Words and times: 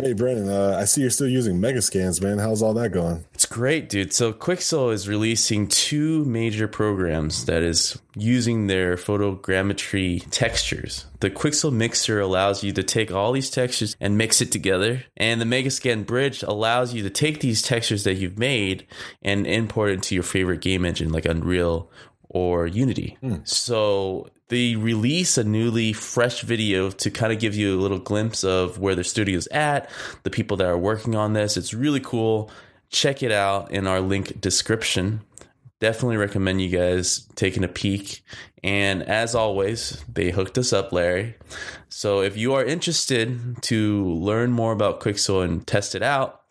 Hey, 0.00 0.14
Brandon, 0.14 0.48
uh, 0.48 0.78
I 0.80 0.86
see 0.86 1.02
you're 1.02 1.10
still 1.10 1.28
using 1.28 1.60
Megascans, 1.60 2.22
man. 2.22 2.38
How's 2.38 2.62
all 2.62 2.72
that 2.74 2.92
going? 2.92 3.26
It's 3.34 3.44
great, 3.44 3.90
dude. 3.90 4.14
So 4.14 4.32
Quixel 4.32 4.90
is 4.90 5.06
releasing 5.06 5.68
two 5.68 6.24
major 6.24 6.66
programs 6.66 7.44
that 7.44 7.62
is 7.62 8.00
using 8.16 8.68
their 8.68 8.96
photogrammetry 8.96 10.26
textures. 10.30 11.04
The 11.20 11.28
Quixel 11.28 11.74
Mixer 11.74 12.20
allows 12.20 12.64
you 12.64 12.72
to 12.72 12.82
take 12.82 13.12
all 13.12 13.32
these 13.32 13.50
textures 13.50 13.94
and 14.00 14.16
mix 14.16 14.40
it 14.40 14.50
together, 14.50 15.04
and 15.18 15.42
the 15.42 15.44
Megascan 15.44 16.06
Bridge 16.06 16.42
allows 16.42 16.94
you 16.94 17.02
to 17.02 17.10
take 17.10 17.40
these 17.40 17.60
textures 17.60 18.04
that 18.04 18.14
you've 18.14 18.38
made 18.38 18.86
and 19.20 19.46
import 19.46 19.90
it 19.90 19.94
into 19.94 20.14
your 20.14 20.24
favorite 20.24 20.62
game 20.62 20.86
engine 20.86 21.12
like 21.12 21.26
Unreal 21.26 21.90
or 22.30 22.66
Unity. 22.66 23.18
Mm. 23.22 23.46
So 23.46 24.30
they 24.52 24.76
release 24.76 25.38
a 25.38 25.44
newly 25.44 25.94
fresh 25.94 26.42
video 26.42 26.90
to 26.90 27.10
kind 27.10 27.32
of 27.32 27.38
give 27.38 27.56
you 27.56 27.74
a 27.74 27.80
little 27.80 27.98
glimpse 27.98 28.44
of 28.44 28.78
where 28.78 28.94
their 28.94 29.02
studio's 29.02 29.46
at, 29.46 29.88
the 30.24 30.30
people 30.30 30.58
that 30.58 30.66
are 30.66 30.76
working 30.76 31.14
on 31.14 31.32
this. 31.32 31.56
It's 31.56 31.72
really 31.72 32.00
cool. 32.00 32.50
Check 32.90 33.22
it 33.22 33.32
out 33.32 33.70
in 33.70 33.86
our 33.86 34.02
link 34.02 34.42
description. 34.42 35.22
Definitely 35.80 36.18
recommend 36.18 36.60
you 36.60 36.68
guys 36.68 37.26
taking 37.34 37.64
a 37.64 37.68
peek. 37.68 38.22
And 38.62 39.02
as 39.04 39.34
always, 39.34 40.04
they 40.06 40.30
hooked 40.30 40.58
us 40.58 40.74
up, 40.74 40.92
Larry. 40.92 41.34
So 41.88 42.20
if 42.20 42.36
you 42.36 42.52
are 42.52 42.62
interested 42.62 43.62
to 43.62 44.04
learn 44.04 44.52
more 44.52 44.72
about 44.72 45.00
Quixel 45.00 45.42
and 45.42 45.66
test 45.66 45.94
it 45.94 46.02
out, 46.02 46.42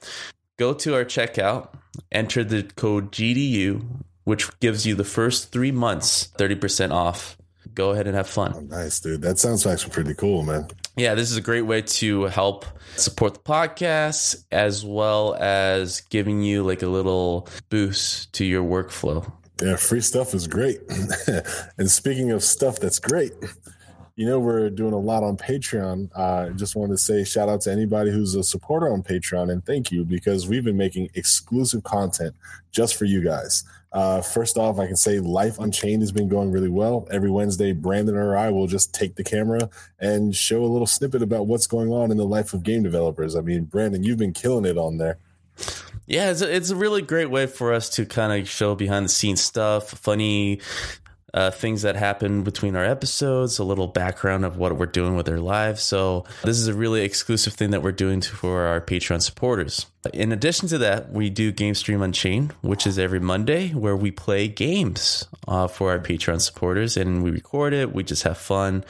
go 0.57 0.73
to 0.73 0.95
our 0.95 1.05
checkout, 1.05 1.69
enter 2.11 2.43
the 2.43 2.63
code 2.63 3.11
GDU, 3.11 3.85
which 4.23 4.59
gives 4.59 4.87
you 4.87 4.95
the 4.95 5.03
first 5.03 5.51
three 5.51 5.71
months 5.71 6.29
30% 6.39 6.89
off 6.89 7.37
go 7.81 7.89
ahead 7.91 8.05
and 8.05 8.15
have 8.15 8.27
fun. 8.27 8.53
Oh, 8.55 8.59
nice, 8.59 8.99
dude. 8.99 9.21
That 9.23 9.39
sounds 9.39 9.65
actually 9.65 9.91
pretty 9.91 10.13
cool, 10.13 10.43
man. 10.43 10.67
Yeah, 10.97 11.15
this 11.15 11.31
is 11.31 11.37
a 11.37 11.41
great 11.41 11.63
way 11.63 11.81
to 11.81 12.25
help 12.25 12.63
support 12.95 13.33
the 13.33 13.39
podcast 13.39 14.45
as 14.51 14.85
well 14.85 15.35
as 15.39 16.01
giving 16.01 16.43
you 16.43 16.61
like 16.61 16.83
a 16.83 16.87
little 16.87 17.47
boost 17.69 18.33
to 18.33 18.45
your 18.45 18.63
workflow. 18.63 19.31
Yeah, 19.63 19.77
free 19.77 20.01
stuff 20.01 20.35
is 20.35 20.47
great. 20.47 20.79
and 21.79 21.89
speaking 21.89 22.29
of 22.29 22.43
stuff 22.43 22.79
that's 22.79 22.99
great, 22.99 23.33
you 24.15 24.27
know 24.27 24.37
we're 24.37 24.69
doing 24.69 24.93
a 24.93 24.99
lot 24.99 25.23
on 25.23 25.37
Patreon. 25.37 26.09
I 26.15 26.21
uh, 26.21 26.49
just 26.51 26.75
wanted 26.75 26.93
to 26.93 26.97
say 26.99 27.23
shout 27.23 27.49
out 27.49 27.61
to 27.61 27.71
anybody 27.71 28.11
who's 28.11 28.35
a 28.35 28.43
supporter 28.43 28.93
on 28.93 29.01
Patreon 29.01 29.51
and 29.51 29.65
thank 29.65 29.91
you 29.91 30.05
because 30.05 30.47
we've 30.47 30.63
been 30.63 30.77
making 30.77 31.09
exclusive 31.15 31.83
content 31.83 32.35
just 32.71 32.95
for 32.95 33.05
you 33.05 33.23
guys. 33.23 33.63
Uh, 33.91 34.21
first 34.21 34.57
off, 34.57 34.79
I 34.79 34.87
can 34.87 34.95
say 34.95 35.19
Life 35.19 35.59
Unchained 35.59 36.01
has 36.01 36.11
been 36.11 36.29
going 36.29 36.51
really 36.51 36.69
well. 36.69 37.07
Every 37.11 37.29
Wednesday, 37.29 37.73
Brandon 37.73 38.15
or 38.15 38.37
I 38.37 38.49
will 38.49 38.67
just 38.67 38.93
take 38.93 39.15
the 39.15 39.23
camera 39.23 39.69
and 39.99 40.35
show 40.35 40.63
a 40.63 40.67
little 40.67 40.87
snippet 40.87 41.21
about 41.21 41.47
what's 41.47 41.67
going 41.67 41.91
on 41.91 42.11
in 42.11 42.17
the 42.17 42.25
life 42.25 42.53
of 42.53 42.63
game 42.63 42.83
developers. 42.83 43.35
I 43.35 43.41
mean, 43.41 43.65
Brandon, 43.65 44.03
you've 44.03 44.17
been 44.17 44.33
killing 44.33 44.65
it 44.65 44.77
on 44.77 44.97
there. 44.97 45.17
Yeah, 46.07 46.31
it's 46.31 46.41
a, 46.41 46.53
it's 46.53 46.69
a 46.69 46.75
really 46.75 47.01
great 47.01 47.29
way 47.29 47.45
for 47.45 47.73
us 47.73 47.89
to 47.91 48.05
kind 48.05 48.41
of 48.41 48.47
show 48.49 48.75
behind 48.75 49.05
the 49.05 49.09
scenes 49.09 49.41
stuff, 49.41 49.89
funny 49.89 50.59
uh, 51.33 51.51
things 51.51 51.81
that 51.83 51.95
happen 51.95 52.43
between 52.43 52.75
our 52.75 52.83
episodes, 52.83 53.59
a 53.59 53.63
little 53.63 53.87
background 53.87 54.45
of 54.45 54.57
what 54.57 54.75
we're 54.77 54.85
doing 54.85 55.15
with 55.15 55.29
our 55.29 55.39
lives. 55.39 55.81
So, 55.81 56.25
this 56.43 56.57
is 56.57 56.67
a 56.67 56.73
really 56.73 57.01
exclusive 57.01 57.53
thing 57.53 57.71
that 57.71 57.81
we're 57.81 57.91
doing 57.91 58.21
for 58.21 58.61
our 58.63 58.81
Patreon 58.81 59.21
supporters. 59.21 59.85
In 60.13 60.31
addition 60.31 60.67
to 60.69 60.77
that, 60.79 61.11
we 61.11 61.29
do 61.29 61.51
Game 61.51 61.75
Stream 61.75 62.01
Unchained, 62.01 62.53
which 62.61 62.87
is 62.87 62.97
every 62.97 63.19
Monday 63.19 63.69
where 63.69 63.95
we 63.95 64.11
play 64.11 64.47
games 64.47 65.27
uh, 65.47 65.67
for 65.67 65.91
our 65.91 65.99
Patreon 65.99 66.41
supporters 66.41 66.97
and 66.97 67.23
we 67.23 67.31
record 67.31 67.73
it. 67.73 67.93
We 67.93 68.03
just 68.03 68.23
have 68.23 68.37
fun. 68.37 68.83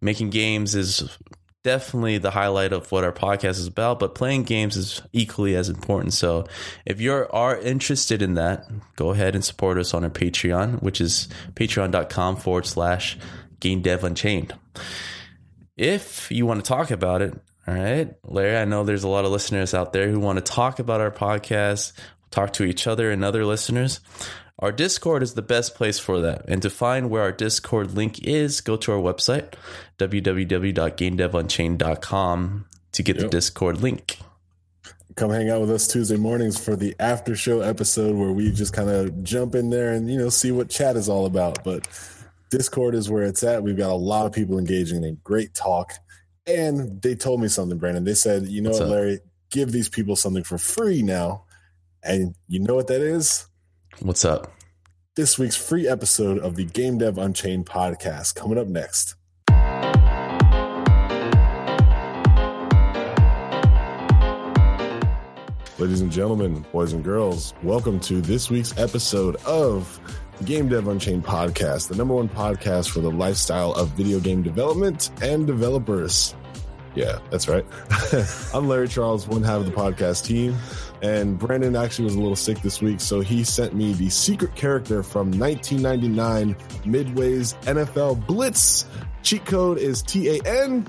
Making 0.00 0.30
games 0.30 0.74
is 0.74 1.18
definitely 1.66 2.16
the 2.18 2.30
highlight 2.30 2.72
of 2.72 2.92
what 2.92 3.02
our 3.02 3.10
podcast 3.10 3.58
is 3.58 3.66
about, 3.66 3.98
but 3.98 4.14
playing 4.14 4.44
games 4.44 4.76
is 4.76 5.02
equally 5.12 5.56
as 5.56 5.68
important. 5.68 6.12
So 6.12 6.46
if 6.84 7.00
you 7.00 7.12
are 7.12 7.58
interested 7.58 8.22
in 8.22 8.34
that, 8.34 8.70
go 8.94 9.10
ahead 9.10 9.34
and 9.34 9.44
support 9.44 9.76
us 9.76 9.92
on 9.92 10.04
our 10.04 10.10
Patreon, 10.10 10.80
which 10.80 11.00
is 11.00 11.28
patreon.com 11.54 12.36
forward 12.36 12.66
slash 12.66 13.18
game 13.58 13.82
dev 13.82 14.04
unchained. 14.04 14.54
If 15.76 16.30
you 16.30 16.46
want 16.46 16.64
to 16.64 16.68
talk 16.68 16.92
about 16.92 17.20
it, 17.20 17.34
all 17.66 17.74
right, 17.74 18.14
Larry, 18.22 18.58
I 18.58 18.64
know 18.64 18.84
there's 18.84 19.02
a 19.02 19.08
lot 19.08 19.24
of 19.24 19.32
listeners 19.32 19.74
out 19.74 19.92
there 19.92 20.08
who 20.08 20.20
want 20.20 20.36
to 20.36 20.52
talk 20.52 20.78
about 20.78 21.00
our 21.00 21.10
podcast, 21.10 21.94
talk 22.30 22.52
to 22.52 22.62
each 22.62 22.86
other 22.86 23.10
and 23.10 23.24
other 23.24 23.44
listeners. 23.44 23.98
Our 24.58 24.72
Discord 24.72 25.22
is 25.22 25.34
the 25.34 25.42
best 25.42 25.74
place 25.74 25.98
for 25.98 26.22
that. 26.22 26.46
And 26.48 26.62
to 26.62 26.70
find 26.70 27.10
where 27.10 27.20
our 27.20 27.32
Discord 27.32 27.92
link 27.92 28.22
is, 28.22 28.62
go 28.62 28.78
to 28.78 28.92
our 28.92 28.98
website, 28.98 29.52
www.gamedevunchained.com, 29.98 32.64
to 32.92 33.02
get 33.02 33.16
yep. 33.16 33.24
the 33.24 33.28
Discord 33.28 33.82
link. 33.82 34.18
Come 35.14 35.30
hang 35.30 35.50
out 35.50 35.60
with 35.60 35.70
us 35.70 35.86
Tuesday 35.86 36.16
mornings 36.16 36.58
for 36.62 36.74
the 36.74 36.96
after 36.98 37.36
show 37.36 37.60
episode 37.60 38.16
where 38.16 38.32
we 38.32 38.50
just 38.50 38.72
kind 38.72 38.88
of 38.88 39.22
jump 39.22 39.54
in 39.54 39.68
there 39.68 39.92
and, 39.92 40.10
you 40.10 40.18
know, 40.18 40.30
see 40.30 40.52
what 40.52 40.70
chat 40.70 40.96
is 40.96 41.10
all 41.10 41.26
about. 41.26 41.62
But 41.62 41.86
Discord 42.50 42.94
is 42.94 43.10
where 43.10 43.24
it's 43.24 43.42
at. 43.42 43.62
We've 43.62 43.76
got 43.76 43.90
a 43.90 43.94
lot 43.94 44.24
of 44.24 44.32
people 44.32 44.58
engaging 44.58 45.04
in 45.04 45.20
great 45.22 45.52
talk. 45.52 45.92
And 46.46 47.02
they 47.02 47.14
told 47.14 47.42
me 47.42 47.48
something, 47.48 47.76
Brandon. 47.76 48.04
They 48.04 48.14
said, 48.14 48.46
you 48.46 48.62
know 48.62 48.70
What's 48.70 48.80
what, 48.80 48.88
Larry, 48.88 49.20
give 49.50 49.70
these 49.70 49.90
people 49.90 50.16
something 50.16 50.44
for 50.44 50.56
free 50.56 51.02
now. 51.02 51.44
And 52.02 52.34
you 52.48 52.60
know 52.60 52.74
what 52.74 52.86
that 52.86 53.02
is? 53.02 53.44
What's 54.00 54.26
up? 54.26 54.52
This 55.16 55.38
week's 55.38 55.56
free 55.56 55.88
episode 55.88 56.38
of 56.38 56.54
the 56.54 56.64
Game 56.66 56.98
Dev 56.98 57.16
Unchained 57.16 57.64
podcast 57.64 58.34
coming 58.34 58.58
up 58.58 58.66
next. 58.66 59.14
Ladies 65.78 66.02
and 66.02 66.12
gentlemen, 66.12 66.66
boys 66.72 66.92
and 66.92 67.02
girls, 67.02 67.54
welcome 67.62 67.98
to 68.00 68.20
this 68.20 68.50
week's 68.50 68.76
episode 68.78 69.36
of 69.46 69.98
the 70.36 70.44
Game 70.44 70.68
Dev 70.68 70.88
Unchained 70.88 71.24
podcast, 71.24 71.88
the 71.88 71.96
number 71.96 72.14
one 72.14 72.28
podcast 72.28 72.90
for 72.90 73.00
the 73.00 73.10
lifestyle 73.10 73.72
of 73.72 73.88
video 73.90 74.20
game 74.20 74.42
development 74.42 75.10
and 75.22 75.46
developers. 75.46 76.34
Yeah, 76.94 77.18
that's 77.30 77.48
right. 77.48 77.64
I'm 78.54 78.68
Larry 78.68 78.88
Charles, 78.88 79.26
one 79.26 79.42
half 79.42 79.60
of 79.60 79.66
the 79.66 79.72
podcast 79.72 80.24
team. 80.24 80.56
And 81.02 81.38
Brandon 81.38 81.76
actually 81.76 82.04
was 82.06 82.14
a 82.14 82.20
little 82.20 82.36
sick 82.36 82.60
this 82.62 82.80
week, 82.80 83.00
so 83.00 83.20
he 83.20 83.44
sent 83.44 83.74
me 83.74 83.92
the 83.92 84.08
secret 84.08 84.54
character 84.54 85.02
from 85.02 85.30
1999 85.38 86.56
Midway's 86.84 87.54
NFL 87.64 88.26
Blitz. 88.26 88.86
Cheat 89.22 89.44
code 89.44 89.78
is 89.78 90.02
TAN. 90.02 90.86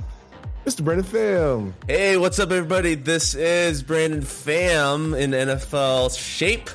Mr. 0.66 0.84
Brandon 0.84 1.06
Pham. 1.06 1.74
Hey, 1.88 2.18
what's 2.18 2.40
up, 2.40 2.52
everybody? 2.52 2.96
This 2.96 3.36
is 3.36 3.84
Brandon 3.84 4.22
Pham 4.22 5.18
in 5.18 5.32
NFL 5.32 6.18
shape. 6.18 6.70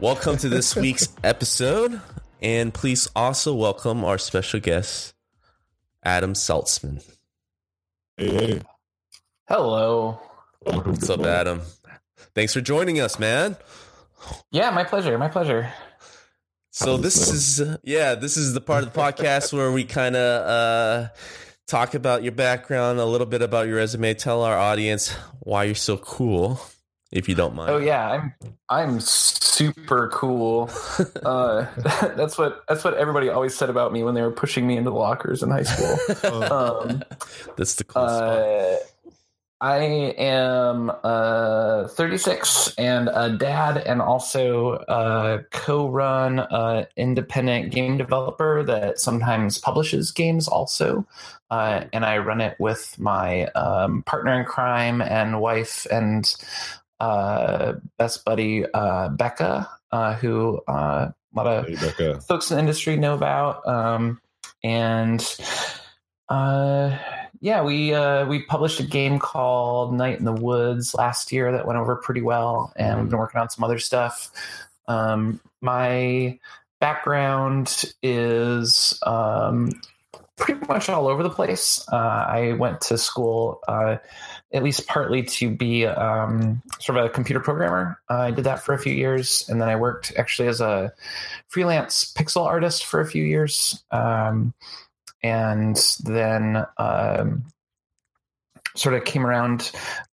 Welcome 0.00 0.36
to 0.38 0.48
this 0.48 0.76
week's 0.76 1.08
episode. 1.22 2.00
And 2.40 2.72
please 2.72 3.08
also 3.14 3.54
welcome 3.54 4.04
our 4.04 4.16
special 4.16 4.60
guest, 4.60 5.14
Adam 6.02 6.34
Saltsman. 6.34 7.04
Hey, 8.16 8.30
hey. 8.30 8.62
Hello. 9.48 10.20
What's 10.60 11.10
up, 11.10 11.24
Adam? 11.24 11.62
Thanks 12.34 12.52
for 12.54 12.60
joining 12.60 13.00
us, 13.00 13.18
man. 13.18 13.56
Yeah, 14.50 14.70
my 14.70 14.84
pleasure. 14.84 15.16
My 15.18 15.28
pleasure. 15.28 15.72
So 16.70 16.96
this 16.96 17.28
is 17.28 17.60
uh, 17.60 17.78
yeah, 17.82 18.14
this 18.14 18.36
is 18.36 18.54
the 18.54 18.60
part 18.60 18.84
of 18.84 18.92
the 18.92 18.98
podcast 18.98 19.52
where 19.56 19.72
we 19.72 19.84
kind 19.84 20.14
of 20.14 20.46
uh, 20.46 21.08
talk 21.66 21.94
about 21.94 22.22
your 22.22 22.32
background, 22.32 23.00
a 23.00 23.04
little 23.04 23.26
bit 23.26 23.42
about 23.42 23.66
your 23.66 23.76
resume, 23.76 24.14
tell 24.14 24.42
our 24.42 24.56
audience 24.56 25.10
why 25.40 25.64
you're 25.64 25.74
so 25.74 25.96
cool, 25.96 26.60
if 27.10 27.28
you 27.28 27.34
don't 27.34 27.56
mind. 27.56 27.70
Oh 27.70 27.78
yeah, 27.78 28.08
I'm 28.08 28.34
I'm 28.68 29.00
super 29.00 30.08
cool. 30.08 30.70
uh, 31.24 31.66
that's 32.16 32.38
what 32.38 32.62
that's 32.68 32.84
what 32.84 32.94
everybody 32.94 33.28
always 33.28 33.56
said 33.56 33.68
about 33.68 33.92
me 33.92 34.04
when 34.04 34.14
they 34.14 34.22
were 34.22 34.30
pushing 34.30 34.64
me 34.64 34.76
into 34.76 34.90
the 34.90 34.96
lockers 34.96 35.42
in 35.42 35.50
high 35.50 35.64
school. 35.64 36.42
um, 36.44 37.02
that's 37.56 37.74
the 37.74 37.84
cool 37.84 38.02
uh, 38.02 38.76
I 39.60 40.14
am 40.16 40.90
uh, 41.04 41.86
36 41.88 42.74
and 42.78 43.10
a 43.12 43.36
dad, 43.36 43.76
and 43.76 44.00
also 44.00 44.82
a 44.88 45.44
co-run 45.50 46.38
uh, 46.38 46.86
independent 46.96 47.70
game 47.70 47.98
developer 47.98 48.62
that 48.62 48.98
sometimes 48.98 49.58
publishes 49.58 50.12
games. 50.12 50.48
Also, 50.48 51.06
uh, 51.50 51.84
and 51.92 52.06
I 52.06 52.18
run 52.18 52.40
it 52.40 52.56
with 52.58 52.98
my 52.98 53.46
um, 53.48 54.02
partner 54.04 54.40
in 54.40 54.46
crime 54.46 55.02
and 55.02 55.42
wife 55.42 55.86
and 55.90 56.34
uh, 57.00 57.74
best 57.98 58.24
buddy 58.24 58.64
uh, 58.72 59.10
Becca, 59.10 59.68
uh, 59.92 60.14
who 60.14 60.60
a 60.68 61.12
lot 61.34 61.46
of 61.46 61.66
Hey, 61.66 61.74
Becca. 61.74 62.20
folks 62.22 62.50
in 62.50 62.56
the 62.56 62.60
industry 62.60 62.96
know 62.96 63.12
about. 63.12 63.66
Um, 63.68 64.22
and 64.64 65.22
uh, 66.30 66.96
yeah, 67.40 67.62
we 67.62 67.94
uh, 67.94 68.26
we 68.26 68.42
published 68.42 68.80
a 68.80 68.84
game 68.84 69.18
called 69.18 69.94
Night 69.94 70.18
in 70.18 70.24
the 70.24 70.32
Woods 70.32 70.94
last 70.94 71.32
year 71.32 71.52
that 71.52 71.66
went 71.66 71.78
over 71.78 71.96
pretty 71.96 72.22
well, 72.22 72.72
and 72.76 73.00
we've 73.00 73.10
been 73.10 73.18
working 73.18 73.40
on 73.40 73.48
some 73.48 73.64
other 73.64 73.78
stuff. 73.78 74.30
Um, 74.88 75.40
my 75.60 76.38
background 76.80 77.84
is 78.02 78.98
um, 79.06 79.70
pretty 80.36 80.66
much 80.66 80.88
all 80.88 81.08
over 81.08 81.22
the 81.22 81.30
place. 81.30 81.84
Uh, 81.90 81.96
I 81.96 82.52
went 82.52 82.80
to 82.82 82.98
school. 82.98 83.60
Uh, 83.66 83.96
at 84.52 84.62
least 84.62 84.86
partly 84.86 85.22
to 85.22 85.50
be 85.50 85.86
um, 85.86 86.60
sort 86.80 86.98
of 86.98 87.04
a 87.04 87.08
computer 87.08 87.40
programmer. 87.40 88.00
Uh, 88.10 88.14
I 88.18 88.30
did 88.32 88.44
that 88.44 88.62
for 88.64 88.74
a 88.74 88.78
few 88.78 88.92
years, 88.92 89.48
and 89.48 89.60
then 89.60 89.68
I 89.68 89.76
worked 89.76 90.12
actually 90.16 90.48
as 90.48 90.60
a 90.60 90.92
freelance 91.48 92.12
pixel 92.12 92.46
artist 92.46 92.84
for 92.84 93.00
a 93.00 93.06
few 93.06 93.22
years, 93.22 93.82
um, 93.92 94.52
and 95.22 95.76
then 96.04 96.64
um, 96.78 97.44
sort 98.76 98.94
of 98.94 99.04
came 99.04 99.26
around. 99.26 99.70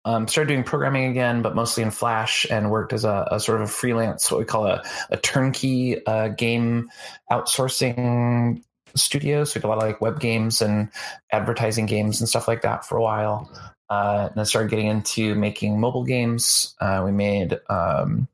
Um, 0.06 0.28
started 0.28 0.48
doing 0.48 0.64
programming 0.64 1.10
again, 1.10 1.40
but 1.40 1.54
mostly 1.54 1.82
in 1.82 1.90
Flash, 1.90 2.46
and 2.50 2.70
worked 2.70 2.92
as 2.92 3.04
a, 3.04 3.26
a 3.30 3.40
sort 3.40 3.62
of 3.62 3.68
a 3.68 3.70
freelance, 3.72 4.30
what 4.30 4.38
we 4.38 4.44
call 4.44 4.66
a, 4.66 4.82
a 5.10 5.16
turnkey 5.16 6.04
uh, 6.06 6.28
game 6.28 6.90
outsourcing 7.30 8.62
studio. 8.94 9.44
So 9.44 9.54
we 9.56 9.60
did 9.62 9.66
a 9.66 9.68
lot 9.68 9.78
of 9.78 9.84
like 9.84 10.00
web 10.00 10.20
games 10.20 10.60
and 10.60 10.90
advertising 11.32 11.86
games 11.86 12.20
and 12.20 12.28
stuff 12.28 12.46
like 12.46 12.62
that 12.62 12.84
for 12.84 12.98
a 12.98 13.02
while. 13.02 13.50
Uh, 13.90 14.26
and 14.28 14.36
then 14.36 14.46
started 14.46 14.70
getting 14.70 14.86
into 14.86 15.34
making 15.34 15.78
mobile 15.78 16.04
games. 16.04 16.74
Uh, 16.80 17.02
we 17.04 17.12
made 17.12 17.58
um, 17.68 18.28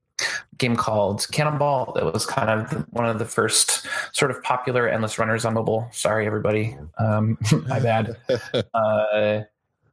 game 0.61 0.77
called 0.77 1.21
Canabalt 1.33 1.95
that 1.95 2.05
was 2.05 2.25
kind 2.25 2.49
of 2.49 2.87
one 2.91 3.07
of 3.07 3.19
the 3.19 3.25
first 3.25 3.87
sort 4.13 4.31
of 4.31 4.41
popular 4.45 4.89
endless 4.89 5.19
runners 5.19 5.45
on 5.45 5.55
mobile. 5.55 5.89
Sorry, 5.91 6.27
everybody. 6.27 6.77
Um, 6.99 7.37
my 7.67 7.81
bad. 7.81 8.17
Uh, 8.75 9.43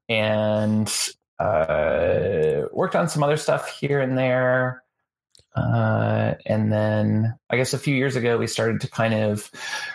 and 0.10 0.94
uh, 1.40 2.62
worked 2.72 2.96
on 2.96 3.10
some 3.10 3.24
other 3.24 3.38
stuff 3.38 3.70
here 3.70 4.00
and 4.00 4.18
there. 4.18 4.84
Uh, 5.56 6.36
and 6.46 6.72
then 6.72 7.38
I 7.50 7.58
guess 7.58 7.74
a 7.74 7.80
few 7.80 7.96
years 7.96 8.16
ago, 8.16 8.38
we 8.38 8.48
started 8.48 8.80
to 8.82 8.90
kind 8.90 9.14
of 9.14 9.50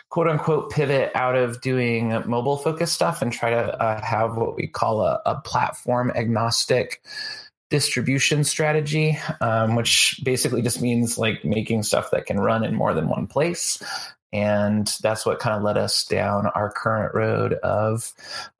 quote 0.08 0.28
unquote 0.28 0.70
pivot 0.70 1.12
out 1.14 1.36
of 1.36 1.60
doing 1.60 2.10
mobile 2.26 2.56
focused 2.56 2.94
stuff 2.94 3.22
and 3.22 3.32
try 3.32 3.50
to 3.50 3.80
uh, 3.80 4.04
have 4.04 4.36
what 4.36 4.56
we 4.56 4.66
call 4.66 5.02
a, 5.02 5.22
a 5.25 5.40
platform 5.40 6.10
agnostic 6.14 7.00
distribution 7.72 8.44
strategy, 8.44 9.19
um, 9.40 9.74
which 9.74 10.20
basically 10.22 10.62
just 10.62 10.80
means 10.80 11.19
like 11.19 11.44
making 11.44 11.82
stuff 11.82 12.12
that 12.12 12.26
can 12.26 12.38
run 12.38 12.62
in 12.64 12.74
more 12.74 12.94
than 12.94 13.08
one 13.08 13.26
place. 13.26 13.82
And 14.32 14.86
that's 15.02 15.26
what 15.26 15.40
kind 15.40 15.56
of 15.56 15.62
led 15.62 15.76
us 15.76 16.04
down 16.06 16.46
our 16.54 16.70
current 16.70 17.14
road 17.14 17.54
of 17.54 18.12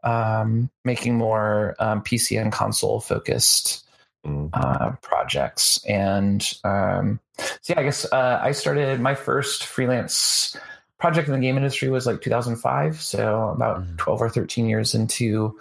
um, 0.03 0.70
making 0.85 1.17
more 1.17 1.76
um, 1.79 2.03
PC 2.03 2.41
and 2.41 2.50
console 2.50 3.00
focused 3.00 3.85
Mm. 4.25 4.50
uh, 4.53 4.93
projects. 5.03 5.85
And 5.85 6.41
um, 6.62 7.19
so, 7.61 7.73
yeah, 7.75 7.81
I 7.81 7.82
guess 7.82 8.05
uh, 8.12 8.38
I 8.41 8.53
started 8.53 9.00
my 9.00 9.17
first 9.17 9.65
freelance 9.65 10.56
project 11.00 11.26
in 11.26 11.35
the 11.35 11.41
game 11.41 11.56
industry 11.56 11.88
was 11.88 12.06
like 12.06 12.20
2005. 12.20 13.03
So, 13.03 13.49
about 13.49 13.82
Mhm. 13.82 13.97
12 13.99 14.23
or 14.23 14.29
13 14.31 14.69
years 14.69 14.94
into 14.94 15.58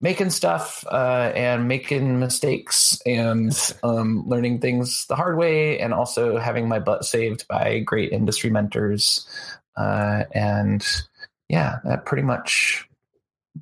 making 0.00 0.30
stuff 0.30 0.84
uh, 0.90 1.32
and 1.34 1.68
making 1.68 2.18
mistakes 2.18 3.00
and 3.04 3.74
um, 3.82 4.24
learning 4.26 4.60
things 4.60 5.06
the 5.06 5.16
hard 5.16 5.36
way, 5.36 5.78
and 5.78 5.92
also 5.92 6.38
having 6.38 6.68
my 6.68 6.78
butt 6.78 7.04
saved 7.04 7.46
by 7.48 7.80
great 7.80 8.12
industry 8.12 8.50
mentors. 8.50 9.26
Uh, 9.76 10.24
and 10.32 10.86
yeah, 11.48 11.78
that 11.84 12.04
pretty 12.04 12.22
much 12.22 12.86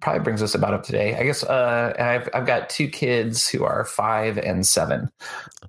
probably 0.00 0.22
brings 0.22 0.42
us 0.42 0.54
about 0.54 0.74
up 0.74 0.82
today. 0.82 1.16
I 1.16 1.24
guess 1.24 1.42
uh, 1.42 1.94
I've 1.98 2.28
I've 2.34 2.46
got 2.46 2.68
two 2.68 2.88
kids 2.88 3.48
who 3.48 3.64
are 3.64 3.84
five 3.84 4.38
and 4.38 4.66
seven, 4.66 5.10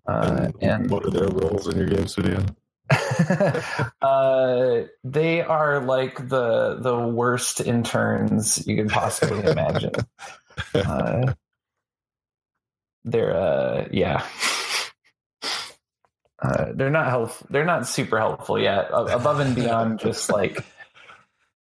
uh, 0.08 0.52
and 0.62 0.90
what 0.90 1.06
are 1.06 1.12
their 1.12 1.28
roles 1.28 1.68
in 1.68 1.78
your 1.78 1.88
game 1.88 2.08
studio? 2.08 2.44
uh, 4.02 4.82
they 5.04 5.42
are 5.42 5.80
like 5.80 6.28
the 6.28 6.78
the 6.80 6.98
worst 6.98 7.62
interns 7.62 8.66
you 8.68 8.76
could 8.76 8.90
possibly 8.90 9.44
imagine. 9.44 9.92
Uh, 10.74 11.34
they're 13.06 13.36
uh, 13.36 13.88
yeah. 13.92 14.26
Uh, 16.42 16.72
they're 16.74 16.90
not 16.90 17.08
helpful. 17.08 17.48
They're 17.50 17.66
not 17.66 17.88
super 17.88 18.18
helpful 18.18 18.58
yet. 18.60 18.88
Above 18.94 19.40
and 19.42 19.56
beyond, 19.56 20.00
just 20.00 20.30
like 20.32 20.64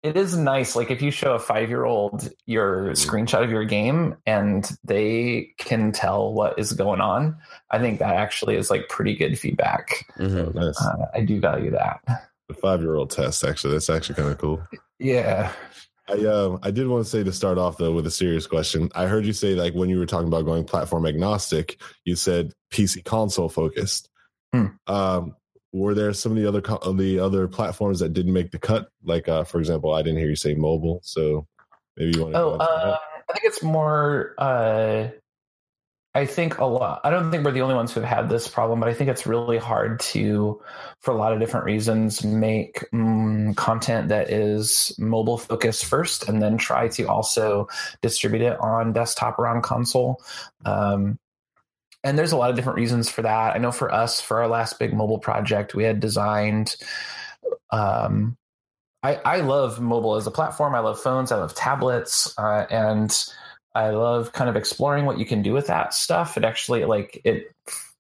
it 0.04 0.16
is 0.16 0.38
nice. 0.38 0.76
Like 0.76 0.92
if 0.92 1.02
you 1.02 1.10
show 1.10 1.34
a 1.34 1.40
five 1.40 1.70
year 1.70 1.84
old 1.84 2.30
your 2.46 2.92
screenshot 2.92 3.44
of 3.44 3.50
your 3.50 3.66
game 3.66 4.18
and 4.28 4.70
they 4.84 5.54
can 5.58 5.92
tell 5.92 6.32
what 6.32 6.60
is 6.60 6.74
going 6.74 7.02
on, 7.02 7.38
I 7.72 7.80
think 7.80 8.00
that 8.00 8.16
actually 8.16 8.56
is 8.56 8.70
like 8.70 8.88
pretty 8.88 9.16
good 9.16 9.40
feedback. 9.40 10.06
Mhm. 10.20 10.56
Oh, 10.56 10.60
nice. 10.60 10.80
Uh, 10.80 11.08
I 11.14 11.22
do 11.22 11.40
value 11.40 11.72
that. 11.72 12.02
The 12.48 12.54
five 12.54 12.82
year 12.82 12.96
old 12.96 13.10
test, 13.10 13.44
actually. 13.44 13.74
That's 13.74 13.90
actually 13.90 14.16
kind 14.16 14.30
of 14.30 14.38
cool. 14.38 14.62
Yeah. 15.00 15.52
I 16.10 16.26
um 16.26 16.60
I 16.64 16.72
did 16.72 16.88
want 16.88 17.04
to 17.04 17.10
say 17.10 17.24
to 17.24 17.34
start 17.34 17.58
off 17.58 17.78
though 17.78 17.92
with 17.92 18.08
a 18.08 18.12
serious 18.12 18.48
question. 18.48 18.90
I 18.96 19.08
heard 19.08 19.26
you 19.26 19.34
say 19.34 19.56
like 19.56 19.74
when 19.74 19.90
you 19.90 20.00
were 20.00 20.06
talking 20.06 20.28
about 20.28 20.46
going 20.46 20.64
platform 20.64 21.06
agnostic, 21.06 21.82
you 22.06 22.16
said 22.16 22.54
PC 22.72 23.04
console 23.04 23.50
focused. 23.50 24.10
Hmm. 24.54 24.68
Um, 24.88 25.36
were 25.74 25.94
there 25.94 26.14
some 26.14 26.32
of 26.32 26.38
the 26.38 26.48
other 26.48 26.62
co- 26.62 26.94
the 26.94 27.20
other 27.20 27.48
platforms 27.48 28.00
that 28.00 28.14
didn't 28.14 28.34
make 28.34 28.52
the 28.52 28.60
cut? 28.60 28.90
Like 29.04 29.28
uh, 29.28 29.44
for 29.44 29.60
example, 29.60 29.94
I 29.94 30.02
didn't 30.02 30.20
hear 30.20 30.30
you 30.30 30.36
say 30.36 30.56
mobile, 30.56 31.02
so 31.04 31.46
maybe 31.98 32.18
you 32.18 32.24
want 32.24 32.36
to. 32.36 32.40
Oh, 32.40 32.52
uh, 32.54 32.98
I 33.30 33.34
think 33.34 33.44
it's 33.44 33.62
more. 33.62 34.34
Uh, 34.38 35.10
I 36.18 36.26
think 36.26 36.58
a 36.58 36.66
lot. 36.66 37.02
I 37.04 37.12
don't 37.12 37.30
think 37.30 37.46
we're 37.46 37.52
the 37.52 37.62
only 37.62 37.76
ones 37.76 37.94
who've 37.94 38.04
had 38.04 38.28
this 38.28 38.48
problem, 38.48 38.80
but 38.80 38.90
I 38.90 38.94
think 38.96 39.08
it's 39.08 39.28
really 39.28 39.60
hard 39.60 40.00
to, 40.00 40.60
for 41.00 41.14
a 41.14 41.16
lot 41.16 41.32
of 41.32 41.40
different 41.40 41.68
reasons, 41.68 42.24
make 42.24 42.84
mm, 42.92 43.56
content 43.56 44.10
that 44.10 44.32
is 44.32 44.96
mobile 44.98 45.38
focused 45.38 45.86
first, 45.86 46.28
and 46.28 46.42
then 46.42 46.58
try 46.58 46.88
to 46.88 47.04
also 47.04 47.68
distribute 48.02 48.42
it 48.42 48.60
on 48.60 48.94
desktop 48.94 49.38
or 49.38 49.46
on 49.46 49.62
console. 49.62 50.20
Um, 50.66 51.20
and 52.04 52.18
there's 52.18 52.32
a 52.32 52.38
lot 52.38 52.50
of 52.50 52.56
different 52.56 52.78
reasons 52.78 53.12
for 53.12 53.22
that. 53.22 53.56
I 53.56 53.60
know 53.60 53.72
for 53.72 53.94
us, 53.94 54.20
for 54.20 54.42
our 54.42 54.48
last 54.48 54.80
big 54.80 54.96
mobile 54.96 55.20
project, 55.20 55.76
we 55.76 55.84
had 55.84 56.00
designed. 56.00 56.78
Um, 57.70 58.38
I, 59.04 59.18
I 59.24 59.42
love 59.42 59.80
mobile 59.80 60.16
as 60.16 60.26
a 60.26 60.32
platform. 60.32 60.74
I 60.74 60.80
love 60.80 61.00
phones. 61.00 61.32
I 61.32 61.38
love 61.38 61.54
tablets, 61.54 62.34
uh, 62.40 62.66
and 62.72 63.16
I 63.78 63.92
love 63.92 64.34
kind 64.34 64.50
of 64.50 64.56
exploring 64.56 65.06
what 65.06 65.20
you 65.20 65.26
can 65.26 65.44
do 65.44 65.54
with 65.54 65.68
that 65.68 65.94
stuff. 65.94 66.36
It 66.36 66.44
actually 66.44 66.84
like 66.86 67.22
it. 67.24 67.54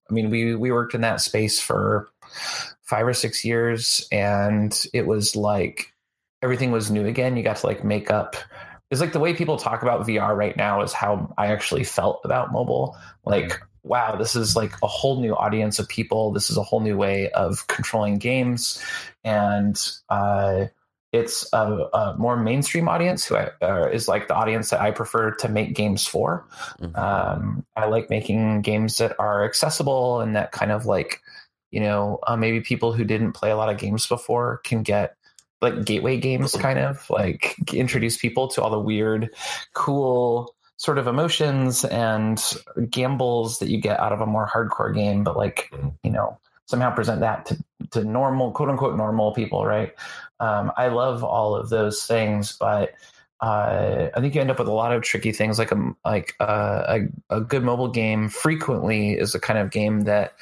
I 0.10 0.14
mean, 0.14 0.32
we 0.32 0.56
we 0.56 0.72
worked 0.72 0.96
in 0.96 1.02
that 1.02 1.22
space 1.22 1.60
for 1.60 2.10
five 2.82 3.06
or 3.06 3.14
six 3.14 3.46
years, 3.46 4.08
and 4.12 4.76
it 4.92 5.06
was 5.06 5.36
like 5.36 5.94
everything 6.42 6.72
was 6.72 6.90
new 6.90 7.06
again. 7.06 7.38
You 7.38 7.44
got 7.44 7.58
to 7.58 7.68
like 7.68 7.84
make 7.84 8.10
up. 8.10 8.36
It's 8.90 9.02
like 9.02 9.14
the 9.14 9.20
way 9.20 9.36
people 9.36 9.58
talk 9.58 9.84
about 9.84 10.08
VR 10.08 10.36
right 10.36 10.58
now 10.58 10.82
is 10.82 10.94
how 10.94 11.32
I 11.38 11.48
actually 11.48 11.84
felt 11.84 12.22
about 12.24 12.52
mobile. 12.52 12.98
Like, 13.24 13.62
wow, 13.84 14.16
this 14.16 14.36
is 14.36 14.56
like 14.56 14.74
a 14.82 14.88
whole 14.88 15.22
new 15.22 15.36
audience 15.36 15.78
of 15.78 15.88
people. 15.88 16.32
This 16.32 16.50
is 16.50 16.58
a 16.58 16.64
whole 16.64 16.80
new 16.80 16.98
way 16.98 17.30
of 17.32 17.68
controlling 17.68 18.18
games, 18.18 18.84
and 19.24 19.80
uh, 20.10 20.66
it's 21.14 21.48
a, 21.54 21.88
a 21.94 22.16
more 22.18 22.36
mainstream 22.38 22.90
audience 22.90 23.26
who 23.26 23.36
I, 23.36 23.50
uh, 23.62 23.90
is 23.92 24.08
like 24.08 24.28
the 24.28 24.36
audience 24.36 24.70
that 24.72 24.82
I 24.82 24.92
prefer 24.92 25.32
to 25.32 25.48
make 25.48 25.74
games 25.74 26.06
for. 26.06 26.46
Mhm. 26.80 26.98
Um, 26.98 27.66
I 27.76 27.86
like 27.86 28.10
making 28.10 28.62
games 28.62 28.98
that 28.98 29.16
are 29.20 29.46
accessible 29.46 30.20
and 30.20 30.36
that 30.36 30.52
kind 30.52 30.72
of 30.72 30.86
like, 30.86 31.22
you 31.72 31.80
know, 31.80 32.20
uh, 32.28 32.36
maybe 32.36 32.62
people 32.62 32.92
who 32.92 33.04
didn't 33.04 33.34
play 33.34 33.52
a 33.52 33.58
lot 33.58 33.70
of 33.70 33.78
games 33.78 34.06
before 34.06 34.62
can 34.64 34.84
get 34.84 35.16
like 35.62 35.86
gateway 35.86 36.20
games, 36.20 36.56
kind 36.56 36.80
of 36.80 37.10
like 37.10 37.56
introduce 37.74 38.18
people 38.18 38.48
to 38.50 38.62
all 38.62 38.70
the 38.70 38.80
weird, 38.80 39.34
cool 39.74 40.54
sort 40.78 41.00
of 41.00 41.08
emotions 41.08 41.84
and 41.86 42.54
gambles 42.90 43.60
that 43.60 43.70
you 43.70 43.82
get 43.82 44.00
out 44.00 44.14
of 44.14 44.22
a 44.22 44.26
more 44.28 44.48
hardcore 44.48 44.94
game, 44.94 45.24
but 45.24 45.36
like, 45.36 45.74
you 46.04 46.12
know, 46.12 46.38
somehow 46.68 46.94
present 46.94 47.22
that 47.22 47.48
to, 47.48 47.58
to 47.92 48.04
normal, 48.04 48.52
quote 48.52 48.70
unquote, 48.70 48.96
normal 48.96 49.34
people, 49.34 49.66
right? 49.66 49.94
Um, 50.40 50.72
I 50.78 50.88
love 50.88 51.24
all 51.24 51.56
of 51.56 51.70
those 51.70 52.04
things, 52.04 52.56
but 52.58 52.94
uh, 53.42 54.10
I 54.16 54.20
think 54.20 54.34
you 54.34 54.42
end 54.42 54.52
up 54.52 54.60
with 54.60 54.68
a 54.68 54.74
lot 54.74 54.94
of 54.94 55.04
tricky 55.04 55.32
things. 55.32 55.60
Like 55.60 55.72
a 55.72 55.94
like 56.06 56.34
uh, 56.40 57.00
a, 57.30 57.38
a 57.38 57.42
good 57.42 57.64
mobile 57.64 57.90
game 57.90 58.30
frequently 58.30 59.14
is 59.14 59.36
a 59.36 59.40
kind 59.40 59.60
of 59.60 59.72
game 59.72 60.02
that 60.02 60.34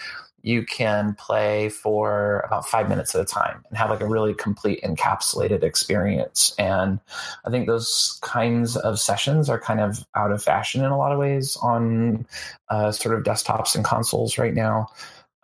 you 0.46 0.64
can 0.64 1.16
play 1.16 1.70
for 1.70 2.42
about 2.46 2.70
five 2.70 2.88
minutes 2.88 3.16
at 3.16 3.22
a 3.22 3.26
time 3.26 3.66
and 3.68 3.78
have 3.80 3.90
like 3.90 4.00
a 4.00 4.08
really 4.08 4.34
complete 4.34 4.80
encapsulated 4.84 5.64
experience. 5.64 6.54
And 6.60 7.00
I 7.46 7.50
think 7.50 7.66
those 7.66 8.20
kinds 8.22 8.78
of 8.78 9.00
sessions 9.00 9.50
are 9.50 9.60
kind 9.60 9.80
of 9.80 10.06
out 10.14 10.32
of 10.32 10.44
fashion 10.44 10.86
in 10.86 10.92
a 10.92 10.98
lot 10.98 11.12
of 11.12 11.18
ways 11.18 11.58
on 11.64 12.28
uh, 12.70 12.92
sort 12.92 13.18
of 13.18 13.24
desktops 13.24 13.76
and 13.76 13.84
consoles 13.84 14.38
right 14.38 14.54
now. 14.54 14.88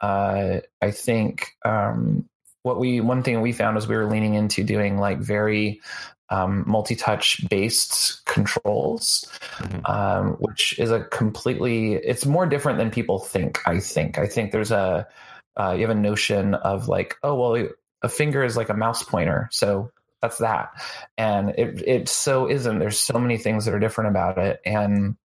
Uh, 0.01 0.59
I 0.83 0.91
think 0.91 1.55
um, 1.65 2.29
what 2.63 2.79
we 2.79 3.01
one 3.01 3.23
thing 3.23 3.41
we 3.41 3.51
found 3.51 3.77
is 3.77 3.87
we 3.87 3.95
were 3.95 4.09
leaning 4.09 4.35
into 4.35 4.63
doing 4.63 4.97
like 4.97 5.19
very 5.19 5.81
um, 6.29 6.63
multi-touch 6.65 7.47
based 7.49 8.25
controls, 8.25 9.29
mm-hmm. 9.57 9.85
um, 9.85 10.33
which 10.39 10.79
is 10.79 10.89
a 10.89 11.03
completely 11.05 11.95
it's 11.95 12.25
more 12.25 12.45
different 12.45 12.77
than 12.77 12.89
people 12.91 13.19
think. 13.19 13.67
I 13.67 13.79
think 13.79 14.17
I 14.17 14.27
think 14.27 14.51
there's 14.51 14.71
a 14.71 15.07
uh, 15.57 15.73
you 15.73 15.81
have 15.81 15.95
a 15.95 15.99
notion 15.99 16.53
of 16.53 16.87
like 16.87 17.17
oh 17.23 17.35
well 17.35 17.69
a 18.01 18.09
finger 18.09 18.43
is 18.43 18.57
like 18.57 18.69
a 18.69 18.73
mouse 18.73 19.03
pointer 19.03 19.47
so 19.51 19.91
that's 20.21 20.37
that 20.37 20.69
and 21.17 21.49
it 21.49 21.81
it 21.85 22.09
so 22.09 22.49
isn't 22.49 22.79
there's 22.79 22.99
so 22.99 23.19
many 23.19 23.37
things 23.37 23.65
that 23.65 23.73
are 23.73 23.79
different 23.79 24.09
about 24.09 24.37
it 24.37 24.59
and 24.65 25.15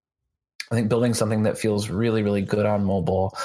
I 0.70 0.74
think 0.74 0.88
building 0.88 1.14
something 1.14 1.44
that 1.44 1.58
feels 1.58 1.88
really 1.88 2.22
really 2.22 2.42
good 2.42 2.66
on 2.66 2.84
mobile 2.84 3.36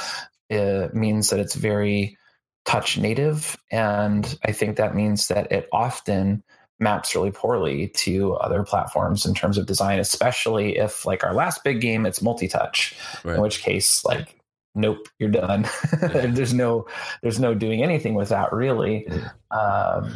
uh, 0.50 0.88
means 0.94 1.30
that 1.30 1.40
it's 1.40 1.56
very 1.56 2.18
touch 2.66 2.98
native 2.98 3.58
and 3.72 4.38
I 4.46 4.52
think 4.52 4.78
that 4.78 4.96
means 4.96 5.28
that 5.30 5.52
it 5.52 5.68
often 5.72 6.44
maps 6.82 7.16
really 7.16 7.32
poorly 7.32 7.90
to 7.90 8.34
other 8.34 8.64
platforms 8.64 9.26
in 9.26 9.34
terms 9.34 9.58
of 9.58 9.68
design, 9.68 10.00
especially 10.00 10.78
if 10.78 11.06
like 11.06 11.24
our 11.24 11.34
last 11.34 11.64
big 11.64 11.80
game, 11.80 12.06
it's 12.06 12.22
multi-touch, 12.22 12.96
right. 13.24 13.36
in 13.36 13.42
which 13.42 13.62
case 13.62 14.04
like, 14.04 14.36
nope, 14.74 15.08
you're 15.20 15.30
done. 15.30 15.70
there's 16.02 16.54
no, 16.54 16.88
there's 17.22 17.40
no 17.40 17.54
doing 17.54 17.84
anything 17.84 18.16
with 18.16 18.30
that 18.30 18.52
really. 18.52 19.08
Um, 19.52 20.12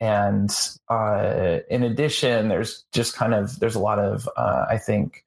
and 0.00 0.50
uh, 0.88 1.58
in 1.70 1.82
addition, 1.82 2.48
there's 2.48 2.84
just 2.92 3.16
kind 3.16 3.32
of, 3.32 3.58
there's 3.58 3.76
a 3.76 3.80
lot 3.80 3.98
of, 3.98 4.28
uh, 4.36 4.66
I 4.68 4.76
think, 4.76 5.24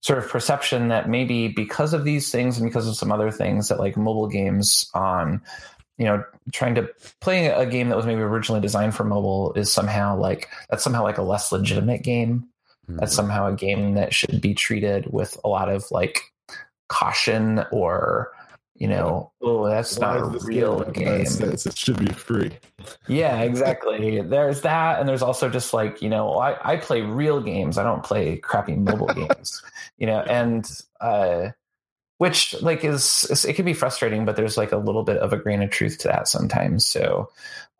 sort 0.00 0.18
of 0.18 0.28
perception 0.28 0.88
that 0.88 1.08
maybe 1.08 1.48
because 1.48 1.92
of 1.94 2.04
these 2.04 2.30
things 2.30 2.58
and 2.58 2.68
because 2.68 2.88
of 2.88 2.96
some 2.96 3.12
other 3.12 3.30
things 3.30 3.68
that 3.68 3.78
like 3.78 3.96
mobile 3.96 4.26
games 4.26 4.90
on 4.94 5.40
you 5.98 6.04
know 6.04 6.24
trying 6.52 6.74
to 6.74 6.88
play 7.20 7.46
a 7.46 7.66
game 7.66 7.88
that 7.88 7.96
was 7.96 8.06
maybe 8.06 8.20
originally 8.22 8.60
designed 8.60 8.94
for 8.94 9.04
mobile 9.04 9.52
is 9.54 9.72
somehow 9.72 10.16
like 10.16 10.48
that's 10.70 10.82
somehow 10.84 11.02
like 11.02 11.18
a 11.18 11.22
less 11.22 11.52
legitimate 11.52 12.02
game. 12.02 12.48
Mm-hmm. 12.88 12.96
that's 12.96 13.14
somehow 13.14 13.46
a 13.46 13.54
game 13.54 13.94
that 13.94 14.12
should 14.12 14.40
be 14.40 14.54
treated 14.54 15.06
with 15.12 15.38
a 15.44 15.48
lot 15.48 15.68
of 15.68 15.88
like 15.92 16.20
caution 16.88 17.64
or 17.70 18.32
you 18.74 18.88
know 18.88 19.30
oh 19.40 19.68
that's 19.68 19.96
Why 19.98 20.18
not 20.18 20.34
a 20.34 20.44
real 20.44 20.80
game 20.90 21.24
sense? 21.26 21.64
it 21.64 21.78
should 21.78 22.04
be 22.04 22.12
free. 22.12 22.50
Yeah 23.06 23.40
exactly. 23.42 24.20
There's 24.20 24.62
that 24.62 24.98
and 24.98 25.08
there's 25.08 25.22
also 25.22 25.48
just 25.48 25.72
like 25.72 26.02
you 26.02 26.08
know 26.08 26.38
I, 26.38 26.72
I 26.72 26.76
play 26.78 27.02
real 27.02 27.40
games. 27.40 27.78
I 27.78 27.84
don't 27.84 28.02
play 28.02 28.38
crappy 28.38 28.74
mobile 28.74 29.06
games 29.14 29.62
you 29.96 30.08
know 30.08 30.20
and 30.22 30.68
uh 31.00 31.50
which 32.22 32.54
like 32.62 32.84
is 32.84 33.44
it 33.48 33.54
can 33.54 33.64
be 33.64 33.72
frustrating 33.72 34.24
but 34.24 34.36
there's 34.36 34.56
like 34.56 34.70
a 34.70 34.76
little 34.76 35.02
bit 35.02 35.16
of 35.16 35.32
a 35.32 35.36
grain 35.36 35.60
of 35.60 35.70
truth 35.70 35.98
to 35.98 36.06
that 36.06 36.28
sometimes 36.28 36.86
so 36.86 37.28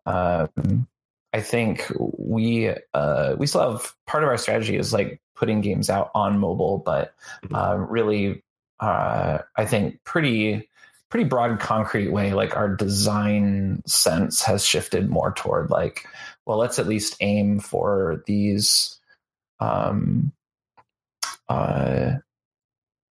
um, 0.04 0.88
i 1.32 1.40
think 1.40 1.86
we 2.18 2.68
uh, 2.92 3.36
we 3.38 3.46
still 3.46 3.70
have 3.70 3.94
part 4.04 4.24
of 4.24 4.28
our 4.28 4.36
strategy 4.36 4.76
is 4.76 4.92
like 4.92 5.20
putting 5.36 5.60
games 5.60 5.88
out 5.88 6.10
on 6.12 6.40
mobile 6.40 6.78
but 6.84 7.14
mm-hmm. 7.44 7.54
uh, 7.54 7.76
really 7.76 8.42
uh, 8.80 9.38
i 9.54 9.64
think 9.64 10.02
pretty 10.02 10.68
pretty 11.08 11.24
broad 11.24 11.60
concrete 11.60 12.08
way 12.08 12.32
like 12.32 12.56
our 12.56 12.74
design 12.74 13.80
sense 13.86 14.42
has 14.42 14.66
shifted 14.66 15.08
more 15.08 15.30
toward 15.34 15.70
like 15.70 16.04
well 16.46 16.58
let's 16.58 16.80
at 16.80 16.88
least 16.88 17.14
aim 17.20 17.60
for 17.60 18.24
these 18.26 18.98
um 19.60 20.32
uh 21.48 22.14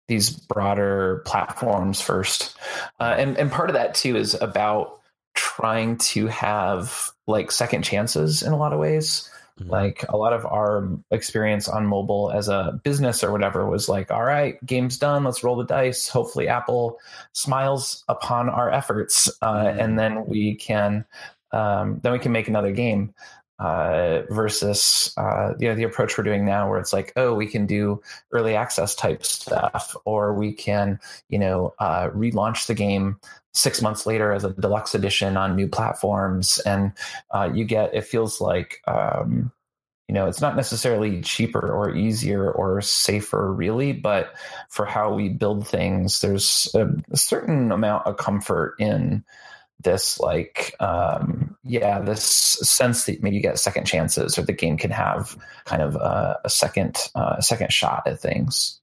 these 0.08 0.30
broader 0.30 1.22
platforms 1.24 2.00
first. 2.00 2.56
Uh, 2.98 3.14
and, 3.16 3.36
and 3.38 3.52
part 3.52 3.70
of 3.70 3.74
that 3.74 3.94
too 3.94 4.16
is 4.16 4.34
about 4.34 5.00
trying 5.34 5.98
to 5.98 6.26
have 6.26 7.10
like 7.26 7.50
second 7.50 7.82
chances 7.82 8.42
in 8.42 8.52
a 8.52 8.56
lot 8.56 8.72
of 8.72 8.80
ways. 8.80 9.30
Mm-hmm. 9.60 9.70
Like 9.70 10.04
a 10.08 10.16
lot 10.16 10.32
of 10.32 10.46
our 10.46 10.88
experience 11.10 11.68
on 11.68 11.86
mobile 11.86 12.30
as 12.30 12.48
a 12.48 12.80
business 12.82 13.22
or 13.22 13.32
whatever 13.32 13.68
was 13.68 13.88
like, 13.88 14.10
all 14.10 14.24
right, 14.24 14.64
game's 14.64 14.98
done. 14.98 15.24
Let's 15.24 15.44
roll 15.44 15.56
the 15.56 15.64
dice. 15.64 16.08
Hopefully, 16.08 16.48
Apple 16.48 16.98
smiles 17.32 18.04
upon 18.08 18.48
our 18.48 18.70
efforts, 18.70 19.28
uh, 19.42 19.52
mm-hmm. 19.52 19.80
and 19.80 19.98
then 19.98 20.26
we 20.26 20.54
can 20.54 21.04
um, 21.50 22.00
then 22.02 22.12
we 22.12 22.18
can 22.18 22.32
make 22.32 22.48
another 22.48 22.72
game 22.72 23.14
uh, 23.58 24.22
versus 24.30 25.12
uh, 25.16 25.54
you 25.58 25.68
know 25.68 25.74
the 25.74 25.82
approach 25.82 26.16
we're 26.16 26.24
doing 26.24 26.44
now, 26.44 26.68
where 26.68 26.78
it's 26.78 26.92
like, 26.92 27.12
oh, 27.16 27.34
we 27.34 27.46
can 27.46 27.66
do 27.66 28.00
early 28.32 28.54
access 28.54 28.94
type 28.94 29.24
stuff, 29.24 29.96
or 30.04 30.34
we 30.34 30.52
can 30.52 31.00
you 31.28 31.38
know 31.38 31.74
uh, 31.78 32.08
relaunch 32.10 32.66
the 32.66 32.74
game 32.74 33.18
six 33.52 33.82
months 33.82 34.06
later 34.06 34.32
as 34.32 34.44
a 34.44 34.52
deluxe 34.52 34.94
edition 34.94 35.36
on 35.36 35.56
new 35.56 35.68
platforms, 35.68 36.58
and 36.60 36.92
uh, 37.32 37.50
you 37.52 37.64
get 37.64 37.94
it 37.94 38.04
feels 38.04 38.40
like. 38.40 38.80
Um, 38.86 39.52
you 40.08 40.14
know, 40.14 40.26
it's 40.26 40.40
not 40.40 40.56
necessarily 40.56 41.20
cheaper 41.20 41.70
or 41.70 41.94
easier 41.94 42.50
or 42.50 42.80
safer, 42.80 43.52
really, 43.52 43.92
but 43.92 44.32
for 44.70 44.86
how 44.86 45.12
we 45.12 45.28
build 45.28 45.68
things, 45.68 46.22
there's 46.22 46.74
a, 46.74 46.88
a 47.10 47.16
certain 47.18 47.70
amount 47.70 48.06
of 48.06 48.16
comfort 48.16 48.76
in 48.78 49.22
this 49.80 50.18
like 50.18 50.74
um, 50.80 51.56
yeah 51.62 52.00
this 52.00 52.22
sense 52.24 53.04
that 53.04 53.22
maybe 53.22 53.36
you 53.36 53.42
get 53.42 53.58
second 53.58 53.84
chances 53.84 54.38
or 54.38 54.42
the 54.42 54.52
game 54.52 54.76
can 54.76 54.90
have 54.90 55.36
kind 55.64 55.82
of 55.82 55.94
a, 55.96 56.40
a 56.44 56.50
second 56.50 56.96
uh, 57.14 57.36
a 57.38 57.42
second 57.42 57.72
shot 57.72 58.02
at 58.06 58.20
things 58.20 58.80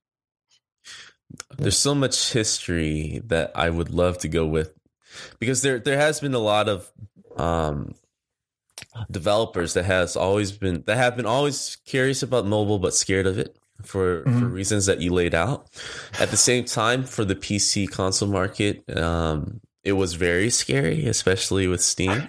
there's 1.58 1.78
so 1.78 1.94
much 1.94 2.32
history 2.32 3.22
that 3.26 3.52
i 3.56 3.70
would 3.70 3.90
love 3.90 4.18
to 4.18 4.30
go 4.30 4.46
with 4.46 4.74
because 5.40 5.62
there 5.62 5.80
there 5.80 5.98
has 5.98 6.20
been 6.20 6.34
a 6.34 6.40
lot 6.40 6.70
of 6.70 6.90
um, 7.36 7.94
developers 9.12 9.74
that 9.74 9.84
has 9.84 10.16
always 10.16 10.52
been 10.52 10.84
that 10.86 10.98
have 10.98 11.18
been 11.18 11.26
always 11.26 11.78
curious 11.86 12.24
about 12.24 12.46
mobile 12.46 12.80
but 12.80 12.94
scared 12.94 13.28
of 13.28 13.38
it 13.38 13.58
for 13.84 14.24
mm-hmm. 14.24 14.40
for 14.40 14.46
reasons 14.46 14.86
that 14.86 15.02
you 15.02 15.12
laid 15.12 15.36
out. 15.36 15.68
At 16.20 16.30
the 16.30 16.38
same 16.38 16.66
time, 16.66 17.04
for 17.04 17.26
the 17.26 17.36
PC 17.36 17.90
console 17.90 18.30
market, 18.30 18.84
um, 18.98 19.62
it 19.86 19.94
was 19.94 20.16
very 20.16 20.50
scary, 20.50 21.06
especially 21.06 21.68
with 21.68 21.82
Steam. 21.82 22.28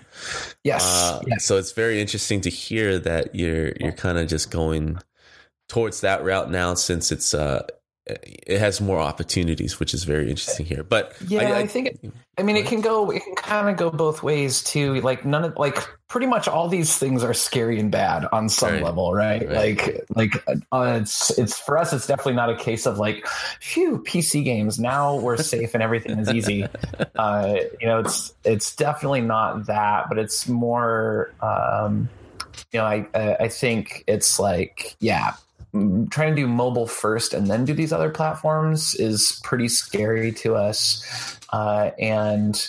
Yes. 0.62 0.84
Uh, 0.84 1.20
yes. 1.26 1.44
So 1.44 1.56
it's 1.56 1.72
very 1.72 2.00
interesting 2.00 2.42
to 2.42 2.50
hear 2.50 2.98
that 3.00 3.34
you're 3.34 3.72
you're 3.80 3.92
kind 3.92 4.18
of 4.18 4.28
just 4.28 4.50
going 4.50 4.98
towards 5.68 6.02
that 6.02 6.22
route 6.22 6.50
now, 6.50 6.74
since 6.74 7.10
it's 7.10 7.34
uh 7.34 7.66
it 8.06 8.60
has 8.60 8.80
more 8.80 9.00
opportunities, 9.00 9.80
which 9.80 9.92
is 9.92 10.04
very 10.04 10.30
interesting 10.30 10.64
here. 10.64 10.84
But 10.84 11.16
yeah, 11.26 11.40
I, 11.40 11.44
I, 11.44 11.58
I 11.58 11.66
think 11.66 11.88
it, 11.88 12.12
I 12.38 12.44
mean 12.44 12.56
it 12.56 12.66
can 12.66 12.80
go 12.80 13.10
it 13.10 13.24
can 13.24 13.34
kind 13.34 13.68
of 13.68 13.76
go 13.76 13.90
both 13.90 14.22
ways 14.22 14.62
too. 14.62 15.00
Like 15.00 15.24
none 15.24 15.44
of 15.44 15.56
like 15.56 15.76
pretty 16.06 16.28
much 16.28 16.46
all 16.46 16.68
these 16.68 16.96
things 16.96 17.24
are 17.24 17.34
scary 17.34 17.80
and 17.80 17.90
bad 17.90 18.26
on 18.30 18.48
some 18.48 18.74
right. 18.74 18.82
level, 18.82 19.12
right? 19.12 19.44
right? 19.48 19.56
Like 19.56 20.06
like 20.14 20.44
uh, 20.72 20.98
it's 21.00 21.36
it's 21.36 21.58
for 21.58 21.78
us 21.78 21.92
it's 21.92 22.06
definitely 22.06 22.34
not 22.34 22.48
a 22.48 22.56
case 22.56 22.86
of 22.86 22.98
like 22.98 23.26
phew 23.60 24.04
PC 24.06 24.44
games 24.44 24.78
now 24.78 25.16
we're 25.16 25.36
safe 25.36 25.74
and 25.74 25.82
everything 25.82 26.18
is 26.20 26.30
easy. 26.30 26.64
uh, 27.16 27.56
you 27.80 27.88
know, 27.88 27.98
it's 27.98 28.34
it's 28.44 28.76
definitely 28.76 29.22
not 29.22 29.66
that, 29.66 30.08
but 30.08 30.18
it's 30.18 30.46
more 30.48 31.32
um 31.40 32.08
you 32.72 32.78
know, 32.78 32.86
I 32.86 33.06
I 33.40 33.48
think 33.48 34.04
it's 34.06 34.38
like 34.38 34.96
yeah, 35.00 35.32
trying 36.10 36.34
to 36.34 36.42
do 36.42 36.48
mobile 36.48 36.86
first 36.86 37.34
and 37.34 37.46
then 37.48 37.64
do 37.64 37.74
these 37.74 37.92
other 37.92 38.10
platforms 38.10 38.94
is 38.94 39.40
pretty 39.44 39.68
scary 39.68 40.32
to 40.32 40.54
us. 40.54 41.38
Uh, 41.52 41.90
and 41.98 42.66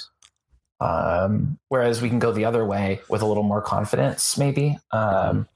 um, 0.80 1.58
whereas 1.70 2.02
we 2.02 2.10
can 2.10 2.20
go 2.20 2.32
the 2.32 2.46
other 2.46 2.66
way 2.66 3.00
with 3.10 3.22
a 3.22 3.26
little 3.26 3.44
more 3.44 3.62
confidence, 3.62 4.38
maybe, 4.38 4.78
um, 4.92 5.48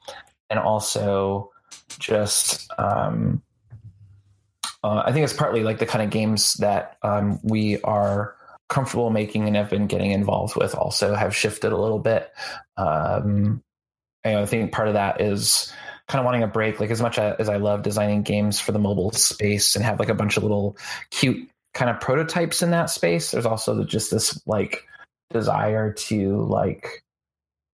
and 0.49 0.59
also 0.59 1.51
just. 1.99 2.71
Um, 2.77 3.41
uh, 4.83 5.03
I 5.05 5.11
think 5.11 5.23
it's 5.23 5.33
partly 5.33 5.63
like 5.63 5.77
the 5.77 5.85
kind 5.85 6.03
of 6.03 6.09
games 6.09 6.55
that 6.55 6.97
um, 7.03 7.39
we 7.43 7.79
are 7.81 8.35
comfortable 8.67 9.09
making 9.11 9.45
and 9.45 9.55
have 9.55 9.69
been 9.69 9.85
getting 9.85 10.11
involved 10.11 10.55
with 10.55 10.73
also 10.73 11.13
have 11.13 11.35
shifted 11.35 11.71
a 11.71 11.77
little 11.77 11.99
bit. 11.99 12.31
Um, 12.77 13.61
I 14.23 14.45
think 14.45 14.71
part 14.71 14.87
of 14.87 14.95
that 14.95 15.21
is 15.21 15.71
kind 16.11 16.19
of 16.19 16.25
wanting 16.25 16.43
a 16.43 16.47
break. 16.47 16.79
Like 16.79 16.91
as 16.91 17.01
much 17.01 17.17
as 17.17 17.47
I 17.47 17.55
love 17.55 17.83
designing 17.83 18.21
games 18.21 18.59
for 18.59 18.73
the 18.73 18.79
mobile 18.79 19.11
space 19.11 19.75
and 19.75 19.85
have 19.85 19.97
like 19.97 20.09
a 20.09 20.13
bunch 20.13 20.35
of 20.35 20.43
little 20.43 20.77
cute 21.09 21.49
kind 21.73 21.89
of 21.89 22.01
prototypes 22.01 22.61
in 22.61 22.71
that 22.71 22.89
space, 22.89 23.31
there's 23.31 23.45
also 23.45 23.83
just 23.85 24.11
this 24.11 24.39
like 24.45 24.85
desire 25.31 25.93
to 25.93 26.41
like 26.43 27.01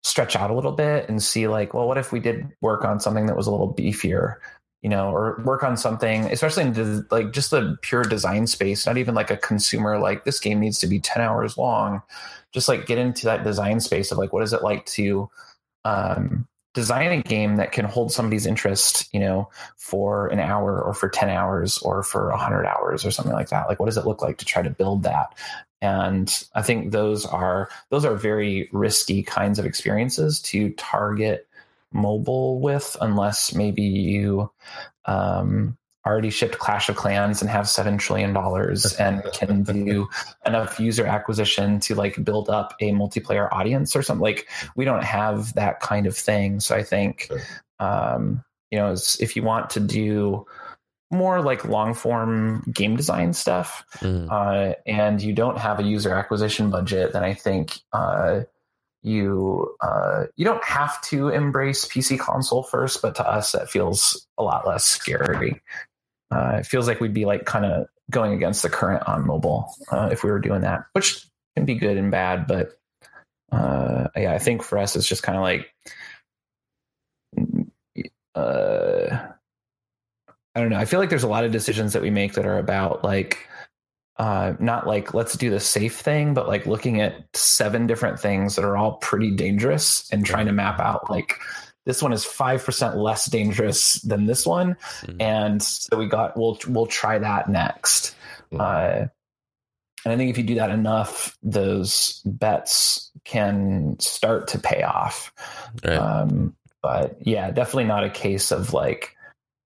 stretch 0.03 0.36
out 0.36 0.51
a 0.51 0.53
little 0.53 0.72
bit 0.72 1.10
and 1.10 1.22
see 1.24 1.48
like, 1.48 1.74
well, 1.74 1.88
what 1.88 1.98
if 1.98 2.12
we 2.12 2.20
did 2.20 2.48
work 2.62 2.86
on 2.86 3.00
something 3.00 3.25
that 3.25 3.36
was 3.36 3.48
a 3.48 3.51
little 3.51 3.74
beefier, 3.74 4.36
you 4.84 4.89
know, 4.89 5.10
or 5.10 5.41
work 5.44 5.63
on 5.63 5.75
something, 5.75 6.25
especially 6.25 6.63
in 6.63 6.74
the, 6.74 7.08
like 7.10 7.34
just 7.34 7.50
the 7.50 7.75
pure 7.82 8.03
design 8.03 8.46
space, 8.46 8.86
not 8.86 9.00
even 9.00 9.15
like 9.15 9.32
a 9.32 9.38
consumer, 9.38 9.98
like 9.98 10.25
this 10.25 10.39
game 10.39 10.60
needs 10.60 10.77
to 10.79 10.88
be 10.88 11.00
10 11.00 11.24
hours 11.24 11.58
long. 11.58 12.03
Just 12.53 12.70
like 12.70 12.86
get 12.86 13.00
into 13.00 13.25
that 13.25 13.44
design 13.44 13.79
space 13.79 14.12
of 14.12 14.20
like, 14.20 14.32
what 14.32 14.44
is 14.44 14.53
it 14.53 14.63
like 14.63 14.86
to, 14.86 15.27
um, 15.84 16.48
design 16.77 17.12
a 17.12 17.24
game 17.24 17.55
that 17.55 17.72
can 17.72 17.86
hold 17.86 18.12
somebody's 18.12 18.46
interest, 18.46 19.10
you 19.12 19.19
know, 19.19 19.50
for 19.77 20.27
an 20.27 20.39
hour 20.39 20.79
or 20.79 20.93
for 20.93 21.10
10 21.10 21.27
hours 21.27 21.79
or 21.79 22.03
for 22.03 22.29
100 22.29 22.67
hours 22.67 23.03
or 23.03 23.10
something 23.10 23.34
like 23.34 23.50
that. 23.50 23.67
Like 23.67 23.79
what 23.79 23.88
does 23.88 23.98
it 23.98 24.05
look 24.05 24.22
like 24.22 24.38
to 24.38 24.46
try 24.46 24.62
to 24.62 24.69
build 24.69 25.01
that? 25.01 25.34
And 25.81 26.31
I 26.53 26.62
think 26.62 26.91
those 26.91 27.25
are 27.25 27.67
those 27.89 28.05
are 28.05 28.13
very 28.13 28.69
risky 28.72 29.24
kinds 29.24 29.57
of 29.57 29.65
experiences 29.65 30.39
to 30.43 30.69
target 30.74 31.48
mobile 31.91 32.60
with 32.60 32.96
unless 33.01 33.55
maybe 33.55 33.81
you 33.81 34.51
um, 35.05 35.79
already 36.07 36.29
shipped 36.29 36.57
Clash 36.57 36.89
of 36.89 36.95
Clans 36.95 37.41
and 37.41 37.49
have 37.49 37.67
seven 37.69 37.97
trillion 37.97 38.33
dollars 38.33 38.93
and 38.99 39.23
can 39.33 39.63
do 39.63 40.07
enough 40.45 40.79
user 40.79 41.05
acquisition 41.05 41.79
to 41.81 41.95
like 41.95 42.23
build 42.23 42.49
up 42.49 42.73
a 42.79 42.91
multiplayer 42.91 43.49
audience 43.51 43.95
or 43.95 44.01
something. 44.01 44.21
Like 44.21 44.47
we 44.75 44.85
don't 44.85 45.03
have 45.03 45.53
that 45.55 45.81
kind 45.81 46.07
of 46.07 46.17
thing. 46.17 46.59
So 46.59 46.75
I 46.75 46.83
think 46.83 47.29
um, 47.79 48.43
you 48.71 48.79
know, 48.79 48.95
if 49.19 49.35
you 49.35 49.43
want 49.43 49.71
to 49.71 49.79
do 49.79 50.45
more 51.09 51.41
like 51.41 51.63
long 51.65 51.93
form 51.93 52.63
game 52.73 52.95
design 52.97 53.33
stuff, 53.33 53.85
mm. 53.99 54.27
uh, 54.29 54.75
and 54.85 55.21
you 55.21 55.33
don't 55.33 55.57
have 55.57 55.79
a 55.79 55.83
user 55.83 56.13
acquisition 56.13 56.69
budget, 56.69 57.13
then 57.13 57.23
I 57.23 57.33
think 57.33 57.79
uh, 57.93 58.41
you 59.03 59.75
uh, 59.81 60.25
you 60.35 60.43
don't 60.43 60.63
have 60.65 60.99
to 61.03 61.29
embrace 61.29 61.85
PC 61.85 62.19
console 62.19 62.63
first. 62.63 63.01
But 63.01 63.15
to 63.15 63.27
us, 63.27 63.53
that 63.53 63.69
feels 63.69 64.27
a 64.37 64.43
lot 64.43 64.67
less 64.67 64.83
scary 64.83 65.61
uh, 66.31 66.57
it 66.60 66.65
feels 66.65 66.88
like 66.88 67.00
we'd 67.00 67.13
be 67.13 67.25
like 67.25 67.46
kind 67.46 67.65
of 67.65 67.88
going 68.12 68.34
against 68.34 68.63
the 68.63 68.69
current 68.69 69.07
on 69.07 69.25
mobile 69.25 69.74
uh, 69.91 70.10
if 70.12 70.24
we 70.24 70.31
were 70.31 70.39
doing 70.39 70.62
that, 70.62 70.86
which 70.93 71.25
can 71.55 71.65
be 71.65 71.75
good 71.75 71.98
and 71.98 72.12
bad. 72.12 72.48
But 72.48 72.77
uh, 73.51 74.07
yeah, 74.15 74.34
I 74.34 74.39
think 74.39 74.63
for 74.63 74.77
us, 74.77 74.96
it's 74.96 75.07
just 75.07 75.24
kind 75.24 75.38
of 75.38 75.43
like, 75.43 75.74
uh, 78.36 79.27
I 80.55 80.60
don't 80.60 80.69
know. 80.69 80.77
I 80.77 80.86
feel 80.86 81.00
like 81.00 81.10
there's 81.10 81.24
a 81.24 81.29
lot 81.29 81.46
of 81.46 81.51
decisions 81.51 81.93
that 81.93 82.01
we 82.01 82.10
make 82.10 82.34
that 82.34 82.46
are 82.46 82.57
about 82.57 83.03
like, 83.03 83.48
uh, 84.17 84.53
not 84.60 84.88
like 84.88 85.13
let's 85.13 85.38
do 85.38 85.50
the 85.50 85.60
safe 85.60 86.00
thing, 86.00 86.34
but 86.34 86.48
like 86.48 86.65
looking 86.65 87.01
at 87.01 87.25
seven 87.36 87.86
different 87.86 88.19
things 88.19 88.55
that 88.55 88.65
are 88.65 88.75
all 88.75 88.93
pretty 88.93 89.31
dangerous 89.31 90.10
and 90.12 90.25
trying 90.25 90.48
to 90.48 90.51
map 90.51 90.79
out 90.79 91.10
like 91.10 91.39
this 91.88 92.03
one 92.03 92.12
is 92.12 92.25
5% 92.25 92.96
less 92.96 93.29
dangerous 93.29 93.94
than 94.01 94.25
this 94.25 94.46
one 94.46 94.75
mm-hmm. 95.01 95.22
and 95.22 95.63
so 95.63 95.98
we 95.98 96.06
got 96.06 96.38
we'll 96.38 96.60
we'll 96.67 96.86
try 96.86 97.17
that 97.17 97.50
next 97.50 98.13
mm-hmm. 98.51 98.62
uh, 98.62 99.08
and 100.06 100.13
i 100.13 100.17
think 100.17 100.29
if 100.29 100.38
you 100.38 100.44
do 100.44 100.56
that 100.56 100.70
enough 100.70 101.38
those 101.41 102.22
bets 102.25 103.10
can 103.24 103.98
start 104.00 104.50
to 104.50 104.60
pay 104.60 104.84
off 104.84 105.34
right. 105.84 105.98
um, 105.98 106.56
but 106.84 107.17
yeah 107.22 107.50
definitely 107.50 107.86
not 107.86 108.03
a 108.03 108.10
case 108.10 108.51
of 108.51 108.74
like 108.74 109.16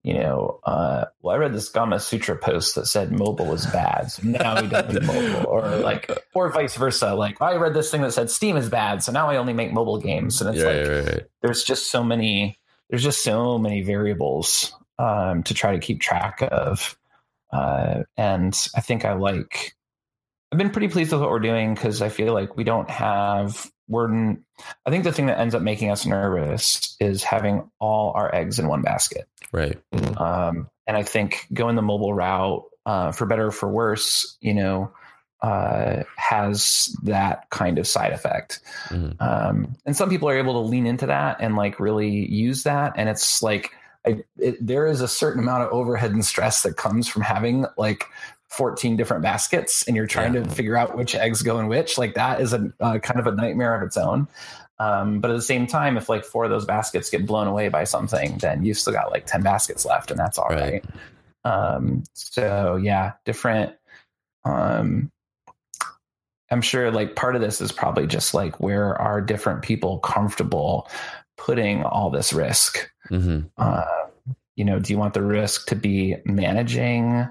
you 0.02 0.14
know, 0.14 0.61
uh, 0.64 1.04
well, 1.21 1.37
I 1.37 1.38
read 1.38 1.52
this 1.52 1.71
Gamasutra 1.71 2.40
post 2.40 2.75
that 2.75 2.87
said 2.87 3.12
mobile 3.12 3.52
is 3.52 3.66
bad, 3.66 4.11
so 4.11 4.23
now 4.26 4.61
we 4.61 4.66
don't 4.66 4.90
do 4.90 5.00
mobile, 5.00 5.47
or 5.47 5.62
like, 5.76 6.11
or 6.35 6.50
vice 6.50 6.75
versa. 6.76 7.14
Like, 7.14 7.40
I 7.42 7.57
read 7.57 7.75
this 7.75 7.90
thing 7.90 8.00
that 8.02 8.12
said 8.12 8.30
Steam 8.30 8.57
is 8.57 8.71
bad, 8.71 9.02
so 9.02 9.12
now 9.12 9.28
I 9.28 9.37
only 9.37 9.52
make 9.52 9.73
mobile 9.73 9.99
games, 9.99 10.40
and 10.40 10.54
it's 10.54 10.64
like, 10.64 11.07
right, 11.07 11.12
right. 11.12 11.26
there's 11.42 11.64
just 11.64 11.90
so 11.90 12.02
many, 12.02 12.59
there's 12.88 13.02
just 13.02 13.23
so 13.23 13.59
many 13.59 13.83
variables 13.83 14.75
um, 14.99 15.42
to 15.42 15.52
try 15.52 15.73
to 15.73 15.78
keep 15.78 16.00
track 16.00 16.40
of, 16.50 16.99
uh, 17.52 18.04
and 18.16 18.57
I 18.75 18.80
think 18.80 19.04
I 19.04 19.12
like, 19.12 19.75
I've 20.50 20.59
been 20.59 20.71
pretty 20.71 20.88
pleased 20.88 21.12
with 21.12 21.21
what 21.21 21.30
we're 21.30 21.40
doing 21.40 21.75
because 21.75 22.00
I 22.00 22.09
feel 22.09 22.33
like 22.33 22.57
we 22.57 22.64
don't 22.64 22.88
have 22.88 23.71
we're 23.90 24.37
i 24.87 24.90
think 24.90 25.04
the 25.04 25.12
thing 25.12 25.26
that 25.26 25.38
ends 25.38 25.54
up 25.54 25.62
making 25.62 25.90
us 25.90 26.06
nervous 26.06 26.97
is 27.00 27.23
having 27.23 27.68
all 27.80 28.12
our 28.12 28.35
eggs 28.35 28.59
in 28.59 28.68
one 28.68 28.82
basket 28.82 29.28
right 29.52 29.78
mm-hmm. 29.92 30.16
um, 30.18 30.70
and 30.87 30.97
i 30.97 31.02
think 31.02 31.47
going 31.52 31.76
the 31.76 31.82
mobile 31.82 32.14
route 32.14 32.64
uh, 32.87 33.12
for 33.12 33.26
better 33.26 33.49
or 33.49 33.52
for 33.52 33.68
worse 33.68 34.37
you 34.40 34.54
know 34.54 34.90
uh, 35.42 36.02
has 36.16 36.94
that 37.02 37.49
kind 37.50 37.78
of 37.78 37.87
side 37.87 38.12
effect 38.12 38.60
mm-hmm. 38.88 39.12
um, 39.23 39.75
and 39.86 39.97
some 39.97 40.08
people 40.10 40.28
are 40.28 40.38
able 40.38 40.52
to 40.52 40.69
lean 40.69 40.86
into 40.86 41.06
that 41.06 41.36
and 41.41 41.56
like 41.56 41.80
really 41.80 42.08
use 42.08 42.62
that 42.62 42.93
and 42.97 43.08
it's 43.08 43.43
like 43.43 43.73
I, 44.06 44.23
it, 44.38 44.67
there 44.67 44.86
is 44.86 45.00
a 45.02 45.08
certain 45.08 45.43
amount 45.43 45.65
of 45.65 45.73
overhead 45.73 46.12
and 46.12 46.25
stress 46.25 46.62
that 46.62 46.76
comes 46.76 47.06
from 47.06 47.23
having 47.23 47.67
like 47.76 48.04
14 48.50 48.97
different 48.97 49.23
baskets 49.23 49.84
and 49.86 49.97
you're 49.97 50.08
trying 50.08 50.34
yeah. 50.34 50.43
to 50.43 50.50
figure 50.50 50.76
out 50.76 50.97
which 50.97 51.15
eggs 51.15 51.43
go 51.43 51.60
in 51.60 51.69
which 51.69 51.97
like 51.97 52.15
that 52.15 52.41
is 52.41 52.52
a 52.52 52.73
uh, 52.80 52.99
kind 52.99 53.21
of 53.21 53.26
a 53.26 53.32
nightmare 53.32 53.76
of 53.76 53.82
its 53.82 53.97
own 53.97 54.26
um, 54.80 55.21
but 55.21 55.30
at 55.30 55.34
the 55.34 55.43
same 55.43 55.67
time 55.67 55.97
if 55.97 56.08
like 56.08 56.25
four 56.25 56.45
of 56.45 56.50
those 56.50 56.65
baskets 56.65 57.10
get 57.10 57.26
blown 57.26 57.47
away 57.47 57.69
by 57.69 57.84
something 57.84 58.39
then 58.39 58.65
you've 58.65 58.78
still 58.78 58.93
got 58.93 59.10
like 59.10 59.25
10 59.26 59.43
baskets 59.43 59.84
left 59.86 60.10
and 60.10 60.19
that's 60.19 60.36
all 60.36 60.49
right, 60.49 60.84
right. 61.45 61.45
Um, 61.45 62.02
so 62.15 62.75
yeah 62.75 63.13
different 63.25 63.73
um, 64.45 65.13
i'm 66.50 66.63
sure 66.63 66.91
like 66.91 67.15
part 67.15 67.36
of 67.36 67.41
this 67.41 67.60
is 67.60 67.71
probably 67.71 68.08
just 68.08 68.34
like 68.34 68.58
where 68.58 69.00
are 69.00 69.21
different 69.21 69.63
people 69.63 70.00
comfortable 70.00 70.91
putting 71.36 71.84
all 71.84 72.10
this 72.10 72.32
risk 72.32 72.91
mm-hmm. 73.08 73.47
uh, 73.58 73.84
you 74.56 74.65
know 74.65 74.80
do 74.80 74.93
you 74.93 74.99
want 74.99 75.15
the 75.15 75.23
risk 75.23 75.69
to 75.69 75.76
be 75.76 76.17
managing 76.25 77.28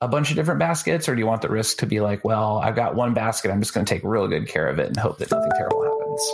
a 0.00 0.08
bunch 0.08 0.30
of 0.30 0.36
different 0.36 0.60
baskets, 0.60 1.08
or 1.08 1.14
do 1.14 1.20
you 1.20 1.26
want 1.26 1.42
the 1.42 1.48
risk 1.48 1.78
to 1.78 1.86
be 1.86 2.00
like, 2.00 2.24
well, 2.24 2.58
I've 2.58 2.76
got 2.76 2.94
one 2.94 3.14
basket, 3.14 3.50
I'm 3.50 3.60
just 3.60 3.74
going 3.74 3.84
to 3.84 3.94
take 3.94 4.02
real 4.04 4.28
good 4.28 4.48
care 4.48 4.66
of 4.66 4.78
it 4.78 4.88
and 4.88 4.96
hope 4.96 5.18
that 5.18 5.30
nothing 5.30 5.52
terrible 5.56 5.82
happens? 5.82 6.32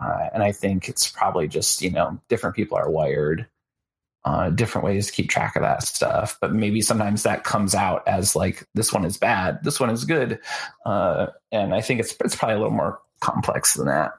Uh, 0.00 0.28
and 0.34 0.42
I 0.42 0.52
think 0.52 0.88
it's 0.88 1.10
probably 1.10 1.48
just 1.48 1.82
you 1.82 1.90
know 1.90 2.20
different 2.28 2.56
people 2.56 2.76
are 2.76 2.90
wired 2.90 3.46
uh, 4.26 4.50
different 4.50 4.84
ways 4.84 5.06
to 5.06 5.12
keep 5.12 5.30
track 5.30 5.54
of 5.54 5.62
that 5.62 5.84
stuff. 5.84 6.36
But 6.40 6.52
maybe 6.52 6.82
sometimes 6.82 7.22
that 7.22 7.44
comes 7.44 7.74
out 7.74 8.06
as 8.08 8.34
like 8.34 8.66
this 8.74 8.92
one 8.92 9.04
is 9.04 9.16
bad, 9.16 9.62
this 9.62 9.78
one 9.78 9.88
is 9.88 10.04
good, 10.04 10.40
uh, 10.84 11.28
and 11.52 11.72
I 11.72 11.80
think 11.80 12.00
it's 12.00 12.14
it's 12.22 12.34
probably 12.34 12.56
a 12.56 12.58
little 12.58 12.72
more 12.72 13.00
complex 13.20 13.74
than 13.74 13.86
that. 13.86 14.12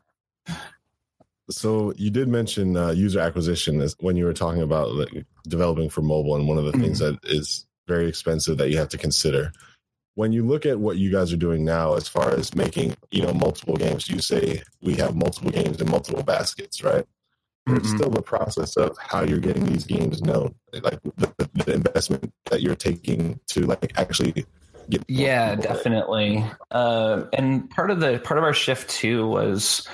So 1.50 1.94
you 1.98 2.10
did 2.10 2.30
mention 2.30 2.78
uh, 2.78 2.92
user 2.92 3.20
acquisition 3.20 3.82
as 3.82 3.96
when 4.00 4.16
you 4.16 4.26
were 4.26 4.34
talking 4.34 4.62
about 4.62 4.94
like, 4.94 5.26
developing 5.48 5.90
for 5.90 6.02
mobile, 6.02 6.36
and 6.38 6.48
one 6.48 6.58
of 6.58 6.64
the 6.64 6.72
mm-hmm. 6.72 6.82
things 6.82 7.00
that 7.00 7.20
is 7.24 7.67
very 7.88 8.08
expensive 8.08 8.58
that 8.58 8.70
you 8.70 8.78
have 8.78 8.90
to 8.90 8.98
consider. 8.98 9.52
When 10.16 10.32
you 10.32 10.46
look 10.46 10.66
at 10.66 10.80
what 10.80 10.98
you 10.98 11.12
guys 11.12 11.32
are 11.32 11.38
doing 11.38 11.64
now, 11.64 11.94
as 11.94 12.08
far 12.08 12.32
as 12.32 12.56
making 12.56 12.96
you 13.12 13.22
know 13.22 13.34
multiple 13.34 13.76
games, 13.76 14.10
you 14.10 14.20
say 14.20 14.62
we 14.82 14.96
have 14.96 15.16
multiple 15.16 15.52
games 15.52 15.80
in 15.80 15.90
multiple 15.90 16.24
baskets, 16.24 16.84
right? 16.84 17.06
Mm-hmm. 17.68 17.78
It's 17.78 17.90
still 17.90 18.10
the 18.10 18.22
process 18.22 18.78
of 18.78 18.98
how 18.98 19.24
you're 19.24 19.40
getting 19.40 19.66
these 19.66 19.86
games 19.86 20.22
known, 20.22 20.56
like 20.74 21.02
the, 21.18 21.50
the 21.54 21.74
investment 21.74 22.32
that 22.46 22.62
you're 22.62 22.76
taking 22.76 23.40
to 23.48 23.62
like 23.62 23.92
actually 23.98 24.46
get. 24.90 25.04
Yeah, 25.08 25.56
definitely. 25.56 26.46
Uh, 26.72 27.24
and 27.34 27.70
part 27.70 27.92
of 27.92 28.00
the 28.00 28.20
part 28.20 28.38
of 28.38 28.44
our 28.44 28.54
shift 28.54 28.90
too 28.90 29.28
was 29.28 29.88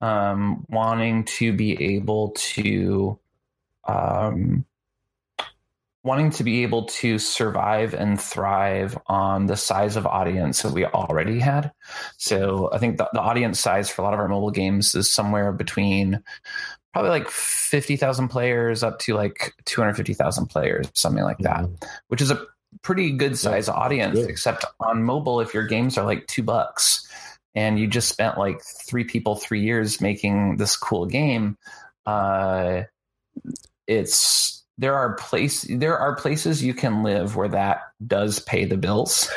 um, 0.00 0.64
wanting 0.68 1.24
to 1.24 1.52
be 1.52 1.96
able 1.96 2.30
to 2.30 3.18
um, 3.88 4.64
wanting 6.06 6.30
to 6.30 6.44
be 6.44 6.62
able 6.62 6.84
to 6.84 7.18
survive 7.18 7.92
and 7.92 8.20
thrive 8.20 8.96
on 9.08 9.46
the 9.46 9.56
size 9.56 9.96
of 9.96 10.06
audience 10.06 10.62
that 10.62 10.72
we 10.72 10.84
already 10.84 11.40
had. 11.40 11.72
So 12.16 12.70
I 12.72 12.78
think 12.78 12.98
the, 12.98 13.08
the 13.12 13.20
audience 13.20 13.58
size 13.58 13.90
for 13.90 14.02
a 14.02 14.04
lot 14.04 14.14
of 14.14 14.20
our 14.20 14.28
mobile 14.28 14.52
games 14.52 14.94
is 14.94 15.12
somewhere 15.12 15.50
between 15.50 16.22
probably 16.92 17.10
like 17.10 17.28
50,000 17.28 18.28
players 18.28 18.84
up 18.84 19.00
to 19.00 19.14
like 19.14 19.52
250,000 19.64 20.46
players, 20.46 20.86
something 20.94 21.24
like 21.24 21.38
that, 21.38 21.62
mm-hmm. 21.62 21.86
which 22.06 22.22
is 22.22 22.30
a 22.30 22.40
pretty 22.82 23.10
good 23.10 23.36
size 23.36 23.68
audience, 23.68 24.16
good. 24.16 24.30
except 24.30 24.64
on 24.78 25.02
mobile, 25.02 25.40
if 25.40 25.54
your 25.54 25.66
games 25.66 25.98
are 25.98 26.06
like 26.06 26.24
two 26.28 26.44
bucks 26.44 27.04
and 27.56 27.80
you 27.80 27.88
just 27.88 28.08
spent 28.08 28.38
like 28.38 28.60
three 28.62 29.02
people, 29.02 29.34
three 29.34 29.60
years 29.60 30.00
making 30.00 30.56
this 30.56 30.76
cool 30.76 31.04
game, 31.04 31.58
uh, 32.06 32.82
it's 33.88 34.55
there 34.78 34.94
are 34.94 35.14
place 35.14 35.66
there 35.70 35.96
are 35.98 36.14
places 36.16 36.62
you 36.62 36.74
can 36.74 37.02
live 37.02 37.34
where 37.36 37.48
that 37.48 37.80
does 38.06 38.38
pay 38.40 38.64
the 38.66 38.76
bills. 38.76 39.30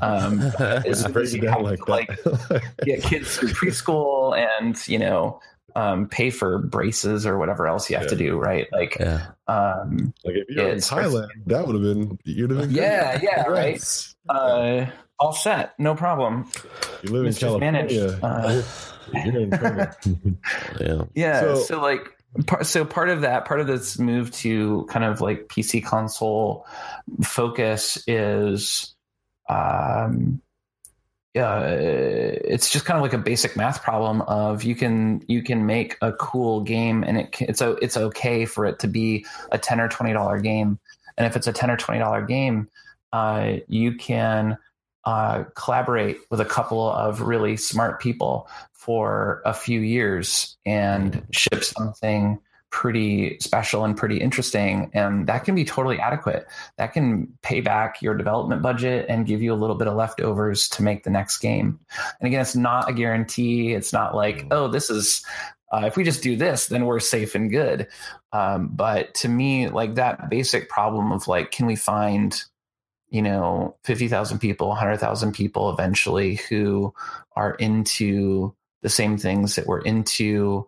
Um, 0.00 0.40
is 0.86 1.34
you 1.34 1.48
have 1.48 1.62
like, 1.62 1.88
like 1.88 2.08
get 2.84 3.02
kids 3.02 3.36
through 3.36 3.48
preschool 3.50 4.36
and 4.38 4.76
you 4.88 4.98
know 4.98 5.40
um, 5.76 6.08
pay 6.08 6.30
for 6.30 6.58
braces 6.58 7.26
or 7.26 7.36
whatever 7.38 7.66
else 7.66 7.90
you 7.90 7.96
have 7.96 8.06
to 8.06 8.14
do, 8.14 8.38
right? 8.38 8.68
Like, 8.70 8.96
Yeah. 9.00 9.26
um, 9.48 10.14
Like 10.24 10.36
if 10.36 10.48
you're 10.48 10.66
in 10.68 10.76
It's- 10.76 10.88
Thailand, 10.88 11.26
that 11.46 11.66
would 11.66 11.74
have 11.74 11.82
been 11.82 12.16
you'd 12.22 12.50
have 12.50 12.60
been 12.60 12.68
good. 12.68 12.76
Yeah, 12.76 13.18
yeah, 13.20 13.42
right. 13.48 13.82
Uh, 14.28 14.86
all 15.18 15.32
set, 15.32 15.74
no 15.80 15.96
problem. 15.96 16.48
You 17.02 17.10
live 17.10 17.22
in 17.22 17.28
It's. 17.30 17.38
California. 17.40 18.18
Uh. 18.22 18.62
Yeah. 20.80 21.02
Yeah. 21.14 21.40
So- 21.40 21.62
So, 21.62 21.80
like, 21.80 22.00
so 22.62 22.84
part 22.84 23.08
of 23.08 23.22
that, 23.22 23.44
part 23.44 23.60
of 23.60 23.66
this 23.66 23.98
move 23.98 24.30
to 24.32 24.86
kind 24.88 25.04
of 25.04 25.20
like 25.20 25.48
PC 25.48 25.84
console 25.84 26.66
focus 27.22 28.02
is, 28.06 28.94
um, 29.48 30.40
yeah, 31.34 31.62
it's 31.62 32.70
just 32.70 32.84
kind 32.84 32.96
of 32.96 33.02
like 33.02 33.12
a 33.12 33.18
basic 33.18 33.56
math 33.56 33.82
problem 33.82 34.22
of 34.22 34.62
you 34.62 34.76
can 34.76 35.24
you 35.26 35.42
can 35.42 35.66
make 35.66 35.96
a 36.00 36.12
cool 36.12 36.60
game 36.60 37.02
and 37.02 37.18
it 37.18 37.36
it's 37.40 37.60
o- 37.60 37.78
it's 37.82 37.96
okay 37.96 38.44
for 38.44 38.66
it 38.66 38.78
to 38.80 38.86
be 38.86 39.26
a 39.50 39.58
ten 39.58 39.80
or 39.80 39.88
twenty 39.88 40.12
dollar 40.12 40.38
game, 40.40 40.78
and 41.18 41.26
if 41.26 41.34
it's 41.36 41.48
a 41.48 41.52
ten 41.52 41.70
or 41.72 41.76
twenty 41.76 41.98
dollar 41.98 42.22
game, 42.22 42.68
uh, 43.12 43.54
you 43.66 43.96
can 43.96 44.58
uh, 45.06 45.44
collaborate 45.54 46.18
with 46.30 46.40
a 46.40 46.44
couple 46.44 46.88
of 46.88 47.20
really 47.20 47.56
smart 47.56 48.00
people 48.00 48.48
for 48.72 49.42
a 49.44 49.54
few 49.54 49.80
years 49.80 50.56
and 50.64 51.26
ship 51.30 51.64
something 51.64 52.38
pretty 52.74 53.38
special 53.38 53.84
and 53.84 53.96
pretty 53.96 54.20
interesting. 54.20 54.90
And 54.92 55.28
that 55.28 55.44
can 55.44 55.54
be 55.54 55.64
totally 55.64 56.00
adequate. 56.00 56.44
That 56.76 56.92
can 56.92 57.32
pay 57.40 57.60
back 57.60 58.02
your 58.02 58.16
development 58.16 58.62
budget 58.62 59.06
and 59.08 59.24
give 59.24 59.40
you 59.42 59.52
a 59.52 59.54
little 59.54 59.76
bit 59.76 59.86
of 59.86 59.94
leftovers 59.94 60.68
to 60.70 60.82
make 60.82 61.04
the 61.04 61.10
next 61.10 61.38
game. 61.38 61.78
And 62.18 62.26
again 62.26 62.40
it's 62.40 62.56
not 62.56 62.90
a 62.90 62.92
guarantee. 62.92 63.74
It's 63.74 63.92
not 63.92 64.16
like 64.16 64.48
oh 64.50 64.66
this 64.66 64.90
is 64.90 65.24
uh, 65.72 65.82
if 65.86 65.96
we 65.96 66.02
just 66.02 66.24
do 66.24 66.34
this 66.34 66.66
then 66.66 66.84
we're 66.84 66.98
safe 66.98 67.36
and 67.36 67.48
good. 67.48 67.86
Um, 68.32 68.70
but 68.72 69.14
to 69.14 69.28
me 69.28 69.68
like 69.68 69.94
that 69.94 70.28
basic 70.28 70.68
problem 70.68 71.12
of 71.12 71.28
like 71.28 71.52
can 71.52 71.66
we 71.66 71.76
find 71.76 72.42
you 73.10 73.22
know 73.22 73.76
50,000 73.84 74.38
people 74.38 74.68
100,000 74.68 75.32
people 75.32 75.70
eventually 75.70 76.36
who 76.48 76.92
are 77.36 77.54
into 77.54 78.54
the 78.82 78.88
same 78.88 79.16
things 79.16 79.56
that 79.56 79.66
we're 79.66 79.80
into 79.80 80.66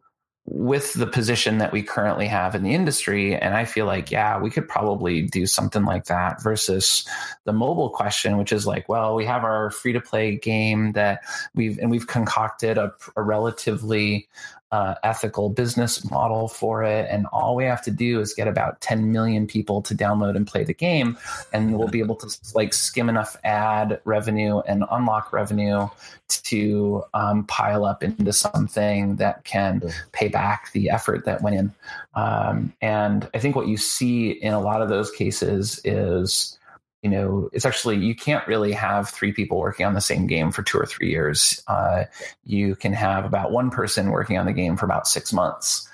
with 0.48 0.92
the 0.94 1.08
position 1.08 1.58
that 1.58 1.72
we 1.72 1.82
currently 1.82 2.28
have 2.28 2.54
in 2.54 2.62
the 2.62 2.72
industry. 2.72 3.34
And 3.34 3.54
i 3.54 3.64
feel 3.64 3.86
like 3.86 4.10
yeah 4.10 4.38
we 4.40 4.50
could 4.50 4.68
probably 4.68 5.22
do 5.22 5.46
something 5.46 5.84
like 5.84 6.04
that 6.06 6.42
versus 6.42 7.06
the 7.44 7.52
mobile 7.52 7.90
question 7.90 8.38
which 8.38 8.52
is 8.52 8.66
like 8.66 8.88
well 8.88 9.14
we 9.14 9.24
have 9.26 9.44
our 9.44 9.70
free 9.70 9.92
to 9.92 10.00
play 10.00 10.36
game 10.36 10.92
that 10.92 11.20
we've 11.54 11.78
and 11.78 11.90
we've 11.90 12.06
concocted 12.06 12.78
a, 12.78 12.92
a 13.16 13.22
relatively 13.22 14.28
uh, 14.72 14.94
ethical 15.04 15.48
business 15.48 16.08
model 16.10 16.48
for 16.48 16.82
it 16.82 17.06
and 17.08 17.26
all 17.32 17.54
we 17.54 17.64
have 17.64 17.82
to 17.82 17.90
do 17.90 18.20
is 18.20 18.34
get 18.34 18.48
about 18.48 18.80
10 18.80 19.12
million 19.12 19.46
people 19.46 19.80
to 19.80 19.94
download 19.94 20.34
and 20.34 20.46
play 20.46 20.64
the 20.64 20.74
game 20.74 21.16
and 21.52 21.78
we'll 21.78 21.86
be 21.88 22.00
able 22.00 22.16
to 22.16 22.26
like 22.54 22.74
skim 22.74 23.08
enough 23.08 23.36
ad 23.44 24.00
revenue 24.04 24.58
and 24.60 24.84
unlock 24.90 25.32
revenue 25.32 25.88
to 26.28 27.04
um, 27.14 27.44
pile 27.44 27.84
up 27.84 28.02
into 28.02 28.32
something 28.32 29.16
that 29.16 29.44
can 29.44 29.82
pay 30.12 30.28
back 30.28 30.72
the 30.72 30.90
effort 30.90 31.24
that 31.24 31.42
went 31.42 31.56
in. 31.56 31.72
Um, 32.14 32.72
and 32.80 33.28
I 33.34 33.38
think 33.38 33.54
what 33.54 33.68
you 33.68 33.76
see 33.76 34.30
in 34.30 34.52
a 34.52 34.60
lot 34.60 34.82
of 34.82 34.88
those 34.88 35.10
cases 35.10 35.80
is, 35.84 36.58
you 37.06 37.12
know, 37.12 37.48
it's 37.52 37.64
actually, 37.64 37.98
you 37.98 38.16
can't 38.16 38.44
really 38.48 38.72
have 38.72 39.08
three 39.08 39.32
people 39.32 39.58
working 39.58 39.86
on 39.86 39.94
the 39.94 40.00
same 40.00 40.26
game 40.26 40.50
for 40.50 40.64
two 40.64 40.76
or 40.76 40.86
three 40.86 41.08
years. 41.08 41.62
Uh, 41.68 42.02
you 42.42 42.74
can 42.74 42.92
have 42.92 43.24
about 43.24 43.52
one 43.52 43.70
person 43.70 44.10
working 44.10 44.38
on 44.38 44.44
the 44.44 44.52
game 44.52 44.76
for 44.76 44.86
about 44.86 45.06
six 45.06 45.32
months. 45.32 45.88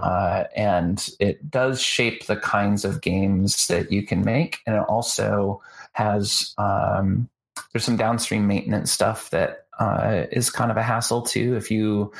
Uh, 0.00 0.44
and 0.56 1.10
it 1.20 1.50
does 1.50 1.82
shape 1.82 2.24
the 2.24 2.36
kinds 2.36 2.86
of 2.86 3.02
games 3.02 3.66
that 3.66 3.92
you 3.92 4.02
can 4.06 4.24
make. 4.24 4.60
And 4.66 4.74
it 4.74 4.84
also 4.88 5.60
has, 5.92 6.54
um, 6.56 7.28
there's 7.74 7.84
some 7.84 7.98
downstream 7.98 8.46
maintenance 8.46 8.90
stuff 8.90 9.28
that 9.30 9.66
uh, 9.78 10.24
is 10.32 10.48
kind 10.48 10.70
of 10.70 10.78
a 10.78 10.82
hassle 10.82 11.20
too. 11.20 11.56
If 11.56 11.70
you 11.70 12.10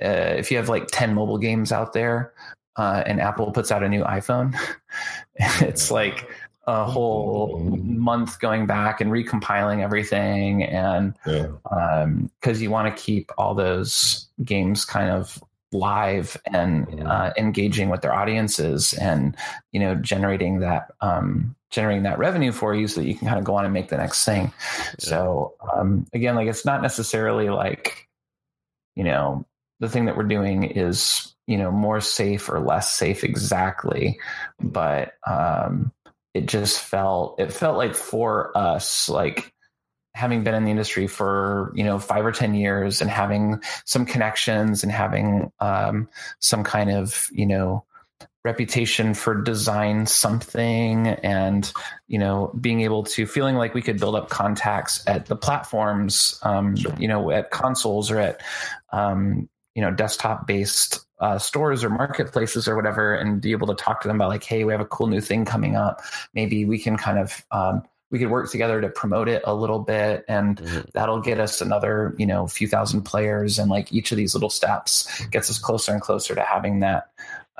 uh, 0.00 0.38
if 0.38 0.50
you 0.50 0.56
have 0.56 0.70
like 0.70 0.86
ten 0.86 1.12
mobile 1.12 1.38
games 1.38 1.70
out 1.70 1.92
there, 1.92 2.32
uh, 2.76 3.02
and 3.04 3.20
Apple 3.20 3.50
puts 3.50 3.70
out 3.70 3.82
a 3.82 3.88
new 3.88 4.04
iPhone, 4.04 4.56
it's 5.34 5.90
like 5.90 6.30
a 6.70 6.84
whole 6.84 7.58
month 7.60 8.40
going 8.40 8.66
back 8.66 9.00
and 9.00 9.10
recompiling 9.10 9.82
everything, 9.82 10.62
and 10.62 11.14
Yeah. 11.26 12.06
because 12.40 12.62
you 12.62 12.70
want 12.70 12.94
to 12.94 13.02
keep 13.02 13.30
all 13.38 13.54
those 13.54 14.28
games 14.44 14.84
kind 14.84 15.10
of 15.10 15.42
live 15.72 16.36
and 16.46 17.02
uh, 17.06 17.32
engaging 17.36 17.90
with 17.90 18.00
their 18.02 18.12
audiences 18.12 18.92
and 18.94 19.36
you 19.70 19.78
know 19.78 19.94
generating 19.94 20.60
that 20.60 20.90
um, 21.00 21.54
generating 21.70 22.02
that 22.02 22.18
revenue 22.18 22.50
for 22.52 22.74
you 22.74 22.88
so 22.88 23.00
that 23.00 23.06
you 23.06 23.14
can 23.14 23.28
kind 23.28 23.38
of 23.38 23.44
go 23.44 23.54
on 23.54 23.64
and 23.64 23.72
make 23.72 23.88
the 23.88 23.96
next 23.96 24.24
thing. 24.24 24.52
So 24.98 25.54
um, 25.72 26.06
again 26.12 26.34
like 26.34 26.48
it's 26.48 26.64
not 26.64 26.82
necessarily 26.82 27.50
like 27.50 28.08
you 28.96 29.04
know 29.04 29.46
the 29.78 29.88
thing 29.88 30.06
that 30.06 30.16
we're 30.16 30.24
doing 30.24 30.64
is 30.64 31.34
you 31.46 31.56
know 31.56 31.70
more 31.70 32.00
safe 32.00 32.48
or 32.48 32.60
less 32.60 32.92
safe 32.92 33.24
exactly 33.24 34.18
but 34.60 35.14
um, 35.26 35.92
it 36.34 36.46
just 36.46 36.80
felt 36.80 37.40
it 37.40 37.52
felt 37.52 37.76
like 37.76 37.94
for 37.94 38.56
us 38.56 39.08
like 39.08 39.52
having 40.14 40.42
been 40.42 40.54
in 40.54 40.64
the 40.64 40.70
industry 40.70 41.06
for 41.06 41.72
you 41.74 41.84
know 41.84 41.98
five 41.98 42.24
or 42.24 42.32
ten 42.32 42.54
years 42.54 43.00
and 43.00 43.10
having 43.10 43.60
some 43.84 44.04
connections 44.04 44.82
and 44.82 44.92
having 44.92 45.50
um, 45.60 46.08
some 46.38 46.64
kind 46.64 46.90
of 46.90 47.28
you 47.32 47.46
know 47.46 47.84
reputation 48.42 49.12
for 49.12 49.34
design 49.34 50.06
something 50.06 51.08
and 51.08 51.72
you 52.08 52.18
know 52.18 52.50
being 52.58 52.80
able 52.80 53.02
to 53.02 53.26
feeling 53.26 53.56
like 53.56 53.74
we 53.74 53.82
could 53.82 54.00
build 54.00 54.14
up 54.14 54.30
contacts 54.30 55.02
at 55.06 55.26
the 55.26 55.36
platforms 55.36 56.38
um, 56.42 56.74
you 56.98 57.06
know 57.06 57.30
at 57.30 57.50
consoles 57.50 58.10
or 58.10 58.18
at 58.18 58.40
um, 58.92 59.48
you 59.74 59.82
know 59.82 59.90
desktop 59.90 60.46
based 60.46 61.06
uh, 61.20 61.38
stores 61.38 61.84
or 61.84 61.90
marketplaces 61.90 62.66
or 62.66 62.74
whatever 62.76 63.14
and 63.14 63.40
be 63.40 63.52
able 63.52 63.66
to 63.66 63.74
talk 63.74 64.00
to 64.00 64.08
them 64.08 64.16
about 64.16 64.28
like 64.30 64.42
hey 64.44 64.64
we 64.64 64.72
have 64.72 64.80
a 64.80 64.86
cool 64.86 65.06
new 65.06 65.20
thing 65.20 65.44
coming 65.44 65.76
up 65.76 66.00
maybe 66.34 66.64
we 66.64 66.78
can 66.78 66.96
kind 66.96 67.18
of 67.18 67.44
um, 67.52 67.82
we 68.10 68.18
could 68.18 68.30
work 68.30 68.50
together 68.50 68.80
to 68.80 68.88
promote 68.88 69.28
it 69.28 69.40
a 69.46 69.54
little 69.54 69.78
bit 69.78 70.24
and 70.28 70.56
Mhm. 70.56 70.90
that'll 70.92 71.20
get 71.20 71.38
us 71.38 71.60
another 71.60 72.14
you 72.18 72.26
know 72.26 72.46
few 72.46 72.66
thousand 72.66 73.02
players 73.02 73.58
and 73.58 73.70
like 73.70 73.92
each 73.92 74.10
of 74.12 74.16
these 74.16 74.34
little 74.34 74.50
steps 74.50 75.24
gets 75.26 75.48
us 75.50 75.58
closer 75.58 75.92
and 75.92 76.00
closer 76.00 76.34
to 76.34 76.42
having 76.42 76.80
that 76.80 77.10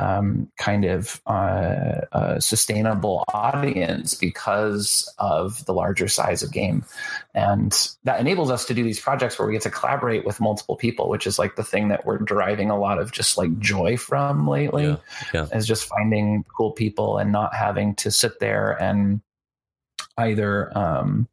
um, 0.00 0.50
kind 0.56 0.86
of 0.86 1.20
uh, 1.26 2.00
uh, 2.12 2.40
sustainable 2.40 3.22
audience 3.34 4.14
because 4.14 5.12
of 5.18 5.62
the 5.66 5.74
larger 5.74 6.08
size 6.08 6.42
of 6.42 6.50
game 6.52 6.82
and 7.34 7.90
that 8.04 8.18
enables 8.18 8.50
us 8.50 8.64
to 8.64 8.72
do 8.72 8.82
these 8.82 8.98
projects 8.98 9.38
where 9.38 9.46
we 9.46 9.52
get 9.52 9.62
to 9.62 9.70
collaborate 9.70 10.24
with 10.24 10.40
multiple 10.40 10.74
people 10.74 11.10
which 11.10 11.26
is 11.26 11.38
like 11.38 11.54
the 11.56 11.62
thing 11.64 11.88
that 11.88 12.06
we're 12.06 12.16
deriving 12.18 12.70
a 12.70 12.78
lot 12.78 12.98
of 12.98 13.12
just 13.12 13.36
like 13.36 13.56
joy 13.58 13.94
from 13.96 14.48
lately 14.48 14.84
Yeah, 14.86 14.96
yeah. 15.34 15.46
is 15.52 15.66
just 15.66 15.84
finding 15.84 16.44
cool 16.56 16.72
people 16.72 17.18
and 17.18 17.30
not 17.30 17.54
having 17.54 17.94
to 17.96 18.10
sit 18.10 18.40
there 18.40 18.80
and 18.82 19.20
either 20.16 20.76
um 20.76 21.28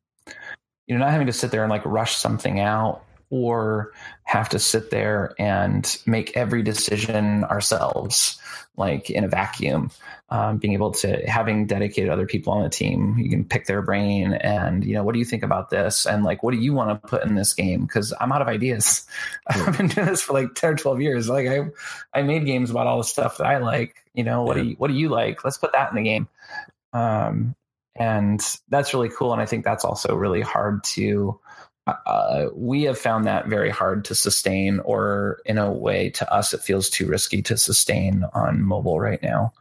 you 0.88 0.96
know 0.96 1.00
not 1.00 1.12
having 1.12 1.28
to 1.28 1.34
sit 1.34 1.52
there 1.52 1.64
and 1.64 1.70
like 1.70 1.86
rush 1.86 2.16
something 2.18 2.60
out 2.60 3.02
or 3.30 3.92
have 4.24 4.50
to 4.50 4.60
sit 4.60 4.90
there 4.90 5.34
and 5.38 5.98
make 6.06 6.36
every 6.36 6.64
decision 6.64 7.44
ourselves 7.46 8.40
like 8.78 9.10
in 9.10 9.24
a 9.24 9.28
vacuum 9.28 9.92
um, 10.30 10.58
being 10.58 10.74
able 10.74 10.92
to 10.92 11.28
having 11.28 11.66
dedicated 11.66 12.10
other 12.10 12.28
people 12.28 12.54
on 12.54 12.64
the 12.64 12.70
team 12.70 13.18
you 13.18 13.30
can 13.30 13.44
pick 13.44 13.66
their 13.66 13.82
brain 13.82 14.34
and 14.34 14.86
you 14.86 14.94
know 14.94 15.04
what 15.04 15.14
do 15.14 15.20
you 15.20 15.26
think 15.26 15.44
about 15.44 15.70
this? 15.70 16.06
And 16.06 16.24
like 16.24 16.44
what 16.44 16.54
do 16.54 16.60
you 16.60 16.74
want 16.74 16.90
to 16.90 17.08
put 17.08 17.24
in 17.24 17.36
this 17.36 17.54
game? 17.54 17.86
Because 17.86 18.14
i'm 18.20 18.32
out 18.32 18.42
of 18.42 18.48
ideas. 18.48 19.06
I've 19.48 19.78
been 19.78 19.88
doing 19.88 20.08
this 20.08 20.22
for 20.22 20.34
like 20.34 20.54
10 20.54 20.74
or 20.74 20.76
12 20.76 21.02
years. 21.02 21.30
Like 21.30 21.48
i 21.48 21.66
i 22.14 22.22
made 22.22 22.46
games 22.46 22.70
about 22.70 22.88
all 22.88 23.00
the 23.00 23.04
stuff 23.04 23.38
that 23.38 23.48
i 23.48 23.58
like. 23.58 23.96
You 24.14 24.24
know 24.24 24.44
what 24.44 24.56
do 24.56 24.64
you 24.64 24.76
what 24.78 24.90
do 24.90 24.94
you 24.94 25.10
like? 25.10 25.44
Let's 25.44 25.58
put 25.58 25.74
that 25.74 25.90
in 25.90 25.96
the 25.96 26.04
game. 26.04 26.28
Um 26.94 27.56
and 28.00 28.40
that's 28.70 28.94
really 28.94 29.10
cool 29.10 29.34
and 29.34 29.42
i 29.42 29.46
think 29.48 29.66
that's 29.66 29.84
also 29.84 30.14
really 30.14 30.42
hard 30.42 30.84
to 30.84 31.40
uh, 31.88 32.48
we 32.54 32.84
have 32.84 32.98
found 32.98 33.26
that 33.26 33.48
very 33.48 33.70
hard 33.70 34.06
to 34.06 34.16
sustain 34.16 34.80
or 34.80 35.40
in 35.46 35.58
a 35.58 35.72
way 35.72 36.10
to 36.12 36.34
us 36.34 36.54
it 36.54 36.62
feels 36.62 36.90
too 36.90 37.08
risky 37.08 37.42
to 37.44 37.58
sustain 37.58 38.26
on 38.34 38.62
mobile 38.62 39.00
right 39.00 39.22
now. 39.24 39.54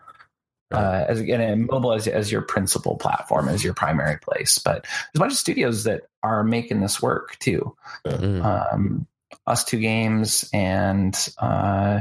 Uh, 0.73 1.05
as 1.09 1.21
again 1.21 1.67
mobile 1.67 1.93
as, 1.93 2.09
as 2.09 2.33
your 2.33 2.43
principal 2.43 2.97
platform 2.97 3.49
as 3.49 3.63
your 3.63 3.73
primary 3.73 4.19
place. 4.19 4.59
But 4.59 4.83
there's 4.83 5.11
a 5.15 5.19
bunch 5.21 5.33
of 5.33 5.39
studios 5.39 5.85
that 5.85 6.09
are 6.25 6.43
making 6.43 6.81
this 6.81 7.01
work 7.01 7.39
too. 7.39 7.77
Mhm. 8.05 8.45
um, 8.45 9.07
ustwo 9.47 9.81
games 9.81 10.51
and 10.53 11.15
uh, 11.39 12.01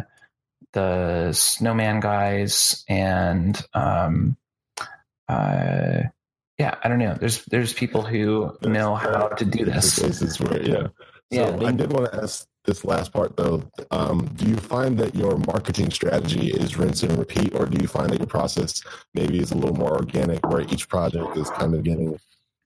the 0.73 1.31
snowman 1.33 1.99
guys 1.99 2.83
and 2.89 3.59
um, 3.73 4.35
uh, 5.29 6.03
yeah 6.57 6.75
i 6.83 6.87
don't 6.87 6.99
know. 6.99 7.15
There's 7.19 7.43
there's 7.45 7.73
people 7.73 8.01
who 8.01 8.57
know 8.61 8.95
how 8.95 9.27
to 9.29 9.45
do 9.45 9.65
this. 9.65 9.99
Where, 10.39 10.61
yeah. 10.61 10.87
So 11.33 11.57
Yeah, 11.59 11.67
I 11.67 11.71
did 11.71 11.91
want 11.91 12.11
to 12.11 12.21
ask 12.21 12.47
this 12.65 12.83
last 12.83 13.13
part 13.13 13.37
though, 13.37 13.63
um, 13.91 14.25
do 14.35 14.45
you 14.45 14.57
find 14.57 14.97
that 14.99 15.15
your 15.15 15.37
marketing 15.37 15.91
strategy 15.91 16.49
is 16.49 16.77
rinse 16.77 17.03
and 17.03 17.17
repeat, 17.17 17.53
or 17.55 17.65
do 17.65 17.81
you 17.81 17.87
find 17.87 18.09
that 18.09 18.19
your 18.19 18.27
process 18.27 18.83
maybe 19.13 19.39
is 19.39 19.51
a 19.51 19.57
little 19.57 19.75
more 19.75 19.93
organic, 19.93 20.45
where 20.47 20.61
each 20.61 20.89
project 20.89 21.37
is 21.37 21.49
kind 21.51 21.73
of 21.73 21.83
getting 21.83 22.17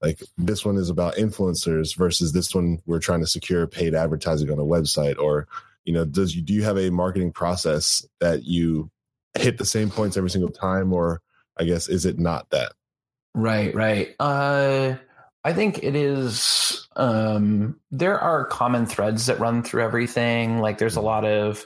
like 0.02 0.22
this 0.38 0.64
one 0.64 0.78
is 0.78 0.90
about 0.90 1.16
influencers 1.16 1.96
versus 1.96 2.32
this 2.32 2.56
one 2.56 2.80
we're 2.86 3.00
trying 3.00 3.20
to 3.20 3.28
secure 3.28 3.68
paid 3.68 3.94
advertising 3.94 4.50
on 4.52 4.60
a 4.60 4.64
website, 4.64 5.18
or 5.18 5.48
you 5.86 5.94
know, 5.94 6.06
does 6.06 6.36
you 6.36 6.42
do 6.42 6.54
you 6.54 6.64
have 6.64 6.78
a 6.78 6.90
marketing 6.90 7.32
process 7.32 8.06
that 8.20 8.44
you 8.44 8.90
hit 9.38 9.58
the 9.58 9.66
same 9.66 9.90
points 9.90 10.18
every 10.18 10.30
single 10.30 10.52
time, 10.52 10.94
or 10.94 11.22
I 11.58 11.66
guess 11.66 11.90
is 11.90 12.06
it 12.06 12.20
not 12.20 12.50
that? 12.52 12.74
Right, 13.36 13.74
right. 13.74 14.16
Uh, 14.20 14.96
I 15.44 15.54
think 15.54 15.84
it 15.84 15.96
is. 15.96 16.88
Um, 16.96 17.80
there 17.92 18.20
are 18.20 18.46
common 18.46 18.86
threads 18.86 19.28
that 19.28 19.40
run 19.40 19.64
through 19.64 19.84
everything. 19.84 20.60
Like, 20.60 20.78
there's 20.78 20.98
a 20.98 21.02
lot 21.02 21.26
of 21.26 21.66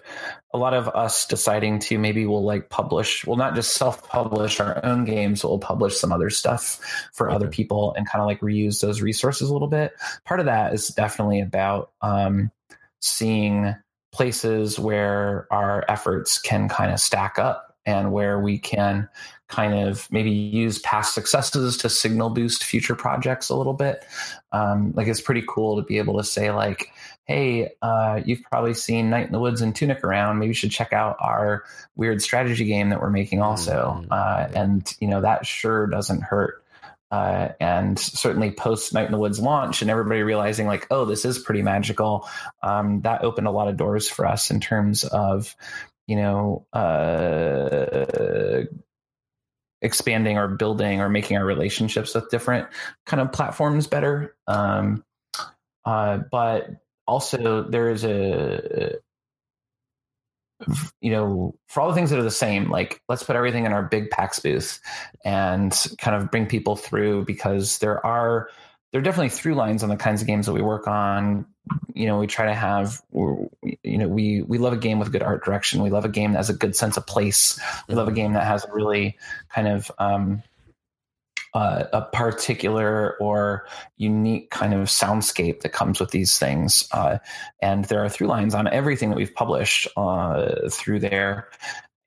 a 0.54 0.58
lot 0.58 0.76
of 0.76 0.88
us 0.88 1.26
deciding 1.26 1.80
to 1.80 1.98
maybe 1.98 2.28
we'll 2.28 2.44
like 2.44 2.70
publish. 2.70 3.26
We'll 3.26 3.38
not 3.38 3.56
just 3.56 3.74
self-publish 3.74 4.60
our 4.60 4.86
own 4.86 5.06
games. 5.06 5.42
But 5.42 5.50
we'll 5.50 5.60
publish 5.60 5.98
some 5.98 6.12
other 6.12 6.30
stuff 6.30 6.80
for 7.14 7.28
okay. 7.28 7.36
other 7.36 7.48
people 7.48 7.94
and 7.98 8.08
kind 8.08 8.22
of 8.22 8.28
like 8.28 8.42
reuse 8.42 8.80
those 8.80 9.02
resources 9.02 9.50
a 9.50 9.54
little 9.54 9.68
bit. 9.68 9.94
Part 10.26 10.40
of 10.40 10.46
that 10.46 10.74
is 10.74 10.90
definitely 10.90 11.42
about 11.42 11.92
um, 12.02 12.52
seeing 13.02 13.74
places 14.12 14.78
where 14.78 15.48
our 15.50 15.84
efforts 15.88 16.38
can 16.40 16.70
kind 16.70 16.92
of 16.92 17.00
stack 17.00 17.40
up 17.40 17.73
and 17.86 18.12
where 18.12 18.40
we 18.40 18.58
can 18.58 19.10
kind 19.48 19.88
of 19.88 20.08
maybe 20.12 20.32
use 20.32 20.80
past 20.80 21.14
successes 21.14 21.78
to 21.78 21.90
signal 21.90 22.30
boost 22.30 22.64
future 22.64 22.96
projects 22.96 23.50
a 23.50 23.56
little 23.56 23.74
bit. 23.74 24.04
Um, 24.52 24.94
like 24.96 25.08
it's 25.08 25.22
pretty 25.22 25.44
cool 25.48 25.78
to 25.78 25.84
be 25.84 25.98
able 26.00 26.18
to 26.18 26.24
say 26.24 26.52
like, 26.52 26.88
hey, 27.26 27.72
uh, 27.82 28.22
you've 28.26 28.42
probably 28.44 28.74
seen 28.74 29.10
Night 29.10 29.28
in 29.28 29.32
the 29.32 29.40
Woods 29.40 29.62
and 29.62 29.76
Tunic 29.76 30.04
around. 30.04 30.40
Maybe 30.40 30.50
you 30.50 30.54
should 30.54 30.72
check 30.72 30.92
out 30.92 31.18
our 31.20 31.64
weird 31.96 32.22
strategy 32.22 32.66
game 32.66 32.90
that 32.90 33.02
we're 33.02 33.10
making 33.10 33.42
also. 33.42 34.02
Mm-hmm. 34.02 34.08
Uh, 34.12 34.60
and 34.60 34.96
you 35.00 35.08
know 35.08 35.22
that 35.22 35.46
sure 35.46 35.88
doesn't 35.88 36.22
hurt. 36.22 36.64
Uh, 37.12 37.50
and 37.60 38.00
certainly 38.00 38.50
post 38.50 38.92
Night 38.92 39.06
in 39.06 39.12
the 39.12 39.20
Woods 39.20 39.40
launch 39.40 39.84
and 39.84 39.92
everybody 39.92 40.24
realizing 40.24 40.66
like, 40.66 40.88
oh, 40.90 41.06
this 41.06 41.26
is 41.26 41.38
pretty 41.38 41.62
magical. 41.62 42.28
Um, 42.64 43.02
that 43.02 43.24
opened 43.24 43.46
a 43.46 43.52
lot 43.52 43.68
of 43.68 43.78
doors 43.78 44.10
for 44.10 44.26
us 44.26 44.50
in 44.50 44.60
terms 44.60 45.04
of, 45.04 45.56
you 46.08 46.16
know, 46.16 46.66
uh, 46.74 48.64
expanding 49.82 50.38
or 50.38 50.48
building 50.48 51.02
or 51.02 51.10
making 51.10 51.38
our 51.38 51.46
relationships 51.46 52.16
with 52.16 52.30
different 52.30 52.68
kind 53.06 53.22
of 53.22 53.32
platforms 53.32 53.88
better. 53.88 54.36
Um, 54.48 55.04
uh, 55.86 56.20
but 56.32 56.70
also 57.06 57.64
there 57.64 57.90
is 57.90 58.04
a 58.06 59.00
you 61.02 61.12
know 61.12 61.54
for 61.68 61.82
all 61.82 61.90
the 61.90 61.96
things 61.96 62.10
that 62.10 62.20
are 62.20 62.24
the 62.24 62.32
same 62.32 62.70
like 62.70 63.02
let's 63.10 63.24
put 63.24 63.36
everything 63.36 63.66
in 63.66 63.74
our 63.74 63.84
big 63.84 64.10
pax 64.10 64.40
booth 64.40 64.80
and 65.26 65.88
kind 65.98 66.16
of 66.16 66.32
bring 66.32 66.46
people 66.46 66.78
through 66.78 67.26
because 67.26 67.80
there 67.80 68.06
are 68.06 68.48
there 68.94 69.00
are 69.00 69.04
definitely 69.04 69.30
through 69.30 69.56
lines 69.56 69.82
on 69.82 69.90
the 69.90 69.96
kinds 69.96 70.22
of 70.22 70.28
games 70.28 70.46
that 70.46 70.54
we 70.54 70.62
work 70.62 70.88
on. 70.88 71.48
You 71.96 72.06
know 72.06 72.20
we 72.20 72.28
try 72.28 72.46
to 72.46 72.54
have 72.54 73.02
you 73.12 73.98
know 73.98 74.08
we 74.08 74.44
we 74.44 74.60
love 74.60 74.74
a 74.74 74.78
game 74.78 75.00
with 75.00 75.12
good 75.12 75.24
art 75.24 75.44
direction. 75.44 75.82
We 75.82 75.90
love 75.90 76.06
a 76.06 76.10
game 76.10 76.34
that 76.34 76.38
has 76.38 76.52
a 76.52 76.54
good 76.54 76.76
sense 76.76 76.96
of 76.96 77.08
place. 77.08 77.60
We 77.88 77.96
love 77.96 78.08
a 78.08 78.12
game 78.12 78.34
that 78.34 78.46
has 78.46 78.64
a 78.64 78.72
really 78.72 79.18
kind 79.50 79.68
of 79.68 79.92
um, 79.98 80.44
uh, 81.56 81.86
a 81.92 82.02
particular 82.02 83.18
or 83.20 83.68
unique 83.98 84.52
kind 84.52 84.76
of 84.76 84.90
soundscape 84.90 85.62
that 85.62 85.74
comes 85.74 86.00
with 86.00 86.12
these 86.12 86.38
things. 86.38 86.88
Uh, 86.92 87.18
and 87.64 87.86
there 87.86 88.04
are 88.04 88.10
through 88.10 88.28
lines 88.28 88.54
on 88.54 88.68
everything 88.68 89.10
that 89.10 89.16
we've 89.16 89.34
published 89.34 89.88
uh, 89.98 90.70
through 90.70 91.00
there 91.00 91.48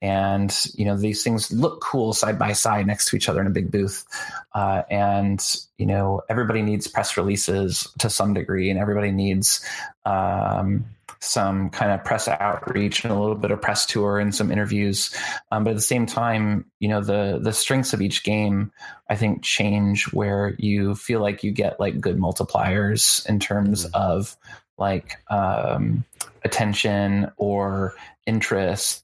and 0.01 0.65
you 0.75 0.85
know 0.85 0.95
these 0.95 1.23
things 1.23 1.51
look 1.51 1.81
cool 1.81 2.13
side 2.13 2.37
by 2.37 2.53
side 2.53 2.85
next 2.85 3.09
to 3.09 3.15
each 3.15 3.29
other 3.29 3.41
in 3.41 3.47
a 3.47 3.51
big 3.51 3.71
booth. 3.71 4.05
Uh, 4.53 4.83
and 4.89 5.65
you 5.77 5.85
know 5.85 6.21
everybody 6.29 6.61
needs 6.61 6.87
press 6.87 7.17
releases 7.17 7.87
to 7.99 8.09
some 8.09 8.33
degree 8.33 8.69
and 8.69 8.79
everybody 8.79 9.11
needs 9.11 9.65
um, 10.05 10.85
some 11.19 11.69
kind 11.71 11.91
of 11.91 12.03
press 12.03 12.27
outreach 12.27 13.03
and 13.03 13.11
a 13.11 13.19
little 13.19 13.35
bit 13.35 13.49
of 13.49 13.61
press 13.61 13.85
tour 13.87 14.19
and 14.19 14.35
some 14.35 14.51
interviews. 14.51 15.15
Um, 15.51 15.63
but 15.63 15.71
at 15.71 15.75
the 15.75 15.81
same 15.81 16.05
time 16.05 16.65
you 16.79 16.87
know 16.87 17.01
the 17.01 17.39
the 17.41 17.53
strengths 17.53 17.93
of 17.93 18.01
each 18.01 18.23
game 18.23 18.71
i 19.09 19.15
think 19.15 19.41
change 19.41 20.05
where 20.13 20.55
you 20.59 20.93
feel 20.93 21.21
like 21.21 21.43
you 21.43 21.51
get 21.51 21.79
like 21.79 21.99
good 21.99 22.17
multipliers 22.17 23.27
in 23.27 23.39
terms 23.39 23.85
mm-hmm. 23.85 23.95
of 23.95 24.37
like 24.77 25.17
um, 25.31 26.05
attention 26.43 27.31
or 27.37 27.95
interest 28.27 29.03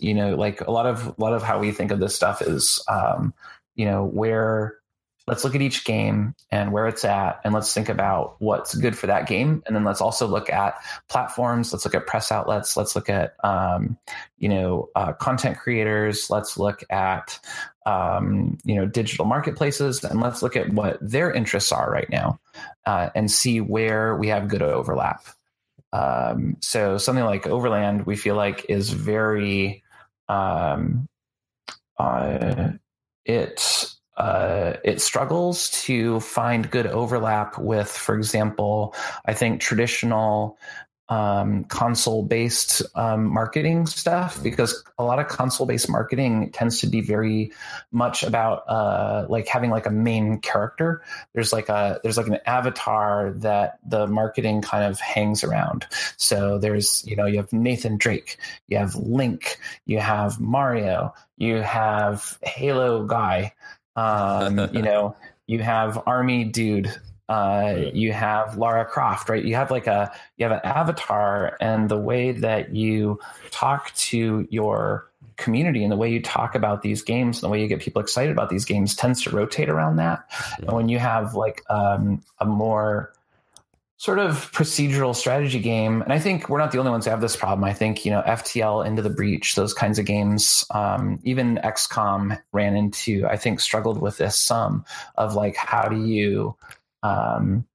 you 0.00 0.14
know 0.14 0.34
like 0.34 0.60
a 0.60 0.70
lot 0.70 0.86
of 0.86 1.06
a 1.06 1.14
lot 1.18 1.32
of 1.32 1.42
how 1.42 1.58
we 1.58 1.72
think 1.72 1.90
of 1.90 2.00
this 2.00 2.14
stuff 2.14 2.42
is 2.42 2.84
um, 2.88 3.34
you 3.74 3.84
know 3.84 4.04
where 4.04 4.76
let's 5.26 5.44
look 5.44 5.54
at 5.54 5.62
each 5.62 5.84
game 5.84 6.34
and 6.50 6.72
where 6.72 6.86
it's 6.88 7.04
at 7.04 7.40
and 7.44 7.54
let's 7.54 7.72
think 7.72 7.88
about 7.88 8.36
what's 8.40 8.74
good 8.74 8.96
for 8.98 9.06
that 9.06 9.26
game. 9.26 9.62
And 9.66 9.76
then 9.76 9.84
let's 9.84 10.00
also 10.00 10.26
look 10.26 10.50
at 10.50 10.74
platforms. 11.08 11.72
Let's 11.72 11.84
look 11.84 11.94
at 11.94 12.06
press 12.06 12.32
outlets. 12.32 12.76
Let's 12.76 12.96
look 12.96 13.08
at 13.08 13.34
um, 13.44 13.98
you 14.38 14.48
know 14.48 14.88
uh, 14.94 15.12
content 15.12 15.58
creators. 15.58 16.28
Let's 16.30 16.58
look 16.58 16.82
at 16.90 17.38
um, 17.86 18.58
you 18.64 18.74
know 18.74 18.86
digital 18.86 19.24
marketplaces. 19.24 20.02
And 20.04 20.20
let's 20.20 20.42
look 20.42 20.56
at 20.56 20.70
what 20.70 20.98
their 21.00 21.32
interests 21.32 21.72
are 21.72 21.90
right 21.90 22.10
now 22.10 22.40
uh, 22.86 23.10
and 23.14 23.30
see 23.30 23.60
where 23.60 24.16
we 24.16 24.28
have 24.28 24.48
good 24.48 24.62
overlap 24.62 25.24
um, 25.92 26.56
so 26.60 26.98
something 26.98 27.24
like 27.24 27.46
Overland, 27.46 28.06
we 28.06 28.16
feel 28.16 28.34
like 28.34 28.66
is 28.68 28.90
very, 28.90 29.82
um, 30.28 31.06
uh, 31.98 32.70
it 33.24 33.92
uh, 34.16 34.74
it 34.84 35.00
struggles 35.00 35.70
to 35.70 36.20
find 36.20 36.70
good 36.70 36.86
overlap 36.86 37.58
with, 37.58 37.88
for 37.90 38.14
example, 38.14 38.94
I 39.24 39.32
think 39.34 39.60
traditional 39.60 40.58
um, 41.12 41.64
console 41.64 42.22
based 42.22 42.80
um, 42.94 43.26
marketing 43.26 43.84
stuff 43.86 44.42
because 44.42 44.82
a 44.98 45.04
lot 45.04 45.18
of 45.18 45.28
console 45.28 45.66
based 45.66 45.90
marketing 45.90 46.50
tends 46.52 46.80
to 46.80 46.86
be 46.86 47.02
very 47.02 47.52
much 47.90 48.22
about 48.22 48.66
uh, 48.66 49.26
like 49.28 49.46
having 49.46 49.68
like 49.68 49.84
a 49.84 49.90
main 49.90 50.38
character. 50.38 51.02
There's 51.34 51.52
like 51.52 51.68
a 51.68 52.00
there's 52.02 52.16
like 52.16 52.28
an 52.28 52.38
avatar 52.46 53.32
that 53.36 53.78
the 53.86 54.06
marketing 54.06 54.62
kind 54.62 54.84
of 54.84 54.98
hangs 55.00 55.44
around. 55.44 55.86
So 56.16 56.56
there's 56.56 57.04
you 57.06 57.14
know 57.14 57.26
you 57.26 57.36
have 57.36 57.52
Nathan 57.52 57.98
Drake, 57.98 58.38
you 58.68 58.78
have 58.78 58.94
Link, 58.94 59.58
you 59.84 59.98
have 59.98 60.40
Mario, 60.40 61.12
you 61.36 61.56
have 61.56 62.38
Halo 62.42 63.04
guy, 63.04 63.52
um, 63.96 64.58
you 64.72 64.80
know 64.88 65.14
you 65.46 65.58
have 65.58 66.02
Army 66.06 66.44
dude 66.44 66.90
uh, 67.28 67.76
you 67.92 68.12
have 68.12 68.56
Lara 68.56 68.84
Croft, 68.84 69.28
right? 69.28 69.44
You 69.44 69.54
have 69.54 69.70
like 69.70 69.86
a 69.86 70.12
you 70.36 70.44
have 70.44 70.52
an 70.52 70.60
avatar, 70.64 71.56
and 71.60 71.88
the 71.88 71.98
way 71.98 72.32
that 72.32 72.74
you 72.74 73.20
talk 73.50 73.94
to 73.94 74.46
your 74.50 75.08
community 75.36 75.82
and 75.82 75.90
the 75.90 75.96
way 75.96 76.10
you 76.10 76.20
talk 76.20 76.54
about 76.54 76.82
these 76.82 77.02
games 77.02 77.38
and 77.38 77.42
the 77.42 77.48
way 77.52 77.60
you 77.60 77.68
get 77.68 77.80
people 77.80 78.02
excited 78.02 78.30
about 78.30 78.50
these 78.50 78.64
games 78.64 78.94
tends 78.94 79.22
to 79.22 79.30
rotate 79.30 79.68
around 79.68 79.96
that. 79.96 80.24
And 80.58 80.72
when 80.72 80.88
you 80.88 80.98
have 80.98 81.34
like 81.34 81.62
um, 81.70 82.22
a 82.38 82.44
more 82.44 83.12
sort 83.96 84.18
of 84.18 84.50
procedural 84.52 85.14
strategy 85.14 85.60
game, 85.60 86.02
and 86.02 86.12
I 86.12 86.18
think 86.18 86.48
we're 86.48 86.58
not 86.58 86.72
the 86.72 86.78
only 86.78 86.90
ones 86.90 87.04
who 87.04 87.12
have 87.12 87.20
this 87.20 87.36
problem. 87.36 87.64
I 87.64 87.72
think 87.72 88.04
you 88.04 88.10
know 88.10 88.22
FTL, 88.22 88.84
Into 88.84 89.00
the 89.00 89.10
Breach, 89.10 89.54
those 89.54 89.72
kinds 89.72 89.98
of 89.98 90.04
games, 90.04 90.64
um, 90.70 91.20
even 91.22 91.60
XCOM 91.62 92.38
ran 92.52 92.76
into. 92.76 93.26
I 93.26 93.36
think 93.36 93.60
struggled 93.60 94.00
with 94.00 94.18
this 94.18 94.38
some 94.38 94.84
of 95.16 95.34
like 95.34 95.56
how 95.56 95.88
do 95.88 96.04
you 96.04 96.56
um, 97.02 97.66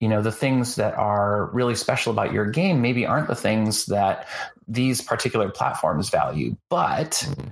you 0.00 0.08
know 0.08 0.20
the 0.20 0.32
things 0.32 0.76
that 0.76 0.94
are 0.94 1.46
really 1.52 1.74
special 1.74 2.12
about 2.12 2.32
your 2.32 2.46
game 2.46 2.82
maybe 2.82 3.06
aren't 3.06 3.28
the 3.28 3.34
things 3.34 3.86
that 3.86 4.28
these 4.68 5.00
particular 5.00 5.48
platforms 5.48 6.10
value 6.10 6.56
but 6.68 7.12
mm-hmm. 7.12 7.48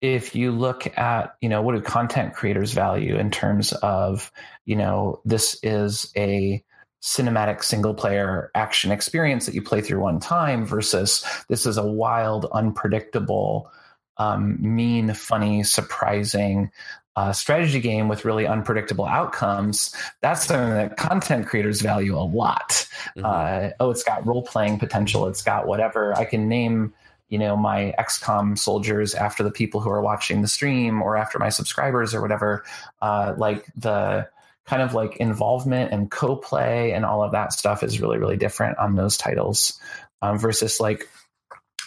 if 0.00 0.34
you 0.34 0.52
look 0.52 0.98
at 0.98 1.36
you 1.40 1.48
know 1.48 1.62
what 1.62 1.74
do 1.74 1.80
content 1.80 2.34
creators 2.34 2.72
value 2.72 3.16
in 3.16 3.30
terms 3.30 3.72
of 3.72 4.30
you 4.66 4.76
know 4.76 5.20
this 5.24 5.58
is 5.62 6.12
a 6.16 6.62
cinematic 7.02 7.62
single 7.62 7.94
player 7.94 8.50
action 8.54 8.90
experience 8.90 9.46
that 9.46 9.54
you 9.54 9.62
play 9.62 9.80
through 9.80 10.00
one 10.00 10.18
time 10.18 10.66
versus 10.66 11.24
this 11.48 11.64
is 11.64 11.76
a 11.76 11.86
wild 11.86 12.46
unpredictable 12.52 13.70
um, 14.18 14.58
mean 14.60 15.14
funny 15.14 15.62
surprising 15.62 16.70
uh, 17.18 17.32
strategy 17.32 17.80
game 17.80 18.06
with 18.06 18.24
really 18.24 18.46
unpredictable 18.46 19.04
outcomes, 19.04 19.92
that's 20.20 20.46
something 20.46 20.72
that 20.72 20.96
content 20.96 21.48
creators 21.48 21.80
value 21.80 22.16
a 22.16 22.22
lot. 22.22 22.86
Mm-hmm. 23.16 23.24
Uh, 23.24 23.70
oh, 23.80 23.90
it's 23.90 24.04
got 24.04 24.24
role 24.24 24.42
playing 24.42 24.78
potential. 24.78 25.26
It's 25.26 25.42
got 25.42 25.66
whatever. 25.66 26.16
I 26.16 26.24
can 26.24 26.48
name, 26.48 26.94
you 27.28 27.40
know, 27.40 27.56
my 27.56 27.92
XCOM 27.98 28.56
soldiers 28.56 29.16
after 29.16 29.42
the 29.42 29.50
people 29.50 29.80
who 29.80 29.90
are 29.90 30.00
watching 30.00 30.42
the 30.42 30.48
stream 30.48 31.02
or 31.02 31.16
after 31.16 31.40
my 31.40 31.48
subscribers 31.48 32.14
or 32.14 32.22
whatever. 32.22 32.64
Uh, 33.02 33.34
like 33.36 33.66
the 33.76 34.28
kind 34.66 34.82
of 34.82 34.94
like 34.94 35.16
involvement 35.16 35.92
and 35.92 36.12
co-play 36.12 36.92
and 36.92 37.04
all 37.04 37.24
of 37.24 37.32
that 37.32 37.52
stuff 37.52 37.82
is 37.82 38.00
really 38.00 38.18
really 38.18 38.36
different 38.36 38.78
on 38.78 38.94
those 38.94 39.16
titles 39.16 39.80
um, 40.20 40.38
versus 40.38 40.78
like 40.78 41.08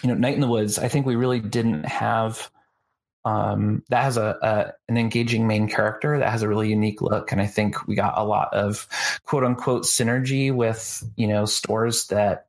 you 0.02 0.10
know 0.10 0.16
night 0.16 0.34
in 0.34 0.42
the 0.42 0.48
woods 0.48 0.80
i 0.80 0.88
think 0.88 1.06
we 1.06 1.16
really 1.16 1.40
didn't 1.40 1.84
have 1.84 2.50
um, 3.24 3.84
that 3.90 4.04
has 4.04 4.18
a, 4.18 4.38
a, 4.42 4.74
an 4.90 4.98
engaging 4.98 5.48
main 5.48 5.68
character 5.68 6.18
that 6.20 6.32
has 6.32 6.42
a 6.42 6.48
really 6.48 6.70
unique 6.70 7.02
look 7.02 7.32
and 7.32 7.42
i 7.42 7.46
think 7.46 7.88
we 7.88 7.96
got 7.96 8.18
a 8.18 8.24
lot 8.24 8.54
of 8.54 8.88
quote 9.24 9.44
unquote 9.44 9.84
synergy 9.84 10.54
with 10.54 11.04
you 11.16 11.28
know 11.28 11.46
stores 11.46 12.08
that 12.08 12.48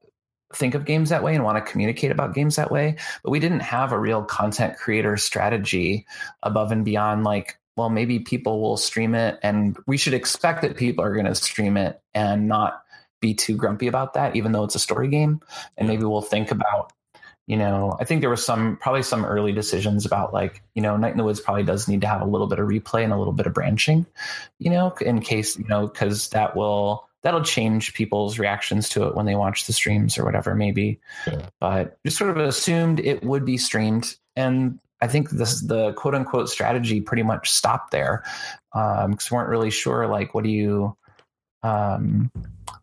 think 0.54 0.74
of 0.74 0.84
games 0.84 1.10
that 1.10 1.22
way 1.22 1.34
and 1.34 1.44
want 1.44 1.62
to 1.64 1.70
communicate 1.70 2.10
about 2.10 2.34
games 2.34 2.56
that 2.56 2.70
way 2.70 2.96
but 3.22 3.30
we 3.30 3.40
didn't 3.40 3.60
have 3.60 3.92
a 3.92 3.98
real 3.98 4.22
content 4.22 4.76
creator 4.76 5.16
strategy 5.16 6.06
above 6.42 6.72
and 6.72 6.84
beyond 6.84 7.24
like 7.24 7.58
well 7.76 7.88
maybe 7.88 8.18
people 8.18 8.60
will 8.60 8.76
stream 8.76 9.14
it 9.14 9.38
and 9.42 9.76
we 9.86 9.96
should 9.96 10.14
expect 10.14 10.62
that 10.62 10.76
people 10.76 11.04
are 11.04 11.14
going 11.14 11.26
to 11.26 11.34
stream 11.34 11.76
it 11.76 12.00
and 12.14 12.48
not 12.48 12.82
be 13.20 13.34
too 13.34 13.56
grumpy 13.56 13.86
about 13.86 14.14
that 14.14 14.36
even 14.36 14.52
though 14.52 14.64
it's 14.64 14.74
a 14.74 14.80
story 14.80 15.08
game 15.08 15.40
and 15.76 15.88
maybe 15.88 16.04
we'll 16.04 16.20
think 16.20 16.50
about 16.50 16.92
you 17.52 17.58
know 17.58 17.94
i 18.00 18.04
think 18.04 18.22
there 18.22 18.30
was 18.30 18.42
some 18.42 18.78
probably 18.78 19.02
some 19.02 19.26
early 19.26 19.52
decisions 19.52 20.06
about 20.06 20.32
like 20.32 20.62
you 20.74 20.80
know 20.80 20.96
night 20.96 21.12
in 21.12 21.18
the 21.18 21.22
woods 21.22 21.38
probably 21.38 21.62
does 21.62 21.86
need 21.86 22.00
to 22.00 22.06
have 22.06 22.22
a 22.22 22.24
little 22.24 22.46
bit 22.46 22.58
of 22.58 22.66
replay 22.66 23.04
and 23.04 23.12
a 23.12 23.18
little 23.18 23.34
bit 23.34 23.46
of 23.46 23.52
branching 23.52 24.06
you 24.58 24.70
know 24.70 24.94
in 25.02 25.20
case 25.20 25.58
you 25.58 25.66
know 25.68 25.86
because 25.86 26.30
that 26.30 26.56
will 26.56 27.06
that'll 27.22 27.42
change 27.42 27.92
people's 27.92 28.38
reactions 28.38 28.88
to 28.88 29.06
it 29.06 29.14
when 29.14 29.26
they 29.26 29.34
watch 29.34 29.66
the 29.66 29.72
streams 29.74 30.16
or 30.16 30.24
whatever 30.24 30.54
maybe 30.54 30.98
yeah. 31.26 31.46
but 31.60 31.98
just 32.06 32.16
sort 32.16 32.30
of 32.30 32.38
assumed 32.38 32.98
it 33.00 33.22
would 33.22 33.44
be 33.44 33.58
streamed 33.58 34.16
and 34.34 34.80
i 35.02 35.06
think 35.06 35.28
this 35.28 35.60
the 35.60 35.92
quote 35.92 36.14
unquote 36.14 36.48
strategy 36.48 37.02
pretty 37.02 37.22
much 37.22 37.50
stopped 37.50 37.90
there 37.90 38.24
because 38.72 39.04
um, 39.04 39.18
we 39.30 39.36
weren't 39.36 39.50
really 39.50 39.70
sure 39.70 40.06
like 40.06 40.32
what 40.32 40.42
do 40.42 40.50
you 40.50 40.96
um, 41.64 42.30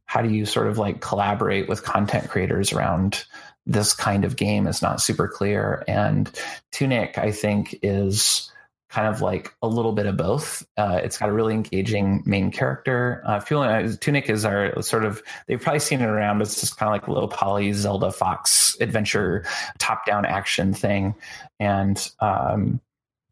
how 0.05 0.21
do 0.21 0.29
you 0.29 0.45
sort 0.45 0.67
of 0.67 0.77
like 0.77 1.01
collaborate 1.01 1.67
with 1.67 1.83
content 1.83 2.29
creators 2.29 2.71
around 2.71 3.25
this 3.65 3.93
kind 3.93 4.25
of 4.25 4.35
game 4.35 4.67
is 4.67 4.81
not 4.81 5.01
super 5.01 5.27
clear 5.27 5.83
and 5.87 6.31
tunic 6.71 7.17
i 7.17 7.31
think 7.31 7.77
is 7.83 8.51
kind 8.89 9.07
of 9.07 9.21
like 9.21 9.53
a 9.61 9.67
little 9.67 9.91
bit 9.91 10.07
of 10.07 10.17
both. 10.17 10.65
Uh, 10.75 10.99
it's 11.03 11.17
got 11.17 11.29
a 11.29 11.31
really 11.31 11.53
engaging 11.53 12.23
main 12.25 12.51
character. 12.51 13.21
Uh, 13.25 13.39
uh, 13.55 13.93
Tunic 14.01 14.29
is 14.29 14.45
our 14.45 14.81
sort 14.81 15.05
of 15.05 15.21
they've 15.47 15.61
probably 15.61 15.79
seen 15.79 16.01
it 16.01 16.07
around. 16.07 16.41
It's 16.41 16.59
just 16.59 16.77
kind 16.77 16.89
of 16.89 16.93
like 16.93 17.07
a 17.07 17.13
little 17.13 17.29
poly 17.29 17.71
Zelda 17.73 18.11
Fox 18.11 18.75
adventure 18.81 19.45
top 19.77 20.05
down 20.05 20.25
action 20.25 20.73
thing, 20.73 21.15
and 21.59 22.09
um, 22.19 22.81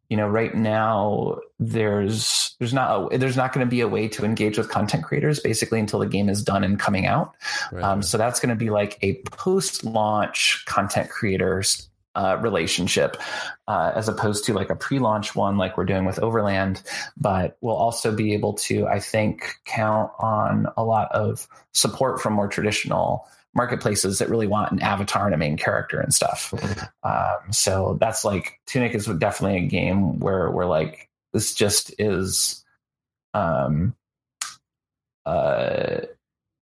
you 0.10 0.17
know 0.17 0.28
right 0.28 0.56
now 0.56 1.38
there's 1.60 2.56
there's 2.60 2.74
not 2.74 3.13
a, 3.13 3.17
there's 3.17 3.38
not 3.38 3.54
going 3.54 3.65
to 3.65 3.70
be 3.70 3.82
a 3.82 3.88
way 3.88 4.08
to 4.08 4.26
engage 4.26 4.58
with 4.58 4.70
content 4.70 5.04
creators 5.04 5.39
basically 5.39 5.80
until 5.80 6.00
the 6.00 6.08
game 6.08 6.30
is 6.30 6.43
done 6.43 6.63
and 6.63 6.80
coming 6.80 7.06
out. 7.06 7.36
Right. 7.72 7.84
Um, 7.84 8.02
so 8.02 8.17
that's 8.17 8.39
going 8.39 8.50
to 8.50 8.56
be 8.56 8.70
like 8.70 8.98
a 9.02 9.22
post 9.32 9.84
launch 9.84 10.63
content 10.65 11.10
creators 11.10 11.89
uh, 12.15 12.36
relationship 12.41 13.15
uh, 13.67 13.91
as 13.93 14.10
opposed 14.10 14.46
to 14.46 14.54
like 14.54 14.72
a 14.72 14.76
pre-launch 14.76 15.36
one 15.36 15.56
like 15.58 15.78
we're 15.78 15.86
doing 15.86 16.04
with 16.04 16.17
overland 16.17 16.82
but 17.15 17.58
we'll 17.62 17.76
also 17.76 18.12
be 18.12 18.34
able 18.34 18.54
to 18.54 18.88
i 18.88 19.00
think 19.00 19.54
count 19.65 20.12
on 20.17 20.65
a 20.78 20.84
lot 20.84 21.12
of 21.12 21.48
support 21.74 22.20
from 22.20 22.34
more 22.34 22.48
traditional 22.48 23.28
marketplaces 23.53 24.19
that 24.19 24.29
really 24.29 24.47
want 24.47 24.71
an 24.71 24.79
avatar 24.81 25.25
and 25.25 25.33
a 25.33 25.38
main 25.38 25.57
character 25.57 25.99
and 25.99 26.13
stuff. 26.13 26.53
Um, 27.03 27.53
so 27.53 27.97
that's 28.01 28.25
like 28.25 28.60
tunic 28.65 28.93
is 28.93 29.05
definitely 29.05 29.60
a 29.60 29.67
game 29.67 30.19
where 30.19 30.51
we're 30.51 30.65
like 30.65 31.10
this 31.31 31.53
just 31.53 31.93
is 31.99 32.65
um 33.33 33.95
uh 35.25 36.01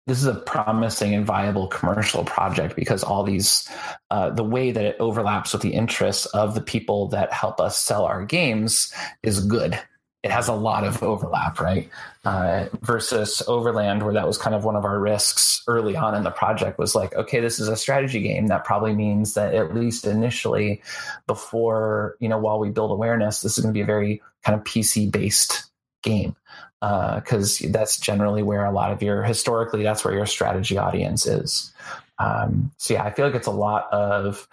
this 0.07 0.19
is 0.19 0.27
a 0.27 0.35
promising 0.35 1.15
and 1.15 1.25
viable 1.25 1.69
commercial 1.69 2.25
project 2.25 2.77
because 2.77 3.03
all 3.03 3.23
these 3.23 3.67
uh, 4.11 4.29
the 4.31 4.45
way 4.45 4.71
that 4.71 4.85
it 4.85 4.97
overlaps 5.01 5.55
with 5.55 5.63
the 5.63 5.73
interests 5.73 6.27
of 6.27 6.55
the 6.55 6.61
people 6.61 7.09
that 7.09 7.33
help 7.33 7.59
us 7.59 7.79
sell 7.79 8.05
our 8.05 8.25
games 8.25 8.93
is 9.23 9.47
good 9.47 9.81
it 10.25 10.31
has 10.31 10.49
a 10.49 10.55
lot 10.55 10.85
of 10.85 11.03
overlap 11.03 11.61
right? 11.61 11.89
Uh, 12.25 12.67
versus 12.81 13.43
overland 13.47 14.03
where 14.03 14.15
that 14.15 14.27
was 14.27 14.39
kind 14.39 14.57
of 14.57 14.65
one 14.65 14.75
of 14.75 14.85
our 14.87 14.99
risks 14.99 15.63
early 15.69 15.95
on 15.95 16.15
in 16.15 16.23
the 16.23 16.31
project 16.31 16.79
was 16.79 16.95
like 16.95 17.15
okay 17.15 17.39
this 17.39 17.61
is 17.61 17.69
a 17.69 17.77
strategy 17.77 18.23
game. 18.23 18.47
That 18.47 18.65
probably 18.65 18.95
means 18.95 19.35
that 19.35 19.55
at 19.55 19.75
least 19.75 20.07
initially 20.07 20.83
before 21.27 22.17
you 22.19 22.29
know 22.29 22.39
while 22.39 22.59
we 22.59 22.71
build 22.71 22.91
awareness 22.91 23.43
this 23.43 23.59
is 23.59 23.63
going 23.63 23.73
to 23.73 23.79
be 23.79 23.83
a 23.83 23.87
very 23.87 24.23
kind 24.43 24.59
of 24.59 24.65
pc 24.65 25.13
based 25.13 25.71
game. 26.03 26.35
Because 26.81 27.63
uh, 27.63 27.69
that's 27.71 27.99
generally 27.99 28.43
where 28.43 28.65
a 28.65 28.73
lot 28.73 28.93
of 28.93 29.03
your 29.03 29.23
historically 29.23 29.83
that's 29.83 30.05
where 30.05 30.15
your 30.15 30.27
strategy 30.27 30.79
audience 30.79 31.27
is. 31.27 31.73
Um, 32.19 32.73
so 32.79 32.95
yeah, 32.95 33.05
I 33.05 33.11
feel 33.11 33.27
like 33.27 33.35
it's 33.35 33.47
a 33.47 33.51
lot 33.51 33.93
of 33.93 34.49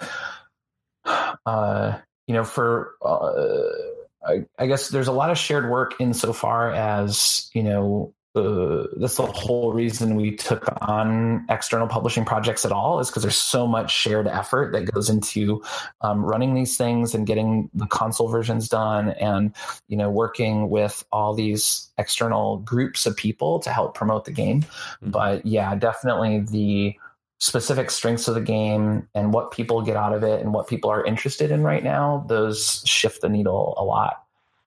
uh, 1.45 1.97
you 2.27 2.34
know 2.34 2.43
for 2.43 2.95
uh, 3.01 4.00
I, 4.25 4.45
I, 4.57 4.67
guess 4.67 4.89
there's 4.89 5.07
a 5.07 5.12
lot 5.12 5.31
of 5.31 5.38
shared 5.38 5.69
work 5.69 5.95
insofar 5.99 6.71
as 6.73 7.49
you 7.53 7.63
know 7.63 8.13
uh, 8.34 8.86
that's 8.95 9.17
the 9.17 9.25
whole 9.25 9.73
reason 9.73 10.15
we 10.15 10.34
took 10.36 10.65
on 10.81 11.45
external 11.49 11.88
publishing 11.88 12.23
projects 12.23 12.63
at 12.63 12.71
all 12.71 13.01
is 13.01 13.10
because 13.10 13.23
there's 13.23 13.36
so 13.36 13.67
much 13.67 13.91
shared 13.91 14.25
effort 14.25 14.71
that 14.71 14.89
goes 14.89 15.10
into 15.10 15.62
um, 15.99 16.23
running 16.23 16.53
these 16.53 16.77
things 16.77 17.13
and 17.13 17.27
getting 17.27 17.69
the 17.73 17.86
console 17.88 18.29
versions 18.29 18.69
done 18.69 19.10
and 19.10 19.53
you 19.89 19.97
know 19.97 20.10
working 20.10 20.69
with 20.69 21.03
all 21.12 21.34
these 21.34 21.89
external 21.97 22.60
groups 22.60 23.05
of 23.05 23.17
people 23.17 23.60
to 23.60 23.69
help 23.69 23.95
promote 23.95 24.23
the 24.23 24.31
game 24.31 24.62
mm-hmm. 24.62 25.12
but 25.12 25.45
yeah 25.45 25.75
definitely 25.75 26.39
the 26.39 26.95
specific 27.41 27.89
strengths 27.89 28.27
of 28.27 28.36
the 28.36 28.41
game 28.41 29.08
and 29.15 29.34
what 29.34 29.49
people 29.49 29.82
get 29.82 29.97
out 29.97 30.13
of 30.13 30.23
it 30.23 30.41
and 30.41 30.54
what 30.54 30.67
people 30.67 30.91
are 30.91 31.04
interested 31.04 31.49
in 31.49 31.63
right 31.63 31.84
now 31.84 32.23
those 32.27 32.84
shift 32.86 33.21
the 33.21 33.30
needle 33.30 33.73
a 33.77 33.84
lot 33.84 34.23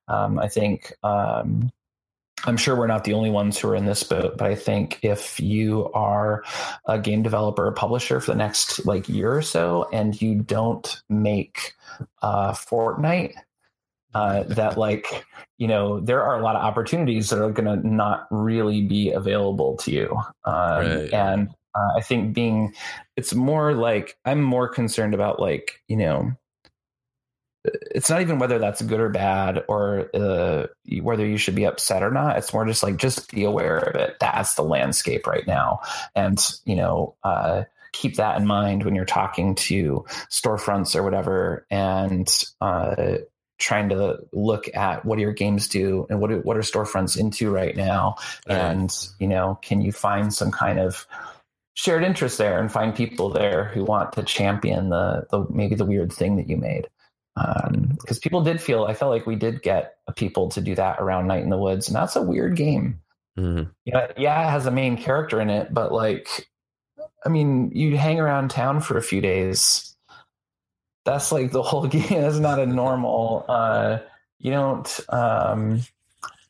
um, 0.08 0.40
i 0.40 0.48
think 0.48 0.92
um, 1.04 1.70
I'm 2.46 2.56
sure 2.56 2.76
we're 2.76 2.86
not 2.86 3.04
the 3.04 3.14
only 3.14 3.30
ones 3.30 3.56
who 3.58 3.68
are 3.68 3.76
in 3.76 3.86
this 3.86 4.02
boat, 4.02 4.36
but 4.36 4.46
I 4.48 4.54
think 4.54 4.98
if 5.02 5.40
you 5.40 5.90
are 5.92 6.44
a 6.84 6.98
game 6.98 7.22
developer 7.22 7.66
or 7.66 7.72
publisher 7.72 8.20
for 8.20 8.32
the 8.32 8.36
next 8.36 8.84
like 8.84 9.08
year 9.08 9.34
or 9.34 9.40
so 9.40 9.88
and 9.92 10.20
you 10.20 10.34
don't 10.42 11.02
make 11.08 11.72
uh, 12.20 12.52
Fortnite, 12.52 13.34
uh, 14.14 14.44
that 14.44 14.78
like 14.78 15.24
you 15.58 15.66
know 15.66 16.00
there 16.00 16.22
are 16.22 16.38
a 16.38 16.42
lot 16.42 16.54
of 16.54 16.62
opportunities 16.62 17.30
that 17.30 17.42
are 17.42 17.50
going 17.50 17.80
to 17.80 17.88
not 17.88 18.28
really 18.30 18.82
be 18.82 19.10
available 19.10 19.76
to 19.78 19.90
you, 19.90 20.16
um, 20.44 20.54
right. 20.54 21.12
and 21.12 21.54
uh, 21.74 21.98
I 21.98 22.00
think 22.00 22.34
being 22.34 22.74
it's 23.16 23.34
more 23.34 23.74
like 23.74 24.16
I'm 24.24 24.42
more 24.42 24.68
concerned 24.68 25.14
about 25.14 25.40
like 25.40 25.82
you 25.88 25.96
know 25.96 26.32
it's 27.64 28.10
not 28.10 28.20
even 28.20 28.38
whether 28.38 28.58
that's 28.58 28.82
good 28.82 29.00
or 29.00 29.08
bad 29.08 29.64
or 29.68 30.10
uh, 30.14 30.66
whether 31.00 31.26
you 31.26 31.38
should 31.38 31.54
be 31.54 31.64
upset 31.64 32.02
or 32.02 32.10
not. 32.10 32.36
It's 32.36 32.52
more 32.52 32.66
just 32.66 32.82
like 32.82 32.96
just 32.96 33.32
be 33.32 33.44
aware 33.44 33.78
of 33.78 33.96
it. 33.96 34.16
That's 34.20 34.54
the 34.54 34.62
landscape 34.62 35.26
right 35.26 35.46
now, 35.46 35.80
and 36.14 36.38
you 36.64 36.76
know, 36.76 37.14
uh, 37.24 37.64
keep 37.92 38.16
that 38.16 38.38
in 38.38 38.46
mind 38.46 38.84
when 38.84 38.94
you're 38.94 39.04
talking 39.04 39.54
to 39.54 40.04
storefronts 40.30 40.94
or 40.94 41.02
whatever, 41.02 41.66
and 41.70 42.28
uh, 42.60 43.16
trying 43.58 43.88
to 43.88 44.18
look 44.32 44.68
at 44.74 45.04
what 45.04 45.16
do 45.16 45.22
your 45.22 45.32
games 45.32 45.68
do 45.68 46.06
and 46.10 46.20
what 46.20 46.28
do, 46.28 46.40
what 46.40 46.56
are 46.58 46.60
storefronts 46.60 47.18
into 47.18 47.50
right 47.50 47.76
now, 47.76 48.16
and 48.46 49.08
you 49.18 49.26
know, 49.26 49.58
can 49.62 49.80
you 49.80 49.90
find 49.90 50.34
some 50.34 50.50
kind 50.50 50.78
of 50.78 51.06
shared 51.74 52.04
interest 52.04 52.38
there 52.38 52.58
and 52.58 52.70
find 52.72 52.94
people 52.94 53.30
there 53.30 53.66
who 53.66 53.84
want 53.84 54.12
to 54.12 54.22
champion 54.22 54.90
the, 54.90 55.26
the 55.30 55.46
maybe 55.50 55.74
the 55.74 55.84
weird 55.84 56.12
thing 56.12 56.36
that 56.36 56.48
you 56.48 56.56
made 56.56 56.88
because 57.34 58.16
um, 58.16 58.20
people 58.22 58.42
did 58.42 58.60
feel 58.60 58.84
I 58.84 58.94
felt 58.94 59.10
like 59.10 59.26
we 59.26 59.36
did 59.36 59.62
get 59.62 59.96
people 60.14 60.50
to 60.50 60.60
do 60.60 60.74
that 60.76 61.00
around 61.00 61.26
Night 61.26 61.42
in 61.42 61.50
the 61.50 61.58
Woods, 61.58 61.88
and 61.88 61.96
that's 61.96 62.16
a 62.16 62.22
weird 62.22 62.56
game. 62.56 63.00
Mm-hmm. 63.36 63.70
Yeah, 63.84 64.12
yeah, 64.16 64.46
it 64.46 64.50
has 64.50 64.66
a 64.66 64.70
main 64.70 64.96
character 64.96 65.40
in 65.40 65.50
it, 65.50 65.74
but 65.74 65.92
like, 65.92 66.48
I 67.26 67.28
mean, 67.28 67.72
you 67.74 67.96
hang 67.96 68.20
around 68.20 68.50
town 68.50 68.80
for 68.80 68.96
a 68.96 69.02
few 69.02 69.20
days. 69.20 69.96
That's 71.04 71.32
like 71.32 71.50
the 71.50 71.62
whole 71.62 71.86
game. 71.88 72.22
That's 72.22 72.38
not 72.38 72.60
a 72.60 72.66
normal. 72.66 73.44
Uh, 73.48 73.98
you 74.38 74.52
don't. 74.52 75.00
Um, 75.08 75.80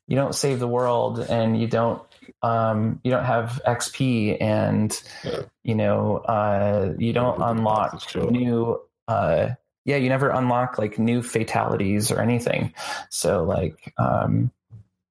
you 0.07 0.17
don't 0.17 0.35
save 0.35 0.59
the 0.59 0.69
world, 0.69 1.19
and 1.19 1.59
you 1.59 1.67
don't. 1.67 2.03
Um, 2.45 3.01
you 3.03 3.11
don't 3.11 3.25
have 3.25 3.59
XP, 3.67 4.37
and 4.39 5.03
yeah. 5.25 5.43
you 5.63 5.75
know, 5.75 6.19
uh, 6.19 6.93
you 6.99 7.15
don't 7.15 7.41
unlock 7.41 8.15
new. 8.15 8.83
Uh, 9.09 9.51
yeah, 9.87 9.97
you 9.97 10.11
never 10.11 10.29
unlock 10.29 10.77
like 10.77 10.99
new 10.99 11.23
fatalities 11.23 12.11
or 12.11 12.21
anything. 12.21 12.75
So 13.09 13.45
like, 13.45 13.95
um, 13.97 14.51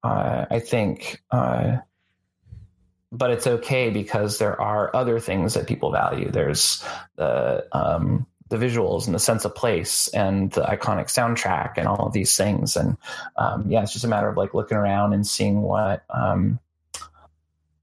uh, 0.04 0.46
I 0.52 0.60
think, 0.60 1.24
uh, 1.32 1.78
but 3.12 3.32
it's 3.32 3.48
okay 3.48 3.90
because 3.90 4.38
there 4.38 4.60
are 4.62 4.96
other 4.96 5.20
things 5.20 5.56
that 5.56 5.68
people 5.68 5.92
value. 5.92 6.30
There's 6.30 6.86
the 7.16 7.66
um, 7.72 8.28
the 8.50 8.58
visuals 8.58 9.08
and 9.08 9.16
the 9.16 9.20
sense 9.20 9.44
of 9.44 9.56
place 9.56 10.08
and 10.10 10.52
the 10.52 10.62
iconic 10.62 11.06
soundtrack 11.06 11.78
and 11.78 11.88
all 11.88 12.06
of 12.06 12.14
these 12.14 12.38
things. 12.38 12.76
And 12.76 12.96
um, 13.38 13.66
yeah, 13.72 13.82
it's 13.82 13.94
just 13.94 14.06
a 14.06 14.08
matter 14.08 14.30
of 14.30 14.38
like 14.38 14.54
looking 14.54 14.78
around 14.78 15.14
and 15.14 15.26
seeing 15.26 15.64
what 15.64 16.04
um, 16.12 16.60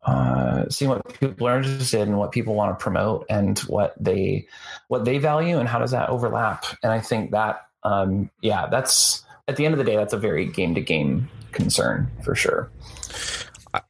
uh, 0.02 0.68
seeing 0.68 0.90
what 0.90 1.20
people 1.20 1.46
are 1.46 1.58
interested 1.58 2.00
in, 2.00 2.16
what 2.16 2.32
people 2.32 2.54
want 2.54 2.76
to 2.78 2.82
promote, 2.82 3.26
and 3.28 3.58
what 3.60 3.94
they 3.98 4.46
what 4.88 5.04
they 5.04 5.18
value, 5.18 5.58
and 5.58 5.68
how 5.68 5.78
does 5.78 5.90
that 5.90 6.08
overlap. 6.08 6.64
And 6.82 6.92
I 6.92 7.00
think 7.00 7.32
that 7.32 7.66
um, 7.82 8.30
yeah, 8.42 8.66
that's 8.66 9.24
at 9.48 9.56
the 9.56 9.64
end 9.64 9.74
of 9.74 9.78
the 9.78 9.84
day, 9.84 9.96
that's 9.96 10.12
a 10.12 10.18
very 10.18 10.46
game 10.46 10.74
to 10.74 10.80
game 10.80 11.28
concern 11.52 12.10
for 12.22 12.34
sure. 12.34 12.70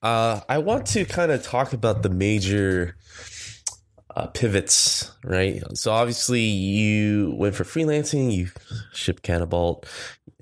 Uh, 0.02 0.40
I 0.48 0.58
want 0.58 0.86
to 0.88 1.04
kind 1.04 1.32
of 1.32 1.42
talk 1.42 1.72
about 1.72 2.02
the 2.02 2.10
major 2.10 2.96
uh, 4.14 4.26
pivots, 4.26 5.10
right? 5.24 5.62
So 5.74 5.92
obviously 5.92 6.40
you 6.40 7.34
went 7.36 7.54
for 7.54 7.64
freelancing, 7.64 8.32
you 8.32 8.48
shipped 8.92 9.22
Canabalt, 9.22 9.84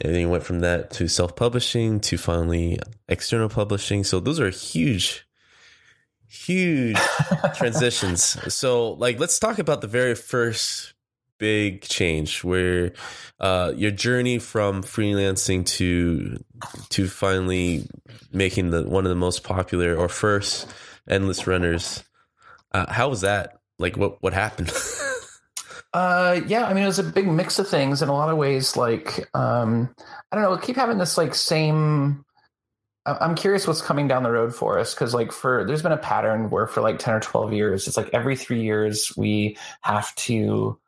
and 0.03 0.15
then 0.15 0.21
you 0.21 0.29
went 0.29 0.45
from 0.45 0.61
that 0.61 0.91
to 0.93 1.09
self 1.09 1.37
publishing 1.37 2.01
to 2.01 2.17
finally 2.17 2.79
external 3.09 3.49
publishing. 3.49 4.05
So 4.05 4.21
those 4.21 4.41
are 4.41 4.51
huge, 4.51 5.27
huge 6.29 6.99
transitions. 7.55 8.23
So 8.53 8.93
like, 8.93 9.19
let's 9.19 9.39
talk 9.39 9.59
about 9.59 9.81
the 9.81 9.87
very 9.87 10.15
first 10.15 10.95
big 11.39 11.83
change 11.83 12.43
where 12.45 12.93
uh, 13.41 13.73
your 13.77 13.91
journey 13.91 14.39
from 14.39 14.83
freelancing 14.83 15.65
to 15.65 16.43
to 16.91 17.09
finally 17.09 17.87
making 18.33 18.71
the 18.71 18.83
one 18.83 19.05
of 19.05 19.11
the 19.11 19.17
most 19.17 19.45
popular 19.45 19.95
or 19.97 20.09
first 20.09 20.69
endless 21.09 21.47
runners. 21.47 22.05
Uh, 22.73 22.93
how 22.93 23.09
was 23.09 23.23
that? 23.23 23.61
Like, 23.79 23.97
what 23.97 24.23
what 24.23 24.33
happened? 24.33 24.73
uh, 25.95 26.41
yeah, 26.47 26.67
I 26.67 26.75
mean, 26.75 26.85
it 26.85 26.89
was 26.89 26.99
a 26.99 27.05
big 27.05 27.27
mix 27.27 27.59
of 27.59 27.69
things 27.69 28.03
in 28.03 28.09
a 28.09 28.13
lot 28.13 28.29
of 28.29 28.37
ways. 28.37 28.77
Like, 28.77 29.29
um, 29.35 29.95
I 30.31 30.37
don't 30.37 30.45
know, 30.45 30.57
keep 30.59 30.77
having 30.77 30.99
this 30.99 31.17
like 31.17 31.35
same. 31.35 32.25
I'm 33.21 33.35
curious 33.35 33.67
what's 33.67 33.83
coming 33.83 34.09
down 34.09 34.23
the 34.23 34.31
road 34.31 34.55
for 34.55 34.79
us 34.79 34.95
because, 34.95 35.15
like, 35.15 35.33
for 35.33 35.65
there's 35.65 35.83
been 35.83 35.93
a 35.93 35.97
pattern 35.97 36.51
where 36.51 36.67
for 36.67 36.81
like 36.81 36.99
ten 36.99 37.15
or 37.15 37.21
twelve 37.21 37.53
years, 37.53 37.87
it's 37.87 37.97
like 37.97 38.11
every 38.13 38.37
three 38.37 38.63
years 38.63 39.13
we 39.17 39.57
have 39.83 40.15
to 40.17 40.79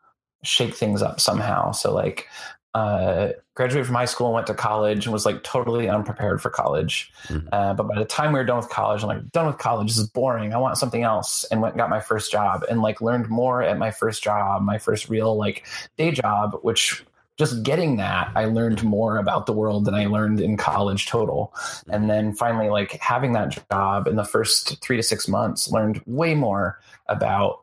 shake 0.43 0.75
things 0.75 1.03
up 1.03 1.21
somehow. 1.21 1.73
So 1.73 1.93
like 1.93 2.27
uh, 2.73 3.31
graduated 3.55 3.87
from 3.87 3.97
high 3.97 4.05
school 4.05 4.33
went 4.33 4.47
to 4.47 4.55
college 4.55 5.05
and 5.05 5.13
was 5.13 5.27
like 5.27 5.43
totally 5.43 5.89
unprepared 5.89 6.41
for 6.41 6.51
college. 6.51 7.13
Mm-hmm. 7.27 7.49
Uh, 7.53 7.75
but 7.75 7.89
by 7.89 7.99
the 7.99 8.05
time 8.05 8.33
we 8.33 8.39
were 8.39 8.45
done 8.45 8.59
with 8.59 8.69
college, 8.69 9.03
I'm 9.03 9.09
like, 9.09 9.33
done 9.33 9.47
with 9.47 9.59
college. 9.59 9.89
This 9.89 9.99
is 9.99 10.07
boring. 10.09 10.55
I 10.55 10.59
want 10.59 10.79
something 10.79 11.03
else. 11.03 11.45
And 11.51 11.61
went 11.61 11.75
and 11.75 11.79
got 11.79 11.91
my 11.91 12.01
first 12.01 12.31
job 12.31 12.65
and 12.71 12.81
like 12.81 13.01
learned 13.01 13.29
more 13.29 13.63
at 13.63 13.77
my 13.77 13.91
first 13.91 14.23
job, 14.23 14.63
my 14.63 14.79
first 14.79 15.09
real 15.09 15.37
like 15.37 15.67
day 15.99 16.13
job, 16.13 16.59
which 16.63 17.05
just 17.39 17.63
getting 17.63 17.97
that, 17.97 18.31
I 18.35 18.45
learned 18.45 18.83
more 18.83 19.17
about 19.17 19.47
the 19.47 19.53
world 19.53 19.87
than 19.87 19.95
I 19.95 20.07
learned 20.07 20.41
in 20.41 20.57
college 20.57 21.07
total. 21.07 21.53
Mm-hmm. 21.55 21.91
And 21.91 22.11
then 22.11 22.35
finally, 22.35 22.69
like 22.69 22.93
having 23.01 23.33
that 23.33 23.59
job 23.71 24.07
in 24.07 24.17
the 24.17 24.25
first 24.25 24.81
three 24.83 24.97
to 24.97 25.03
six 25.03 25.27
months, 25.27 25.71
learned 25.71 26.03
way 26.07 26.35
more 26.35 26.81
about 27.09 27.63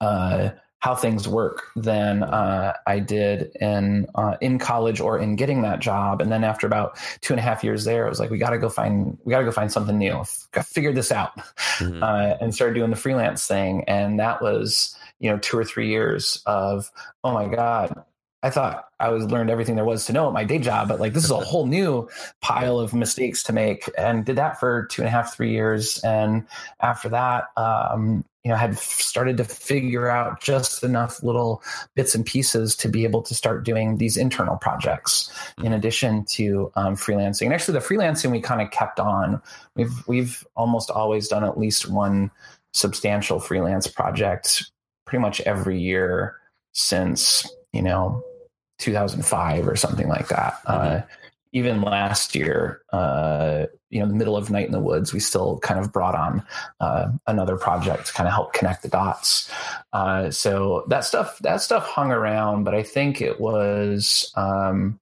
uh, 0.00 0.50
how 0.80 0.94
things 0.94 1.28
work 1.28 1.64
than 1.76 2.22
uh, 2.22 2.72
I 2.86 3.00
did 3.00 3.54
in 3.60 4.06
uh, 4.14 4.36
in 4.40 4.58
college 4.58 4.98
or 4.98 5.18
in 5.18 5.36
getting 5.36 5.62
that 5.62 5.80
job. 5.80 6.22
And 6.22 6.32
then 6.32 6.42
after 6.42 6.66
about 6.66 6.98
two 7.20 7.34
and 7.34 7.40
a 7.40 7.42
half 7.42 7.62
years 7.62 7.84
there, 7.84 8.06
I 8.06 8.08
was 8.08 8.18
like, 8.18 8.30
we 8.30 8.38
got 8.38 8.50
to 8.50 8.58
go 8.58 8.68
find 8.68 9.18
we 9.24 9.30
got 9.30 9.40
to 9.40 9.44
go 9.44 9.52
find 9.52 9.70
something 9.70 9.98
new. 9.98 10.24
Got 10.52 10.66
figured 10.66 10.94
this 10.94 11.12
out, 11.12 11.36
mm-hmm. 11.36 12.02
uh, 12.02 12.36
and 12.40 12.54
started 12.54 12.74
doing 12.74 12.90
the 12.90 12.96
freelance 12.96 13.46
thing. 13.46 13.84
And 13.88 14.18
that 14.20 14.40
was 14.42 14.96
you 15.18 15.30
know 15.30 15.38
two 15.38 15.58
or 15.58 15.64
three 15.64 15.88
years 15.88 16.42
of 16.46 16.90
oh 17.24 17.32
my 17.32 17.46
god, 17.46 18.02
I 18.42 18.50
thought 18.50 18.86
I 18.98 19.10
was 19.10 19.24
learned 19.26 19.50
everything 19.50 19.76
there 19.76 19.84
was 19.84 20.06
to 20.06 20.12
know 20.12 20.26
at 20.26 20.32
my 20.32 20.44
day 20.44 20.58
job, 20.58 20.88
but 20.88 20.98
like 20.98 21.12
this 21.12 21.24
is 21.24 21.30
a 21.30 21.36
whole 21.40 21.66
new 21.66 22.08
pile 22.40 22.78
of 22.78 22.94
mistakes 22.94 23.42
to 23.44 23.52
make. 23.52 23.90
And 23.98 24.24
did 24.24 24.36
that 24.36 24.58
for 24.58 24.86
two 24.86 25.02
and 25.02 25.08
a 25.08 25.10
half, 25.10 25.34
three 25.34 25.52
years. 25.52 25.98
And 25.98 26.46
after 26.80 27.08
that, 27.10 27.44
um, 27.56 28.24
you 28.42 28.48
know, 28.48 28.54
I 28.54 28.58
had 28.58 28.78
started 28.78 29.36
to 29.36 29.44
figure 29.44 30.08
out 30.08 30.40
just 30.40 30.82
enough 30.82 31.22
little 31.22 31.62
bits 31.94 32.14
and 32.14 32.24
pieces 32.24 32.74
to 32.76 32.88
be 32.88 33.04
able 33.04 33.20
to 33.22 33.34
start 33.34 33.64
doing 33.64 33.98
these 33.98 34.16
internal 34.16 34.56
projects 34.56 35.30
in 35.58 35.64
mm-hmm. 35.64 35.74
addition 35.74 36.24
to 36.24 36.72
um, 36.74 36.96
freelancing. 36.96 37.44
And 37.46 37.52
actually, 37.52 37.78
the 37.78 37.84
freelancing 37.84 38.30
we 38.30 38.40
kind 38.40 38.62
of 38.62 38.70
kept 38.70 38.98
on. 38.98 39.42
We've 39.76 39.92
we've 40.08 40.46
almost 40.56 40.90
always 40.90 41.28
done 41.28 41.44
at 41.44 41.58
least 41.58 41.90
one 41.90 42.30
substantial 42.72 43.40
freelance 43.40 43.86
project 43.88 44.70
pretty 45.04 45.20
much 45.20 45.40
every 45.42 45.78
year 45.78 46.36
since 46.72 47.46
you 47.72 47.82
know 47.82 48.24
2005 48.80 49.68
or 49.68 49.76
something 49.76 50.08
like 50.08 50.28
that. 50.28 50.54
Mm-hmm. 50.66 50.96
Uh, 50.96 51.00
even 51.52 51.82
last 51.82 52.34
year, 52.34 52.82
uh, 52.92 53.66
you 53.90 54.00
know, 54.00 54.06
the 54.06 54.14
middle 54.14 54.36
of 54.36 54.50
Night 54.50 54.66
in 54.66 54.72
the 54.72 54.80
Woods, 54.80 55.12
we 55.12 55.18
still 55.18 55.58
kind 55.58 55.80
of 55.80 55.92
brought 55.92 56.14
on 56.14 56.44
uh, 56.78 57.10
another 57.26 57.56
project 57.56 58.06
to 58.06 58.12
kind 58.12 58.28
of 58.28 58.34
help 58.34 58.52
connect 58.52 58.82
the 58.82 58.88
dots. 58.88 59.50
Uh, 59.92 60.30
so 60.30 60.84
that 60.88 61.04
stuff, 61.04 61.38
that 61.40 61.60
stuff 61.60 61.86
hung 61.88 62.12
around, 62.12 62.62
but 62.64 62.74
I 62.74 62.84
think 62.84 63.20
it 63.20 63.40
was, 63.40 64.32
um, 64.36 65.00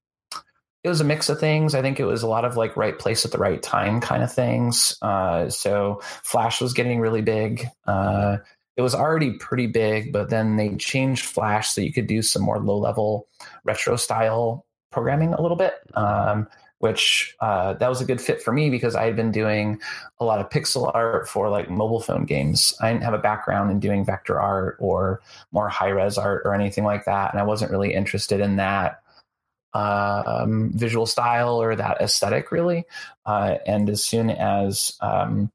it 0.85 0.89
was 0.89 1.03
a 1.03 1.05
mix 1.05 1.29
of 1.29 1.39
things. 1.39 1.75
I 1.75 1.83
think 1.83 2.01
it 2.01 2.07
was 2.07 2.23
a 2.23 2.29
lot 2.29 2.47
of 2.47 2.57
like 2.57 2.77
right 2.77 2.99
place 2.99 3.27
at 3.27 3.33
the 3.33 3.39
right 3.39 3.63
time 3.63 4.01
kind 4.01 4.23
of 4.23 4.33
things. 4.33 4.97
Uh, 5.03 5.51
so 5.51 6.01
Flash 6.23 6.63
was 6.63 6.73
getting 6.73 6.99
really 6.99 7.21
big. 7.21 7.67
Uh, 7.87 8.39
it 8.79 8.83
was 8.83 8.95
already 8.95 9.33
pretty 9.33 9.67
big, 9.67 10.13
but 10.13 10.31
then 10.31 10.55
they 10.55 10.77
changed 10.77 11.27
Flash 11.27 11.71
so 11.71 11.81
you 11.81 11.93
could 11.93 12.07
do 12.07 12.23
some 12.23 12.43
more 12.43 12.61
low 12.61 12.79
level 12.79 13.27
retro 13.65 13.97
style 13.97 14.65
programming 14.93 15.35
a 15.35 15.43
little 15.43 15.57
bit. 15.57 15.75
Um, 15.95 16.47
which 16.79 17.35
uh, 17.41 17.75
that 17.75 17.89
was 17.89 18.01
a 18.01 18.05
good 18.05 18.21
fit 18.21 18.41
for 18.41 18.53
me 18.53 18.71
because 18.71 18.95
I 18.95 19.05
had 19.05 19.17
been 19.17 19.33
doing 19.33 19.81
a 20.21 20.25
lot 20.25 20.39
of 20.39 20.49
pixel 20.49 20.95
art 20.95 21.29
for 21.29 21.49
like 21.49 21.69
mobile 21.69 21.99
phone 21.99 22.25
games. 22.25 22.73
I 22.81 22.93
didn't 22.93 23.03
have 23.03 23.15
a 23.15 23.19
background 23.19 23.73
in 23.73 23.81
doing 23.81 24.05
vector 24.05 24.41
art 24.41 24.77
or 24.79 25.21
more 25.51 25.69
high 25.69 25.89
res 25.89 26.17
art 26.17 26.43
or 26.45 26.55
anything 26.55 26.85
like 26.85 27.05
that, 27.07 27.33
and 27.33 27.41
I 27.41 27.45
wasn't 27.45 27.73
really 27.73 27.93
interested 27.93 28.39
in 28.41 28.57
that 28.57 29.03
um, 29.75 30.71
visual 30.73 31.07
style 31.07 31.61
or 31.61 31.75
that 31.75 32.01
aesthetic 32.01 32.53
really. 32.53 32.85
Uh, 33.27 33.57
and 33.67 33.91
as 33.91 34.05
soon 34.05 34.31
as 34.31 34.97
um, 35.01 35.51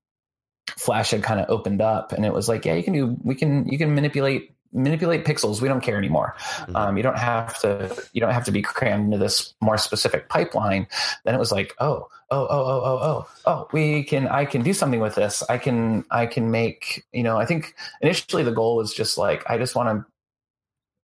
Flash 0.77 1.11
had 1.11 1.23
kind 1.23 1.39
of 1.39 1.49
opened 1.49 1.81
up, 1.81 2.11
and 2.11 2.25
it 2.25 2.33
was 2.33 2.49
like, 2.49 2.65
yeah, 2.65 2.73
you 2.73 2.83
can 2.83 2.93
do, 2.93 3.17
we 3.23 3.35
can, 3.35 3.67
you 3.67 3.77
can 3.77 3.93
manipulate 3.95 4.53
manipulate 4.73 5.23
pixels. 5.23 5.61
We 5.61 5.67
don't 5.67 5.81
care 5.81 5.97
anymore. 5.97 6.35
Mm-hmm. 6.37 6.75
um, 6.75 6.97
you 6.97 7.03
don't 7.03 7.17
have 7.17 7.59
to 7.59 7.95
you 8.13 8.19
don't 8.19 8.33
have 8.33 8.45
to 8.45 8.51
be 8.51 8.61
crammed 8.61 9.05
into 9.05 9.17
this 9.17 9.53
more 9.61 9.77
specific 9.77 10.29
pipeline. 10.29 10.87
Then 11.23 11.35
it 11.35 11.37
was 11.37 11.51
like 11.51 11.73
oh 11.79 12.09
oh 12.31 12.47
oh 12.49 12.65
oh 12.65 12.81
oh 12.83 12.99
oh 13.01 13.29
oh 13.45 13.67
we 13.71 14.03
can 14.03 14.27
i 14.27 14.45
can 14.45 14.63
do 14.63 14.73
something 14.73 14.99
with 14.99 15.15
this. 15.15 15.43
I 15.47 15.57
can 15.57 16.03
i 16.09 16.25
can 16.25 16.51
make 16.51 17.05
you 17.13 17.23
know 17.23 17.37
i 17.37 17.45
think 17.45 17.75
initially 18.01 18.43
the 18.43 18.51
goal 18.51 18.75
was 18.75 18.93
just 18.93 19.17
like 19.17 19.47
i 19.49 19.57
just 19.57 19.75
want 19.75 19.89
to 19.89 20.12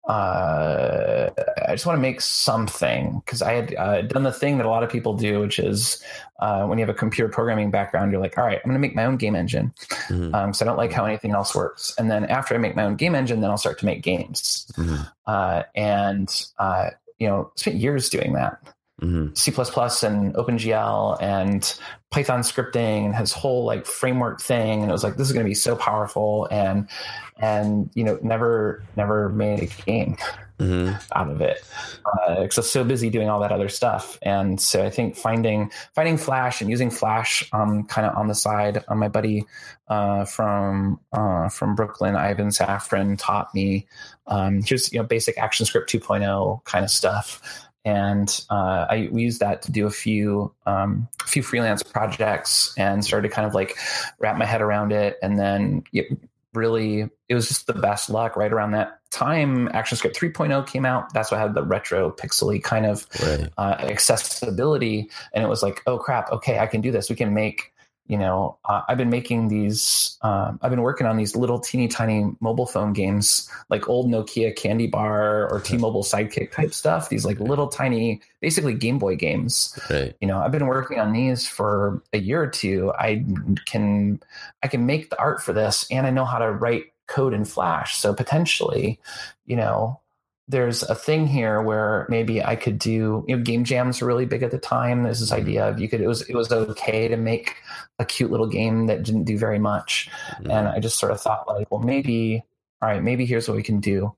uh, 0.08 1.28
I 1.66 1.72
just 1.72 1.84
want 1.84 1.98
to 1.98 2.00
make 2.00 2.22
something 2.22 3.20
because 3.24 3.42
I 3.42 3.52
had 3.52 3.74
uh, 3.74 4.02
done 4.02 4.22
the 4.22 4.32
thing 4.32 4.56
that 4.56 4.64
a 4.64 4.68
lot 4.70 4.82
of 4.82 4.90
people 4.90 5.14
do, 5.14 5.40
which 5.40 5.58
is 5.58 6.02
uh, 6.38 6.64
when 6.64 6.78
you 6.78 6.82
have 6.86 6.94
a 6.94 6.98
computer 6.98 7.28
programming 7.28 7.70
background, 7.70 8.10
you're 8.10 8.20
like, 8.20 8.38
all 8.38 8.44
right, 8.44 8.56
I'm 8.56 8.70
going 8.70 8.80
to 8.80 8.80
make 8.80 8.94
my 8.94 9.04
own 9.04 9.18
game 9.18 9.36
engine 9.36 9.74
because 9.80 10.06
mm-hmm. 10.08 10.34
um, 10.34 10.52
I 10.58 10.64
don't 10.64 10.78
like 10.78 10.92
how 10.92 11.04
anything 11.04 11.32
else 11.32 11.54
works. 11.54 11.94
And 11.98 12.10
then 12.10 12.24
after 12.24 12.54
I 12.54 12.58
make 12.58 12.74
my 12.74 12.84
own 12.84 12.96
game 12.96 13.14
engine, 13.14 13.42
then 13.42 13.50
I'll 13.50 13.58
start 13.58 13.78
to 13.80 13.86
make 13.86 14.02
games. 14.02 14.66
Mm-hmm. 14.76 15.02
Uh, 15.26 15.64
and 15.74 16.46
uh, 16.58 16.90
you 17.18 17.28
know, 17.28 17.52
spent 17.56 17.76
years 17.76 18.08
doing 18.08 18.32
that. 18.32 18.58
Mm-hmm. 19.00 19.34
C++ 19.34 19.52
and 19.52 20.34
OpenGL 20.34 21.22
and 21.22 21.78
Python 22.10 22.40
scripting 22.40 23.04
and 23.04 23.14
his 23.14 23.32
whole 23.32 23.64
like 23.64 23.86
framework 23.86 24.40
thing. 24.40 24.82
And 24.82 24.90
it 24.90 24.92
was 24.92 25.04
like, 25.04 25.16
this 25.16 25.28
is 25.28 25.32
going 25.32 25.44
to 25.44 25.48
be 25.48 25.54
so 25.54 25.76
powerful. 25.76 26.48
And, 26.50 26.88
and, 27.36 27.90
you 27.94 28.02
know, 28.02 28.18
never, 28.22 28.82
never 28.96 29.28
made 29.28 29.62
a 29.62 29.66
game 29.84 30.16
mm-hmm. 30.58 30.96
out 31.12 31.30
of 31.30 31.40
it. 31.40 31.64
Uh, 32.04 32.42
because 32.42 32.58
I 32.58 32.60
was 32.60 32.70
so 32.72 32.82
busy 32.82 33.08
doing 33.08 33.28
all 33.28 33.40
that 33.40 33.52
other 33.52 33.68
stuff. 33.68 34.18
And 34.22 34.60
so 34.60 34.84
I 34.84 34.90
think 34.90 35.14
finding, 35.14 35.70
finding 35.94 36.16
Flash 36.16 36.60
and 36.60 36.68
using 36.68 36.90
Flash, 36.90 37.48
um, 37.52 37.84
kind 37.84 38.06
of 38.06 38.16
on 38.16 38.26
the 38.26 38.34
side, 38.34 38.82
uh, 38.88 38.94
my 38.96 39.08
buddy, 39.08 39.46
uh, 39.86 40.24
from, 40.24 40.98
uh, 41.12 41.48
from 41.50 41.76
Brooklyn, 41.76 42.16
Ivan 42.16 42.48
Safran 42.48 43.16
taught 43.16 43.54
me, 43.54 43.86
um, 44.26 44.62
just, 44.62 44.92
you 44.92 44.98
know, 44.98 45.04
basic 45.04 45.36
ActionScript 45.36 45.86
2.0 45.86 46.64
kind 46.64 46.84
of 46.84 46.90
stuff 46.90 47.67
and 47.84 48.44
uh, 48.50 48.86
I 48.90 49.08
we 49.10 49.22
used 49.22 49.40
that 49.40 49.62
to 49.62 49.72
do 49.72 49.86
a 49.86 49.90
few 49.90 50.52
um, 50.66 51.08
a 51.22 51.28
few 51.28 51.42
freelance 51.42 51.82
projects 51.82 52.74
and 52.76 53.04
started 53.04 53.28
to 53.28 53.34
kind 53.34 53.46
of 53.46 53.54
like 53.54 53.76
wrap 54.18 54.36
my 54.36 54.44
head 54.44 54.60
around 54.60 54.92
it. 54.92 55.16
And 55.22 55.38
then 55.38 55.84
it 55.92 56.18
really, 56.54 57.08
it 57.28 57.34
was 57.34 57.48
just 57.48 57.66
the 57.66 57.72
best 57.72 58.10
luck. 58.10 58.36
Right 58.36 58.52
around 58.52 58.72
that 58.72 59.00
time, 59.10 59.68
ActionScript 59.68 60.16
3.0 60.16 60.66
came 60.66 60.84
out. 60.84 61.12
That's 61.12 61.30
what 61.30 61.40
had 61.40 61.54
the 61.54 61.62
retro 61.62 62.10
pixely 62.10 62.62
kind 62.62 62.86
of 62.86 63.06
right. 63.22 63.48
uh, 63.56 63.76
accessibility, 63.80 65.10
and 65.32 65.44
it 65.44 65.48
was 65.48 65.62
like, 65.62 65.82
oh 65.86 65.98
crap, 65.98 66.30
okay, 66.32 66.58
I 66.58 66.66
can 66.66 66.80
do 66.80 66.90
this. 66.90 67.08
We 67.08 67.16
can 67.16 67.34
make 67.34 67.72
you 68.08 68.16
know, 68.16 68.58
uh, 68.64 68.80
I've 68.88 68.96
been 68.96 69.10
making 69.10 69.48
these, 69.48 70.16
um, 70.22 70.58
I've 70.62 70.70
been 70.70 70.80
working 70.80 71.06
on 71.06 71.18
these 71.18 71.36
little 71.36 71.60
teeny 71.60 71.88
tiny 71.88 72.34
mobile 72.40 72.66
phone 72.66 72.94
games, 72.94 73.50
like 73.68 73.88
old 73.88 74.10
Nokia 74.10 74.56
Candy 74.56 74.86
Bar 74.86 75.46
or 75.50 75.60
T-Mobile 75.60 76.02
Sidekick 76.02 76.50
type 76.50 76.72
stuff. 76.72 77.10
These 77.10 77.26
like 77.26 77.38
little 77.38 77.68
tiny, 77.68 78.22
basically 78.40 78.72
Game 78.72 78.98
Boy 78.98 79.14
games. 79.14 79.78
Right. 79.90 80.16
You 80.20 80.26
know, 80.26 80.38
I've 80.38 80.52
been 80.52 80.66
working 80.66 80.98
on 80.98 81.12
these 81.12 81.46
for 81.46 82.02
a 82.14 82.18
year 82.18 82.42
or 82.42 82.48
two. 82.48 82.92
I 82.98 83.24
can, 83.66 84.22
I 84.62 84.68
can 84.68 84.86
make 84.86 85.10
the 85.10 85.18
art 85.18 85.42
for 85.42 85.52
this, 85.52 85.86
and 85.90 86.06
I 86.06 86.10
know 86.10 86.24
how 86.24 86.38
to 86.38 86.50
write 86.50 86.86
code 87.08 87.34
in 87.34 87.44
Flash. 87.44 87.96
So 87.96 88.14
potentially, 88.14 88.98
you 89.44 89.56
know, 89.56 90.00
there's 90.48 90.82
a 90.82 90.94
thing 90.94 91.26
here 91.26 91.60
where 91.60 92.06
maybe 92.08 92.42
I 92.42 92.56
could 92.56 92.78
do 92.78 93.24
you 93.28 93.36
know 93.36 93.42
game 93.42 93.64
jams 93.64 94.00
were 94.00 94.08
really 94.08 94.24
big 94.26 94.42
at 94.42 94.50
the 94.50 94.58
time. 94.58 95.02
There's 95.02 95.20
this 95.20 95.32
idea 95.32 95.68
of 95.68 95.78
you 95.78 95.88
could 95.88 96.00
it 96.00 96.08
was 96.08 96.22
it 96.22 96.34
was 96.34 96.50
okay 96.50 97.06
to 97.08 97.16
make 97.16 97.56
a 97.98 98.04
cute 98.04 98.30
little 98.30 98.46
game 98.46 98.86
that 98.86 99.02
didn't 99.02 99.24
do 99.24 99.36
very 99.38 99.58
much. 99.58 100.08
Mm-hmm. 100.36 100.50
And 100.50 100.68
I 100.68 100.80
just 100.80 100.98
sort 100.98 101.12
of 101.12 101.20
thought 101.20 101.46
like, 101.46 101.70
well 101.70 101.80
maybe 101.80 102.42
all 102.80 102.88
right, 102.88 103.02
maybe 103.02 103.26
here's 103.26 103.48
what 103.48 103.56
we 103.56 103.62
can 103.62 103.80
do. 103.80 104.14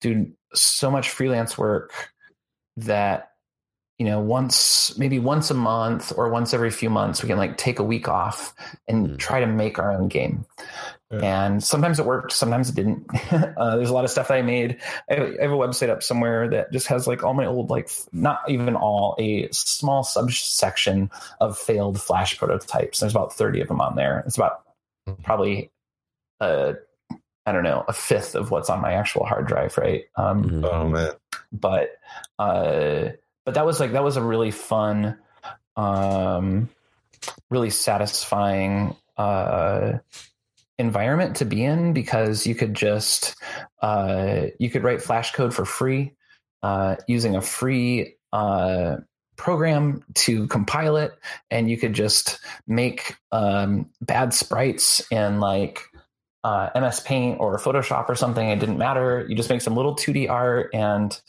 Do 0.00 0.30
so 0.54 0.90
much 0.90 1.10
freelance 1.10 1.56
work 1.58 1.92
that 2.78 3.32
you 3.98 4.06
know 4.06 4.20
once 4.20 4.96
maybe 4.98 5.18
once 5.18 5.50
a 5.50 5.54
month 5.54 6.12
or 6.16 6.28
once 6.30 6.54
every 6.54 6.70
few 6.70 6.88
months 6.90 7.22
we 7.22 7.28
can 7.28 7.38
like 7.38 7.56
take 7.56 7.78
a 7.78 7.84
week 7.84 8.08
off 8.08 8.54
and 8.86 9.08
Mm. 9.10 9.18
try 9.18 9.40
to 9.40 9.46
make 9.46 9.78
our 9.78 9.92
own 9.92 10.08
game 10.08 10.44
Yeah. 11.10 11.44
and 11.46 11.64
sometimes 11.64 11.98
it 11.98 12.04
worked 12.04 12.32
sometimes 12.32 12.68
it 12.68 12.74
didn't 12.74 13.06
uh, 13.56 13.76
there's 13.76 13.88
a 13.88 13.94
lot 13.94 14.04
of 14.04 14.10
stuff 14.10 14.28
that 14.28 14.34
i 14.36 14.42
made 14.42 14.76
I 15.10 15.14
have, 15.14 15.22
I 15.38 15.42
have 15.44 15.52
a 15.52 15.56
website 15.56 15.88
up 15.88 16.02
somewhere 16.02 16.50
that 16.50 16.70
just 16.70 16.86
has 16.88 17.06
like 17.06 17.24
all 17.24 17.32
my 17.32 17.46
old 17.46 17.70
like 17.70 17.86
f- 17.86 18.06
not 18.12 18.40
even 18.50 18.76
all 18.76 19.16
a 19.18 19.48
small 19.50 20.02
subsection 20.04 21.10
of 21.40 21.56
failed 21.56 21.98
flash 21.98 22.36
prototypes 22.36 23.00
there's 23.00 23.14
about 23.14 23.32
30 23.32 23.62
of 23.62 23.68
them 23.68 23.80
on 23.80 23.96
there 23.96 24.22
it's 24.26 24.36
about 24.36 24.60
probably 25.22 25.70
uh 26.42 26.74
i 27.46 27.52
don't 27.52 27.64
know 27.64 27.86
a 27.88 27.94
fifth 27.94 28.34
of 28.34 28.50
what's 28.50 28.68
on 28.68 28.82
my 28.82 28.92
actual 28.92 29.24
hard 29.24 29.46
drive 29.46 29.78
right 29.78 30.04
um 30.16 30.44
Mhm. 30.44 30.64
Oh 30.70 30.88
man. 30.90 31.12
but 31.50 31.88
uh 32.38 33.08
but 33.46 33.54
that 33.54 33.64
was 33.64 33.80
like 33.80 33.92
that 33.92 34.04
was 34.04 34.18
a 34.18 34.22
really 34.22 34.50
fun 34.50 35.16
um 35.74 36.68
really 37.48 37.70
satisfying 37.70 38.94
uh 39.16 39.94
environment 40.78 41.36
to 41.36 41.44
be 41.44 41.64
in 41.64 41.92
because 41.92 42.46
you 42.46 42.54
could 42.54 42.74
just 42.74 43.34
uh 43.82 44.46
you 44.58 44.70
could 44.70 44.84
write 44.84 45.02
flash 45.02 45.32
code 45.32 45.52
for 45.52 45.64
free 45.64 46.12
uh 46.62 46.96
using 47.06 47.34
a 47.34 47.42
free 47.42 48.14
uh 48.32 48.96
program 49.38 50.02
to 50.14 50.46
compile 50.48 50.96
it. 50.96 51.12
And 51.50 51.70
you 51.70 51.78
could 51.78 51.94
just 51.94 52.40
make 52.66 53.16
um 53.32 53.88
bad 54.02 54.34
sprites 54.34 55.00
and 55.10 55.40
like 55.40 55.80
uh, 56.44 56.70
MS 56.74 57.00
Paint 57.00 57.40
or 57.40 57.58
Photoshop 57.58 58.08
or 58.08 58.14
something. 58.14 58.48
It 58.48 58.60
didn't 58.60 58.78
matter. 58.78 59.26
You 59.28 59.34
just 59.34 59.50
make 59.50 59.60
some 59.60 59.76
little 59.76 59.96
2D 59.96 60.30
art, 60.30 60.70
and 60.72 61.20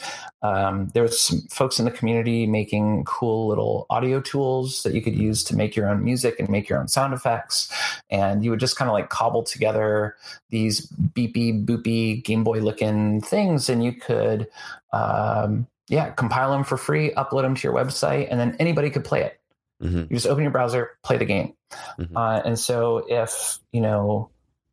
um, 0.41 0.89
there 0.93 1.03
was 1.03 1.19
some 1.19 1.41
folks 1.49 1.79
in 1.79 1.85
the 1.85 1.91
community 1.91 2.45
making 2.45 3.05
cool 3.05 3.47
little 3.47 3.87
audio 3.89 4.21
tools 4.21 4.83
that 4.83 4.93
you 4.93 5.01
could 5.01 5.15
use 5.15 5.43
to 5.45 5.55
make 5.55 5.75
your 5.75 5.89
own 5.89 6.03
music 6.03 6.39
and 6.39 6.47
make 6.49 6.69
your 6.69 6.79
own 6.79 6.87
sound 6.87 7.13
effects. 7.13 7.73
And 8.09 8.43
you 8.43 8.51
would 8.51 8.59
just 8.59 8.77
kind 8.77 8.89
of 8.89 8.93
like 8.93 9.09
cobble 9.09 9.43
together 9.43 10.15
these 10.49 10.85
beepy, 10.87 11.65
boopy 11.65 12.23
Game 12.23 12.43
Boy 12.43 12.59
looking 12.59 13.21
things, 13.21 13.69
and 13.69 13.83
you 13.83 13.93
could, 13.93 14.47
um, 14.93 15.67
yeah, 15.87 16.11
compile 16.11 16.51
them 16.51 16.63
for 16.63 16.77
free, 16.77 17.11
upload 17.11 17.41
them 17.41 17.55
to 17.55 17.67
your 17.67 17.75
website, 17.75 18.27
and 18.29 18.39
then 18.39 18.55
anybody 18.59 18.89
could 18.91 19.03
play 19.03 19.23
it. 19.23 19.39
Mhm. 19.83 20.09
You 20.09 20.15
just 20.15 20.27
open 20.27 20.43
your 20.43 20.51
browser, 20.51 20.91
play 21.03 21.17
the 21.17 21.25
game. 21.25 21.53
Mhm. 21.99 22.11
Uh, 22.15 22.41
and 22.45 22.59
so 22.59 23.05
if 23.07 23.59
you 23.71 23.81
know 23.81 24.29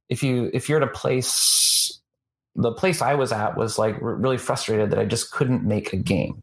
if 0.08 0.22
you 0.22 0.50
if 0.52 0.68
you're 0.68 0.82
at 0.82 0.88
a 0.88 0.92
place 0.92 2.00
the 2.54 2.72
place 2.72 3.02
i 3.02 3.14
was 3.14 3.32
at 3.32 3.56
was 3.56 3.78
like 3.78 3.96
really 4.00 4.38
frustrated 4.38 4.90
that 4.90 4.98
i 4.98 5.04
just 5.04 5.30
couldn't 5.30 5.64
make 5.64 5.92
a 5.92 5.96
game. 5.96 6.42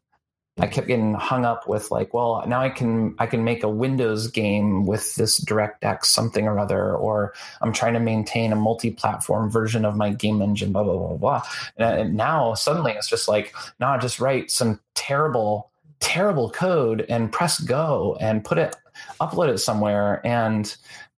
I 0.59 0.68
kept 0.68 0.86
getting 0.86 1.16
hung 1.16 1.45
up 1.45 1.68
with 1.68 1.89
like 1.89 2.14
well 2.14 2.43
now 2.47 2.61
i 2.61 2.70
can 2.70 3.16
i 3.18 3.26
can 3.26 3.43
make 3.43 3.64
a 3.64 3.70
windows 3.70 4.28
game 4.28 4.86
with 4.86 5.16
this 5.16 5.43
directx 5.43 6.05
something 6.05 6.47
or 6.47 6.59
other 6.59 6.95
or 6.95 7.34
i'm 7.61 7.74
trying 7.74 7.93
to 7.93 7.99
maintain 7.99 8.51
a 8.51 8.55
multi-platform 8.55 9.49
version 9.49 9.84
of 9.84 9.95
my 9.95 10.11
game 10.11 10.43
engine 10.43 10.72
blah 10.72 10.84
blah 10.84 10.95
blah 10.95 11.18
blah 11.18 11.41
and, 11.78 12.14
now 12.14 12.53
suddenly 12.53 12.91
it's 12.91 13.09
just 13.09 13.28
like 13.28 13.55
now 13.80 13.97
just 13.97 14.20
write 14.20 14.51
some 14.51 14.80
terrible 14.93 15.72
terrible 15.99 16.51
code 16.51 17.03
and 17.09 17.32
press 17.32 17.59
go 17.59 18.16
and 18.22 18.45
put 18.45 18.59
it 18.59 18.76
upload 19.20 19.49
it 19.49 19.59
somewhere. 19.59 20.26
And 20.26 20.76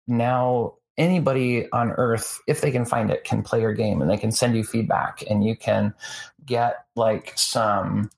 now 0.07 0.75
anybody 0.97 1.71
on 1.73 1.91
earth 1.93 2.41
if 2.47 2.61
they 2.61 2.71
can 2.71 2.85
find 2.85 3.11
it 3.11 3.25
can 3.25 3.43
play 3.43 3.61
your 3.61 3.73
game 3.75 4.01
and 4.01 4.11
they 4.11 4.17
can 4.17 4.31
send 4.33 4.57
you 4.57 4.63
feedback 4.65 5.23
and 5.29 5.45
you 5.45 5.57
can 5.57 5.93
get 6.45 6.85
like 6.95 7.33
some 7.37 8.11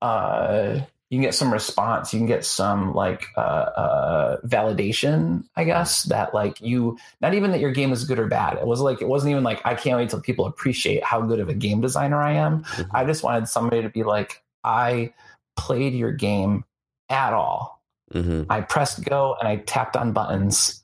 uh 0.00 0.78
you 1.10 1.18
can 1.18 1.22
get 1.22 1.34
some 1.34 1.52
response 1.52 2.12
you 2.12 2.18
can 2.18 2.26
get 2.26 2.44
some 2.44 2.94
like 2.94 3.26
uh, 3.36 3.40
uh 3.40 4.40
validation 4.46 5.44
i 5.56 5.64
guess 5.64 6.04
that 6.04 6.34
like 6.34 6.60
you 6.60 6.96
not 7.20 7.34
even 7.34 7.50
that 7.50 7.60
your 7.60 7.70
game 7.72 7.92
is 7.92 8.04
good 8.04 8.18
or 8.18 8.26
bad 8.26 8.56
it 8.58 8.66
was 8.66 8.80
like 8.80 9.00
it 9.00 9.08
wasn't 9.08 9.30
even 9.30 9.44
like 9.44 9.60
i 9.64 9.74
can't 9.74 9.98
wait 9.98 10.10
till 10.10 10.20
people 10.20 10.46
appreciate 10.46 11.04
how 11.04 11.20
good 11.20 11.38
of 11.40 11.48
a 11.48 11.54
game 11.54 11.80
designer 11.80 12.20
i 12.20 12.32
am 12.32 12.64
Mhm. 12.64 12.88
i 12.92 13.04
just 13.04 13.22
wanted 13.22 13.48
somebody 13.48 13.82
to 13.82 13.88
be 13.88 14.02
like 14.02 14.42
i 14.64 15.12
played 15.56 15.92
your 15.94 16.12
game 16.12 16.64
at 17.08 17.32
all 17.32 17.80
Mhm. 18.12 18.44
I 18.50 18.60
pressed 18.60 19.02
go 19.06 19.36
and 19.40 19.48
I 19.48 19.56
tapped 19.56 19.96
on 19.96 20.12
buttons. 20.12 20.81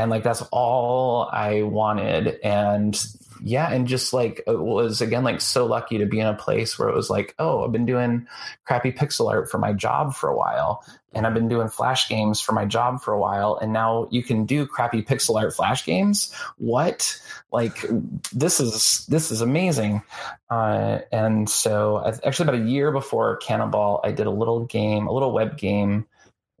And 0.00 0.10
like 0.10 0.22
that's 0.22 0.42
all 0.50 1.28
I 1.30 1.62
wanted. 1.62 2.40
And 2.42 2.98
yeah, 3.42 3.70
and 3.70 3.86
just 3.86 4.14
like 4.14 4.42
was 4.46 5.02
again 5.02 5.24
like 5.24 5.42
so 5.42 5.66
lucky 5.66 5.98
to 5.98 6.06
be 6.06 6.20
in 6.20 6.26
a 6.26 6.34
place 6.34 6.78
where 6.78 6.88
it 6.88 6.94
was 6.94 7.10
like, 7.10 7.34
oh, 7.38 7.64
I've 7.64 7.72
been 7.72 7.84
doing 7.84 8.26
crappy 8.64 8.92
pixel 8.92 9.30
art 9.30 9.50
for 9.50 9.58
my 9.58 9.74
job 9.74 10.14
for 10.14 10.30
a 10.30 10.36
while. 10.36 10.84
And 11.12 11.26
I've 11.26 11.34
been 11.34 11.48
doing 11.48 11.68
flash 11.68 12.08
games 12.08 12.40
for 12.40 12.52
my 12.52 12.64
job 12.64 13.02
for 13.02 13.12
a 13.12 13.18
while. 13.18 13.58
And 13.60 13.74
now 13.74 14.08
you 14.10 14.22
can 14.22 14.46
do 14.46 14.64
crappy 14.64 15.02
pixel 15.02 15.38
art 15.38 15.54
flash 15.54 15.84
games. 15.84 16.34
What? 16.56 17.20
Like 17.52 17.84
this 18.32 18.58
is 18.58 19.04
this 19.06 19.30
is 19.30 19.42
amazing. 19.42 20.02
Uh, 20.48 21.00
and 21.12 21.48
so 21.50 22.02
actually 22.24 22.48
about 22.48 22.62
a 22.62 22.70
year 22.70 22.90
before 22.90 23.38
Canabalt, 23.40 24.00
I 24.04 24.12
did 24.12 24.26
a 24.26 24.30
little 24.30 24.64
game, 24.64 25.08
a 25.08 25.12
little 25.12 25.32
web 25.32 25.58
game 25.58 26.06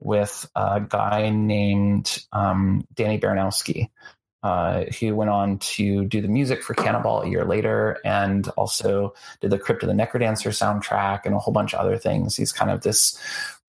with 0.00 0.48
a 0.56 0.80
guy 0.80 1.30
named 1.30 2.24
um, 2.32 2.86
Danny 2.94 3.18
Baranowski, 3.18 3.90
uh, 4.42 4.84
who 4.98 5.14
went 5.14 5.30
on 5.30 5.58
to 5.58 6.04
do 6.06 6.20
the 6.22 6.28
music 6.28 6.62
for 6.62 6.74
Canabalt 6.74 7.26
a 7.26 7.28
year 7.28 7.44
later 7.44 7.98
and 8.04 8.48
also 8.56 9.12
did 9.40 9.50
the 9.50 9.58
Crypt 9.58 9.82
of 9.82 9.88
the 9.88 9.94
Necrodancer 9.94 10.50
soundtrack 10.50 11.20
and 11.26 11.34
a 11.34 11.38
whole 11.38 11.52
bunch 11.52 11.74
of 11.74 11.80
other 11.80 11.98
things. 11.98 12.36
He's 12.36 12.52
kind 12.52 12.70
of 12.70 12.80
this 12.80 13.20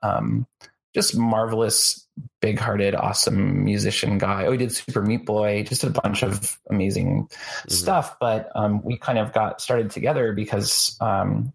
um, 0.01 0.47
just 0.95 1.17
marvelous, 1.17 2.07
big 2.41 2.57
hearted, 2.59 2.95
awesome 2.95 3.63
musician 3.65 4.17
guy. 4.17 4.45
Oh, 4.45 4.51
he 4.51 4.57
did 4.57 4.71
Super 4.71 5.01
Meat 5.01 5.25
Boy, 5.25 5.63
just 5.63 5.83
a 5.83 5.89
bunch 5.89 6.23
of 6.23 6.57
amazing 6.69 7.27
Mhm. 7.27 7.71
stuff. 7.71 8.17
But 8.19 8.49
um, 8.55 8.81
we 8.83 8.97
kind 8.97 9.19
of 9.19 9.33
got 9.33 9.61
started 9.61 9.91
together 9.91 10.31
because 10.33 10.97
um, 11.01 11.53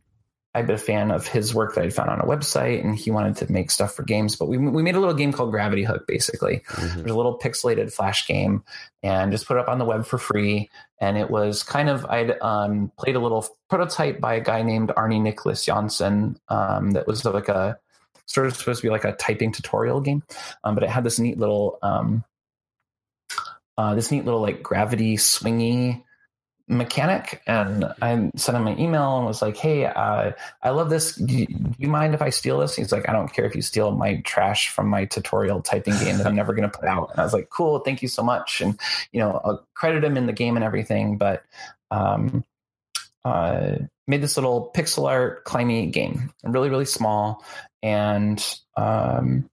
I'd 0.57 0.67
been 0.67 0.77
a 0.77 0.79
fan 0.79 1.11
of 1.11 1.27
his 1.27 1.55
work 1.55 1.75
that 1.75 1.85
I'd 1.85 1.93
found 1.95 2.09
on 2.09 2.21
a 2.21 2.25
website, 2.25 2.83
and 2.83 2.97
he 2.97 3.11
wanted 3.11 3.37
to 3.37 3.53
make 3.53 3.71
stuff 3.71 3.95
for 3.95 4.03
games. 4.03 4.37
But 4.37 4.47
we 4.47 4.57
we 4.57 4.83
made 4.83 4.95
a 4.95 5.01
little 5.01 5.15
game 5.15 5.33
called 5.33 5.51
Gravity 5.51 5.85
Hook, 5.85 6.07
basically. 6.07 6.63
Mhm. 6.69 7.03
was 7.03 7.13
a 7.13 7.17
little 7.17 7.39
pixelated 7.39 7.93
flash 7.93 8.27
game, 8.27 8.65
and 9.03 9.31
just 9.31 9.47
put 9.47 9.59
it 9.59 9.61
up 9.61 9.69
on 9.69 9.79
the 9.79 9.85
web 9.85 10.07
for 10.07 10.17
free. 10.17 10.71
And 10.99 11.19
it 11.19 11.31
was 11.31 11.63
kind 11.63 11.91
of 11.91 12.07
I'd 12.07 12.41
um, 12.41 12.91
played 12.99 13.17
a 13.17 13.21
little 13.21 13.47
prototype 13.69 14.19
by 14.19 14.35
a 14.35 14.41
guy 14.41 14.63
named 14.63 14.89
Arnie 14.97 15.21
Nicholas 15.21 15.63
Janssen 15.63 16.41
um, 16.49 16.93
that 16.93 17.07
was 17.07 17.25
like 17.25 17.49
a 17.51 17.79
sort 18.25 18.47
of 18.47 18.57
supposed 18.57 18.81
to 18.81 18.87
be 18.87 18.91
like 18.91 19.05
a 19.05 19.13
typing 19.13 19.53
tutorial 19.53 20.01
game, 20.01 20.23
um, 20.65 20.75
but 20.75 20.85
it 20.85 20.89
had 20.89 21.05
this 21.05 21.19
neat 21.19 21.39
little 21.39 21.79
um, 21.83 22.25
uh, 23.77 23.95
this 23.95 24.11
neat 24.11 24.25
little 24.25 24.41
like 24.41 24.63
gravity 24.63 25.17
swingy 25.19 26.03
mechanic 26.69 27.43
and 27.47 27.85
i 28.03 28.31
sent 28.35 28.57
him 28.57 28.67
an 28.67 28.79
email 28.81 29.19
and 29.19 29.27
was 29.27 29.41
like 29.41 29.57
hey 29.57 29.85
uh, 29.85 30.33
i 30.63 30.71
love 30.71 30.91
this. 30.91 31.15
Do 31.15 31.47
you, 31.79 31.89
mind 31.89 32.13
if 32.13 32.23
i 32.23 32.31
steal 32.31 32.59
this? 32.59 32.75
He's 32.75 32.91
like 32.91 33.09
i 33.09 33.13
don't 33.13 33.33
care 33.33 33.45
if 33.45 33.55
you 33.55 33.63
steal 33.63 33.93
my 33.93 34.21
trash 34.23 34.69
from 34.69 34.89
my 34.89 35.05
tutorial 35.05 35.63
typing 35.63 35.97
game 35.99 36.19
that 36.19 36.27
i'm 36.27 36.35
never 36.35 36.55
going 36.55 36.69
to 36.69 36.79
put 36.79 36.89
out. 36.89 37.11
And 37.13 37.21
i 37.21 37.25
was 37.25 37.33
like 37.33 37.51
cool 37.51 37.79
thank 37.81 38.03
you 38.03 38.09
so 38.09 38.23
much. 38.23 38.61
And 38.61 38.79
you 39.13 39.21
know 39.21 39.41
i'll 39.45 39.67
credit 39.75 40.03
him 40.03 40.17
in 40.17 40.27
the 40.27 40.33
game 40.33 40.57
and 40.57 40.65
everything 40.65 41.19
but 41.19 41.45
um 41.93 42.45
uh 43.25 43.77
made 44.09 44.23
this 44.23 44.37
little 44.37 44.73
pixel 44.75 45.09
art 45.09 45.45
climby 45.45 45.93
game 45.93 46.33
really 46.43 46.71
really 46.71 46.85
small. 46.85 47.45
And 47.83 48.45
um 48.77 49.49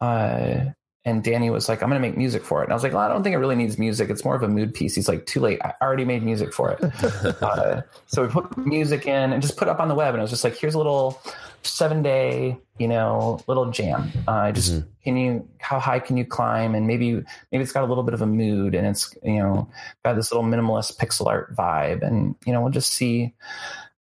uh 0.00 0.64
and 1.08 1.24
Danny 1.24 1.48
was 1.48 1.68
like, 1.68 1.82
I'm 1.82 1.88
going 1.88 2.00
to 2.00 2.06
make 2.06 2.16
music 2.16 2.44
for 2.44 2.60
it. 2.60 2.64
And 2.64 2.72
I 2.72 2.76
was 2.76 2.82
like, 2.82 2.92
well, 2.92 3.02
I 3.02 3.08
don't 3.08 3.22
think 3.22 3.34
it 3.34 3.38
really 3.38 3.56
needs 3.56 3.78
music. 3.78 4.10
It's 4.10 4.24
more 4.24 4.36
of 4.36 4.42
a 4.42 4.48
mood 4.48 4.74
piece. 4.74 4.94
He's 4.94 5.08
like, 5.08 5.24
too 5.24 5.40
late. 5.40 5.58
I 5.62 5.72
already 5.80 6.04
made 6.04 6.22
music 6.22 6.52
for 6.52 6.70
it. 6.72 6.80
uh, 7.42 7.82
so 8.06 8.22
we 8.22 8.28
put 8.28 8.56
music 8.58 9.06
in 9.06 9.32
and 9.32 9.40
just 9.40 9.56
put 9.56 9.68
up 9.68 9.80
on 9.80 9.88
the 9.88 9.94
web. 9.94 10.14
And 10.14 10.20
I 10.20 10.22
was 10.22 10.30
just 10.30 10.44
like, 10.44 10.56
here's 10.56 10.74
a 10.74 10.78
little 10.78 11.20
seven 11.62 12.02
day, 12.02 12.58
you 12.78 12.88
know, 12.88 13.40
little 13.46 13.70
jam. 13.70 14.12
Uh, 14.28 14.52
just 14.52 14.72
mm-hmm. 14.72 14.88
can 15.02 15.16
you, 15.16 15.48
how 15.58 15.78
high 15.78 15.98
can 15.98 16.18
you 16.18 16.26
climb? 16.26 16.74
And 16.74 16.86
maybe, 16.86 17.14
maybe 17.50 17.62
it's 17.62 17.72
got 17.72 17.84
a 17.84 17.86
little 17.86 18.04
bit 18.04 18.14
of 18.14 18.20
a 18.20 18.26
mood 18.26 18.74
and 18.74 18.86
it's, 18.86 19.14
you 19.22 19.38
know, 19.38 19.70
got 20.04 20.14
this 20.14 20.30
little 20.30 20.46
minimalist 20.46 20.98
pixel 20.98 21.26
art 21.26 21.56
vibe. 21.56 22.06
And, 22.06 22.36
you 22.44 22.52
know, 22.52 22.60
we'll 22.60 22.72
just 22.72 22.92
see. 22.92 23.34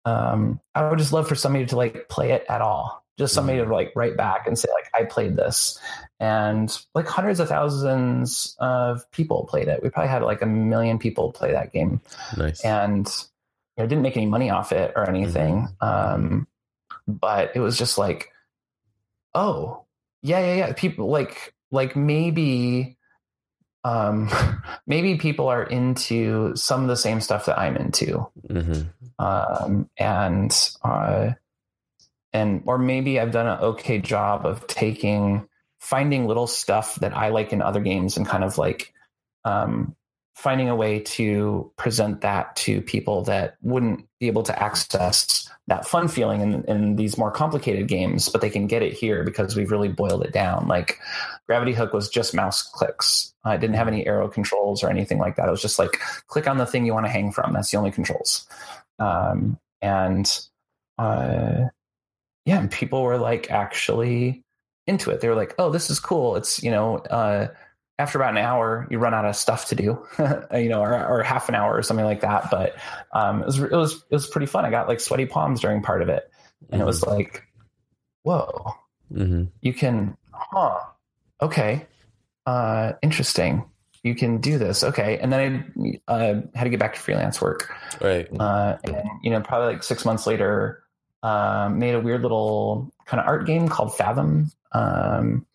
Um, 0.04 0.60
I 0.74 0.88
would 0.88 0.98
just 0.98 1.12
love 1.12 1.28
for 1.28 1.36
somebody 1.36 1.66
to 1.66 1.76
like 1.76 2.08
play 2.08 2.32
it 2.32 2.44
at 2.48 2.62
all 2.62 3.05
just 3.18 3.34
somebody 3.34 3.58
to 3.58 3.64
like 3.64 3.92
write 3.96 4.16
back 4.16 4.46
and 4.46 4.58
say 4.58 4.68
like 4.74 4.90
i 4.94 5.04
played 5.04 5.36
this. 5.36 5.78
And 6.18 6.76
like 6.94 7.06
hundreds 7.06 7.40
of 7.40 7.48
thousands 7.48 8.56
of 8.58 9.10
people 9.10 9.44
played 9.44 9.68
it. 9.68 9.82
We 9.82 9.90
probably 9.90 10.08
had 10.08 10.22
like 10.22 10.40
a 10.40 10.46
million 10.46 10.98
people 10.98 11.32
play 11.32 11.52
that 11.52 11.72
game. 11.72 12.00
Nice. 12.36 12.64
And 12.64 13.06
you 13.76 13.84
know, 13.84 13.86
didn't 13.86 14.02
make 14.02 14.16
any 14.16 14.26
money 14.26 14.48
off 14.48 14.72
it 14.72 14.92
or 14.96 15.08
anything. 15.08 15.68
Mm-hmm. 15.82 15.86
um, 15.86 16.46
but 17.06 17.52
it 17.54 17.60
was 17.60 17.78
just 17.78 17.98
like 17.98 18.32
oh 19.34 19.84
yeah 20.22 20.40
yeah 20.40 20.54
yeah 20.54 20.72
people 20.72 21.08
like 21.08 21.54
like 21.70 21.94
maybe 21.94 22.96
um 23.84 24.30
maybe 24.86 25.16
people 25.16 25.48
are 25.48 25.62
into 25.62 26.54
some 26.56 26.82
of 26.82 26.88
the 26.88 26.96
same 26.96 27.20
stuff 27.20 27.46
that 27.46 27.58
i'm 27.58 27.76
into. 27.76 28.26
Mm-hmm. 28.48 29.24
um 29.24 29.88
and 29.98 30.70
uh 30.82 31.30
and 32.36 32.62
or 32.66 32.76
maybe 32.76 33.18
I've 33.18 33.32
done 33.32 33.46
an 33.46 33.58
okay 33.60 33.98
job 33.98 34.44
of 34.44 34.66
taking 34.66 35.48
finding 35.80 36.26
little 36.26 36.46
stuff 36.46 36.96
that 36.96 37.16
I 37.16 37.30
like 37.30 37.52
in 37.52 37.62
other 37.62 37.80
games 37.80 38.16
and 38.16 38.26
kind 38.26 38.44
of 38.44 38.58
like 38.58 38.92
um, 39.44 39.96
finding 40.34 40.68
a 40.68 40.76
way 40.76 41.00
to 41.00 41.72
present 41.76 42.20
that 42.20 42.54
to 42.56 42.82
people 42.82 43.22
that 43.24 43.56
wouldn't 43.62 44.06
be 44.20 44.26
able 44.26 44.42
to 44.42 44.62
access 44.62 45.48
that 45.68 45.88
fun 45.88 46.08
feeling 46.08 46.42
in, 46.42 46.64
in 46.64 46.96
these 46.96 47.16
more 47.16 47.30
complicated 47.30 47.88
games, 47.88 48.28
but 48.28 48.40
they 48.40 48.50
can 48.50 48.66
get 48.66 48.82
it 48.82 48.92
here 48.92 49.24
because 49.24 49.56
we've 49.56 49.70
really 49.70 49.88
boiled 49.88 50.22
it 50.22 50.32
down. 50.32 50.68
Like 50.68 51.00
Gravity 51.46 51.72
Hook 51.72 51.92
was 51.92 52.08
just 52.08 52.34
mouse 52.34 52.62
clicks. 52.62 53.32
I 53.44 53.56
didn't 53.56 53.76
have 53.76 53.88
any 53.88 54.06
arrow 54.06 54.28
controls 54.28 54.84
or 54.84 54.90
anything 54.90 55.18
like 55.18 55.36
that. 55.36 55.48
It 55.48 55.50
was 55.50 55.62
just 55.62 55.78
like 55.78 56.00
click 56.26 56.46
on 56.46 56.58
the 56.58 56.66
thing 56.66 56.84
you 56.84 56.92
want 56.92 57.06
to 57.06 57.10
hang 57.10 57.32
from. 57.32 57.54
That's 57.54 57.70
the 57.70 57.78
only 57.78 57.90
controls. 57.90 58.46
Um, 58.98 59.58
and 59.80 60.30
uh, 60.98 61.66
yeah, 62.46 62.60
and 62.60 62.70
people 62.70 63.02
were 63.02 63.18
like 63.18 63.50
actually 63.50 64.44
into 64.86 65.10
it. 65.10 65.20
They 65.20 65.28
were 65.28 65.34
like, 65.34 65.54
"Oh, 65.58 65.70
this 65.70 65.90
is 65.90 66.00
cool." 66.00 66.36
It's 66.36 66.62
you 66.62 66.70
know, 66.70 66.98
uh, 66.98 67.48
after 67.98 68.18
about 68.18 68.30
an 68.30 68.38
hour, 68.38 68.86
you 68.88 68.98
run 68.98 69.14
out 69.14 69.24
of 69.24 69.34
stuff 69.34 69.66
to 69.68 69.74
do, 69.74 70.06
you 70.54 70.68
know, 70.68 70.80
or, 70.80 71.06
or, 71.06 71.22
half 71.22 71.48
an 71.48 71.56
hour 71.56 71.76
or 71.76 71.82
something 71.82 72.06
like 72.06 72.20
that. 72.20 72.48
But 72.50 72.76
um, 73.12 73.42
it 73.42 73.46
was 73.46 73.58
it 73.58 73.72
was 73.72 73.94
it 73.94 74.14
was 74.14 74.28
pretty 74.28 74.46
fun. 74.46 74.64
I 74.64 74.70
got 74.70 74.86
like 74.86 75.00
sweaty 75.00 75.26
palms 75.26 75.60
during 75.60 75.82
part 75.82 76.02
of 76.02 76.08
it, 76.08 76.30
and 76.70 76.70
mm-hmm. 76.70 76.82
it 76.82 76.84
was 76.84 77.00
mm-hmm. 77.00 77.16
like, 77.16 77.42
"Whoa, 78.22 78.74
mm-hmm. 79.12 79.44
you 79.60 79.74
can, 79.74 80.16
huh? 80.32 80.78
Okay, 81.42 81.86
uh, 82.46 82.92
interesting." 83.02 83.64
You 84.02 84.14
can 84.14 84.38
do 84.38 84.56
this, 84.56 84.84
okay? 84.84 85.18
And 85.18 85.32
then 85.32 85.98
I 86.06 86.12
uh, 86.12 86.40
had 86.54 86.62
to 86.62 86.70
get 86.70 86.78
back 86.78 86.94
to 86.94 87.00
freelance 87.00 87.42
work, 87.42 87.74
right? 88.00 88.28
Uh, 88.38 88.78
and 88.84 89.02
you 89.24 89.30
know, 89.30 89.40
probably 89.40 89.74
like 89.74 89.82
six 89.82 90.04
months 90.04 90.28
later, 90.28 90.85
um, 91.22 91.78
made 91.78 91.94
a 91.94 92.00
weird 92.00 92.22
little 92.22 92.92
kind 93.06 93.20
of 93.20 93.26
art 93.26 93.46
game 93.46 93.68
called 93.68 93.96
Fathom. 93.96 94.50
Um, 94.72 95.46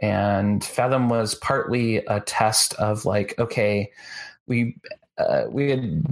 and 0.00 0.64
Fathom 0.64 1.08
was 1.08 1.34
partly 1.34 1.98
a 1.98 2.20
test 2.20 2.74
of 2.74 3.04
like, 3.04 3.38
okay, 3.38 3.92
we 4.46 4.76
uh, 5.18 5.44
we 5.48 5.70
had 5.70 6.02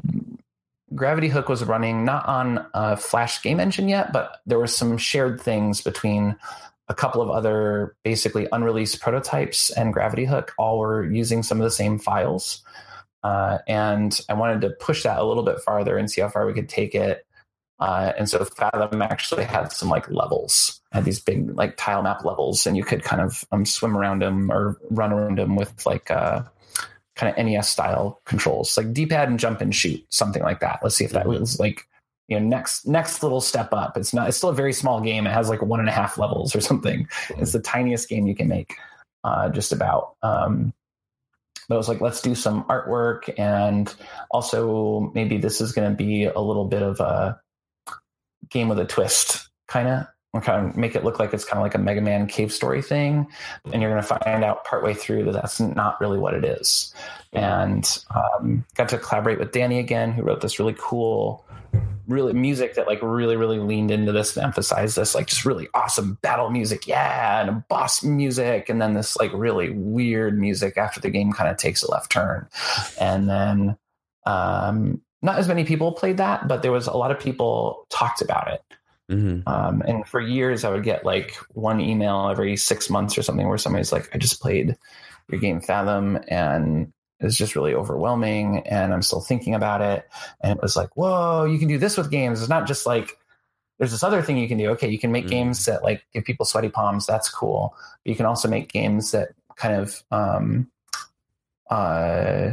Gravity 0.95 1.29
Hook 1.29 1.49
was 1.49 1.65
running 1.65 2.05
not 2.05 2.27
on 2.27 2.67
a 2.75 2.97
Flash 2.97 3.43
game 3.43 3.61
engine 3.61 3.89
yet, 3.89 4.13
but 4.13 4.41
there 4.47 4.59
were 4.59 4.67
some 4.67 4.99
shared 4.99 5.41
things 5.41 5.81
between 5.81 6.37
a 6.89 6.95
couple 6.95 7.23
of 7.23 7.31
other 7.31 7.95
basically 8.03 8.49
unreleased 8.51 9.01
prototypes 9.01 9.71
and 9.71 9.93
Gravity 9.93 10.25
Hook. 10.25 10.53
All 10.59 10.79
were 10.79 11.05
using 11.05 11.43
some 11.43 11.59
of 11.59 11.65
the 11.65 11.71
same 11.71 11.99
files. 11.99 12.63
Uh, 13.23 13.59
and 13.69 14.21
I 14.29 14.35
wanted 14.35 14.63
to 14.63 14.71
push 14.71 15.05
that 15.05 15.19
a 15.19 15.25
little 15.25 15.45
bit 15.45 15.61
farther 15.61 15.97
and 15.97 16.11
see 16.11 16.21
how 16.21 16.29
far 16.29 16.47
we 16.47 16.55
could 16.55 16.69
take 16.69 16.95
it. 16.95 17.27
Uh, 17.81 18.13
and 18.19 18.29
so 18.29 18.45
Fathom 18.45 19.01
actually 19.01 19.45
had 19.45 19.73
some 19.73 19.89
like 19.89 20.09
levels, 20.11 20.81
had 20.93 21.05
these 21.05 21.19
big 21.19 21.57
like 21.57 21.77
tile 21.79 22.03
map 22.03 22.25
levels, 22.25 22.67
and 22.67 22.77
you 22.77 22.85
could 22.85 23.03
kind 23.03 23.23
of 23.23 23.43
um, 23.53 23.65
swim 23.65 23.97
around 23.97 24.21
them 24.21 24.53
or 24.53 24.79
run 24.91 25.13
around 25.13 25.39
them 25.39 25.57
with 25.57 25.87
like 25.87 26.11
uh, 26.11 26.43
kind 27.17 27.35
of 27.35 27.45
NES 27.45 27.71
style 27.71 28.21
controls, 28.27 28.77
like 28.77 28.93
D-pad 28.93 29.31
and 29.31 29.39
jump 29.39 29.63
and 29.63 29.75
shoot, 29.75 30.05
something 30.11 30.43
like 30.43 30.61
that. 30.61 30.81
Let's 30.83 30.95
see 30.95 31.07
if 31.07 31.13
that 31.13 31.27
mm-hmm. 31.27 31.41
was 31.41 31.59
like 31.59 31.87
you 32.29 32.39
know 32.39 32.47
next 32.47 32.87
next 32.87 33.23
little 33.23 33.41
step 33.41 33.73
up. 33.73 33.97
It's 33.97 34.13
not. 34.13 34.29
It's 34.29 34.37
still 34.37 34.51
a 34.51 34.55
very 34.55 34.75
small 34.75 35.01
game. 35.01 35.27
It 35.27 35.33
has 35.33 35.49
like 35.49 35.63
one 35.63 35.81
and 35.81 35.89
a 35.89 35.93
half 35.93 36.19
levels 36.19 36.55
or 36.55 36.61
something. 36.61 37.09
It's 37.39 37.53
the 37.53 37.61
tiniest 37.61 38.11
game 38.11 38.27
you 38.27 38.35
can 38.35 38.49
make, 38.49 38.77
uh, 39.25 39.49
just 39.49 39.73
about. 39.73 40.17
Um, 40.23 40.75
but 41.67 41.77
I 41.77 41.79
was 41.79 41.89
like, 41.89 42.03
let's 42.03 42.21
do 42.21 42.35
some 42.35 42.65
artwork, 42.65 43.33
and 43.39 43.95
also 44.31 45.11
maybe 45.15 45.39
this 45.39 45.63
is 45.63 45.73
going 45.73 45.91
to 45.91 45.97
be 45.97 46.25
a 46.25 46.41
little 46.41 46.67
bit 46.67 46.83
of 46.83 47.01
a 47.01 47.41
game 48.51 48.69
with 48.69 48.79
a 48.79 48.85
twist, 48.85 49.49
kind 49.69 49.89
of. 49.89 50.07
We're 50.33 50.41
kind 50.41 50.69
of 50.69 50.77
make 50.77 50.95
it 50.95 51.03
look 51.03 51.19
like 51.19 51.35
it's 51.35 51.45
kind 51.45 51.59
of 51.59 51.65
like 51.65 51.75
a 51.75 51.79
Mega 51.79 52.01
Man 52.01 52.29
cave 52.29 52.53
story 52.53 52.83
thing, 52.83 53.27
and 53.73 53.83
you're 53.83 53.91
going 53.91 54.03
to 54.03 54.07
find 54.07 54.45
out 54.45 54.65
partway 54.65 54.95
through 54.95 55.25
that 55.25 55.33
that's 55.33 55.59
not 55.59 56.01
really 56.01 56.19
what 56.21 56.35
it 56.35 56.45
is. 56.45 56.95
And 57.33 57.85
um, 58.15 58.65
got 58.77 58.89
to 58.91 58.99
collaborate 58.99 59.41
with 59.41 59.51
Danny 59.51 59.81
again, 59.81 60.13
who 60.13 60.23
wrote 60.23 60.41
this 60.41 60.61
really 60.61 60.77
cool, 60.79 61.45
really 62.07 62.33
music 62.33 62.77
that 62.77 62.87
like 62.87 63.01
really 63.03 63.35
really 63.35 63.59
leaned 63.59 63.91
into 63.91 64.13
this 64.13 64.37
and 64.37 64.45
emphasized 64.45 64.95
this 64.97 65.17
like 65.17 65.27
just 65.27 65.45
really 65.45 65.69
awesome 65.75 66.17
battle 66.23 66.51
music, 66.51 66.87
yeah, 66.87 67.41
and 67.41 67.51
a 67.51 67.65
boss 67.69 68.05
music, 68.05 68.69
and 68.69 68.81
then 68.81 68.95
this 68.95 69.17
like 69.17 69.33
really 69.35 69.71
weird 69.71 70.39
music 70.39 70.77
after 70.77 71.01
the 71.01 71.11
game 71.11 71.33
kind 71.33 71.51
of 71.51 71.57
takes 71.57 71.83
a 71.83 71.91
left 71.91 72.13
turn, 72.13 72.49
and 73.01 73.29
then 73.29 73.77
um, 74.27 75.01
not 75.23 75.39
as 75.39 75.49
many 75.49 75.65
people 75.65 75.93
played 75.93 76.17
that, 76.17 76.49
but 76.49 76.63
there 76.63 76.73
was 76.73 76.87
a 76.87 76.97
lot 76.97 77.11
of 77.11 77.21
people 77.21 77.87
talked 77.91 78.23
about 78.23 78.53
it. 78.53 78.63
Mm-hmm. 79.11 79.49
Um, 79.49 79.83
and 79.87 80.07
for 80.07 80.21
years, 80.21 80.65
I 80.65 80.71
would 80.71 80.85
get 80.85 81.05
like 81.05 81.35
one 81.53 81.81
email 81.81 82.29
every 82.29 82.57
six 82.57 82.89
months 82.89 83.19
or 83.19 83.23
something 83.23 83.49
where 83.49 83.59
somebody's 83.59 83.93
like, 83.93 84.09
I 84.15 84.19
just 84.19 84.41
played 84.41 84.77
your 85.29 85.41
game 85.41 85.61
Fathom 85.61 86.19
and 86.29 86.93
it's 87.19 87.37
just 87.37 87.57
really 87.57 87.75
overwhelming. 87.75 88.67
And 88.67 88.95
I'm 88.95 89.03
still 89.03 89.21
thinking 89.21 89.55
about 89.55 89.83
it. 89.83 90.09
And 90.43 90.57
it 90.57 90.63
was 90.63 90.77
like, 90.77 90.97
whoa, 90.97 91.45
you 91.45 91.59
can 91.59 91.69
do 91.69 91.77
this 91.77 91.97
with 91.97 92.11
games. 92.11 92.41
It's 92.41 92.49
not 92.49 92.67
just 92.67 92.87
like, 92.87 93.19
there's 93.79 93.91
this 93.91 94.03
other 94.03 94.23
thing 94.23 94.39
you 94.39 94.49
can 94.49 94.59
do. 94.59 94.71
Okay, 94.71 94.89
you 94.89 94.99
can 94.99 95.11
make 95.11 95.25
mm-hmm. 95.25 95.31
games 95.31 95.65
that 95.65 95.83
like 95.83 96.05
give 96.13 96.25
people 96.25 96.47
sweaty 96.47 96.69
palms. 96.69 97.07
That's 97.07 97.29
cool. 97.29 97.75
But 98.05 98.11
you 98.11 98.17
can 98.17 98.27
also 98.27 98.49
make 98.49 98.73
games 98.73 99.11
that 99.11 99.31
kind 99.57 99.75
of 99.75 100.03
um, 100.11 100.71
uh, 101.71 102.53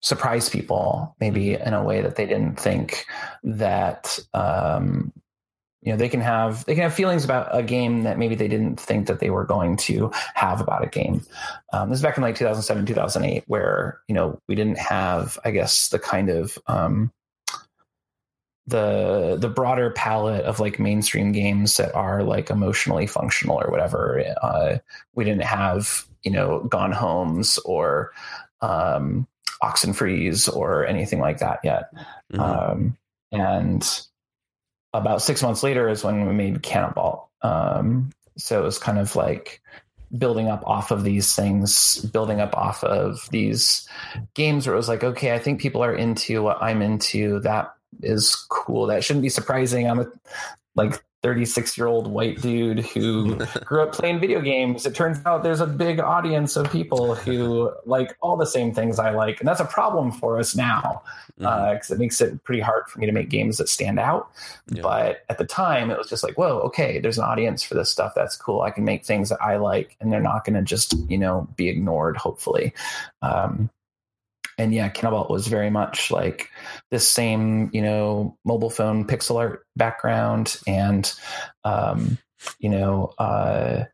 surprise 0.00 0.48
people 0.48 1.16
maybe 1.20 1.46
mm-hmm. 1.46 1.66
in 1.66 1.74
a 1.74 1.82
way 1.82 2.00
that 2.00 2.16
they 2.16 2.26
didn't 2.26 2.58
think 2.58 3.06
that 3.42 4.18
um, 4.34 5.12
you 5.82 5.92
know 5.92 5.96
they 5.96 6.08
can 6.08 6.20
have 6.20 6.64
they 6.66 6.74
can 6.74 6.82
have 6.82 6.94
feelings 6.94 7.24
about 7.24 7.48
a 7.50 7.62
game 7.62 8.02
that 8.02 8.18
maybe 8.18 8.34
they 8.34 8.48
didn't 8.48 8.78
think 8.78 9.06
that 9.06 9.20
they 9.20 9.30
were 9.30 9.44
going 9.44 9.76
to 9.76 10.10
have 10.34 10.60
about 10.60 10.84
a 10.84 10.88
game 10.88 11.22
um, 11.72 11.88
this 11.90 11.98
is 11.98 12.02
back 12.02 12.16
in 12.16 12.22
like 12.22 12.36
2007 12.36 12.86
2008 12.86 13.44
where 13.46 14.00
you 14.08 14.14
know 14.14 14.40
we 14.48 14.54
didn't 14.54 14.78
have 14.78 15.38
i 15.44 15.50
guess 15.50 15.88
the 15.88 15.98
kind 15.98 16.28
of 16.28 16.58
um, 16.66 17.12
the 18.66 19.36
the 19.40 19.48
broader 19.48 19.90
palette 19.90 20.44
of 20.44 20.60
like 20.60 20.78
mainstream 20.78 21.32
games 21.32 21.76
that 21.76 21.94
are 21.94 22.22
like 22.22 22.50
emotionally 22.50 23.06
functional 23.06 23.60
or 23.60 23.70
whatever 23.70 24.22
uh, 24.42 24.78
we 25.14 25.24
didn't 25.24 25.42
have 25.42 26.04
you 26.22 26.30
know 26.30 26.60
gone 26.64 26.92
homes 26.92 27.58
or 27.64 28.12
um, 28.60 29.26
Oxenfrees 29.62 30.54
or 30.54 30.86
anything 30.86 31.20
like 31.20 31.38
that 31.38 31.60
yet. 31.64 31.90
Mm-hmm. 32.32 32.40
Um, 32.40 32.96
and 33.32 34.00
about 34.92 35.22
six 35.22 35.42
months 35.42 35.62
later 35.62 35.88
is 35.88 36.04
when 36.04 36.26
we 36.26 36.32
made 36.32 36.62
Canabalt. 36.62 37.26
Um, 37.42 38.10
so 38.36 38.60
it 38.60 38.64
was 38.64 38.78
kind 38.78 38.98
of 38.98 39.14
like 39.16 39.60
building 40.16 40.48
up 40.48 40.66
off 40.66 40.90
of 40.90 41.04
these 41.04 41.34
things, 41.34 41.98
building 42.06 42.40
up 42.40 42.56
off 42.56 42.82
of 42.82 43.28
these 43.30 43.86
games 44.34 44.66
where 44.66 44.74
it 44.74 44.78
was 44.78 44.88
like, 44.88 45.04
okay, 45.04 45.34
I 45.34 45.38
think 45.38 45.60
people 45.60 45.84
are 45.84 45.94
into 45.94 46.42
what 46.42 46.62
I'm 46.62 46.80
into. 46.80 47.40
That 47.40 47.74
is 48.02 48.34
cool. 48.48 48.86
That 48.86 49.04
shouldn't 49.04 49.22
be 49.22 49.28
surprising. 49.28 49.88
I'm 49.88 50.00
a, 50.00 50.06
like 50.74 51.02
36 51.28 51.76
year 51.76 51.86
old 51.86 52.06
white 52.06 52.40
dude 52.40 52.78
who 52.78 53.36
grew 53.66 53.82
up 53.82 53.92
playing 53.92 54.18
video 54.18 54.40
games. 54.40 54.86
It 54.86 54.94
turns 54.94 55.18
out 55.26 55.42
there's 55.42 55.60
a 55.60 55.66
big 55.66 56.00
audience 56.00 56.56
of 56.56 56.70
people 56.72 57.14
who 57.14 57.70
like 57.84 58.16
all 58.22 58.38
the 58.38 58.46
same 58.46 58.72
things 58.72 58.98
I 58.98 59.10
like. 59.10 59.38
And 59.38 59.46
that's 59.46 59.60
a 59.60 59.66
problem 59.66 60.10
for 60.10 60.38
us 60.38 60.56
now 60.56 61.02
because 61.36 61.88
Mhm. 61.88 61.90
uh, 61.90 61.94
it 61.94 61.98
makes 61.98 62.20
it 62.22 62.42
pretty 62.44 62.62
hard 62.62 62.84
for 62.88 62.98
me 62.98 63.04
to 63.04 63.12
make 63.12 63.28
games 63.28 63.58
that 63.58 63.68
stand 63.68 63.98
out. 63.98 64.30
Yeah. 64.68 64.80
But 64.80 65.18
at 65.28 65.36
the 65.36 65.44
time, 65.44 65.90
it 65.90 65.98
was 65.98 66.08
just 66.08 66.24
like, 66.24 66.38
whoa, 66.38 66.60
okay, 66.60 66.98
there's 66.98 67.18
an 67.18 67.24
audience 67.24 67.62
for 67.62 67.74
this 67.74 67.90
stuff. 67.90 68.14
That's 68.16 68.34
cool. 68.34 68.62
I 68.62 68.70
can 68.70 68.84
make 68.84 69.04
things 69.04 69.28
that 69.28 69.42
I 69.42 69.56
like, 69.58 69.96
and 70.00 70.10
they're 70.10 70.22
not 70.22 70.46
going 70.46 70.56
to 70.56 70.62
just, 70.62 70.94
you 71.10 71.18
know, 71.18 71.46
be 71.56 71.68
ignored, 71.68 72.16
hopefully. 72.16 72.72
Um, 73.20 73.68
and 74.58 74.74
yeah, 74.74 74.90
Canabalt 74.90 75.30
was 75.30 75.46
very 75.46 75.70
much 75.70 76.10
like 76.10 76.50
this 76.90 77.08
same, 77.08 77.70
you 77.72 77.80
know, 77.80 78.36
mobile 78.44 78.70
phone 78.70 79.06
pixel 79.06 79.36
art 79.36 79.64
background 79.76 80.58
and, 80.66 81.12
um, 81.64 82.18
you 82.58 82.68
know, 82.68 83.12
uh, 83.18 83.84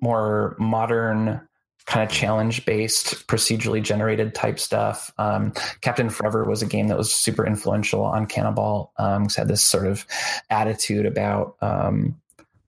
more 0.00 0.56
modern 0.58 1.46
kind 1.86 2.08
of 2.08 2.14
challenge 2.14 2.64
based 2.66 3.26
procedurally 3.28 3.82
generated 3.82 4.34
type 4.34 4.58
stuff. 4.58 5.10
Um, 5.18 5.52
captain 5.80 6.10
forever 6.10 6.44
was 6.44 6.62
a 6.62 6.66
game 6.66 6.88
that 6.88 6.98
was 6.98 7.12
super 7.12 7.46
influential 7.46 8.02
on 8.02 8.26
Canabalt 8.26 8.90
um, 8.98 9.28
had 9.28 9.48
this 9.48 9.62
sort 9.62 9.86
of 9.86 10.06
attitude 10.50 11.06
about 11.06 11.56
um, 11.62 12.20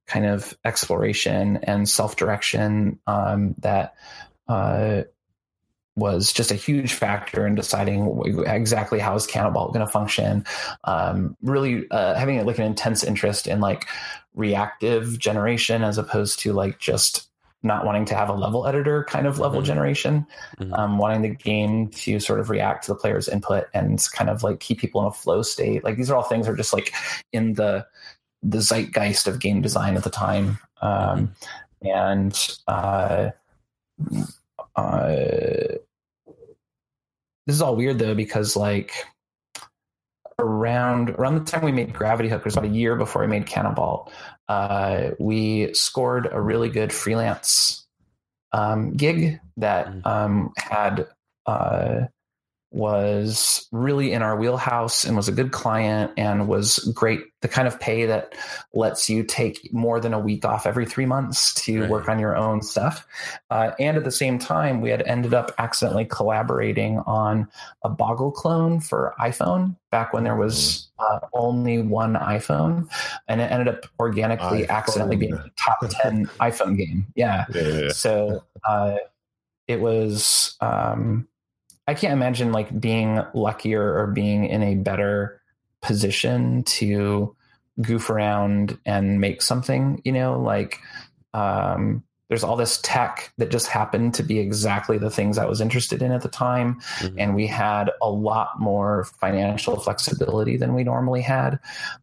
kind 0.07 0.27
of 0.27 0.57
exploration 0.65 1.59
and 1.63 1.89
self-direction 1.89 2.99
um, 3.07 3.55
that 3.59 3.95
uh, 4.49 5.03
was 6.01 6.33
just 6.33 6.51
a 6.51 6.57
huge 6.57 6.93
factor 6.95 7.47
in 7.47 7.55
deciding 7.55 8.21
exactly 8.47 8.99
how 8.99 9.15
is 9.15 9.27
Canabalt 9.29 9.69
going 9.73 9.87
to 9.87 9.93
function. 9.93 10.45
Um, 10.85 11.37
really 11.43 11.89
uh, 11.91 12.15
having 12.15 12.45
like 12.45 12.59
an 12.59 12.65
intense 12.65 13.05
interest 13.05 13.47
in 13.47 13.61
like 13.61 13.87
reactive 14.35 15.19
generation 15.19 15.85
as 15.85 15.97
opposed 15.99 16.41
to 16.41 16.53
like 16.53 16.79
just 16.81 17.29
not 17.63 17.85
wanting 17.85 18.07
to 18.07 18.15
have 18.15 18.31
a 18.31 18.33
level 18.33 18.67
editor 18.67 19.05
kind 19.05 19.27
of 19.27 19.39
level 19.39 19.61
Mhm. 19.61 19.65
generation. 19.67 20.27
Mhm. 20.59 20.79
um, 20.79 20.97
wanting 20.99 21.21
the 21.23 21.29
game 21.29 21.89
to 21.89 22.19
sort 22.19 22.41
of 22.41 22.49
react 22.51 22.85
to 22.87 22.93
the 22.93 22.99
player's 22.99 23.29
input 23.29 23.67
and 23.75 24.03
kind 24.15 24.31
of 24.31 24.43
like 24.43 24.61
keep 24.61 24.79
people 24.81 25.01
in 25.03 25.07
a 25.07 25.13
flow 25.13 25.43
state. 25.43 25.85
Like 25.85 25.97
these 25.97 26.11
are 26.11 26.17
all 26.17 26.23
things 26.23 26.47
that 26.47 26.53
are 26.53 26.57
just 26.57 26.73
like 26.73 26.93
in 27.33 27.53
the 27.55 27.87
the 28.43 28.59
zeitgeist 28.63 29.27
of 29.29 29.39
game 29.41 29.61
design 29.61 29.95
at 29.97 30.03
the 30.05 30.09
time. 30.11 30.59
Um, 30.81 31.35
and 31.83 32.35
uh, 32.67 33.31
uh, 34.77 35.65
this 37.47 37.57
is 37.57 37.63
all 37.63 37.77
weird 37.77 37.99
though 37.99 38.15
because 38.15 38.57
like 38.57 38.93
around 40.39 41.11
around 41.11 41.35
the 41.35 41.45
time 41.51 41.63
we 41.65 41.73
made 41.73 41.93
Gravity 41.93 42.29
Hook, 42.29 42.41
it 42.41 42.45
was 42.45 42.57
about 42.57 42.71
a 42.71 42.73
year 42.75 42.97
before 42.97 43.23
we 43.23 43.29
made 43.29 43.47
Canabalt. 43.47 44.11
Uh, 44.49 45.11
we 45.19 45.73
scored 45.75 46.29
a 46.33 46.41
really 46.41 46.69
good 46.69 46.93
freelance 46.93 47.87
um, 48.53 48.93
gig 48.97 49.39
that 49.59 49.87
Mhm. 49.87 50.07
um, 50.07 50.53
had 50.57 51.07
uh, 51.47 52.03
was 52.73 53.67
really 53.73 54.13
in 54.13 54.23
our 54.23 54.37
wheelhouse 54.37 55.05
and 55.05 55.17
was 55.17 55.27
a 55.29 55.33
good 55.33 55.51
client 55.51 56.13
and 56.17 56.47
was 56.49 56.79
great. 56.95 57.21
The 57.41 57.49
kind 57.49 57.67
of 57.67 57.81
pay 57.81 58.07
that 58.07 58.35
lets 58.75 59.11
you 59.11 59.25
take 59.25 59.69
more 59.73 59.99
than 59.99 60.15
a 60.15 60.21
week 60.21 60.45
off 60.45 60.67
every 60.67 60.87
three 60.87 61.07
months 61.07 61.53
to 61.65 61.81
Right. 61.81 61.91
work 61.91 62.09
on 62.09 62.19
your 62.21 62.37
own 62.37 62.63
stuff. 62.63 63.07
Uh, 63.51 63.73
and 63.81 63.97
at 63.97 64.05
the 64.05 64.11
same 64.13 64.39
time, 64.39 64.81
we 64.81 64.91
had 64.91 65.03
ended 65.03 65.35
up 65.35 65.53
accidentally 65.59 66.05
collaborating 66.05 66.99
on 67.07 67.49
a 67.83 67.89
Boggle 67.89 68.31
clone 68.31 68.79
for 68.81 69.15
iPhone 69.21 69.77
back 69.91 70.13
when 70.13 70.23
there 70.23 70.37
was 70.37 70.89
uh, 71.01 71.19
only 71.33 71.83
one 71.83 72.15
iPhone, 72.15 72.89
and 73.27 73.41
it 73.41 73.51
ended 73.51 73.67
up 73.69 73.87
organically, 73.99 74.63
iPhone. 74.63 74.69
accidentally 74.69 75.17
being 75.17 75.35
a 75.35 75.45
top 75.59 75.79
ten 75.89 76.27
iPhone 76.41 76.77
game. 76.77 77.07
Yeah. 77.17 77.47
Yeah, 77.53 77.63
yeah, 77.63 77.79
yeah. 77.81 77.89
So 77.93 78.45
uh, 78.69 78.97
it 79.67 79.81
was. 79.81 80.57
Um, 80.61 81.27
I 81.91 81.95
can't 81.95 82.13
imagine 82.13 82.53
like 82.53 82.81
being 82.81 83.21
luckier 83.35 83.99
or 83.99 84.07
being 84.07 84.45
in 84.47 84.63
a 84.63 84.77
better 84.77 85.41
position 85.83 86.63
to 86.65 87.35
goof 87.83 88.11
around 88.11 88.79
and 88.87 89.21
make 89.21 89.43
something. 89.43 90.01
You 90.05 90.13
know, 90.13 90.41
like 90.41 90.79
um, 91.35 92.05
there's 92.29 92.45
all 92.45 92.55
this 92.55 92.79
tech 92.85 93.33
that 93.39 93.51
just 93.51 93.67
happened 93.67 94.15
to 94.15 94.23
be 94.23 94.39
exactly 94.39 94.99
the 94.99 95.11
things 95.11 95.37
I 95.37 95.47
was 95.47 95.61
interested 95.61 96.01
in 96.01 96.13
at 96.13 96.23
the 96.23 96.29
time 96.29 96.81
Mhm. 97.01 97.15
and 97.19 97.35
we 97.35 97.49
had 97.49 97.91
a 98.01 98.09
lot 98.09 98.61
more 98.61 99.05
financial 99.21 99.77
flexibility 99.81 100.57
than 100.57 100.73
we 100.75 100.85
normally 100.85 101.23
had 101.23 101.59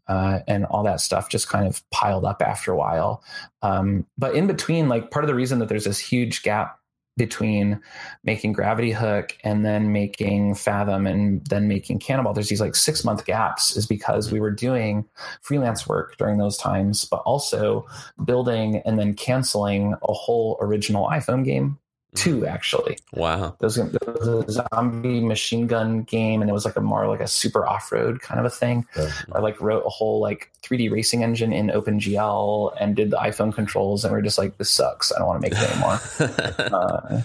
uh, 0.08 0.40
and 0.48 0.66
all 0.66 0.84
that 0.84 1.00
stuff 1.00 1.30
just 1.30 1.48
kind 1.48 1.66
of 1.66 1.82
piled 1.92 2.26
up 2.26 2.42
after 2.42 2.74
a 2.74 2.78
while 2.78 3.24
um, 3.62 4.06
but 4.18 4.36
in 4.36 4.48
between 4.48 4.90
like 4.90 5.12
part 5.12 5.24
of 5.24 5.28
the 5.30 5.36
reason 5.36 5.60
that 5.60 5.70
there's 5.70 5.86
this 5.86 6.00
huge 6.00 6.44
gap 6.44 6.78
between 7.18 7.82
making 8.24 8.54
gravity 8.54 8.92
hook 8.92 9.36
and 9.44 9.66
then 9.66 9.92
making 9.92 10.56
fathom 10.56 11.06
and 11.08 11.46
then 11.48 11.68
making 11.68 12.00
Canabalt 12.00 12.36
there's 12.36 12.50
these 12.50 12.62
like 12.62 12.76
six 12.76 13.04
month 13.04 13.26
gaps 13.26 13.76
is 13.76 13.86
because 13.86 14.32
we 14.32 14.40
were 14.40 14.52
doing 14.52 15.06
freelance 15.42 15.88
work 15.88 16.16
during 16.18 16.38
those 16.38 16.58
times 16.58 17.06
but 17.06 17.18
also 17.18 17.86
building 18.24 18.82
and 18.86 19.00
then 19.00 19.14
canceling 19.14 19.96
a 20.04 20.14
whole 20.14 20.58
original 20.62 21.08
iphone 21.10 21.44
game 21.44 21.78
two 22.16 22.46
actually 22.48 22.98
Wow. 23.14 23.56
there 23.60 23.68
was, 23.68 23.76
there 23.76 24.14
was 24.14 24.58
a 24.58 24.70
zombie 24.74 25.20
machine 25.20 25.68
gun 25.68 26.02
game 26.04 26.42
and 26.42 26.50
it 26.50 26.54
was 26.54 26.66
like 26.66 26.76
a 26.76 26.82
more 26.82 27.08
like 27.08 27.20
a 27.20 27.28
super 27.28 27.68
off-road 27.68 28.22
kind 28.22 28.40
of 28.40 28.46
a 28.46 28.50
thing 28.50 28.86
Yeah. 28.96 29.12
i 29.34 29.40
like 29.40 29.60
wrote 29.62 29.84
a 29.86 29.90
whole 29.90 30.20
like 30.20 30.52
3d 30.64 30.90
racing 30.92 31.24
engine 31.24 31.54
in 31.54 31.68
opengl 31.68 32.74
and 32.80 32.96
did 32.96 33.12
the 33.12 33.18
iphone 33.18 33.54
controls 33.54 34.04
and 34.04 34.14
we 34.14 34.20
are 34.20 34.24
just 34.24 34.38
like 34.38 34.58
this 34.58 34.72
sucks 34.72 35.12
i 35.12 35.20
don't 35.20 35.28
want 35.28 35.44
to 35.44 35.50
make 35.50 35.60
it 35.60 35.70
anymore 35.70 36.00
uh, 36.80 37.22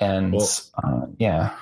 and 0.00 0.32
Well- 0.32 0.48
uh, 0.82 1.06
yeah 1.18 1.54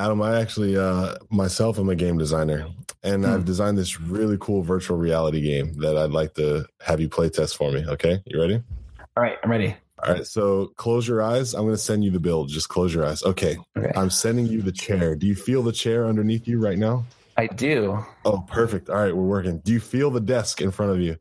Adam, 0.00 0.22
I 0.22 0.40
actually 0.40 0.76
uh, 0.76 1.16
myself 1.28 1.76
am 1.76 1.88
a 1.88 1.96
game 1.96 2.18
designer, 2.18 2.68
and 3.02 3.24
Hmm. 3.24 3.32
I've 3.32 3.44
designed 3.44 3.76
this 3.78 4.00
really 4.00 4.36
cool 4.38 4.62
virtual 4.62 4.96
reality 4.96 5.40
game 5.40 5.74
that 5.80 5.96
I'd 5.98 6.12
like 6.12 6.34
to 6.34 6.66
have 6.80 7.00
you 7.00 7.08
play 7.08 7.28
test 7.30 7.56
for 7.56 7.72
me. 7.72 7.84
Okay, 7.84 8.22
you 8.24 8.40
ready? 8.40 8.62
all 9.16 9.22
right 9.24 9.38
i'm 9.42 9.50
ready 9.50 9.74
All 10.06 10.14
right. 10.14 10.26
So 10.26 10.72
close 10.76 11.08
your 11.08 11.22
eyes. 11.22 11.54
I'm 11.54 11.62
going 11.62 11.74
to 11.74 11.78
send 11.78 12.04
you 12.04 12.10
the 12.10 12.20
build. 12.20 12.48
Just 12.48 12.68
close 12.68 12.94
your 12.94 13.04
eyes. 13.04 13.22
Okay. 13.22 13.56
okay 13.76 13.92
I'm 13.96 14.10
sending 14.10 14.46
you 14.46 14.62
the 14.62 14.72
chair. 14.72 15.14
Do 15.16 15.26
you 15.26 15.34
feel 15.34 15.62
the 15.62 15.72
chair 15.72 16.06
underneath 16.06 16.46
you 16.46 16.60
right 16.60 16.78
now? 16.78 17.04
i 17.36 17.46
do 17.46 18.04
Oh, 18.24 18.44
perfect. 18.48 18.90
All 18.90 18.96
right, 18.96 19.14
we're 19.14 19.22
working. 19.22 19.58
Do 19.60 19.72
you 19.72 19.80
feel 19.80 20.10
the 20.10 20.20
desk 20.20 20.60
in 20.60 20.70
front 20.70 20.92
of 20.92 21.00
you? 21.00 21.16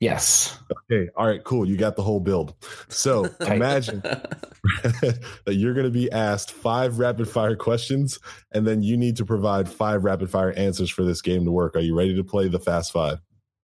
yes 0.00 0.58
Okay. 0.90 1.10
All 1.16 1.26
right, 1.26 1.42
cool. 1.44 1.68
You 1.68 1.76
got 1.76 1.96
the 1.96 2.02
whole 2.02 2.20
build. 2.20 2.54
So 2.88 3.24
imagine 3.40 4.00
that 4.02 5.54
you're 5.54 5.74
going 5.74 5.86
to 5.86 5.90
be 5.90 6.10
asked 6.10 6.52
five 6.52 6.98
rapid 6.98 7.28
fire 7.28 7.56
questions, 7.56 8.18
and 8.52 8.66
then 8.66 8.82
you 8.82 8.96
need 8.96 9.16
to 9.16 9.24
provide 9.24 9.68
five 9.68 10.04
rapid 10.04 10.30
fire 10.30 10.52
answers 10.52 10.90
for 10.90 11.04
this 11.04 11.20
game 11.20 11.44
to 11.44 11.52
work. 11.52 11.76
Are 11.76 11.80
you 11.80 11.96
ready 11.96 12.14
to 12.16 12.24
play 12.24 12.48
the 12.48 12.60
Fast 12.60 12.92
Five? 12.92 13.18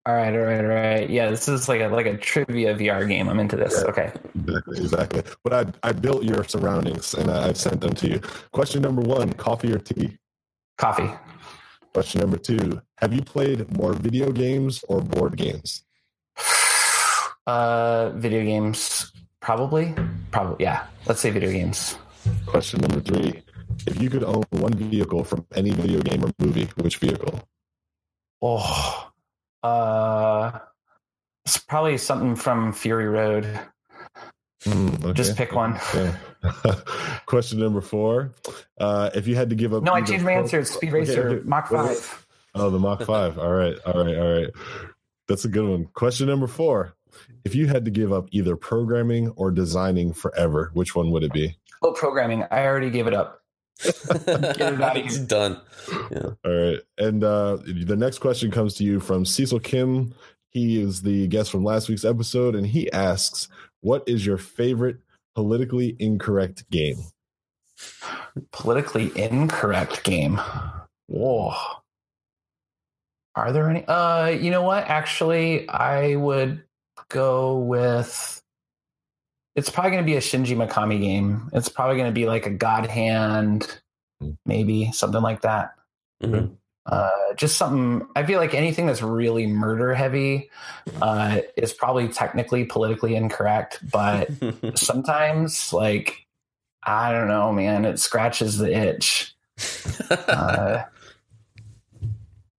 All 0.08 0.16
right 0.16 0.34
all 0.34 0.46
right 0.46 0.62
all 0.62 0.72
right 0.72 1.10
yeah 1.10 1.30
this 1.30 1.48
is 1.48 1.68
like 1.68 1.82
a 1.82 1.88
like 1.90 2.06
a 2.06 2.18
trivia 2.18 2.74
vr 2.74 3.08
game 3.08 3.28
i'm 3.28 3.40
into 3.40 3.58
this 3.58 3.84
okay 3.84 4.12
Exactly. 4.48 4.78
Exactly. 4.78 5.24
But 5.44 5.54
I, 5.84 5.90
I 5.90 5.92
built 5.92 6.24
your 6.24 6.44
surroundings 6.44 7.14
and 7.14 7.30
I, 7.30 7.50
I've 7.50 7.58
sent 7.58 7.82
them 7.82 7.94
to 7.96 8.10
you. 8.10 8.22
Question 8.52 8.82
number 8.82 9.02
one 9.02 9.34
coffee 9.34 9.74
or 9.74 9.80
tea? 9.80 10.18
coffee 10.78 11.10
Question 11.94 12.22
number 12.22 12.38
two 12.38 12.82
Have 13.00 13.14
you 13.14 13.22
played 13.22 13.76
more 13.78 13.94
video 13.94 14.32
games 14.32 14.84
or 14.88 15.02
board 15.02 15.38
games? 15.38 15.84
Uh, 17.48 18.10
video 18.16 18.44
games, 18.44 19.10
probably. 19.40 19.96
Probably, 20.32 20.66
yeah. 20.66 20.86
Let's 21.06 21.22
say 21.22 21.30
video 21.30 21.50
games. 21.50 21.98
Question 22.46 22.82
number 22.82 23.00
three 23.00 23.42
If 23.86 24.02
you 24.02 24.10
could 24.10 24.26
own 24.26 24.44
one 24.50 24.74
vehicle 24.74 25.24
from 25.24 25.46
any 25.56 25.70
video 25.72 26.02
game 26.02 26.26
or 26.26 26.32
movie, 26.40 26.68
which 26.76 26.98
vehicle? 26.98 27.40
Oh, 28.42 29.12
uh, 29.64 30.60
it's 31.46 31.58
probably 31.58 31.98
something 31.98 32.36
from 32.36 32.74
Fury 32.74 33.08
Road. 33.08 33.60
Hmm, 34.64 34.88
okay. 35.04 35.14
Just 35.14 35.38
pick 35.38 35.54
one. 35.54 35.80
Okay. 35.94 36.14
Question 37.26 37.60
number 37.60 37.82
four. 37.82 38.32
Uh, 38.80 39.10
if 39.16 39.28
you 39.28 39.36
had 39.36 39.50
to 39.50 39.56
give 39.56 39.74
up. 39.74 39.84
No, 39.84 39.94
I 39.94 40.02
changed 40.02 40.26
my 40.26 40.34
pro- 40.34 40.42
answer. 40.44 40.60
It's 40.60 40.72
Speed 40.72 40.94
Racer, 40.94 41.30
okay. 41.30 41.44
Mach. 41.46 41.68
Five. 41.68 42.28
Oh, 42.56 42.70
the 42.70 42.80
Mach 42.80 43.04
5. 43.04 43.38
All 43.38 43.52
right. 43.54 43.76
All 43.86 44.04
right. 44.04 44.18
All 44.18 44.34
right. 44.34 44.48
That's 45.28 45.46
a 45.46 45.48
good 45.50 45.70
one. 45.70 45.86
Question 45.94 46.28
number 46.28 46.48
four. 46.48 46.94
If 47.46 47.54
you 47.56 47.68
had 47.68 47.86
to 47.86 47.92
give 47.92 48.12
up 48.12 48.28
either 48.32 48.56
programming 48.56 49.30
or 49.32 49.52
designing 49.52 50.14
forever, 50.14 50.72
which 50.74 50.96
one 50.96 51.12
would 51.12 51.24
it 51.24 51.34
be? 51.34 51.58
Oh, 51.82 51.92
programming. 51.92 52.44
I 52.50 52.66
already 52.66 52.90
gave 52.90 53.06
it 53.08 53.14
up. 53.14 53.42
It 53.84 54.82
out 54.82 54.98
of 54.98 55.06
it's 55.06 55.16
here. 55.16 55.26
done. 55.26 55.62
Yeah. 56.12 56.30
All 56.46 56.54
right. 56.54 56.80
And 56.98 57.24
uh, 57.24 57.58
the 57.66 57.96
next 57.96 58.20
question 58.20 58.52
comes 58.52 58.76
to 58.76 58.84
you 58.84 59.00
from 59.00 59.26
Cecil 59.26 59.60
Kim. 59.60 60.14
He 60.50 60.82
is 60.82 61.02
the 61.02 61.28
guest 61.28 61.52
from 61.52 61.64
last 61.64 61.90
week's 61.90 62.06
episode, 62.06 62.56
and 62.56 62.66
he 62.66 62.92
asks, 62.92 63.48
What 63.82 64.04
is 64.08 64.26
your 64.26 64.38
favorite 64.38 64.98
politically 65.36 65.96
incorrect 66.00 66.70
game? 66.72 66.98
Politically 68.52 69.12
incorrect 69.16 70.04
game. 70.04 70.40
Whoa. 71.08 71.54
Are 73.36 73.52
there 73.52 73.70
any? 73.70 73.86
Uh, 73.86 74.28
you 74.30 74.50
know 74.50 74.64
what? 74.64 74.86
Actually, 74.88 75.70
I 75.70 76.16
would 76.16 76.64
go 77.10 77.58
with. 77.60 78.42
It's 79.58 79.72
probably 79.72 79.92
going 79.92 80.04
to 80.04 80.06
be 80.06 80.16
a 80.16 80.22
Shinji 80.22 80.56
Mikami 80.56 81.02
game. 81.02 81.50
It's 81.52 81.68
probably 81.68 81.98
going 81.98 82.10
to 82.10 82.14
be 82.14 82.28
like 82.28 82.46
a 82.46 82.52
God 82.52 82.86
Hand, 82.86 83.80
maybe 84.46 84.92
something 84.92 85.22
like 85.22 85.42
that. 85.42 85.72
Mhm. 86.24 86.56
Uh, 86.86 87.34
just 87.36 87.58
something. 87.58 88.08
I 88.16 88.24
feel 88.24 88.40
like 88.40 88.54
anything 88.54 88.86
that's 88.86 89.02
really 89.02 89.46
murder 89.48 89.94
heavy 89.94 90.50
uh, 91.02 91.42
is 91.58 91.74
probably 91.74 92.08
technically 92.08 92.64
politically 92.66 93.16
incorrect, 93.16 93.80
but 93.92 94.30
sometimes, 94.76 95.74
like, 95.74 96.26
I 96.84 97.12
don't 97.12 97.28
know, 97.28 97.52
man, 97.52 97.84
it 97.84 98.00
scratches 98.00 98.58
the 98.58 98.72
itch. 98.72 99.36
Uh, 100.10 100.84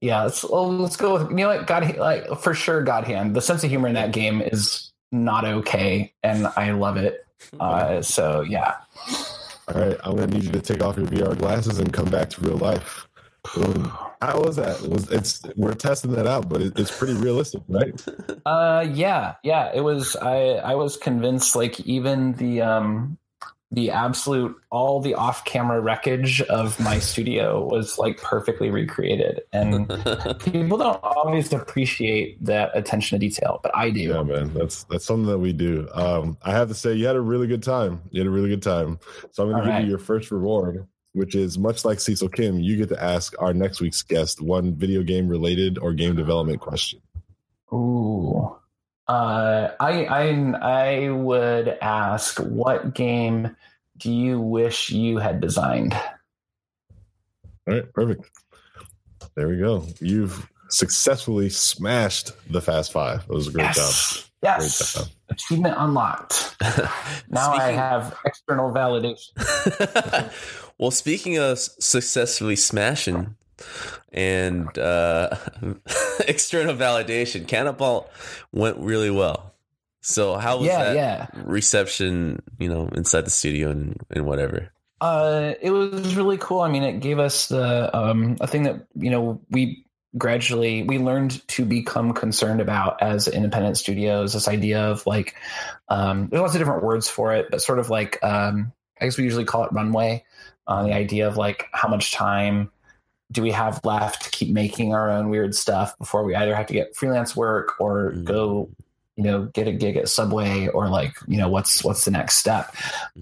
yeah, 0.01 0.25
let's 0.25 0.45
let's 0.45 0.97
go 0.97 1.15
with 1.15 1.31
you 1.31 1.37
know 1.37 1.49
what 1.49 1.67
God 1.67 1.97
like 1.97 2.27
for 2.41 2.55
sure. 2.55 2.83
God 2.83 3.05
Hand. 3.05 3.35
The 3.35 3.41
sense 3.41 3.65
of 3.65 3.71
humor 3.71 3.89
in 3.89 3.95
that 3.95 4.13
game 4.13 4.43
is 4.43 4.88
not 5.13 5.45
okay, 5.45 6.13
and 6.23 6.47
I 6.57 6.73
love 6.73 6.97
it. 6.97 7.25
Uh, 7.61 8.03
so 8.03 8.41
yeah, 8.41 8.75
All 9.69 9.81
right, 9.81 9.97
I'm 10.03 10.17
gonna 10.17 10.27
need 10.27 10.43
you 10.43 10.51
to 10.51 10.61
take 10.61 10.83
off 10.83 10.97
your 10.97 11.07
VR 11.07 11.39
glasses 11.39 11.79
and 11.79 11.93
come 11.93 12.07
back 12.11 12.31
to 12.31 12.41
real 12.41 12.57
life. 12.57 13.07
How 14.21 14.41
was 14.41 14.57
that? 14.57 14.81
Was 14.83 15.09
it's 15.13 15.43
we're 15.57 15.75
testing 15.75 16.11
that 16.13 16.27
out, 16.27 16.49
but 16.49 16.61
it, 16.61 16.79
it's 16.79 16.97
pretty 16.97 17.15
realistic, 17.15 17.63
right? 17.69 17.95
uh, 18.47 18.85
yeah, 18.93 19.37
yeah. 19.45 19.71
It 19.73 19.83
was. 19.83 20.17
I 20.17 20.55
I 20.57 20.75
was 20.75 20.97
convinced. 20.97 21.55
Like 21.55 21.79
even 21.81 22.33
the 22.33 22.63
um 22.63 23.17
the 23.71 23.91
absolute 23.91 24.57
all 24.71 25.01
the 25.01 25.14
off 25.14 25.45
camera 25.45 25.81
wreckage 25.81 26.41
of 26.43 26.81
my 26.81 26.99
studio 26.99 27.66
was 27.66 27.99
like 27.99 28.16
perfectly 28.16 28.71
recreated, 28.71 29.43
and 29.53 29.89
people 30.41 30.79
don't 30.79 31.01
always 31.03 31.53
appreciate 31.53 32.43
that 32.43 32.71
attention 32.75 33.19
to 33.19 33.27
detail, 33.27 33.61
but 33.62 33.77
I 33.77 33.91
do. 33.91 34.01
Yeah, 34.01 34.23
man, 34.23 34.55
that's 34.55 34.85
that's 34.85 35.05
something 35.05 35.27
that 35.27 35.39
we 35.39 35.53
do. 35.53 35.87
Um, 35.93 36.39
I 36.43 36.53
have 36.53 36.69
to 36.69 36.75
say, 36.75 36.95
you 36.95 37.07
had 37.07 37.16
a 37.16 37.21
really 37.21 37.47
good 37.47 37.62
time. 37.62 38.01
You 38.11 38.21
had 38.21 38.27
a 38.27 38.31
really 38.31 38.49
good 38.49 38.62
time. 38.62 38.99
So 39.33 39.43
I'm 39.43 39.51
going 39.51 39.57
All 39.57 39.61
to 39.61 39.66
give 39.66 39.75
right. 39.75 39.85
you 39.85 39.91
your 39.91 39.99
first 39.99 40.31
reward, 40.31 40.87
which 41.12 41.35
is 41.35 41.59
much 41.59 41.85
like 41.85 42.01
Cecil 42.01 42.31
Kim. 42.31 42.61
You 42.61 42.77
get 42.79 42.89
to 42.89 43.03
ask 43.03 43.35
our 43.39 43.53
next 43.53 43.83
week's 43.83 44.03
guest 44.03 44.41
one 44.41 44.75
video 44.77 45.03
game 45.03 45.29
related 45.29 45.79
or 45.79 45.93
game 45.93 46.16
development 46.16 46.61
question. 46.61 47.03
Ooh. 47.73 48.57
Uh, 49.09 49.71
I 49.81 50.05
I 50.05 50.31
I 51.07 51.11
would 51.11 51.69
ask, 51.81 52.39
what 52.41 52.95
game 52.95 53.57
do 53.97 54.13
you 54.13 54.41
wish 54.41 54.91
you 54.91 55.19
had 55.19 55.41
designed? 55.41 55.95
All 55.95 57.75
right, 57.75 57.93
perfect. 57.93 58.31
There 59.35 59.49
we 59.49 59.57
go. 59.57 59.87
You've 60.01 60.49
successfully 60.71 61.49
smashed 61.49 62.33
the 62.53 62.61
Fast 62.61 62.93
Five. 62.93 63.23
It 63.23 63.29
was 63.33 63.49
a 63.49 63.53
great 63.53 63.73
job. 63.73 63.77
yes, 63.77 64.31
yes, 64.43 64.93
Great 64.95 65.05
job. 65.05 65.13
achievement 65.31 65.75
unlocked. 65.79 66.57
Now 67.31 67.53
I 67.53 67.73
have 67.73 68.17
external 68.25 68.73
validation. 68.73 69.33
well, 70.79 70.91
speaking 70.91 71.39
of 71.39 71.59
successfully 71.59 72.57
smashing 72.57 73.37
and 74.13 74.77
uh, 74.79 75.31
external 76.29 76.75
validation, 76.75 77.47
Canabalt 77.47 78.09
went 78.53 78.79
really 78.79 79.11
well. 79.11 79.55
So 80.01 80.37
how 80.37 80.59
was 80.59 80.67
Yeah, 80.69 80.85
that 80.85 80.97
yeah. 80.97 81.27
reception? 81.45 82.43
You 82.59 82.69
know, 82.69 82.89
inside 82.95 83.27
the 83.27 83.31
studio 83.31 83.71
and, 83.71 83.97
and 84.11 84.27
whatever. 84.27 84.71
Uh, 85.01 85.55
it 85.61 85.71
was 85.71 86.17
really 86.17 86.39
cool. 86.39 86.61
I 86.61 86.69
mean, 86.71 86.83
it 86.83 87.01
gave 87.01 87.19
us 87.19 87.49
the 87.49 87.97
um, 87.97 88.37
a 88.41 88.47
thing 88.47 88.65
that 88.65 88.87
you 88.95 89.11
know 89.11 89.41
we 89.51 89.85
gradually 90.17 90.83
we 90.83 90.99
learned 90.99 91.47
to 91.49 91.65
become 91.65 92.15
concerned 92.15 92.61
about 92.61 93.03
as 93.03 93.29
independent 93.29 93.77
studios. 93.77 94.33
This 94.33 94.49
idea 94.49 94.81
of 94.91 95.07
like 95.07 95.35
um, 95.89 96.29
there's 96.29 96.41
lots 96.41 96.55
of 96.55 96.61
different 96.61 96.83
words 96.83 97.09
for 97.09 97.35
it, 97.35 97.47
but 97.51 97.63
sort 97.63 97.79
of 97.79 97.91
like 97.91 98.19
um, 98.25 98.73
I 99.01 99.05
guess 99.05 99.19
we 99.19 99.25
usually 99.25 99.45
call 99.45 99.65
it 99.65 99.73
runway. 99.73 100.25
Uh, 100.67 100.85
the 100.85 100.93
idea 100.93 101.29
of 101.29 101.37
like 101.37 101.67
how 101.73 101.89
much 101.89 102.13
time 102.13 102.71
do 103.31 103.43
we 103.43 103.51
have 103.51 103.81
left 103.85 104.22
to 104.24 104.31
keep 104.31 104.53
making 104.53 104.95
our 104.95 105.11
own 105.11 105.29
weird 105.29 105.55
stuff 105.55 105.97
before 105.99 106.24
we 106.24 106.35
either 106.35 106.55
have 106.55 106.66
to 106.66 106.72
get 106.72 106.97
freelance 106.97 107.37
work 107.37 107.81
or 107.81 108.12
Mm. 108.12 108.24
go 108.24 108.70
you 109.16 109.24
know 109.24 109.47
get 109.47 109.66
a 109.66 109.72
gig 109.72 109.97
at 109.97 110.09
subway 110.09 110.68
or 110.68 110.89
like 110.89 111.12
you 111.26 111.37
know 111.39 111.49
what's 111.49 111.83
what's 111.83 112.05
the 112.05 112.11
next 112.12 112.37
step? 112.39 112.72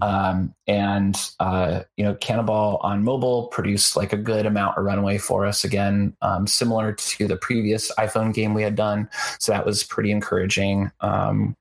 Um, 0.03 0.55
and 0.67 1.17
uh, 1.41 1.85
you 1.97 2.05
know 2.05 2.15
Canabalt 2.15 2.85
on 2.85 3.03
mobile 3.03 3.47
produced 3.47 3.97
like 3.97 4.13
a 4.13 4.19
good 4.19 4.45
amount 4.45 4.77
of 4.77 4.85
runway 4.85 5.17
for 5.17 5.47
us 5.47 5.65
again 5.65 6.15
um, 6.21 6.47
similar 6.47 6.93
to 6.93 7.27
the 7.27 7.37
previous 7.37 7.91
iphone 7.95 8.35
game 8.35 8.53
we 8.53 8.63
had 8.63 8.77
done. 8.77 9.09
So 9.41 9.53
that 9.53 9.65
was 9.65 9.85
pretty 9.85 10.11
encouraging. 10.11 10.93
Um, 11.01 11.57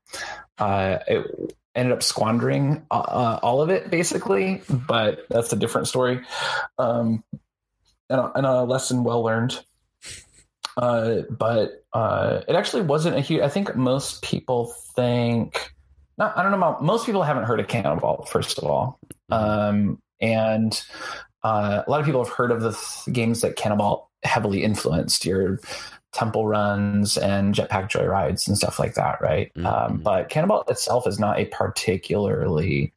uh, 0.58 0.98
it 1.08 1.54
ended 1.74 1.94
up 1.94 2.02
squandering 2.02 2.84
uh, 2.90 2.94
uh, 2.94 3.40
all 3.42 3.62
of 3.62 3.70
it 3.70 3.90
basically 3.90 4.62
but 4.86 5.26
that's 5.30 5.52
a 5.52 5.56
different 5.56 5.88
story. 5.88 6.20
Um, 6.78 7.24
and, 8.10 8.20
a, 8.20 8.32
and 8.34 8.46
a 8.46 8.62
lesson 8.64 9.04
well 9.04 9.22
learned 9.22 9.62
uh, 10.76 11.22
but 11.30 11.84
uh, 11.94 12.42
it 12.48 12.54
actually 12.54 12.82
wasn't 12.82 13.16
a 13.16 13.20
huge. 13.20 13.40
I 13.40 13.48
think 13.48 13.74
most 13.76 14.22
people 14.22 14.74
think. 14.94 15.72
Not, 16.18 16.36
I 16.36 16.42
don't 16.42 16.50
know 16.50 16.58
about 16.58 16.82
most 16.82 17.06
people 17.06 17.22
haven't 17.22 17.44
heard 17.44 17.60
of 17.60 17.66
Canabalt. 17.66 18.28
First 18.28 18.58
of 18.58 18.64
all, 18.64 18.98
um, 19.30 19.98
and 20.20 20.78
uh, 21.42 21.82
a 21.86 21.90
lot 21.90 22.00
of 22.00 22.06
people 22.06 22.22
have 22.22 22.32
heard 22.32 22.50
of 22.50 22.60
the 22.60 22.72
th- 22.72 23.14
games 23.14 23.40
that 23.40 23.56
Canabalt 23.56 24.06
heavily 24.22 24.62
influenced. 24.64 25.24
Your 25.24 25.60
Temple 26.12 26.46
Runs 26.46 27.16
and 27.16 27.54
Jetpack 27.54 27.90
Joyrides 27.90 28.46
and 28.46 28.56
stuff 28.56 28.78
like 28.78 28.94
that, 28.94 29.20
right? 29.22 29.50
Um, 29.56 29.64
Mhm. 29.64 30.02
but 30.02 30.28
Canabalt 30.28 30.70
itself 30.70 31.06
is 31.06 31.18
not 31.18 31.38
a 31.38 31.46
particularly 31.46 32.92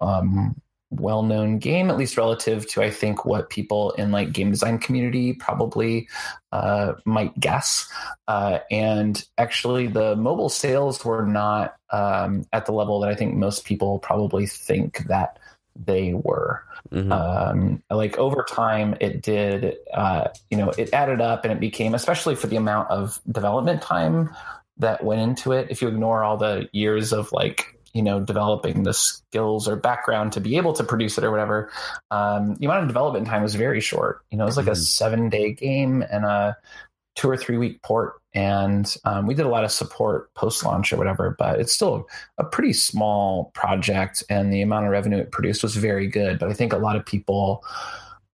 um, 0.00 0.60
well-known 0.90 1.58
game, 1.58 1.90
at 1.90 1.96
least 1.96 2.16
relative 2.16 2.66
to 2.68 2.82
I 2.82 2.90
think 2.90 3.24
what 3.24 3.50
people 3.50 3.90
in 3.92 4.10
like 4.10 4.32
game 4.32 4.50
design 4.50 4.78
community 4.78 5.34
probably 5.34 6.08
uh, 6.52 6.94
might 7.04 7.38
guess. 7.38 7.86
Uh, 8.26 8.60
and 8.70 9.22
actually, 9.36 9.86
the 9.86 10.16
mobile 10.16 10.48
sales 10.48 11.04
were 11.04 11.26
not 11.26 11.76
um, 11.90 12.46
at 12.52 12.66
the 12.66 12.72
level 12.72 13.00
that 13.00 13.10
I 13.10 13.14
think 13.14 13.34
most 13.34 13.64
people 13.64 13.98
probably 13.98 14.46
think 14.46 15.06
that 15.08 15.38
they 15.76 16.14
were. 16.14 16.64
Mhm. 16.90 17.12
Um, 17.12 17.82
like 17.90 18.16
over 18.18 18.44
time, 18.48 18.96
it 19.00 19.22
did, 19.22 19.76
uh, 19.94 20.28
you 20.50 20.56
know, 20.56 20.70
it 20.78 20.92
added 20.92 21.20
up 21.20 21.44
and 21.44 21.52
it 21.52 21.60
became, 21.60 21.94
especially 21.94 22.34
for 22.34 22.46
the 22.46 22.56
amount 22.56 22.90
of 22.90 23.20
development 23.30 23.82
time 23.82 24.30
that 24.78 25.04
went 25.04 25.20
into 25.20 25.52
it. 25.52 25.68
If 25.70 25.82
you 25.82 25.88
ignore 25.88 26.24
all 26.24 26.36
the 26.36 26.68
years 26.72 27.12
of 27.12 27.30
like, 27.32 27.77
you 27.94 28.02
know, 28.02 28.20
developing 28.20 28.82
the 28.82 28.92
skills 28.92 29.66
or 29.66 29.76
background 29.76 30.32
to 30.34 30.40
be 30.40 30.56
able 30.56 30.72
to 30.74 30.84
produce 30.84 31.16
it 31.18 31.24
or 31.24 31.30
whatever, 31.30 31.70
um, 32.10 32.54
the 32.56 32.66
amount 32.66 32.82
of 32.82 32.88
development 32.88 33.26
time 33.26 33.42
was 33.42 33.54
very 33.54 33.80
short. 33.80 34.20
You 34.30 34.38
know, 34.38 34.44
it 34.44 34.46
was 34.46 34.56
like 34.56 34.66
a 34.66 34.72
Mhm. 34.72 34.76
seven 34.76 35.28
day 35.28 35.52
game 35.52 36.04
and 36.10 36.24
a 36.24 36.56
two 37.16 37.28
or 37.28 37.36
three 37.36 37.56
week 37.56 37.82
port. 37.82 38.14
And 38.34 38.94
um, 39.04 39.26
we 39.26 39.34
did 39.34 39.46
a 39.46 39.48
lot 39.48 39.64
of 39.64 39.72
support 39.72 40.32
post 40.34 40.64
launch 40.64 40.92
or 40.92 40.96
whatever, 40.98 41.34
but 41.36 41.58
it's 41.58 41.72
still 41.72 42.06
a 42.36 42.44
pretty 42.44 42.72
small 42.72 43.50
project. 43.54 44.22
And 44.30 44.52
the 44.52 44.62
amount 44.62 44.84
of 44.84 44.92
revenue 44.92 45.18
it 45.18 45.32
produced 45.32 45.62
was 45.62 45.74
very 45.74 46.06
good. 46.06 46.38
But 46.38 46.48
I 46.48 46.52
think 46.52 46.72
a 46.72 46.78
lot 46.78 46.94
of 46.94 47.04
people, 47.04 47.64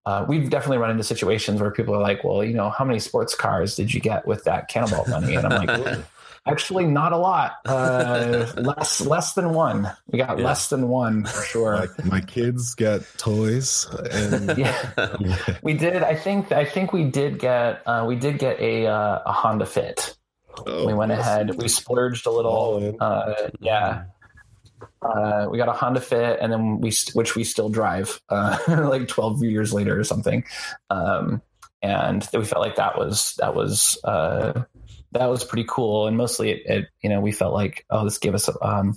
uh, 0.05 0.27
we've 0.29 0.51
definitely 0.51 0.77
run 0.79 0.91
into 0.91 1.05
situations 1.05 1.63
where 1.63 1.71
people 1.71 1.95
are 1.95 2.03
like, 2.03 2.23
well, 2.25 2.45
you 2.45 2.53
know, 2.53 2.69
how 2.69 2.85
many 2.85 2.99
sports 2.99 3.35
cars 3.35 3.75
did 3.77 3.95
you 3.95 4.01
get 4.01 4.27
with 4.27 4.45
that 4.45 4.71
Canabalt 4.71 5.09
money? 5.09 5.35
And 5.35 5.47
I'm 5.47 5.67
like, 5.67 5.99
actually, 6.47 6.87
not 6.87 7.13
a 7.13 7.17
lot. 7.17 7.53
Uh, 7.67 8.47
less, 8.57 9.01
less 9.01 9.35
than 9.35 9.51
one. 9.55 9.91
We 10.11 10.19
got 10.19 10.39
Yeah. 10.39 10.45
less 10.45 10.69
than 10.69 10.89
one 10.89 11.25
for 11.25 11.43
sure. 11.43 11.89
My, 12.05 12.05
my 12.05 12.21
kids 12.21 12.75
got 12.75 13.03
toys, 13.19 13.87
and 14.13 14.57
yeah. 14.59 15.57
we 15.63 15.75
did. 15.75 16.03
I 16.03 16.15
think. 16.15 16.53
I 16.53 16.65
think 16.65 16.93
we 16.93 17.05
did 17.05 17.39
get. 17.39 17.83
Uh, 17.87 18.05
we 18.07 18.17
did 18.17 18.39
get 18.39 18.61
a 18.61 18.87
uh, 18.87 19.21
a 19.27 19.33
Honda 19.33 19.67
Fit. 19.67 20.17
Oh, 20.67 20.87
we 20.87 20.95
went 20.95 21.11
ahead. 21.13 21.55
We 21.57 21.69
splurged 21.69 22.27
a 22.27 22.31
little. 22.31 22.97
Uh, 23.01 23.35
yeah. 23.61 24.05
Uh, 25.03 25.47
we 25.51 25.59
got 25.59 25.69
a 25.69 25.73
Honda 25.73 26.01
Fit, 26.01 26.39
and 26.41 26.53
then 26.53 26.81
we, 26.81 26.91
st- 26.91 27.15
which 27.15 27.35
we 27.37 27.45
still 27.45 27.69
drive, 27.69 28.21
uh, 28.29 28.59
like 28.69 29.09
twelve 29.09 29.43
years 29.43 29.73
later 29.73 29.99
or 29.99 30.05
something. 30.05 30.45
Um, 30.91 31.43
and 31.83 32.27
we 32.33 32.45
felt 32.45 32.65
like 32.65 32.77
that 32.77 32.97
was 32.97 33.35
that 33.39 33.55
was 33.55 33.99
uh, 34.05 34.63
that 35.15 35.27
was 35.27 35.45
pretty 35.45 35.65
cool. 35.69 36.07
And 36.07 36.17
mostly, 36.17 36.51
it, 36.51 36.63
it 36.67 36.89
you 37.03 37.09
know 37.09 37.21
we 37.21 37.33
felt 37.33 37.55
like 37.55 37.85
oh, 37.91 38.05
this 38.05 38.19
gave 38.19 38.35
us 38.35 38.49
um, 38.63 38.97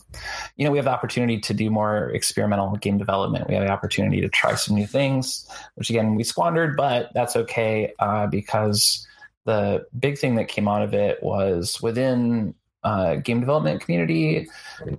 you 0.57 0.65
know 0.65 0.71
we 0.71 0.77
have 0.77 0.85
the 0.85 0.91
opportunity 0.91 1.39
to 1.39 1.53
do 1.53 1.69
more 1.69 2.09
experimental 2.11 2.75
game 2.77 2.97
development. 2.97 3.47
We 3.47 3.55
have 3.55 3.65
the 3.65 3.71
opportunity 3.71 4.21
to 4.21 4.29
try 4.29 4.55
some 4.55 4.75
new 4.75 4.87
things, 4.87 5.47
which 5.75 5.89
again 5.89 6.15
we 6.15 6.23
squandered, 6.23 6.75
but 6.75 7.09
that's 7.13 7.35
okay 7.35 7.93
uh, 7.99 8.27
because 8.27 9.07
the 9.45 9.85
big 9.97 10.17
thing 10.17 10.35
that 10.35 10.49
came 10.49 10.67
out 10.67 10.81
of 10.81 10.93
it 10.93 11.23
was 11.23 11.81
within 11.81 12.53
uh, 12.83 13.15
game 13.15 13.39
development 13.39 13.81
community. 13.81 14.47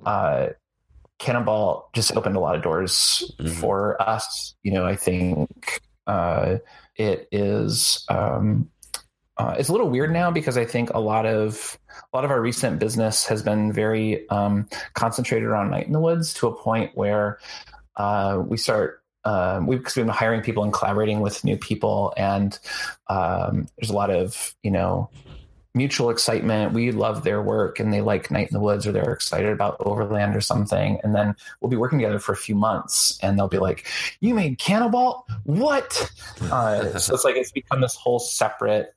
Uh, 0.07 0.49
Canabalt 1.21 1.93
just 1.95 2.17
opened 2.17 2.37
a 2.37 2.41
lot 2.41 2.55
of 2.55 2.63
doors 2.63 3.31
Mhm. 3.41 3.51
for 3.51 4.01
us. 4.01 4.55
You 4.63 4.73
know, 4.73 4.87
I 4.87 4.95
think 4.95 5.83
uh, 6.07 6.59
it 6.97 7.29
is 7.33 8.05
um, 8.09 8.71
uh, 9.39 9.55
it's 9.59 9.69
a 9.69 9.73
little 9.73 9.89
weird 9.89 10.13
now 10.13 10.31
because 10.31 10.59
I 10.59 10.65
think 10.65 10.91
a 10.91 10.99
lot 10.99 11.25
of 11.25 11.79
a 11.91 12.17
lot 12.17 12.25
of 12.25 12.31
our 12.31 12.41
recent 12.41 12.79
business 12.79 13.27
has 13.27 13.43
been 13.43 13.73
very 13.73 14.29
um, 14.31 14.69
concentrated 14.95 15.49
around 15.49 15.71
Night 15.71 15.87
in 15.87 15.93
the 15.93 16.01
Woods 16.01 16.35
to 16.35 16.49
a 16.49 16.55
point 16.55 16.91
where 16.95 17.39
uh, 17.97 18.43
we 18.45 18.57
start 18.57 19.03
um, 19.25 19.67
we've, 19.67 19.81
we've 19.81 19.95
been 19.95 20.09
hiring 20.09 20.43
people 20.43 20.65
and 20.65 20.73
collaborating 20.73 21.21
with 21.21 21.45
new 21.45 21.57
people, 21.57 22.13
and 22.17 22.59
um, 23.09 23.69
there's 23.77 23.91
a 23.91 23.95
lot 23.95 24.11
of 24.11 24.55
you 24.63 24.71
know 24.71 25.11
mutual 25.75 26.11
excitement. 26.11 26.73
We 26.73 26.91
love 26.91 27.25
their 27.25 27.41
work 27.41 27.79
and 27.79 27.93
they 27.93 28.01
like 28.01 28.31
Night 28.31 28.49
in 28.49 28.53
the 28.53 28.61
Woods 28.61 28.87
or 28.87 28.93
they're 28.93 29.13
excited 29.13 29.53
about 29.53 29.77
Overland 29.81 30.35
or 30.35 30.41
something. 30.41 30.99
And 31.03 31.15
then 31.15 31.37
we'll 31.61 31.71
be 31.71 31.77
working 31.77 31.99
together 31.99 32.19
for 32.19 32.33
a 32.33 32.37
few 32.37 32.55
months 32.55 33.19
and 33.23 33.39
they'll 33.39 33.49
be 33.49 33.59
like, 33.59 33.87
You 34.21 34.35
made 34.35 34.59
Canabalt? 34.59 35.23
What? 35.45 36.11
Uh, 36.43 36.99
so 36.99 37.15
it's 37.15 37.25
like 37.25 37.37
it's 37.37 37.53
become 37.53 37.81
this 37.81 37.95
whole 37.95 38.19
separate, 38.19 38.95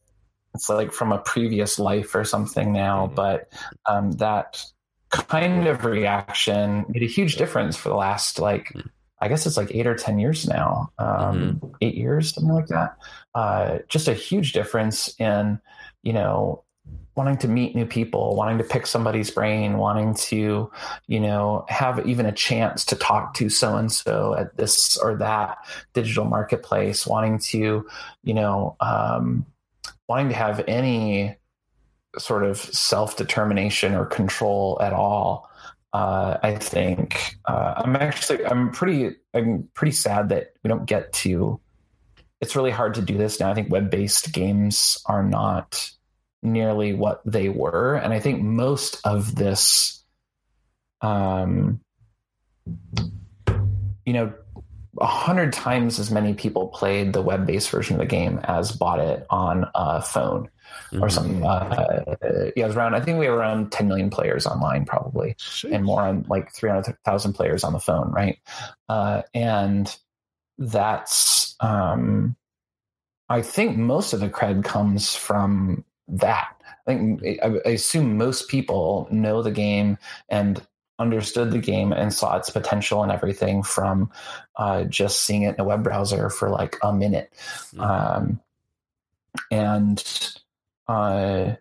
it's 0.53 0.69
like 0.69 0.91
from 0.91 1.11
a 1.11 1.19
previous 1.19 1.79
life 1.79 2.13
or 2.15 2.23
something 2.23 2.73
now. 2.73 3.05
Mm-hmm. 3.05 3.15
But 3.15 3.51
um, 3.87 4.11
that 4.13 4.63
kind 5.09 5.67
of 5.67 5.85
reaction 5.85 6.85
made 6.89 7.03
a 7.03 7.07
huge 7.07 7.35
difference 7.35 7.75
for 7.77 7.89
the 7.89 7.95
last 7.95 8.39
like, 8.39 8.71
mm. 8.73 8.89
I 9.19 9.27
guess 9.27 9.45
it's 9.45 9.57
like 9.57 9.73
eight 9.75 9.85
or 9.85 9.95
10 9.95 10.17
years 10.17 10.47
now, 10.47 10.91
um, 10.97 11.59
mm-hmm. 11.61 11.67
eight 11.81 11.95
years, 11.95 12.33
something 12.33 12.53
like 12.53 12.67
that. 12.67 12.97
Uh, 13.35 13.79
just 13.87 14.07
a 14.07 14.13
huge 14.13 14.53
difference 14.53 15.13
in, 15.19 15.59
you 16.01 16.13
know, 16.13 16.63
wanting 17.15 17.37
to 17.37 17.47
meet 17.47 17.75
new 17.75 17.85
people, 17.85 18.35
wanting 18.35 18.57
to 18.57 18.63
pick 18.63 18.87
somebody's 18.87 19.29
brain, 19.29 19.77
wanting 19.77 20.15
to, 20.15 20.71
you 21.07 21.19
know, 21.19 21.65
have 21.67 22.05
even 22.07 22.25
a 22.25 22.31
chance 22.31 22.85
to 22.85 22.95
talk 22.95 23.33
to 23.33 23.49
so 23.49 23.75
and 23.75 23.91
so 23.91 24.33
at 24.33 24.55
this 24.57 24.97
or 24.97 25.15
that 25.17 25.57
digital 25.93 26.25
marketplace, 26.25 27.05
wanting 27.05 27.37
to, 27.37 27.85
you 28.23 28.33
know, 28.33 28.75
um, 28.79 29.45
wanting 30.11 30.27
to 30.27 30.35
have 30.35 30.61
any 30.67 31.37
sort 32.17 32.43
of 32.43 32.57
self 32.57 33.15
determination 33.15 33.95
or 33.95 34.05
control 34.05 34.77
at 34.81 34.91
all. 34.91 35.49
Uh, 35.93 36.37
I 36.43 36.55
think 36.55 37.37
uh, 37.45 37.75
I'm 37.77 37.95
actually 37.95 38.45
I'm 38.45 38.71
pretty 38.73 39.15
I'm 39.33 39.69
pretty 39.73 39.93
sad 39.93 40.27
that 40.29 40.51
we 40.63 40.67
don't 40.67 40.85
get 40.85 41.13
to. 41.23 41.61
It's 42.41 42.57
really 42.57 42.71
hard 42.71 42.95
to 42.95 43.01
do 43.01 43.17
this 43.17 43.39
now. 43.39 43.49
I 43.49 43.53
think 43.53 43.71
web 43.71 43.89
based 43.89 44.33
games 44.33 45.01
are 45.05 45.23
not 45.23 45.89
nearly 46.43 46.91
what 46.91 47.21
they 47.25 47.47
were. 47.47 47.95
And 47.95 48.11
I 48.11 48.19
think 48.19 48.41
most 48.41 48.99
of 49.05 49.33
this, 49.33 50.03
um, 50.99 51.79
you 54.05 54.11
know, 54.13 54.33
a 54.99 55.05
hundred 55.05 55.53
times 55.53 55.99
as 55.99 56.11
many 56.11 56.33
people 56.33 56.67
played 56.67 57.13
the 57.13 57.21
web-based 57.21 57.69
version 57.69 57.95
of 57.95 57.99
the 57.99 58.05
game 58.05 58.39
as 58.43 58.71
bought 58.71 58.99
it 58.99 59.25
on 59.29 59.65
a 59.73 60.01
phone 60.01 60.49
mm-hmm. 60.91 61.03
or 61.03 61.09
something. 61.09 61.45
Uh, 61.45 62.15
yeah, 62.55 62.65
it 62.65 62.67
was 62.67 62.75
around. 62.75 62.95
I 62.95 63.01
think 63.01 63.17
we 63.19 63.29
were 63.29 63.35
around 63.35 63.71
10 63.71 63.87
million 63.87 64.09
players 64.09 64.45
online, 64.45 64.85
probably, 64.85 65.35
Jeez. 65.39 65.73
and 65.73 65.85
more 65.85 66.01
on 66.01 66.25
like 66.27 66.53
300,000 66.53 67.33
players 67.33 67.63
on 67.63 67.73
the 67.73 67.79
phone, 67.79 68.11
right? 68.11 68.37
Uh, 68.89 69.21
and 69.33 69.95
that's, 70.57 71.55
um, 71.61 72.35
I 73.29 73.41
think 73.41 73.77
most 73.77 74.11
of 74.13 74.19
the 74.19 74.29
cred 74.29 74.65
comes 74.65 75.15
from 75.15 75.85
that. 76.09 76.55
I 76.85 76.95
think 76.95 77.23
I 77.43 77.69
assume 77.69 78.17
most 78.17 78.49
people 78.49 79.07
know 79.11 79.41
the 79.41 79.51
game 79.51 79.97
and 80.29 80.65
understood 81.01 81.51
the 81.51 81.59
game 81.59 81.91
and 81.91 82.13
saw 82.13 82.37
its 82.37 82.49
potential 82.49 83.03
and 83.03 83.11
everything 83.11 83.63
from 83.63 84.11
uh, 84.55 84.83
just 84.85 85.21
seeing 85.21 85.43
it 85.43 85.55
in 85.55 85.61
a 85.61 85.65
web 85.65 85.83
browser 85.83 86.29
for 86.29 86.49
like 86.49 86.77
a 86.83 86.93
minute. 86.93 87.31
Mm-hmm. 87.73 87.81
Um, 87.81 88.39
and 89.49 90.37
uh, 90.87 91.55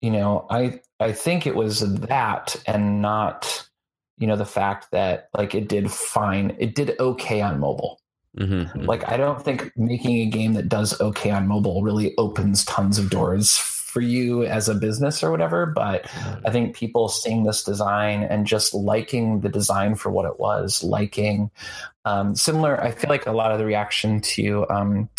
you 0.00 0.10
know, 0.10 0.46
I 0.50 0.80
I 1.00 1.12
think 1.12 1.46
it 1.46 1.54
was 1.54 1.80
that 2.00 2.56
and 2.66 3.00
not 3.00 3.68
you 4.18 4.26
know 4.26 4.36
the 4.36 4.44
fact 4.44 4.90
that 4.92 5.28
like 5.36 5.54
it 5.54 5.68
did 5.68 5.90
fine, 5.90 6.56
it 6.58 6.74
did 6.74 6.98
okay 7.00 7.40
on 7.40 7.60
mobile. 7.60 8.00
Mm-hmm. 8.38 8.86
Like, 8.86 9.06
I 9.08 9.18
don't 9.18 9.44
think 9.44 9.72
making 9.76 10.16
a 10.20 10.26
game 10.26 10.54
that 10.54 10.68
does 10.68 10.98
okay 11.00 11.30
on 11.30 11.46
mobile 11.46 11.82
really 11.82 12.14
opens 12.16 12.64
tons 12.64 12.98
of 12.98 13.10
doors 13.10 13.81
for 13.92 14.00
you 14.00 14.42
as 14.44 14.70
a 14.70 14.74
business 14.74 15.22
or 15.22 15.30
whatever. 15.30 15.66
But 15.66 16.10
I 16.46 16.50
think 16.50 16.74
people 16.74 17.08
seeing 17.08 17.44
this 17.44 17.62
design 17.62 18.22
and 18.22 18.46
just 18.46 18.72
liking 18.72 19.40
the 19.40 19.50
design 19.50 19.96
for 19.96 20.10
what 20.10 20.24
it 20.24 20.40
was, 20.40 20.82
liking 20.82 21.50
um, 22.06 22.34
similar, 22.34 22.82
I 22.82 22.92
feel 22.92 23.10
like 23.10 23.26
a 23.26 23.32
lot 23.32 23.52
of 23.52 23.58
the 23.58 23.66
reaction 23.66 24.20
to 24.20 24.66
um, 24.70 25.10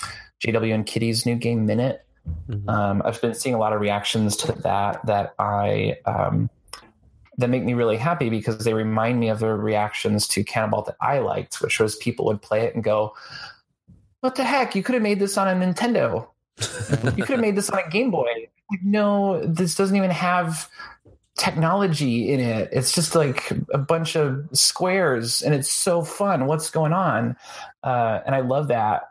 JW 0.43 0.73
and 0.73 0.85
Kitty's 0.85 1.25
new 1.25 1.35
game 1.35 1.67
Minit. 1.67 2.03
Mm-hmm. 2.49 2.67
Um, 2.67 3.01
I've 3.05 3.21
been 3.21 3.35
seeing 3.35 3.53
a 3.53 3.59
lot 3.59 3.73
of 3.73 3.81
reactions 3.81 4.37
to 4.37 4.53
that 4.63 5.05
that 5.05 5.35
I 5.37 5.97
um, 6.05 6.49
that 7.37 7.49
make 7.49 7.63
me 7.63 7.73
really 7.73 7.97
happy 7.97 8.29
because 8.29 8.63
they 8.63 8.73
remind 8.73 9.19
me 9.19 9.29
of 9.29 9.39
the 9.39 9.53
reactions 9.53 10.27
to 10.29 10.43
Canabalt 10.43 10.85
that 10.85 10.95
I 11.01 11.19
liked, 11.19 11.61
which 11.61 11.79
was 11.79 11.95
people 11.97 12.25
would 12.25 12.41
play 12.41 12.61
it 12.61 12.75
and 12.75 12.83
go, 12.83 13.13
"What 14.21 14.35
the 14.35 14.45
heck? 14.45 14.73
You 14.73 14.83
could 14.83 14.93
have 14.93 15.03
made 15.03 15.19
this 15.19 15.37
on 15.37 15.49
a 15.49 15.65
Nintendo. 15.65 16.29
You 16.59 17.23
could 17.23 17.29
have 17.29 17.39
made 17.39 17.55
this 17.55 17.69
on 17.69 17.79
a 17.79 17.89
Game 17.89 18.11
Boy." 18.11 18.27
Like, 18.71 18.83
no, 18.83 19.45
this 19.45 19.75
doesn't 19.75 19.95
even 19.95 20.11
have 20.11 20.69
technology 21.37 22.31
in 22.31 22.39
it. 22.39 22.69
It's 22.71 22.93
just 22.93 23.15
like 23.15 23.51
a 23.73 23.77
bunch 23.77 24.15
of 24.15 24.47
squares, 24.53 25.41
and 25.41 25.53
it's 25.53 25.71
so 25.71 26.03
fun. 26.03 26.45
What's 26.45 26.69
going 26.69 26.93
on? 26.93 27.35
Uh, 27.83 28.19
and 28.25 28.35
I 28.35 28.41
love 28.41 28.67
that 28.69 29.03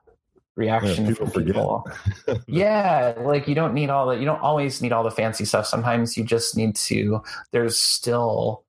reaction 0.56 1.04
yeah, 1.04 1.10
people 1.10 1.26
from 1.26 1.44
people. 1.44 1.90
yeah, 2.46 3.14
like 3.18 3.48
you 3.48 3.54
don't 3.54 3.74
need 3.74 3.90
all 3.90 4.06
the 4.06 4.16
you 4.16 4.24
don't 4.24 4.40
always 4.40 4.82
need 4.82 4.92
all 4.92 5.02
the 5.02 5.10
fancy 5.10 5.44
stuff. 5.44 5.66
Sometimes 5.66 6.16
you 6.16 6.24
just 6.24 6.56
need 6.56 6.76
to 6.76 7.20
there's 7.52 7.78
still 7.78 8.64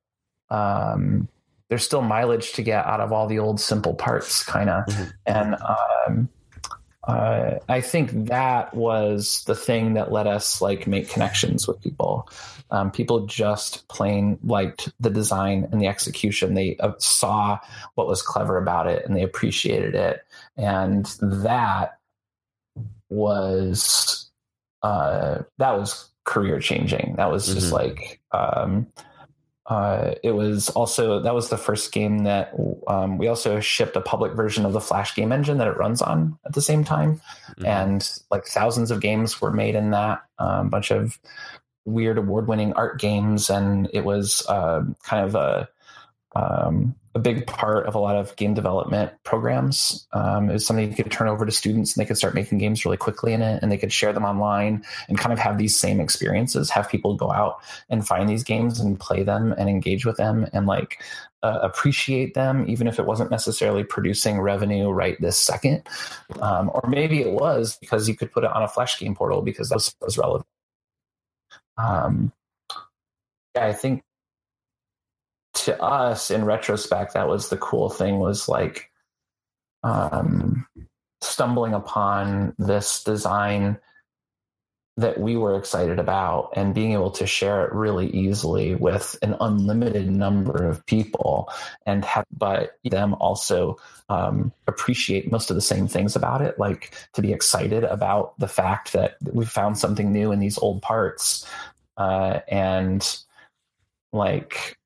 um 0.49 1.27
there's 1.69 1.83
still 1.83 2.01
mileage 2.01 2.53
to 2.53 2.63
get 2.63 2.85
out 2.85 2.99
of 2.99 3.11
all 3.11 3.27
the 3.27 3.39
old 3.39 3.59
simple 3.59 3.93
parts 3.93 4.43
kind 4.43 4.69
of. 4.69 4.85
Mm-hmm. 4.85 5.09
And 5.25 5.55
um 5.55 6.29
uh, 7.07 7.59
I 7.67 7.81
think 7.81 8.27
that 8.27 8.73
was 8.73 9.43
the 9.45 9.55
thing 9.55 9.95
that 9.95 10.11
let 10.11 10.25
us 10.25 10.61
like 10.61 10.87
make 10.87 11.09
connections 11.09 11.67
with 11.67 11.81
people. 11.81 12.29
Um, 12.71 12.91
people 12.91 13.25
just 13.25 13.87
plain 13.89 14.39
liked 14.43 14.91
the 14.99 15.09
design 15.09 15.67
and 15.71 15.81
the 15.81 15.87
execution. 15.87 16.53
They 16.53 16.77
uh, 16.77 16.93
saw 16.99 17.59
what 17.95 18.07
was 18.07 18.21
clever 18.21 18.57
about 18.57 18.87
it 18.87 19.05
and 19.05 19.15
they 19.15 19.23
appreciated 19.23 19.95
it, 19.95 20.21
and 20.55 21.05
that 21.21 21.99
was 23.09 24.31
uh, 24.81 25.39
that 25.57 25.77
was 25.77 26.09
career 26.23 26.59
changing. 26.59 27.15
That 27.17 27.31
was 27.31 27.47
just 27.47 27.67
mm-hmm. 27.67 27.75
like 27.75 28.21
um, 28.31 28.87
uh, 29.65 30.15
it 30.23 30.31
was 30.31 30.69
also 30.69 31.21
that 31.21 31.33
was 31.33 31.49
the 31.49 31.57
first 31.57 31.91
game 31.93 32.19
that 32.19 32.53
um, 32.87 33.17
we 33.17 33.27
also 33.27 33.61
shipped 33.61 33.95
a 33.95 34.01
public 34.01 34.33
version 34.33 34.65
of 34.65 34.73
the 34.73 34.81
Flash 34.81 35.15
game 35.15 35.31
engine 35.31 35.57
that 35.57 35.67
it 35.67 35.77
runs 35.77 36.01
on 36.01 36.37
at 36.45 36.53
the 36.53 36.61
same 36.61 36.83
time, 36.83 37.21
mm-hmm. 37.51 37.65
and 37.65 38.19
like 38.29 38.45
thousands 38.45 38.91
of 38.91 38.99
games 38.99 39.39
were 39.39 39.51
made 39.51 39.75
in 39.75 39.91
that. 39.91 40.23
A 40.39 40.43
um, 40.43 40.69
bunch 40.69 40.91
of 40.91 41.17
weird 41.85 42.17
award-winning 42.17 42.73
art 42.73 42.99
games, 42.99 43.49
and 43.49 43.89
it 43.93 44.03
was 44.03 44.45
uh, 44.49 44.83
kind 45.03 45.25
of 45.25 45.35
a 45.35 45.69
um, 46.35 46.95
a 47.15 47.19
big 47.19 47.45
part 47.45 47.85
of 47.85 47.93
a 47.93 47.99
lot 47.99 48.15
of 48.15 48.35
game 48.35 48.53
development 48.53 49.11
programs. 49.23 50.07
Um, 50.13 50.49
is 50.49 50.65
something 50.65 50.89
you 50.89 50.95
could 50.95 51.11
turn 51.11 51.27
over 51.27 51.45
to 51.45 51.51
students 51.51 51.95
and 51.95 52.01
they 52.01 52.07
could 52.07 52.17
start 52.17 52.33
making 52.33 52.57
games 52.57 52.85
really 52.85 52.97
quickly 52.97 53.33
in 53.33 53.41
it 53.41 53.61
and 53.61 53.71
they 53.71 53.77
could 53.77 53.93
share 53.93 54.13
them 54.13 54.25
online 54.25 54.83
and 55.07 55.17
kind 55.17 55.31
of 55.31 55.39
have 55.39 55.57
these 55.57 55.75
same 55.75 55.99
experiences, 55.99 56.69
have 56.71 56.89
people 56.89 57.15
go 57.15 57.31
out 57.31 57.59
and 57.89 58.07
find 58.07 58.27
these 58.27 58.43
games 58.43 58.79
and 58.79 58.99
play 58.99 59.21
them 59.21 59.53
and 59.57 59.69
engage 59.69 60.05
with 60.05 60.17
them 60.17 60.47
and 60.53 60.65
like 60.65 61.03
uh, 61.43 61.59
appreciate 61.61 62.33
them, 62.33 62.65
even 62.67 62.87
if 62.87 62.97
it 62.97 63.05
wasn't 63.05 63.29
necessarily 63.29 63.83
producing 63.83 64.39
revenue 64.39 64.89
right 64.89 65.19
this 65.21 65.39
second. 65.39 65.83
Um, 66.39 66.71
or 66.73 66.81
maybe 66.87 67.21
it 67.21 67.33
was 67.33 67.77
because 67.77 68.07
you 68.07 68.15
could 68.15 68.31
put 68.31 68.43
it 68.43 68.51
on 68.51 68.63
a 68.63 68.67
Flash 68.67 68.97
game 68.99 69.13
portal 69.13 69.41
because 69.41 69.69
that 69.69 69.75
was, 69.75 69.95
was 70.01 70.17
relevant. 70.17 70.45
Um, 71.77 72.31
yeah, 73.55 73.65
I 73.65 73.73
think 73.73 74.03
to 75.53 75.81
us 75.81 76.31
in 76.31 76.45
retrospect 76.45 77.13
that 77.13 77.27
was 77.27 77.49
the 77.49 77.57
cool 77.57 77.89
thing 77.89 78.19
was 78.19 78.49
like 78.49 78.89
um, 79.83 80.65
stumbling 81.21 81.73
upon 81.73 82.55
this 82.57 83.03
design 83.03 83.77
that 84.95 85.19
we 85.19 85.35
were 85.35 85.57
excited 85.57 85.97
about 85.97 86.51
and 86.55 86.75
being 86.75 86.91
able 86.91 87.09
to 87.09 87.25
share 87.25 87.65
it 87.65 87.73
really 87.73 88.09
easily 88.11 88.75
with 88.75 89.17
an 89.23 89.35
unlimited 89.41 90.07
number 90.09 90.67
of 90.67 90.85
people 90.85 91.49
and 91.87 92.05
have 92.05 92.25
but 92.31 92.77
them 92.83 93.15
also 93.15 93.75
um, 94.09 94.51
appreciate 94.67 95.31
most 95.31 95.49
of 95.49 95.55
the 95.55 95.61
same 95.61 95.87
things 95.87 96.15
about 96.15 96.41
it 96.41 96.59
like 96.59 96.93
to 97.13 97.21
be 97.23 97.33
excited 97.33 97.83
about 97.83 98.37
the 98.37 98.47
fact 98.47 98.93
that 98.93 99.17
we 99.31 99.45
found 99.45 99.77
something 99.77 100.11
new 100.11 100.31
in 100.31 100.39
these 100.39 100.59
old 100.59 100.81
parts 100.81 101.47
uh, 101.97 102.39
and 102.47 103.19
like 104.11 104.77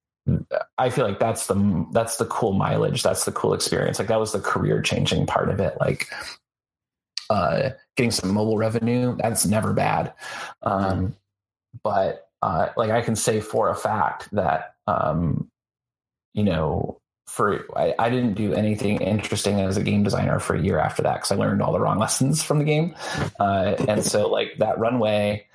I 0.77 0.89
feel 0.89 1.05
like 1.05 1.19
that's 1.19 1.47
the 1.47 1.85
that's 1.91 2.17
the 2.17 2.25
cool 2.25 2.53
mileage. 2.53 3.03
That's 3.03 3.25
the 3.25 3.31
cool 3.31 3.53
experience. 3.53 3.99
Like 3.99 4.09
that 4.09 4.19
was 4.19 4.33
the 4.33 4.39
career 4.39 4.81
changing 4.81 5.25
part 5.25 5.49
of 5.49 5.59
it. 5.59 5.77
Like 5.79 6.09
uh, 7.29 7.71
getting 7.95 8.11
some 8.11 8.33
mobile 8.33 8.57
revenue. 8.57 9.15
That's 9.19 9.45
never 9.45 9.73
bad. 9.73 10.13
Um, 10.61 11.15
but 11.83 12.29
uh, 12.41 12.69
like 12.77 12.91
I 12.91 13.01
can 13.01 13.15
say 13.15 13.39
for 13.39 13.69
a 13.69 13.75
fact 13.75 14.29
that 14.33 14.75
um, 14.85 15.49
you 16.33 16.43
know 16.43 16.99
for 17.27 17.65
I, 17.75 17.93
I, 17.99 18.09
didn't 18.09 18.35
do 18.35 18.53
anything 18.53 19.01
interesting 19.01 19.59
as 19.59 19.75
a 19.75 19.83
game 19.83 20.03
designer 20.03 20.39
for 20.39 20.55
a 20.55 20.61
year 20.61 20.79
after 20.79 21.03
that 21.03 21.15
because 21.15 21.31
I 21.31 21.35
learned 21.35 21.61
all 21.61 21.73
the 21.73 21.79
wrong 21.79 21.99
lessons 21.99 22.41
from 22.41 22.59
the 22.59 22.63
game, 22.65 22.95
uh, 23.39 23.75
and 23.87 24.03
so 24.03 24.29
like 24.29 24.57
that 24.59 24.79
runway. 24.79 25.45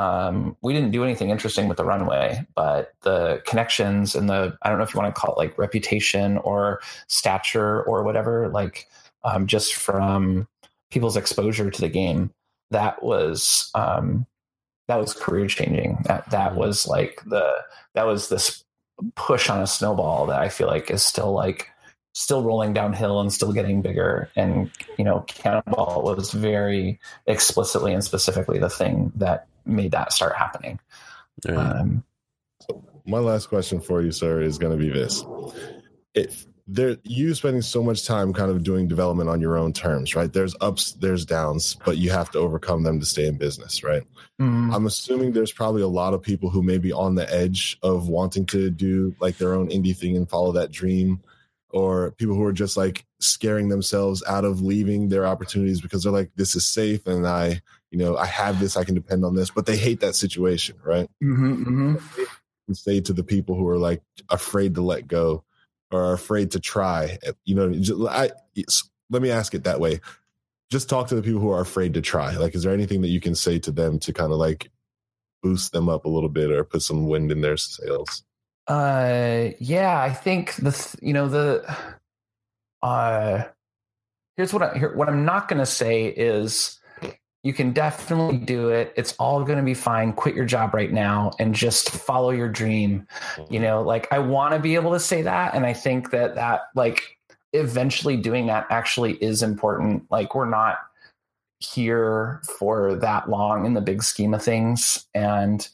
Um, 0.00 0.56
we 0.62 0.72
didn't 0.72 0.92
do 0.92 1.04
anything 1.04 1.28
interesting 1.28 1.68
with 1.68 1.76
the 1.76 1.84
runway, 1.84 2.46
but 2.54 2.94
the 3.02 3.42
connections 3.44 4.14
and 4.14 4.30
the 4.30 4.56
I 4.62 4.70
don't 4.70 4.78
know 4.78 4.84
if 4.84 4.94
you 4.94 5.00
want 5.00 5.14
to 5.14 5.20
call 5.20 5.34
it 5.34 5.36
like 5.36 5.58
reputation 5.58 6.38
or 6.38 6.80
stature 7.06 7.82
or 7.82 8.02
whatever, 8.02 8.48
like 8.48 8.88
um, 9.24 9.46
just 9.46 9.74
from 9.74 10.48
people's 10.90 11.18
exposure 11.18 11.70
to 11.70 11.80
the 11.82 11.90
game, 11.90 12.30
that 12.70 13.02
was 13.02 13.70
um, 13.74 14.24
that 14.88 14.96
was 14.96 15.12
career 15.12 15.48
changing. 15.48 15.98
That 16.04 16.30
that 16.30 16.56
was 16.56 16.86
like 16.86 17.20
the 17.26 17.56
that 17.92 18.06
was 18.06 18.30
this 18.30 18.64
push 19.16 19.50
on 19.50 19.60
a 19.60 19.66
snowball 19.66 20.24
that 20.26 20.40
I 20.40 20.48
feel 20.48 20.68
like 20.68 20.90
is 20.90 21.02
still 21.02 21.32
like 21.32 21.68
still 22.14 22.42
rolling 22.42 22.72
downhill 22.72 23.20
and 23.20 23.30
still 23.30 23.52
getting 23.52 23.82
bigger. 23.82 24.30
And 24.34 24.70
you 24.96 25.04
know, 25.04 25.26
Canabalt 25.28 26.16
was 26.16 26.30
very 26.30 26.98
explicitly 27.26 27.92
and 27.92 28.02
specifically 28.02 28.58
the 28.58 28.70
thing 28.70 29.12
that 29.16 29.46
made 29.70 29.92
that 29.92 30.12
start 30.12 30.36
happening. 30.36 30.78
Um, 31.48 32.04
my 33.06 33.18
last 33.18 33.48
question 33.48 33.80
for 33.80 34.02
you, 34.02 34.12
sir, 34.12 34.42
is 34.42 34.58
going 34.58 34.78
to 34.78 34.82
be 34.82 34.90
this: 34.90 35.24
If 36.14 36.46
there, 36.72 36.96
you 37.02 37.34
spending 37.34 37.62
so 37.62 37.82
much 37.82 38.06
time 38.06 38.32
kind 38.32 38.50
of 38.50 38.62
doing 38.62 38.86
development 38.86 39.28
on 39.28 39.40
your 39.40 39.56
own 39.56 39.72
terms, 39.72 40.14
right? 40.14 40.32
There's 40.32 40.54
ups, 40.60 40.92
there's 40.92 41.24
downs, 41.24 41.76
but 41.84 41.98
you 41.98 42.10
have 42.10 42.30
to 42.30 42.38
overcome 42.38 42.84
them 42.84 43.00
to 43.00 43.06
stay 43.06 43.26
in 43.26 43.36
business, 43.36 43.82
right? 43.82 44.02
Mm. 44.40 44.72
I'm 44.72 44.86
assuming 44.86 45.32
there's 45.32 45.52
probably 45.52 45.82
a 45.82 45.88
lot 45.88 46.14
of 46.14 46.22
people 46.22 46.48
who 46.48 46.62
may 46.62 46.78
be 46.78 46.92
on 46.92 47.16
the 47.16 47.32
edge 47.32 47.76
of 47.82 48.08
wanting 48.08 48.46
to 48.46 48.70
do 48.70 49.14
like 49.20 49.36
their 49.36 49.54
own 49.54 49.68
indie 49.68 49.96
thing 49.96 50.16
and 50.16 50.28
follow 50.28 50.52
that 50.52 50.70
dream, 50.70 51.20
or 51.70 52.12
people 52.12 52.36
who 52.36 52.44
are 52.44 52.52
just 52.52 52.76
like 52.76 53.04
scaring 53.18 53.68
themselves 53.68 54.22
out 54.28 54.44
of 54.44 54.60
leaving 54.60 55.08
their 55.08 55.26
opportunities 55.26 55.80
because 55.80 56.04
they're 56.04 56.12
like, 56.12 56.30
this 56.36 56.54
is 56.54 56.66
safe 56.66 57.06
and 57.06 57.26
I, 57.26 57.60
you 57.90 57.98
know, 57.98 58.16
I 58.16 58.26
have 58.26 58.60
this, 58.60 58.76
I 58.76 58.84
can 58.84 58.94
depend 58.94 59.24
on 59.24 59.34
this, 59.34 59.50
but 59.50 59.66
they 59.66 59.76
hate 59.76 60.00
that 60.00 60.14
situation, 60.14 60.76
right? 60.84 61.08
Mm-hmm, 61.22 61.64
mm-hmm. 61.96 62.72
Say 62.72 63.00
to 63.00 63.12
the 63.12 63.24
people 63.24 63.56
who 63.56 63.68
are 63.68 63.78
like 63.78 64.00
afraid 64.28 64.76
to 64.76 64.80
let 64.80 65.08
go 65.08 65.42
or 65.90 66.04
are 66.04 66.12
afraid 66.12 66.52
to 66.52 66.60
try. 66.60 67.18
You 67.44 67.54
know, 67.56 68.08
I, 68.08 68.30
let 69.10 69.22
me 69.22 69.30
ask 69.30 69.54
it 69.54 69.64
that 69.64 69.80
way. 69.80 70.00
Just 70.70 70.88
talk 70.88 71.08
to 71.08 71.16
the 71.16 71.22
people 71.22 71.40
who 71.40 71.50
are 71.50 71.60
afraid 71.60 71.94
to 71.94 72.00
try. 72.00 72.36
Like, 72.36 72.54
is 72.54 72.62
there 72.62 72.72
anything 72.72 73.00
that 73.00 73.08
you 73.08 73.20
can 73.20 73.34
say 73.34 73.58
to 73.58 73.72
them 73.72 73.98
to 74.00 74.12
kind 74.12 74.30
of 74.32 74.38
like 74.38 74.70
boost 75.42 75.72
them 75.72 75.88
up 75.88 76.04
a 76.04 76.08
little 76.08 76.28
bit 76.28 76.52
or 76.52 76.62
put 76.62 76.82
some 76.82 77.08
wind 77.08 77.32
in 77.32 77.40
their 77.40 77.56
sails? 77.56 78.22
Uh, 78.68 79.50
yeah, 79.58 80.00
I 80.00 80.12
think 80.12 80.54
the 80.56 80.98
you 81.02 81.12
know 81.12 81.26
the 81.26 81.76
uh, 82.84 83.42
here's 84.36 84.52
what 84.52 84.62
I 84.62 84.78
here, 84.78 84.94
what 84.94 85.08
I'm 85.08 85.24
not 85.24 85.48
going 85.48 85.58
to 85.58 85.66
say 85.66 86.04
is 86.06 86.78
you 87.42 87.54
can 87.54 87.72
definitely 87.72 88.36
do 88.36 88.68
it. 88.68 88.92
It's 88.96 89.14
all 89.18 89.44
going 89.44 89.58
to 89.58 89.64
be 89.64 89.74
fine. 89.74 90.12
Quit 90.12 90.34
your 90.34 90.44
job 90.44 90.74
right 90.74 90.92
now 90.92 91.30
and 91.38 91.54
just 91.54 91.90
follow 91.90 92.30
your 92.30 92.48
dream. 92.48 93.06
You 93.48 93.60
know, 93.60 93.82
like 93.82 94.12
I 94.12 94.18
want 94.18 94.52
to 94.54 94.60
be 94.60 94.74
able 94.74 94.92
to 94.92 95.00
say 95.00 95.22
that. 95.22 95.54
And 95.54 95.64
I 95.64 95.72
think 95.72 96.10
that 96.10 96.34
that, 96.34 96.62
like, 96.74 97.18
eventually 97.52 98.16
doing 98.16 98.46
that 98.48 98.66
actually 98.68 99.14
is 99.14 99.42
important. 99.42 100.04
Like, 100.10 100.34
we're 100.34 100.50
not 100.50 100.78
here 101.60 102.42
for 102.58 102.94
that 102.96 103.30
long 103.30 103.64
in 103.64 103.74
the 103.74 103.80
big 103.80 104.02
scheme 104.02 104.34
of 104.34 104.42
things. 104.42 105.06
And, 105.14 105.66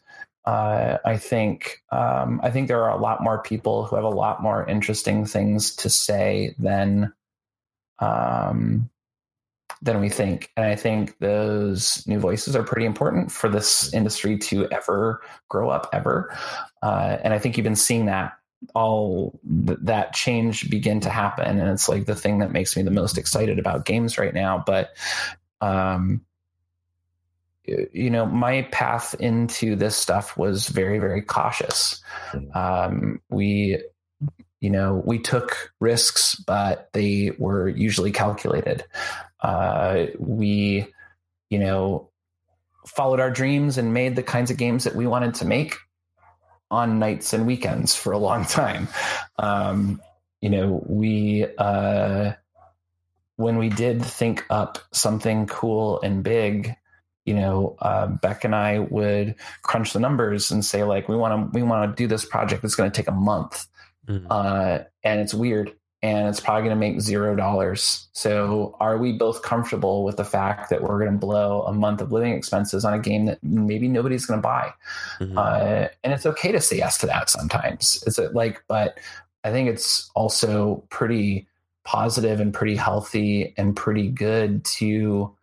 uh, 0.45 0.99
I 1.05 1.17
think 1.17 1.83
um, 1.91 2.41
I 2.45 2.53
think 2.53 2.69
there 2.69 2.85
are 2.85 2.97
a 2.97 3.03
lot 3.03 3.21
more 3.21 3.43
people 3.43 3.85
who 3.85 3.97
have 3.97 4.05
a 4.05 4.09
lot 4.09 4.41
more 4.41 4.65
interesting 4.69 5.27
things 5.27 5.75
to 5.77 5.91
say 5.91 6.55
than 6.61 7.13
um, 7.99 8.89
than 9.83 10.01
we 10.01 10.09
think. 10.09 10.51
And 10.57 10.67
I 10.67 10.75
think 10.75 11.19
those 11.19 12.07
new 12.07 12.19
voices 12.19 12.57
are 12.57 12.63
pretty 12.63 12.87
important 12.87 13.31
for 13.31 13.49
this 13.49 13.93
industry 13.93 14.39
to 14.39 14.69
ever 14.71 15.23
grow 15.49 15.71
up, 15.71 15.89
ever. 15.93 16.37
Uh, 16.83 17.19
and 17.23 17.35
I 17.35 17.39
think 17.39 17.57
you've 17.57 17.65
been 17.65 17.77
seeing 17.77 18.07
that 18.07 18.33
all 18.75 19.39
th- 19.67 19.79
that 19.83 20.15
change 20.15 20.71
begin 20.71 21.01
to 21.01 21.11
happen. 21.11 21.59
And 21.59 21.69
it's 21.69 21.89
like 21.89 22.07
the 22.07 22.15
thing 22.15 22.39
that 22.39 22.53
makes 22.53 22.77
me 22.77 22.83
the 22.83 22.91
most 22.91 23.19
excited 23.19 23.59
about 23.59 23.85
games 23.85 24.19
right 24.19 24.35
now. 24.35 24.63
But, 24.65 24.97
um, 25.61 26.23
you 27.65 28.11
know, 28.11 28.25
my 28.27 28.63
path 28.71 29.15
into 29.19 29.77
this 29.77 29.97
stuff 29.97 30.37
was 30.37 30.69
very, 30.69 30.99
very 30.99 31.21
cautious. 31.23 32.03
Mm-hmm. 32.33 32.57
Um, 32.57 33.21
we 33.29 33.83
you 34.61 34.71
know 34.71 35.03
we 35.05 35.19
took 35.19 35.73
risks 35.81 36.35
but 36.35 36.89
they 36.93 37.31
were 37.39 37.69
usually 37.69 38.11
calculated 38.11 38.85
uh, 39.41 40.07
we, 40.19 40.87
you 41.51 41.59
know, 41.59 42.11
followed 42.87 43.21
our 43.21 43.31
dreams 43.31 43.79
and 43.79 43.93
made 43.93 44.17
the 44.17 44.23
kinds 44.23 44.51
of 44.51 44.57
games 44.57 44.85
that 44.85 44.95
we 44.95 45.07
wanted 45.07 45.35
to 45.35 45.45
make 45.45 45.77
on 46.71 46.99
nights 46.99 47.33
and 47.33 47.47
weekends 47.47 47.95
for 47.95 48.13
a 48.13 48.19
long 48.19 48.45
time. 48.47 48.89
Um, 49.39 50.01
you 50.41 50.51
know, 50.51 50.85
we, 50.87 51.47
uh, 51.59 52.33
when 53.37 53.59
we 53.59 53.69
did 53.69 54.05
think 54.05 54.45
up 54.51 54.79
something 54.93 55.47
cool 55.47 56.01
and 56.01 56.23
big, 56.23 56.75
you 57.25 57.35
know, 57.35 57.77
uh, 57.81 58.07
Beck 58.07 58.45
and 58.45 58.55
I 58.55 58.79
would 58.79 59.35
crunch 59.63 59.93
the 59.93 60.01
numbers 60.01 60.51
and 60.51 60.65
say 60.65 60.85
like, 60.85 61.09
we 61.09 61.17
want 61.17 61.53
to, 61.53 61.59
we 61.59 61.63
want 61.63 61.91
to 61.91 62.03
do 62.03 62.07
this 62.07 62.25
project 62.25 62.63
that's 62.63 62.77
going 62.77 62.91
to 62.91 62.97
take 62.97 63.09
a 63.09 63.13
month. 63.13 63.67
Mm-hmm. 64.07 64.27
Uh, 64.31 64.79
and 65.03 65.21
it's 65.21 65.35
weird 65.35 65.75
and 66.07 66.29
it's 66.29 66.39
probably 66.39 66.63
going 66.63 66.71
to 66.71 66.79
make 66.79 67.01
zero 67.01 67.35
dollars. 67.35 68.07
So, 68.13 68.77
are 68.79 68.97
we 68.97 69.13
both 69.13 69.43
comfortable 69.43 70.05
with 70.05 70.17
the 70.17 70.25
fact 70.25 70.71
that 70.71 70.81
we're 70.81 71.01
going 71.01 71.11
to 71.11 71.19
blow 71.19 71.63
a 71.63 71.73
month 71.73 72.01
of 72.01 72.13
living 72.13 72.33
expenses 72.33 72.85
on 72.85 72.95
a 72.95 72.99
game 73.01 73.27
that 73.27 73.43
maybe 73.43 73.89
nobody's 73.89 74.25
going 74.25 74.39
to 74.39 74.43
buy? 74.43 74.73
Mm-hmm. 75.19 75.37
Uh, 75.37 75.89
and 76.05 76.13
it's 76.13 76.25
okay 76.25 76.53
to 76.53 76.61
say 76.61 76.77
yes 76.77 76.99
to 76.99 77.07
that 77.07 77.29
sometimes. 77.29 78.05
It's 78.07 78.19
like, 78.19 78.63
but 78.69 78.99
I 79.43 79.51
think 79.51 79.69
it's 79.69 80.09
also 80.15 80.85
pretty 80.91 81.49
positive 81.83 82.39
and 82.39 82.55
pretty 82.55 82.77
healthy 82.77 83.53
and 83.57 83.75
pretty 83.75 84.09
good 84.09 84.65
to 84.65 85.35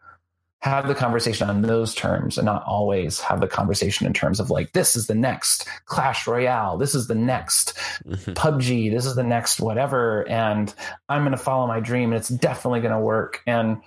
have 0.63 0.87
the 0.87 0.95
conversation 0.95 1.49
on 1.49 1.61
those 1.61 1.93
terms 1.93 2.37
and 2.37 2.45
not 2.45 2.63
always 2.63 3.19
have 3.19 3.41
the 3.41 3.47
conversation 3.49 4.07
in 4.07 4.13
terms 4.13 4.39
of 4.39 4.49
like 4.49 4.71
this 4.71 4.95
is 4.95 5.07
the 5.07 5.15
next 5.15 5.67
clash 5.87 6.25
royale 6.25 6.77
this 6.77 6.95
is 6.95 7.07
the 7.07 7.15
next 7.15 7.73
mm-hmm. 8.07 8.31
pubg 8.31 8.89
this 8.89 9.05
is 9.05 9.13
the 9.15 9.23
next 9.23 9.59
whatever 9.59 10.25
and 10.29 10.73
i'm 11.09 11.23
going 11.23 11.31
to 11.31 11.37
follow 11.37 11.67
my 11.67 11.81
dream 11.81 12.13
and 12.13 12.19
it's 12.19 12.29
definitely 12.29 12.79
going 12.79 12.93
to 12.93 12.99
work 12.99 13.41
and 13.45 13.81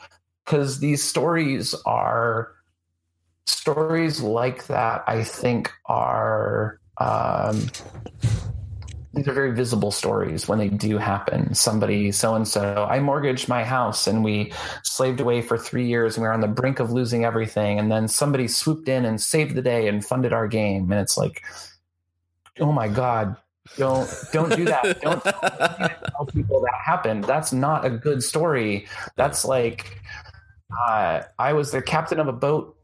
because 0.45 0.79
these 0.79 1.03
stories 1.03 1.75
are 1.87 2.53
stories 3.47 4.21
like 4.21 4.67
that 4.67 5.03
i 5.07 5.25
think 5.25 5.73
are 5.87 6.79
um, 6.99 7.71
these 9.17 9.27
are 9.27 9.33
very 9.33 9.53
visible 9.53 9.91
stories 9.91 10.47
when 10.47 10.59
they 10.59 10.69
do 10.69 10.99
happen. 10.99 11.55
Somebody, 11.55 12.13
so 12.13 12.35
and 12.35 12.47
so, 12.47 12.87
I 12.89 13.01
mortgaged 13.01 13.49
my 13.49 13.65
house 13.65 14.07
and 14.07 14.23
we 14.23 14.53
slaved 14.83 15.21
away 15.21 15.41
for 15.41 15.57
three 15.57 15.87
years 15.87 16.17
and 16.17 16.23
we 16.23 16.29
were 16.29 16.35
on 16.35 16.43
the 16.43 16.49
brink 16.49 16.81
of 16.81 16.93
losing 16.93 17.25
everything. 17.25 17.79
And 17.79 17.91
then 17.91 18.09
somebody 18.09 18.47
swooped 18.47 18.89
in 18.89 19.07
and 19.07 19.21
saved 19.21 19.55
the 19.55 19.63
day 19.63 19.89
and 19.89 20.05
funded 20.05 20.35
our 20.35 20.47
game. 20.47 20.93
And 20.93 21.01
it's 21.01 21.17
like, 21.17 21.43
oh 22.61 22.73
my 22.73 22.89
God, 22.89 23.37
don't 23.79 24.09
don't 24.33 24.55
do 24.55 24.67
that. 24.67 25.01
don't 25.01 25.25
tell 25.25 26.27
people 26.27 26.61
that 26.61 26.75
happened. 26.85 27.25
That's 27.25 27.55
not 27.55 27.87
a 27.87 27.91
good 27.91 28.23
story. 28.23 28.87
That's 29.17 29.47
like 29.47 29.99
uh, 30.89 31.23
I 31.39 31.55
was 31.55 31.73
the 31.73 31.81
captain 31.81 32.21
of 32.21 32.29
a 32.29 32.35
boat 32.35 32.77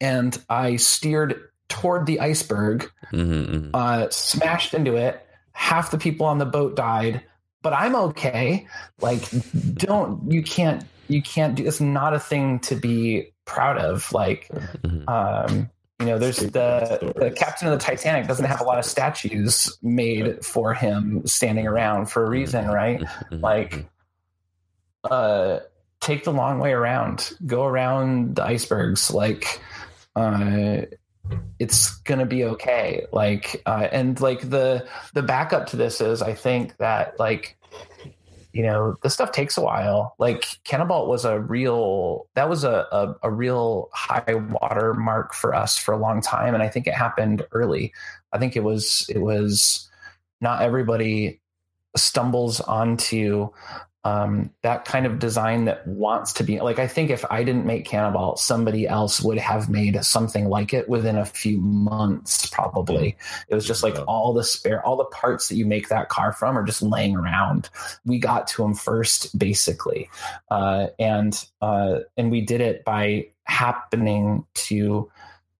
and 0.00 0.42
I 0.48 0.76
steered 0.76 1.50
toward 1.68 2.06
the 2.06 2.20
iceberg, 2.20 2.90
mm-hmm. 3.12 3.32
mm-hmm. 3.32 3.70
uh, 3.74 4.08
smashed 4.08 4.72
into 4.72 4.96
it 4.96 5.23
half 5.54 5.90
the 5.90 5.98
people 5.98 6.26
on 6.26 6.38
the 6.38 6.44
boat 6.44 6.76
died, 6.76 7.22
but 7.62 7.72
I'm 7.72 7.96
okay. 7.96 8.66
Like, 9.00 9.22
don't 9.74 10.30
you 10.30 10.42
can't 10.42 10.84
you 11.08 11.22
can't 11.22 11.54
do 11.54 11.66
it's 11.66 11.80
not 11.80 12.12
a 12.12 12.20
thing 12.20 12.60
to 12.60 12.76
be 12.76 13.32
proud 13.46 13.78
of. 13.78 14.12
Like, 14.12 14.48
mm-hmm. 14.48 15.08
um, 15.08 15.70
you 15.98 16.06
know, 16.06 16.18
there's 16.18 16.36
the 16.36 17.12
the 17.16 17.30
captain 17.30 17.68
of 17.68 17.78
the 17.78 17.84
Titanic 17.84 18.28
doesn't 18.28 18.44
have 18.44 18.60
a 18.60 18.64
lot 18.64 18.78
of 18.78 18.84
statues 18.84 19.78
made 19.82 20.44
for 20.44 20.74
him 20.74 21.26
standing 21.26 21.66
around 21.66 22.06
for 22.06 22.24
a 22.24 22.28
reason, 22.28 22.66
right? 22.66 23.00
Mm-hmm. 23.00 23.40
Like, 23.40 23.86
uh, 25.04 25.60
take 26.00 26.24
the 26.24 26.32
long 26.32 26.58
way 26.58 26.72
around, 26.72 27.32
go 27.46 27.64
around 27.64 28.36
the 28.36 28.44
icebergs, 28.44 29.10
like. 29.10 29.60
Uh, 30.16 30.82
it's 31.58 31.96
gonna 32.00 32.26
be 32.26 32.44
okay 32.44 33.06
like 33.12 33.62
uh, 33.66 33.88
and 33.92 34.20
like 34.20 34.50
the 34.50 34.86
the 35.14 35.22
backup 35.22 35.66
to 35.66 35.76
this 35.76 36.00
is 36.00 36.20
i 36.20 36.34
think 36.34 36.76
that 36.76 37.18
like 37.18 37.56
you 38.54 38.62
know, 38.62 38.94
this 39.02 39.12
stuff 39.12 39.32
takes 39.32 39.58
a 39.58 39.60
while. 39.60 40.14
Like 40.18 40.42
Canabalt 40.64 41.08
was 41.08 41.24
a 41.24 41.40
real 41.40 42.28
that 42.34 42.48
was 42.48 42.62
a, 42.62 42.86
a, 42.92 43.16
a 43.24 43.30
real 43.30 43.90
high 43.92 44.34
water 44.34 44.94
mark 44.94 45.34
for 45.34 45.52
us 45.52 45.76
for 45.76 45.92
a 45.92 45.98
long 45.98 46.22
time. 46.22 46.54
And 46.54 46.62
I 46.62 46.68
think 46.68 46.86
it 46.86 46.94
happened 46.94 47.44
early. 47.50 47.92
I 48.32 48.38
think 48.38 48.54
it 48.54 48.62
was 48.62 49.06
it 49.08 49.18
was 49.18 49.90
not 50.40 50.62
everybody 50.62 51.40
stumbles 51.96 52.60
onto 52.60 53.50
um, 54.06 54.50
that 54.60 54.84
kind 54.84 55.06
of 55.06 55.18
design 55.18 55.64
that 55.64 55.86
wants 55.86 56.34
to 56.34 56.44
be 56.44 56.60
like 56.60 56.78
I 56.78 56.86
think 56.86 57.10
if 57.10 57.24
I 57.30 57.42
didn't 57.42 57.64
make 57.64 57.88
Canabalt, 57.88 58.38
somebody 58.38 58.86
else 58.86 59.20
would 59.22 59.38
have 59.38 59.70
made 59.70 60.04
something 60.04 60.48
like 60.48 60.74
it 60.74 60.88
within 60.88 61.16
a 61.16 61.24
few 61.24 61.58
months. 61.58 62.50
Probably 62.50 63.16
it 63.48 63.54
was 63.54 63.66
just 63.66 63.82
like 63.82 63.96
all 64.06 64.34
the 64.34 64.44
spare, 64.44 64.84
all 64.84 64.96
the 64.96 65.04
parts 65.06 65.48
that 65.48 65.56
you 65.56 65.64
make 65.64 65.88
that 65.88 66.10
car 66.10 66.32
from 66.32 66.58
are 66.58 66.64
just 66.64 66.82
laying 66.82 67.16
around. 67.16 67.70
We 68.04 68.18
got 68.18 68.46
to 68.48 68.62
them 68.62 68.74
first, 68.74 69.36
basically, 69.38 70.10
uh, 70.50 70.88
and 70.98 71.42
uh, 71.62 72.00
and 72.18 72.30
we 72.30 72.42
did 72.42 72.60
it 72.60 72.84
by 72.84 73.28
happening 73.44 74.44
to 74.54 75.10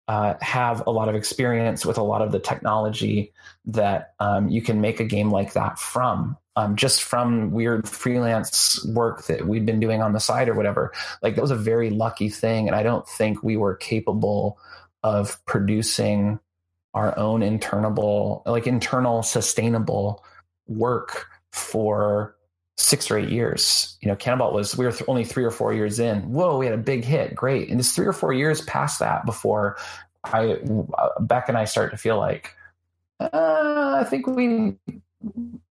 uh, 0.06 0.34
have 0.42 0.86
a 0.86 0.90
lot 0.90 1.08
of 1.08 1.14
experience 1.14 1.86
with 1.86 1.96
a 1.96 2.02
lot 2.02 2.20
of 2.20 2.30
the 2.30 2.38
technology 2.38 3.32
that 3.64 4.12
um, 4.20 4.50
you 4.50 4.60
can 4.60 4.82
make 4.82 5.00
a 5.00 5.04
game 5.04 5.30
like 5.30 5.54
that 5.54 5.78
from 5.78 6.36
um, 6.56 6.76
just 6.76 7.02
from 7.02 7.51
weird 7.51 7.89
freelance 7.89 8.85
work 8.86 9.26
that 9.26 9.47
we'd 9.47 9.66
been 9.66 9.81
doing 9.81 10.02
on 10.02 10.12
the 10.12 10.20
side 10.20 10.48
or 10.48 10.55
whatever. 10.55 10.93
Like 11.22 11.35
that 11.35 11.43
was 11.43 11.51
a 11.51 11.56
very 11.56 11.90
lucky 11.90 12.28
thing. 12.28 12.68
And 12.68 12.76
I 12.76 12.82
don't 12.82 13.06
think 13.09 13.43
we 13.43 13.56
were 13.56 13.74
capable 13.74 14.59
of 15.02 15.44
producing 15.47 16.39
our 16.94 17.18
own 17.18 17.43
internal, 17.43 18.43
like 18.47 18.66
internal 18.66 19.22
sustainable 19.22 20.24
work 20.68 21.26
for 21.51 22.36
six 22.76 23.10
or 23.10 23.18
eight 23.18 23.31
years. 23.31 23.98
You 24.01 24.09
know, 24.09 24.16
Canabalt 24.16 24.52
was, 24.52 24.76
we 24.76 24.85
were 24.85 24.93
th- 24.93 25.09
only 25.09 25.24
three 25.24 25.44
or 25.44 25.51
four 25.51 25.74
years 25.74 25.98
in. 25.98 26.32
Whoa, 26.32 26.59
we 26.59 26.66
had 26.66 26.74
a 26.74 26.78
big 26.78 27.05
hit. 27.05 27.35
Great. 27.35 27.68
And 27.68 27.81
it's 27.81 27.93
three 27.93 28.06
or 28.06 28.12
four 28.12 28.32
years 28.32 28.62
past 28.62 29.01
that 29.01 29.26
before 29.26 29.76
I, 30.22 30.59
uh, 30.97 31.20
Beck 31.20 31.48
and 31.48 31.59
I 31.59 31.64
start 31.64 31.90
to 31.90 31.97
feel 31.97 32.16
like, 32.16 32.55
uh, 33.20 33.97
I 34.01 34.05
think 34.05 34.26
we 34.26 34.76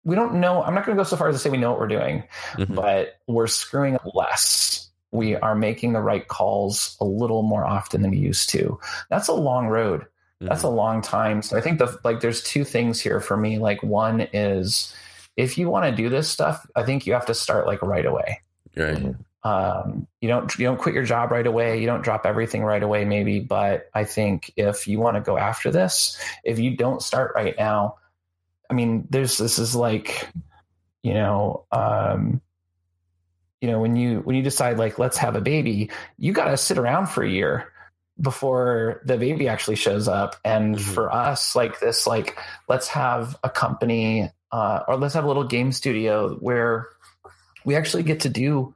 we 0.04 0.16
don't 0.16 0.36
know. 0.36 0.64
I'm 0.64 0.74
not 0.74 0.86
going 0.86 0.98
to 0.98 1.04
go 1.04 1.08
so 1.08 1.16
far 1.16 1.30
as 1.30 1.36
to 1.36 1.40
say 1.40 1.50
we 1.50 1.58
know 1.58 1.72
what 1.72 1.80
we're 1.80 1.88
doing, 1.88 2.24
mm-hmm. 2.54 2.74
but 2.74 3.20
we're 3.28 3.48
screwing 3.48 3.96
up 3.96 4.04
less. 4.14 4.90
We 5.12 5.36
are 5.36 5.56
making 5.56 5.94
the 5.94 6.02
right 6.02 6.28
calls 6.28 6.98
a 7.00 7.06
little 7.06 7.44
more 7.44 7.66
often 7.66 8.02
than 8.02 8.12
we 8.12 8.18
used 8.18 8.50
to. 8.50 8.80
That's 9.10 9.28
a 9.28 9.34
long 9.34 9.68
road. 9.68 10.02
Mm-hmm. 10.02 10.48
That's 10.48 10.64
a 10.64 10.70
long 10.70 11.02
time. 11.02 11.42
So 11.42 11.58
I 11.58 11.62
think 11.62 11.80
the 11.80 11.98
like 12.04 12.20
there's 12.20 12.44
two 12.44 12.64
things 12.64 13.00
here 13.00 13.22
for 13.22 13.38
me. 13.38 13.60
Like 13.60 13.84
one 13.84 14.22
is 14.34 14.94
if 15.38 15.58
you 15.58 15.70
want 15.70 15.86
to 15.86 15.96
do 15.96 16.10
this 16.10 16.28
stuff, 16.30 16.66
I 16.76 16.84
think 16.84 17.08
you 17.08 17.14
have 17.14 17.28
to 17.28 17.34
start 17.34 17.68
like 17.68 17.82
right 17.82 18.06
away. 18.06 18.42
Right. 18.76 19.16
Um, 19.44 20.08
you 20.22 20.30
don't 20.30 20.58
you 20.58 20.66
don't 20.66 20.80
quit 20.80 20.96
your 20.96 21.04
job 21.04 21.32
right 21.32 21.46
away. 21.46 21.80
You 21.80 21.86
don't 21.86 22.04
drop 22.04 22.26
everything 22.26 22.64
right 22.64 22.82
away, 22.82 23.06
maybe. 23.06 23.40
But 23.40 23.90
I 23.94 24.04
think 24.06 24.52
if 24.56 24.88
you 24.88 25.00
want 25.00 25.16
to 25.16 25.22
go 25.22 25.38
after 25.38 25.70
this, 25.70 26.20
if 26.44 26.60
you 26.60 26.76
don't 26.76 27.02
start 27.02 27.34
right 27.36 27.56
now, 27.58 27.98
I 28.74 28.76
mean, 28.76 29.06
there's 29.12 29.38
this 29.38 29.60
is 29.60 29.76
like, 29.76 30.28
you 31.04 31.14
know, 31.14 31.66
um, 31.72 32.42
you 33.62 33.70
know, 33.70 33.80
when 33.80 33.96
you 33.96 34.22
when 34.22 34.36
you 34.36 34.42
decide 34.42 34.80
like 34.80 34.98
let's 34.98 35.18
have 35.18 35.36
a 35.36 35.42
baby, 35.42 35.92
you 36.18 36.34
got 36.34 36.46
to 36.46 36.58
sit 36.58 36.80
around 36.80 37.06
for 37.06 37.24
a 37.24 37.30
year 37.30 37.72
before 38.20 39.04
the 39.06 39.16
baby 39.18 39.48
actually 39.48 39.76
shows 39.76 40.08
up. 40.08 40.38
And 40.44 40.76
mm-hmm. 40.76 40.92
for 40.92 41.14
us, 41.14 41.56
like 41.56 41.80
this, 41.80 42.08
like 42.08 42.36
let's 42.68 42.88
have 42.88 43.38
a 43.44 43.50
company 43.50 44.32
uh, 44.52 44.80
or 44.88 44.98
let's 44.98 45.14
have 45.14 45.26
a 45.26 45.28
little 45.28 45.44
game 45.44 45.72
studio 45.72 46.34
where 46.38 46.88
we 47.66 47.76
actually 47.76 48.04
get 48.04 48.22
to 48.22 48.30
do 48.30 48.74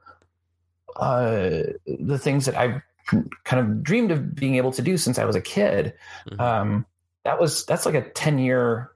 uh, 0.94 1.64
the 1.86 2.20
things 2.20 2.46
that 2.46 2.56
I've 2.56 2.82
kind 3.42 3.60
of 3.60 3.82
dreamed 3.82 4.12
of 4.12 4.32
being 4.32 4.54
able 4.54 4.70
to 4.72 4.82
do 4.82 4.96
since 4.96 5.18
I 5.18 5.24
was 5.24 5.34
a 5.34 5.40
kid. 5.40 5.94
Mm-hmm. 6.30 6.40
Um, 6.40 6.86
that 7.24 7.40
was 7.40 7.66
that's 7.66 7.84
like 7.84 7.96
a 7.96 8.08
ten 8.10 8.38
year 8.38 8.92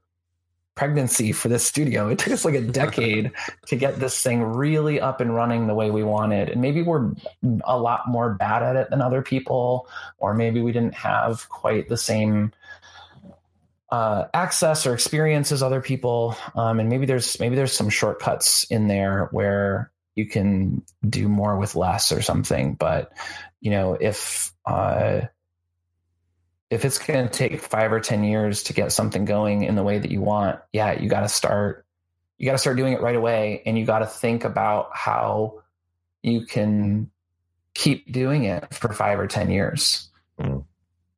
pregnancy 0.74 1.32
for 1.32 1.48
this 1.48 1.64
studio. 1.64 2.08
It 2.08 2.18
took 2.18 2.32
us 2.32 2.44
like 2.44 2.54
a 2.54 2.60
decade 2.82 3.32
to 3.66 3.76
get 3.76 3.98
this 4.00 4.22
thing 4.22 4.42
really 4.42 5.00
up 5.00 5.20
and 5.20 5.34
running 5.34 5.66
the 5.66 5.74
way 5.74 5.90
we 5.90 6.02
wanted. 6.02 6.48
And 6.48 6.60
maybe 6.60 6.82
we're 6.82 7.12
a 7.64 7.78
lot 7.78 8.08
more 8.08 8.34
bad 8.34 8.62
at 8.62 8.76
it 8.76 8.90
than 8.90 9.02
other 9.02 9.22
people, 9.22 9.88
or 10.18 10.34
maybe 10.34 10.60
we 10.62 10.72
didn't 10.72 10.94
have 10.94 11.48
quite 11.48 11.88
the 11.88 11.96
same 11.96 12.52
uh, 13.90 14.24
access 14.32 14.86
or 14.86 14.94
experience 14.94 15.52
as 15.52 15.62
other 15.62 15.82
people. 15.82 16.34
Um, 16.54 16.80
and 16.80 16.88
maybe 16.88 17.04
there's 17.04 17.38
maybe 17.38 17.56
there's 17.56 17.74
some 17.74 17.90
shortcuts 17.90 18.64
in 18.64 18.88
there 18.88 19.28
where 19.32 19.92
you 20.14 20.26
can 20.26 20.82
do 21.08 21.28
more 21.28 21.58
with 21.58 21.74
less 21.74 22.10
or 22.10 22.22
something. 22.22 22.74
But 22.74 23.12
you 23.60 23.70
know, 23.70 23.94
if 24.00 24.52
uh, 24.64 25.22
if 26.72 26.86
it's 26.86 26.96
going 26.96 27.28
to 27.28 27.30
take 27.30 27.60
five 27.60 27.92
or 27.92 28.00
10 28.00 28.24
years 28.24 28.62
to 28.62 28.72
get 28.72 28.92
something 28.92 29.26
going 29.26 29.62
in 29.62 29.74
the 29.74 29.82
way 29.82 29.98
that 29.98 30.10
you 30.10 30.22
want, 30.22 30.58
yeah, 30.72 30.98
you 30.98 31.06
got 31.06 31.20
to 31.20 31.28
start, 31.28 31.84
you 32.38 32.46
got 32.46 32.52
to 32.52 32.58
start 32.58 32.78
doing 32.78 32.94
it 32.94 33.02
right 33.02 33.14
away. 33.14 33.62
And 33.66 33.76
you 33.78 33.84
got 33.84 33.98
to 33.98 34.06
think 34.06 34.44
about 34.44 34.88
how 34.94 35.64
you 36.22 36.46
can 36.46 37.10
keep 37.74 38.10
doing 38.10 38.44
it 38.44 38.72
for 38.72 38.90
five 38.90 39.20
or 39.20 39.26
10 39.26 39.50
years. 39.50 40.08
Mm. 40.40 40.64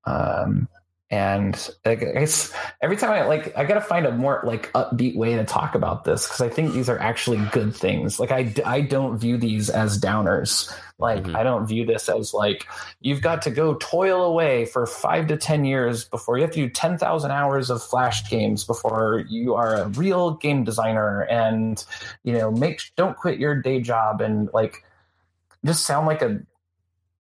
Um, 0.05 0.69
and 1.11 1.71
I 1.85 1.97
guess 1.97 2.53
every 2.81 2.97
time 2.97 3.11
I 3.11 3.27
like, 3.27 3.57
I 3.57 3.65
got 3.65 3.75
to 3.75 3.81
find 3.81 4.07
a 4.07 4.11
more 4.11 4.43
like 4.45 4.73
upbeat 4.73 5.17
way 5.17 5.37
to 5.37 5.45
talk 5.45 5.75
about 5.75 6.05
this 6.05 6.27
because 6.27 6.41
I 6.41 6.49
think 6.49 6.73
these 6.73 6.89
are 6.89 6.99
actually 6.99 7.39
good 7.53 7.77
things. 7.77 8.19
Like 8.19 8.33
I, 8.33 8.53
I 8.65 8.81
don't 8.81 9.19
view 9.19 9.37
these 9.37 9.69
as 9.69 10.01
downers. 10.01 10.75
Like 10.99 11.25
mm-hmm. 11.25 11.37
I 11.37 11.43
don't 11.43 11.67
view 11.67 11.85
this 11.85 12.09
as 12.09 12.33
like 12.33 12.67
you've 13.01 13.21
got 13.21 13.43
to 13.43 13.51
go 13.51 13.75
toil 13.75 14.23
away 14.23 14.65
for 14.65 14.87
five 14.87 15.27
to 15.27 15.37
ten 15.37 15.65
years 15.65 16.05
before 16.05 16.39
you 16.39 16.43
have 16.43 16.53
to 16.53 16.61
do 16.61 16.71
ten 16.71 16.97
thousand 16.97 17.33
hours 17.33 17.69
of 17.69 17.83
flash 17.83 18.29
games 18.31 18.65
before 18.65 19.25
you 19.29 19.55
are 19.55 19.75
a 19.75 19.89
real 19.89 20.35
game 20.35 20.65
designer 20.65 21.23
and 21.23 21.85
you 22.23 22.33
know 22.33 22.51
make 22.51 22.81
don't 22.97 23.17
quit 23.17 23.39
your 23.39 23.61
day 23.61 23.81
job 23.81 24.21
and 24.21 24.49
like 24.55 24.85
just 25.65 25.85
sound 25.85 26.07
like 26.07 26.23
a 26.23 26.41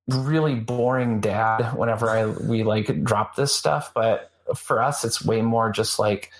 really 0.08 0.54
boring 0.54 1.20
dad 1.20 1.72
whenever 1.76 2.10
I 2.10 2.26
we 2.26 2.62
like 2.62 3.04
drop 3.04 3.36
this 3.36 3.54
stuff. 3.54 3.92
But 3.94 4.30
for 4.54 4.82
us, 4.82 5.04
it's 5.04 5.24
way 5.24 5.42
more 5.42 5.70
just 5.70 5.98
like 5.98 6.30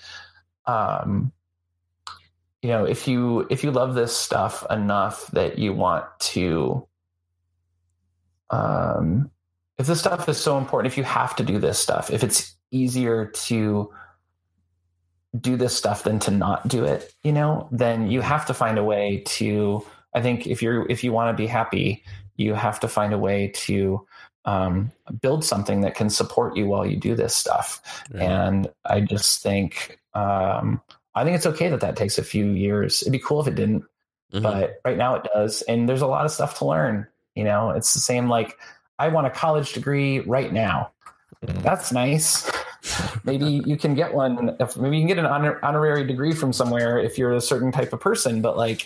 um 0.67 1.31
you 2.61 2.69
know 2.69 2.85
if 2.85 3.07
you 3.07 3.45
if 3.49 3.63
you 3.63 3.71
love 3.71 3.93
this 3.93 4.15
stuff 4.15 4.65
enough 4.69 5.27
that 5.27 5.59
you 5.59 5.73
want 5.73 6.05
to 6.19 6.87
um, 8.49 9.31
if 9.77 9.87
this 9.87 9.99
stuff 9.99 10.29
is 10.29 10.37
so 10.37 10.57
important, 10.57 10.91
if 10.91 10.97
you 10.97 11.03
have 11.03 11.35
to 11.37 11.43
do 11.43 11.59
this 11.59 11.79
stuff, 11.79 12.09
if 12.09 12.23
it's 12.23 12.55
easier 12.71 13.25
to 13.25 13.91
do 15.39 15.57
this 15.57 15.75
stuff 15.75 16.03
than 16.03 16.19
to 16.19 16.31
not 16.31 16.67
do 16.67 16.85
it, 16.85 17.13
you 17.23 17.31
know, 17.31 17.67
then 17.71 18.09
you 18.09 18.21
have 18.21 18.45
to 18.45 18.53
find 18.53 18.77
a 18.77 18.83
way 18.83 19.23
to. 19.25 19.85
I 20.13 20.21
think 20.21 20.47
if 20.47 20.61
you're 20.61 20.89
if 20.89 21.03
you 21.03 21.11
want 21.11 21.35
to 21.35 21.41
be 21.41 21.47
happy, 21.47 22.03
you 22.35 22.53
have 22.53 22.79
to 22.81 22.87
find 22.87 23.13
a 23.13 23.17
way 23.17 23.51
to 23.55 24.05
um, 24.45 24.91
build 25.21 25.43
something 25.43 25.81
that 25.81 25.95
can 25.95 26.09
support 26.09 26.55
you 26.55 26.67
while 26.67 26.85
you 26.85 26.97
do 26.97 27.15
this 27.15 27.35
stuff. 27.35 28.03
Yeah. 28.13 28.47
And 28.47 28.69
I 28.85 29.01
just 29.01 29.41
think 29.41 29.99
um, 30.13 30.81
I 31.15 31.23
think 31.23 31.35
it's 31.35 31.45
okay 31.45 31.69
that 31.69 31.81
that 31.81 31.95
takes 31.95 32.17
a 32.17 32.23
few 32.23 32.47
years. 32.47 33.01
It'd 33.01 33.11
be 33.11 33.19
cool 33.19 33.41
if 33.41 33.47
it 33.47 33.55
didn't, 33.55 33.83
mm-hmm. 34.33 34.41
but 34.41 34.81
right 34.85 34.97
now 34.97 35.15
it 35.15 35.27
does. 35.33 35.61
And 35.63 35.87
there's 35.87 36.01
a 36.01 36.07
lot 36.07 36.25
of 36.25 36.31
stuff 36.31 36.57
to 36.59 36.65
learn. 36.65 37.07
You 37.35 37.43
know, 37.43 37.71
it's 37.71 37.93
the 37.93 37.99
same 37.99 38.29
like 38.29 38.57
I 38.99 39.07
want 39.09 39.27
a 39.27 39.29
college 39.29 39.73
degree 39.73 40.19
right 40.19 40.51
now. 40.51 40.91
That's 41.41 41.91
nice. 41.91 42.49
maybe 43.23 43.45
you 43.65 43.77
can 43.77 43.95
get 43.95 44.13
one. 44.13 44.55
If 44.59 44.77
maybe 44.77 44.97
you 44.97 45.01
can 45.01 45.07
get 45.07 45.19
an 45.19 45.25
honor, 45.25 45.59
honorary 45.63 46.05
degree 46.05 46.33
from 46.33 46.53
somewhere 46.53 46.99
if 46.99 47.17
you're 47.17 47.33
a 47.33 47.41
certain 47.41 47.71
type 47.71 47.93
of 47.93 47.99
person. 47.99 48.41
But 48.41 48.57
like 48.57 48.85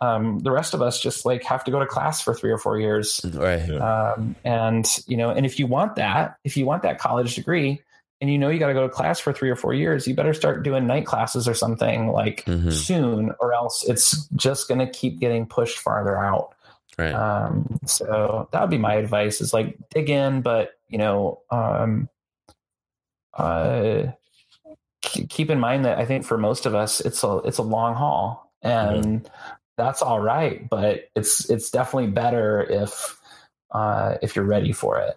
um, 0.00 0.38
the 0.40 0.50
rest 0.50 0.74
of 0.74 0.82
us, 0.82 1.00
just 1.00 1.26
like 1.26 1.42
have 1.44 1.64
to 1.64 1.70
go 1.70 1.78
to 1.78 1.86
class 1.86 2.20
for 2.20 2.34
three 2.34 2.50
or 2.50 2.58
four 2.58 2.78
years. 2.78 3.20
Right. 3.24 3.68
Um, 3.70 4.36
and 4.44 4.86
you 5.06 5.16
know, 5.16 5.30
and 5.30 5.44
if 5.44 5.58
you 5.58 5.66
want 5.66 5.96
that, 5.96 6.36
if 6.44 6.56
you 6.56 6.66
want 6.66 6.82
that 6.82 6.98
college 6.98 7.34
degree, 7.34 7.82
and 8.20 8.30
you 8.30 8.38
know 8.38 8.48
you 8.48 8.58
got 8.58 8.68
to 8.68 8.74
go 8.74 8.82
to 8.82 8.88
class 8.88 9.20
for 9.20 9.32
three 9.32 9.50
or 9.50 9.56
four 9.56 9.74
years, 9.74 10.06
you 10.06 10.14
better 10.14 10.34
start 10.34 10.62
doing 10.62 10.86
night 10.86 11.06
classes 11.06 11.48
or 11.48 11.54
something 11.54 12.08
like 12.08 12.44
mm-hmm. 12.44 12.70
soon, 12.70 13.32
or 13.40 13.52
else 13.52 13.84
it's 13.88 14.26
just 14.28 14.68
going 14.68 14.80
to 14.80 14.90
keep 14.90 15.18
getting 15.18 15.46
pushed 15.46 15.78
farther 15.78 16.18
out. 16.18 16.54
Right. 16.96 17.12
Um, 17.12 17.78
so 17.86 18.48
that 18.52 18.60
would 18.60 18.70
be 18.70 18.78
my 18.78 18.94
advice 18.94 19.40
is 19.40 19.52
like 19.52 19.78
dig 19.90 20.10
in, 20.10 20.42
but 20.42 20.72
you 20.88 20.98
know, 20.98 21.42
um, 21.50 22.08
uh, 23.34 24.06
keep 25.00 25.50
in 25.50 25.60
mind 25.60 25.84
that 25.84 25.98
I 25.98 26.04
think 26.04 26.24
for 26.24 26.36
most 26.36 26.66
of 26.66 26.74
us, 26.74 27.00
it's 27.00 27.22
a, 27.22 27.36
it's 27.44 27.58
a 27.58 27.62
long 27.62 27.94
haul 27.94 28.52
and 28.62 29.04
mm-hmm. 29.04 29.26
That's 29.78 30.02
all 30.02 30.20
right, 30.20 30.68
but 30.68 31.08
it's, 31.16 31.48
it's 31.48 31.70
definitely 31.70 32.10
better 32.10 32.62
if, 32.62 33.18
uh, 33.70 34.16
if 34.20 34.36
you're 34.36 34.44
ready 34.44 34.72
for 34.72 34.98
it. 34.98 35.16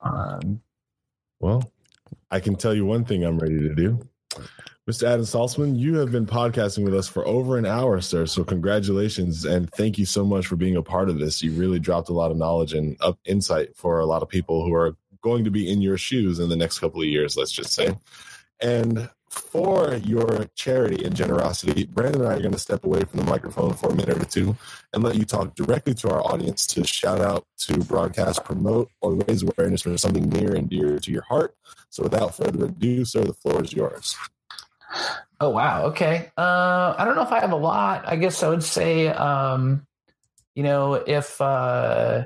Um, 0.00 0.62
well, 1.40 1.70
I 2.30 2.40
can 2.40 2.56
tell 2.56 2.74
you 2.74 2.86
one 2.86 3.04
thing 3.04 3.24
I'm 3.24 3.38
ready 3.38 3.58
to 3.58 3.74
do 3.74 4.08
Mr. 4.88 5.02
Adam 5.02 5.20
Saltsman, 5.26 5.78
you 5.78 5.96
have 5.96 6.10
been 6.10 6.24
podcasting 6.24 6.82
with 6.82 6.94
us 6.94 7.06
for 7.06 7.26
over 7.26 7.58
an 7.58 7.66
hour, 7.66 8.00
sir. 8.00 8.24
So 8.24 8.42
congratulations 8.42 9.44
and 9.44 9.70
thank 9.70 9.98
you 9.98 10.06
so 10.06 10.24
much 10.24 10.46
for 10.46 10.56
being 10.56 10.76
a 10.76 10.82
part 10.82 11.10
of 11.10 11.18
this. 11.18 11.42
You 11.42 11.52
really 11.52 11.78
dropped 11.78 12.08
a 12.08 12.14
lot 12.14 12.30
of 12.30 12.38
knowledge 12.38 12.72
and 12.72 12.96
up 13.02 13.18
insight 13.26 13.76
for 13.76 14.00
a 14.00 14.06
lot 14.06 14.22
of 14.22 14.30
people 14.30 14.64
who 14.64 14.72
are 14.72 14.96
going 15.20 15.44
to 15.44 15.50
be 15.50 15.70
in 15.70 15.82
your 15.82 15.98
shoes 15.98 16.38
in 16.38 16.48
the 16.48 16.56
next 16.56 16.78
couple 16.78 17.02
of 17.02 17.06
years, 17.06 17.36
let's 17.36 17.52
just 17.52 17.74
say. 17.74 17.94
And 18.62 19.10
for 19.30 19.94
your 19.96 20.46
charity 20.54 21.04
and 21.04 21.14
generosity, 21.14 21.84
Brandon 21.84 22.22
and 22.22 22.30
I 22.30 22.34
are 22.34 22.40
going 22.40 22.52
to 22.52 22.58
step 22.58 22.84
away 22.84 23.00
from 23.04 23.20
the 23.20 23.26
microphone 23.26 23.74
for 23.74 23.90
a 23.90 23.94
minute 23.94 24.20
or 24.20 24.24
two 24.24 24.56
and 24.92 25.02
let 25.02 25.16
you 25.16 25.24
talk 25.24 25.54
directly 25.54 25.94
to 25.94 26.10
our 26.10 26.20
audience 26.20 26.66
to 26.68 26.86
shout 26.86 27.20
out, 27.20 27.46
to 27.58 27.78
broadcast, 27.80 28.44
promote, 28.44 28.90
or 29.00 29.14
raise 29.14 29.42
awareness 29.42 29.82
for 29.82 29.96
something 29.98 30.28
near 30.30 30.54
and 30.54 30.70
dear 30.70 30.98
to 30.98 31.10
your 31.10 31.22
heart. 31.22 31.54
So 31.90 32.02
without 32.02 32.34
further 32.34 32.66
ado, 32.66 33.04
sir, 33.04 33.24
the 33.24 33.34
floor 33.34 33.62
is 33.62 33.72
yours. 33.72 34.16
Oh 35.40 35.50
wow. 35.50 35.84
Okay. 35.86 36.30
Uh, 36.36 36.94
I 36.98 37.04
don't 37.04 37.14
know 37.14 37.22
if 37.22 37.32
I 37.32 37.40
have 37.40 37.52
a 37.52 37.56
lot. 37.56 38.08
I 38.08 38.16
guess 38.16 38.42
I 38.42 38.48
would 38.48 38.64
say, 38.64 39.08
um, 39.08 39.86
you 40.54 40.62
know, 40.62 40.94
if 40.94 41.40
uh, 41.40 42.24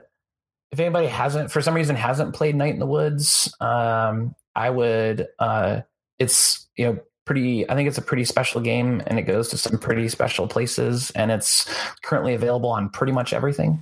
if 0.70 0.81
anybody 0.81 1.09
hasn't, 1.09 1.51
for 1.51 1.61
some 1.61 1.74
reason, 1.74 1.97
hasn't 1.97 2.35
played 2.35 2.55
Night 2.55 2.73
in 2.73 2.79
the 2.79 2.87
Woods, 2.87 3.55
um, 3.61 4.35
I 4.55 4.70
would. 4.70 5.27
Uh, 5.39 5.83
it's 6.23 6.69
you 6.77 6.86
know 6.86 6.99
pretty 7.24 7.69
i 7.70 7.74
think 7.74 7.86
it's 7.86 7.99
a 7.99 8.03
pretty 8.03 8.24
special 8.24 8.61
game 8.61 9.01
and 9.07 9.19
it 9.19 9.23
goes 9.23 9.49
to 9.49 9.57
some 9.57 9.78
pretty 9.78 10.09
special 10.09 10.49
places 10.49 11.12
and 11.12 11.31
it's 11.31 11.73
currently 12.03 12.35
available 12.35 12.70
on 12.70 12.89
pretty 12.89 13.12
much 13.12 13.32
everything. 13.32 13.81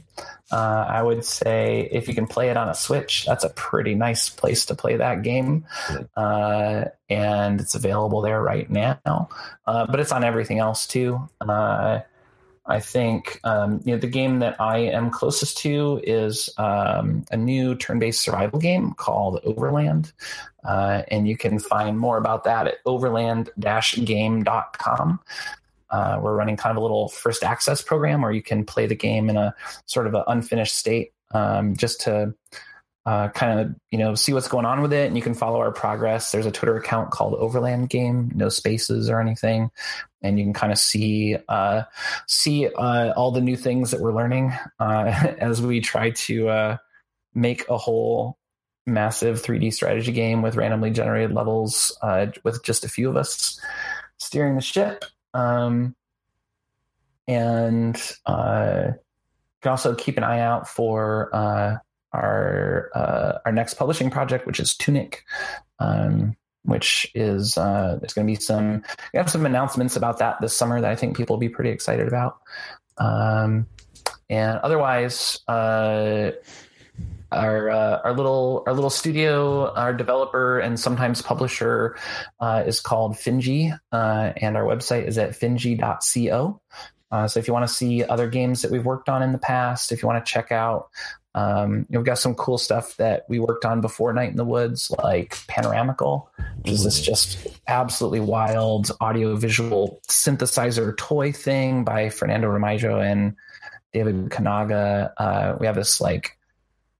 Uh, 0.52 0.84
i 0.88 1.02
would 1.02 1.24
say 1.24 1.88
if 1.92 2.08
you 2.08 2.14
can 2.14 2.26
play 2.26 2.50
it 2.50 2.56
on 2.56 2.68
a 2.68 2.74
switch 2.74 3.24
that's 3.24 3.44
a 3.44 3.50
pretty 3.50 3.94
nice 3.94 4.28
place 4.28 4.66
to 4.66 4.74
play 4.74 4.96
that 4.96 5.22
game. 5.22 5.64
Uh, 6.16 6.84
and 7.08 7.60
it's 7.60 7.74
available 7.74 8.20
there 8.20 8.42
right 8.42 8.70
now. 8.70 9.28
Uh, 9.66 9.86
but 9.86 10.00
it's 10.00 10.12
on 10.12 10.22
everything 10.22 10.58
else 10.58 10.86
too. 10.86 11.28
Uh, 11.40 12.00
I 12.70 12.80
think 12.80 13.38
um, 13.44 13.82
you 13.84 13.92
know 13.92 13.98
the 13.98 14.06
game 14.06 14.38
that 14.38 14.58
I 14.60 14.78
am 14.78 15.10
closest 15.10 15.58
to 15.58 16.00
is 16.04 16.48
um, 16.56 17.26
a 17.30 17.36
new 17.36 17.74
turn-based 17.74 18.22
survival 18.22 18.58
game 18.58 18.92
called 18.92 19.40
Overland, 19.44 20.12
uh, 20.64 21.02
and 21.08 21.28
you 21.28 21.36
can 21.36 21.58
find 21.58 21.98
more 21.98 22.16
about 22.16 22.44
that 22.44 22.66
at 22.66 22.76
overland-game.com. 22.86 25.20
Uh, 25.90 26.20
we're 26.22 26.36
running 26.36 26.56
kind 26.56 26.70
of 26.70 26.76
a 26.76 26.80
little 26.80 27.08
first 27.08 27.42
access 27.42 27.82
program 27.82 28.22
where 28.22 28.30
you 28.30 28.42
can 28.42 28.64
play 28.64 28.86
the 28.86 28.94
game 28.94 29.28
in 29.28 29.36
a 29.36 29.52
sort 29.86 30.06
of 30.06 30.14
an 30.14 30.22
unfinished 30.28 30.76
state, 30.76 31.12
um, 31.32 31.74
just 31.76 32.00
to 32.00 32.32
uh, 33.06 33.28
kind 33.28 33.60
of 33.60 33.74
you 33.90 33.98
know 33.98 34.14
see 34.14 34.32
what's 34.32 34.48
going 34.48 34.66
on 34.66 34.82
with 34.82 34.92
it 34.92 35.06
and 35.06 35.16
you 35.16 35.22
can 35.22 35.34
follow 35.34 35.58
our 35.58 35.72
progress. 35.72 36.32
There's 36.32 36.46
a 36.46 36.50
twitter 36.50 36.76
account 36.76 37.10
called 37.10 37.34
overland 37.34 37.88
game 37.88 38.30
no 38.34 38.48
spaces 38.48 39.08
or 39.08 39.20
anything 39.20 39.70
and 40.22 40.38
you 40.38 40.44
can 40.44 40.52
kind 40.52 40.72
of 40.72 40.78
see 40.78 41.36
uh, 41.48 41.82
see 42.26 42.66
uh, 42.66 43.12
all 43.16 43.30
the 43.30 43.40
new 43.40 43.56
things 43.56 43.90
that 43.90 44.00
we're 44.00 44.14
learning 44.14 44.52
uh, 44.78 45.04
as 45.38 45.62
we 45.62 45.80
try 45.80 46.10
to 46.10 46.48
uh, 46.48 46.76
make 47.34 47.68
a 47.68 47.78
whole 47.78 48.38
massive 48.86 49.40
3d 49.40 49.72
strategy 49.72 50.12
game 50.12 50.42
with 50.42 50.56
randomly 50.56 50.90
generated 50.90 51.32
levels 51.32 51.96
uh, 52.02 52.26
with 52.44 52.62
just 52.64 52.84
a 52.84 52.88
few 52.88 53.08
of 53.08 53.16
us 53.16 53.60
steering 54.18 54.56
the 54.56 54.60
ship 54.60 55.04
um, 55.34 55.94
and 57.28 57.96
you 57.96 58.92
can 59.62 59.70
also 59.70 59.94
keep 59.94 60.16
an 60.16 60.24
eye 60.24 60.40
out 60.40 60.66
for 60.66 61.30
our 62.12 62.90
uh, 62.94 63.38
our 63.44 63.52
next 63.52 63.74
publishing 63.74 64.10
project, 64.10 64.46
which 64.46 64.60
is 64.60 64.76
Tunic, 64.76 65.24
um, 65.78 66.36
which 66.64 67.10
is 67.14 67.56
uh, 67.56 67.98
there's 68.00 68.12
going 68.12 68.26
to 68.26 68.30
be 68.30 68.40
some 68.40 68.82
we 69.12 69.18
have 69.18 69.30
some 69.30 69.46
announcements 69.46 69.96
about 69.96 70.18
that 70.18 70.40
this 70.40 70.56
summer 70.56 70.80
that 70.80 70.90
I 70.90 70.96
think 70.96 71.16
people 71.16 71.36
will 71.36 71.40
be 71.40 71.48
pretty 71.48 71.70
excited 71.70 72.08
about. 72.08 72.38
Um, 72.98 73.66
and 74.28 74.58
otherwise, 74.58 75.40
uh, 75.48 76.30
our 77.32 77.70
uh, 77.70 78.00
our 78.04 78.12
little 78.12 78.62
our 78.66 78.72
little 78.72 78.90
studio, 78.90 79.72
our 79.74 79.92
developer 79.92 80.58
and 80.58 80.78
sometimes 80.78 81.22
publisher 81.22 81.96
uh, 82.40 82.62
is 82.66 82.80
called 82.80 83.14
Finji, 83.14 83.76
uh, 83.92 84.32
and 84.36 84.56
our 84.56 84.64
website 84.64 85.06
is 85.06 85.18
at 85.18 85.30
finji.co. 85.30 86.60
Uh, 87.12 87.26
so 87.26 87.40
if 87.40 87.48
you 87.48 87.52
want 87.52 87.66
to 87.66 87.74
see 87.74 88.04
other 88.04 88.28
games 88.28 88.62
that 88.62 88.70
we've 88.70 88.84
worked 88.84 89.08
on 89.08 89.22
in 89.22 89.32
the 89.32 89.38
past, 89.38 89.90
if 89.90 90.00
you 90.02 90.06
want 90.06 90.24
to 90.24 90.32
check 90.32 90.52
out 90.52 90.90
um, 91.34 91.86
we've 91.88 92.04
got 92.04 92.18
some 92.18 92.34
cool 92.34 92.58
stuff 92.58 92.96
that 92.96 93.24
we 93.28 93.38
worked 93.38 93.64
on 93.64 93.80
before 93.80 94.12
Night 94.12 94.30
in 94.30 94.36
the 94.36 94.44
Woods, 94.44 94.90
like 95.02 95.36
Panoramical, 95.46 96.26
which 96.62 96.72
is 96.72 96.84
this 96.84 96.96
mm-hmm. 96.96 97.04
just 97.04 97.46
absolutely 97.68 98.20
wild 98.20 98.90
audio 99.00 99.36
visual 99.36 100.00
synthesizer 100.08 100.96
toy 100.96 101.30
thing 101.32 101.84
by 101.84 102.08
Fernando 102.08 102.48
Ramallo 102.48 103.00
and 103.04 103.36
David 103.92 104.30
Kanaga. 104.30 105.12
Uh, 105.16 105.56
we 105.60 105.66
have 105.66 105.76
this 105.76 106.00
like 106.00 106.36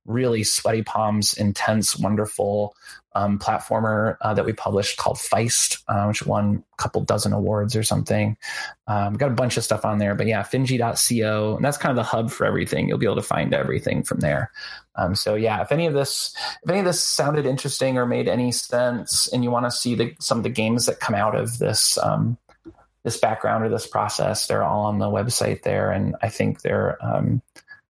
really 0.07 0.43
sweaty 0.45 0.83
palms, 0.83 1.35
intense, 1.35 1.97
wonderful 1.97 2.75
um, 3.15 3.39
platformer 3.39 4.17
uh, 4.21 4.35
that 4.35 4.45
we 4.45 4.53
published 4.53 4.97
called 4.97 5.17
Feist, 5.17 5.83
uh, 5.89 6.07
which 6.07 6.25
won 6.25 6.63
a 6.73 6.77
couple 6.77 7.03
dozen 7.03 7.33
awards 7.33 7.75
or 7.75 7.83
something. 7.83 8.37
Um, 8.87 9.15
got 9.15 9.31
a 9.31 9.35
bunch 9.35 9.57
of 9.57 9.65
stuff 9.65 9.85
on 9.85 9.99
there, 9.99 10.15
but 10.15 10.27
yeah, 10.27 10.43
finji.co, 10.43 11.57
and 11.57 11.65
that's 11.65 11.77
kind 11.77 11.91
of 11.91 11.97
the 11.97 12.09
hub 12.09 12.31
for 12.31 12.47
everything. 12.47 12.89
You'll 12.89 12.99
be 12.99 13.07
able 13.07 13.17
to 13.17 13.23
find 13.23 13.53
everything 13.53 14.03
from 14.03 14.21
there. 14.21 14.51
Um, 14.95 15.15
so 15.15 15.35
yeah, 15.35 15.61
if 15.63 15.73
any 15.73 15.87
of 15.87 15.95
this, 15.95 16.35
if 16.63 16.71
any 16.71 16.81
of 16.81 16.85
this 16.85 17.03
sounded 17.03 17.47
interesting 17.47 17.99
or 17.99 18.07
made 18.07 18.29
any 18.29 18.53
sense, 18.53 19.29
and 19.33 19.43
you 19.43 19.51
want 19.51 19.67
to 19.67 19.71
see 19.71 19.95
the, 19.95 20.15
some 20.21 20.39
of 20.39 20.45
the 20.45 20.51
games 20.51 20.87
that 20.87 21.01
come 21.01 21.15
out 21.15 21.35
of 21.35 21.59
this 21.59 21.99
um, 21.99 22.39
this 23.03 23.17
background 23.17 23.65
or 23.65 23.71
this 23.71 23.87
process, 23.87 24.47
they're 24.47 24.63
all 24.63 24.85
on 24.85 24.99
the 24.99 25.07
website 25.07 25.63
there, 25.63 25.91
and 25.91 26.15
I 26.23 26.29
think 26.29 26.61
they're 26.61 26.99
um, 27.05 27.43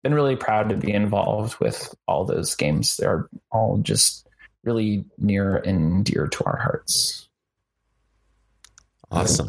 been 0.05 0.15
really 0.15 0.37
proud 0.37 0.69
to 0.69 0.77
be 0.77 0.93
involved 0.93 1.59
with 1.59 1.93
all 2.07 2.25
those 2.25 2.55
games. 2.55 2.97
They're 2.99 3.27
all 3.51 3.79
just 3.79 4.29
really 4.63 5.07
near 5.19 5.57
and 5.57 6.05
dear 6.05 6.29
to 6.29 6.45
our 6.45 6.59
hearts. 6.59 7.29
Awesome. 9.11 9.49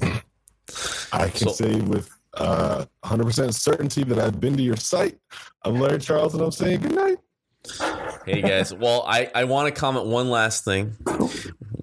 I 1.11 1.27
can 1.27 1.49
so, 1.49 1.51
say 1.51 1.81
with 1.81 2.09
uh, 2.35 2.85
100% 3.03 3.53
certainty 3.53 4.03
that 4.05 4.17
I've 4.17 4.39
been 4.39 4.55
to 4.55 4.63
your 4.63 4.77
site. 4.77 5.17
I'm 5.63 5.75
Larry 5.75 5.99
Charles 5.99 6.33
and 6.33 6.41
I'm 6.41 6.51
saying 6.51 6.79
good 6.81 6.95
night. 6.95 7.17
Hey 8.25 8.41
guys. 8.41 8.73
Well, 8.73 9.03
I, 9.05 9.29
I 9.35 9.43
want 9.43 9.73
to 9.73 9.77
comment 9.79 10.05
one 10.05 10.29
last 10.29 10.63
thing, 10.63 10.95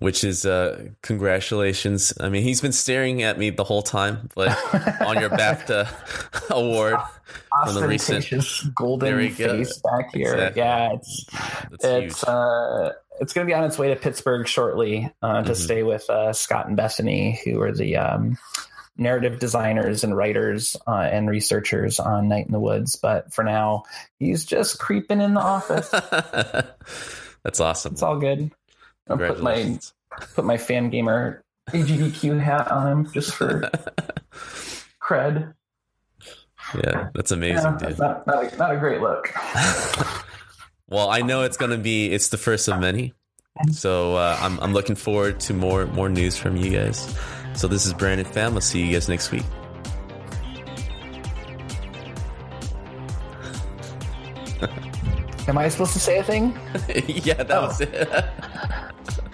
which 0.03 0.25
is 0.25 0.45
uh, 0.45 0.89
congratulations. 1.03 2.13
I 2.21 2.29
mean, 2.29 2.43
he's 2.43 2.61
been 2.61 2.73
staring 2.73 3.23
at 3.23 3.39
me 3.39 3.51
the 3.51 3.65
whole 3.65 3.83
time, 3.83 4.29
but 4.35 4.49
on 5.01 5.21
your 5.21 5.31
BAFTA 5.31 6.51
award 6.51 6.99
from 7.65 7.75
the 7.75 7.87
recent 7.87 8.75
golden 8.75 9.31
face 9.31 9.79
back 9.79 10.13
here. 10.13 10.35
Exactly. 10.35 10.61
Yeah, 10.61 10.93
it's 10.95 11.27
That's 11.71 11.85
it's 11.85 12.25
uh, 12.25 12.93
it's 13.21 13.33
going 13.33 13.47
to 13.47 13.51
be 13.51 13.55
on 13.55 13.65
its 13.65 13.79
way 13.79 13.89
to 13.89 13.97
Pittsburgh 13.97 14.47
shortly 14.47 15.11
uh, 15.23 15.43
to 15.43 15.53
mm-hmm. 15.53 15.55
stay 15.55 15.83
with 15.83 16.09
uh, 16.11 16.33
Scott 16.33 16.67
and 16.67 16.77
Bethany, 16.77 17.41
who 17.45 17.61
are 17.61 17.73
the 17.73 17.97
um, 17.97 18.37
narrative 18.97 19.39
designers 19.39 20.05
and 20.05 20.17
writers 20.17 20.77
uh, 20.87 21.09
and 21.11 21.29
researchers 21.29 22.01
on 22.01 22.29
Night 22.29 22.47
in 22.47 22.53
the 22.53 22.61
Woods. 22.61 22.97
But 22.97 23.33
for 23.33 23.45
now, 23.45 23.85
he's 24.19 24.45
just 24.45 24.79
creeping 24.79 25.21
in 25.21 25.35
the 25.35 25.41
office. 25.41 25.89
That's 27.45 27.61
awesome. 27.61 27.95
It's 27.95 28.03
all 28.03 28.19
good. 28.19 28.53
I'll 29.09 29.19
put 29.19 29.43
my 29.43 29.79
put 30.35 30.45
my 30.45 30.57
fan 30.57 30.91
gamer 30.91 31.43
AGDQ 31.71 32.41
hat 32.41 32.71
on 32.71 32.87
him 32.87 33.13
just 33.13 33.35
for 33.35 33.61
cred. 35.03 35.55
Yeah, 36.75 37.11
that's 37.15 37.33
amazing, 37.33 37.77
yeah, 37.81 37.89
dude. 37.89 37.99
Not, 37.99 38.27
not, 38.27 38.53
a, 38.53 38.57
not 38.57 38.75
a 38.75 38.79
great 38.79 39.01
look. 39.01 39.31
well, 40.89 41.11
I 41.11 41.21
know 41.21 41.43
it's 41.43 41.57
gonna 41.57 41.79
be. 41.79 42.11
It's 42.13 42.29
the 42.29 42.39
first 42.39 42.69
of 42.69 42.81
many. 42.81 43.13
So 43.71 44.17
uh, 44.17 44.39
I'm 44.41 44.59
I'm 44.61 44.73
looking 44.73 44.97
forward 44.97 45.41
to 45.41 45.55
more 45.55 45.87
more 45.87 46.09
news 46.09 46.39
from 46.39 46.57
you 46.57 46.71
guys. 46.71 47.15
So 47.55 47.69
this 47.69 47.85
is 47.85 47.93
Brandon 47.93 48.27
Pham. 48.27 48.55
I'll 48.55 48.61
see 48.61 48.83
you 48.85 48.93
guys 48.93 49.09
next 49.09 49.31
week. 49.31 49.45
Am 55.49 55.59
I 55.59 55.69
supposed 55.69 55.93
to 55.93 56.01
say 56.01 56.19
a 56.19 56.23
thing? 56.23 56.59
yeah, 57.07 57.35
that 57.35 57.51
oh. 57.51 57.67
was 57.67 57.81
it. 57.81 58.89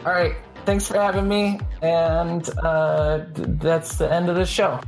All 0.09 0.15
right. 0.15 0.35
Thanks 0.65 0.87
for 0.87 0.95
having 0.95 1.29
me. 1.29 1.61
And 1.83 2.49
uh, 2.61 3.27
that's 3.35 3.97
the 3.97 4.11
end 4.11 4.31
of 4.31 4.37
the 4.37 4.47
show. 4.47 4.81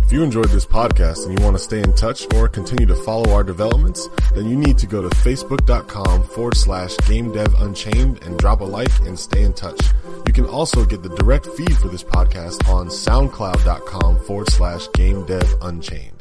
If 0.00 0.10
you 0.10 0.22
enjoyed 0.22 0.48
this 0.48 0.64
podcast 0.64 1.26
and 1.26 1.38
you 1.38 1.44
want 1.44 1.54
to 1.58 1.62
stay 1.62 1.82
in 1.82 1.94
touch 1.96 2.26
or 2.34 2.48
continue 2.48 2.86
to 2.86 2.94
follow 2.94 3.30
our 3.34 3.44
developments, 3.44 4.08
then 4.34 4.48
you 4.48 4.56
need 4.56 4.78
to 4.78 4.86
go 4.86 5.02
to 5.02 5.10
facebook.com 5.16 6.22
forward 6.28 6.56
slash 6.56 6.96
game 7.06 7.30
dev 7.30 7.52
unchained 7.60 8.22
and 8.22 8.38
drop 8.38 8.62
a 8.62 8.64
like 8.64 8.98
and 9.00 9.18
stay 9.18 9.42
in 9.42 9.52
touch. 9.52 9.80
You 10.26 10.32
can 10.32 10.46
also 10.46 10.86
get 10.86 11.02
the 11.02 11.10
direct 11.10 11.44
feed 11.48 11.76
for 11.76 11.88
this 11.88 12.02
podcast 12.02 12.66
on 12.70 12.86
soundcloud.com 12.86 14.20
forward 14.20 14.48
slash 14.48 14.90
game 14.94 15.26
dev 15.26 15.56
unchained. 15.60 16.15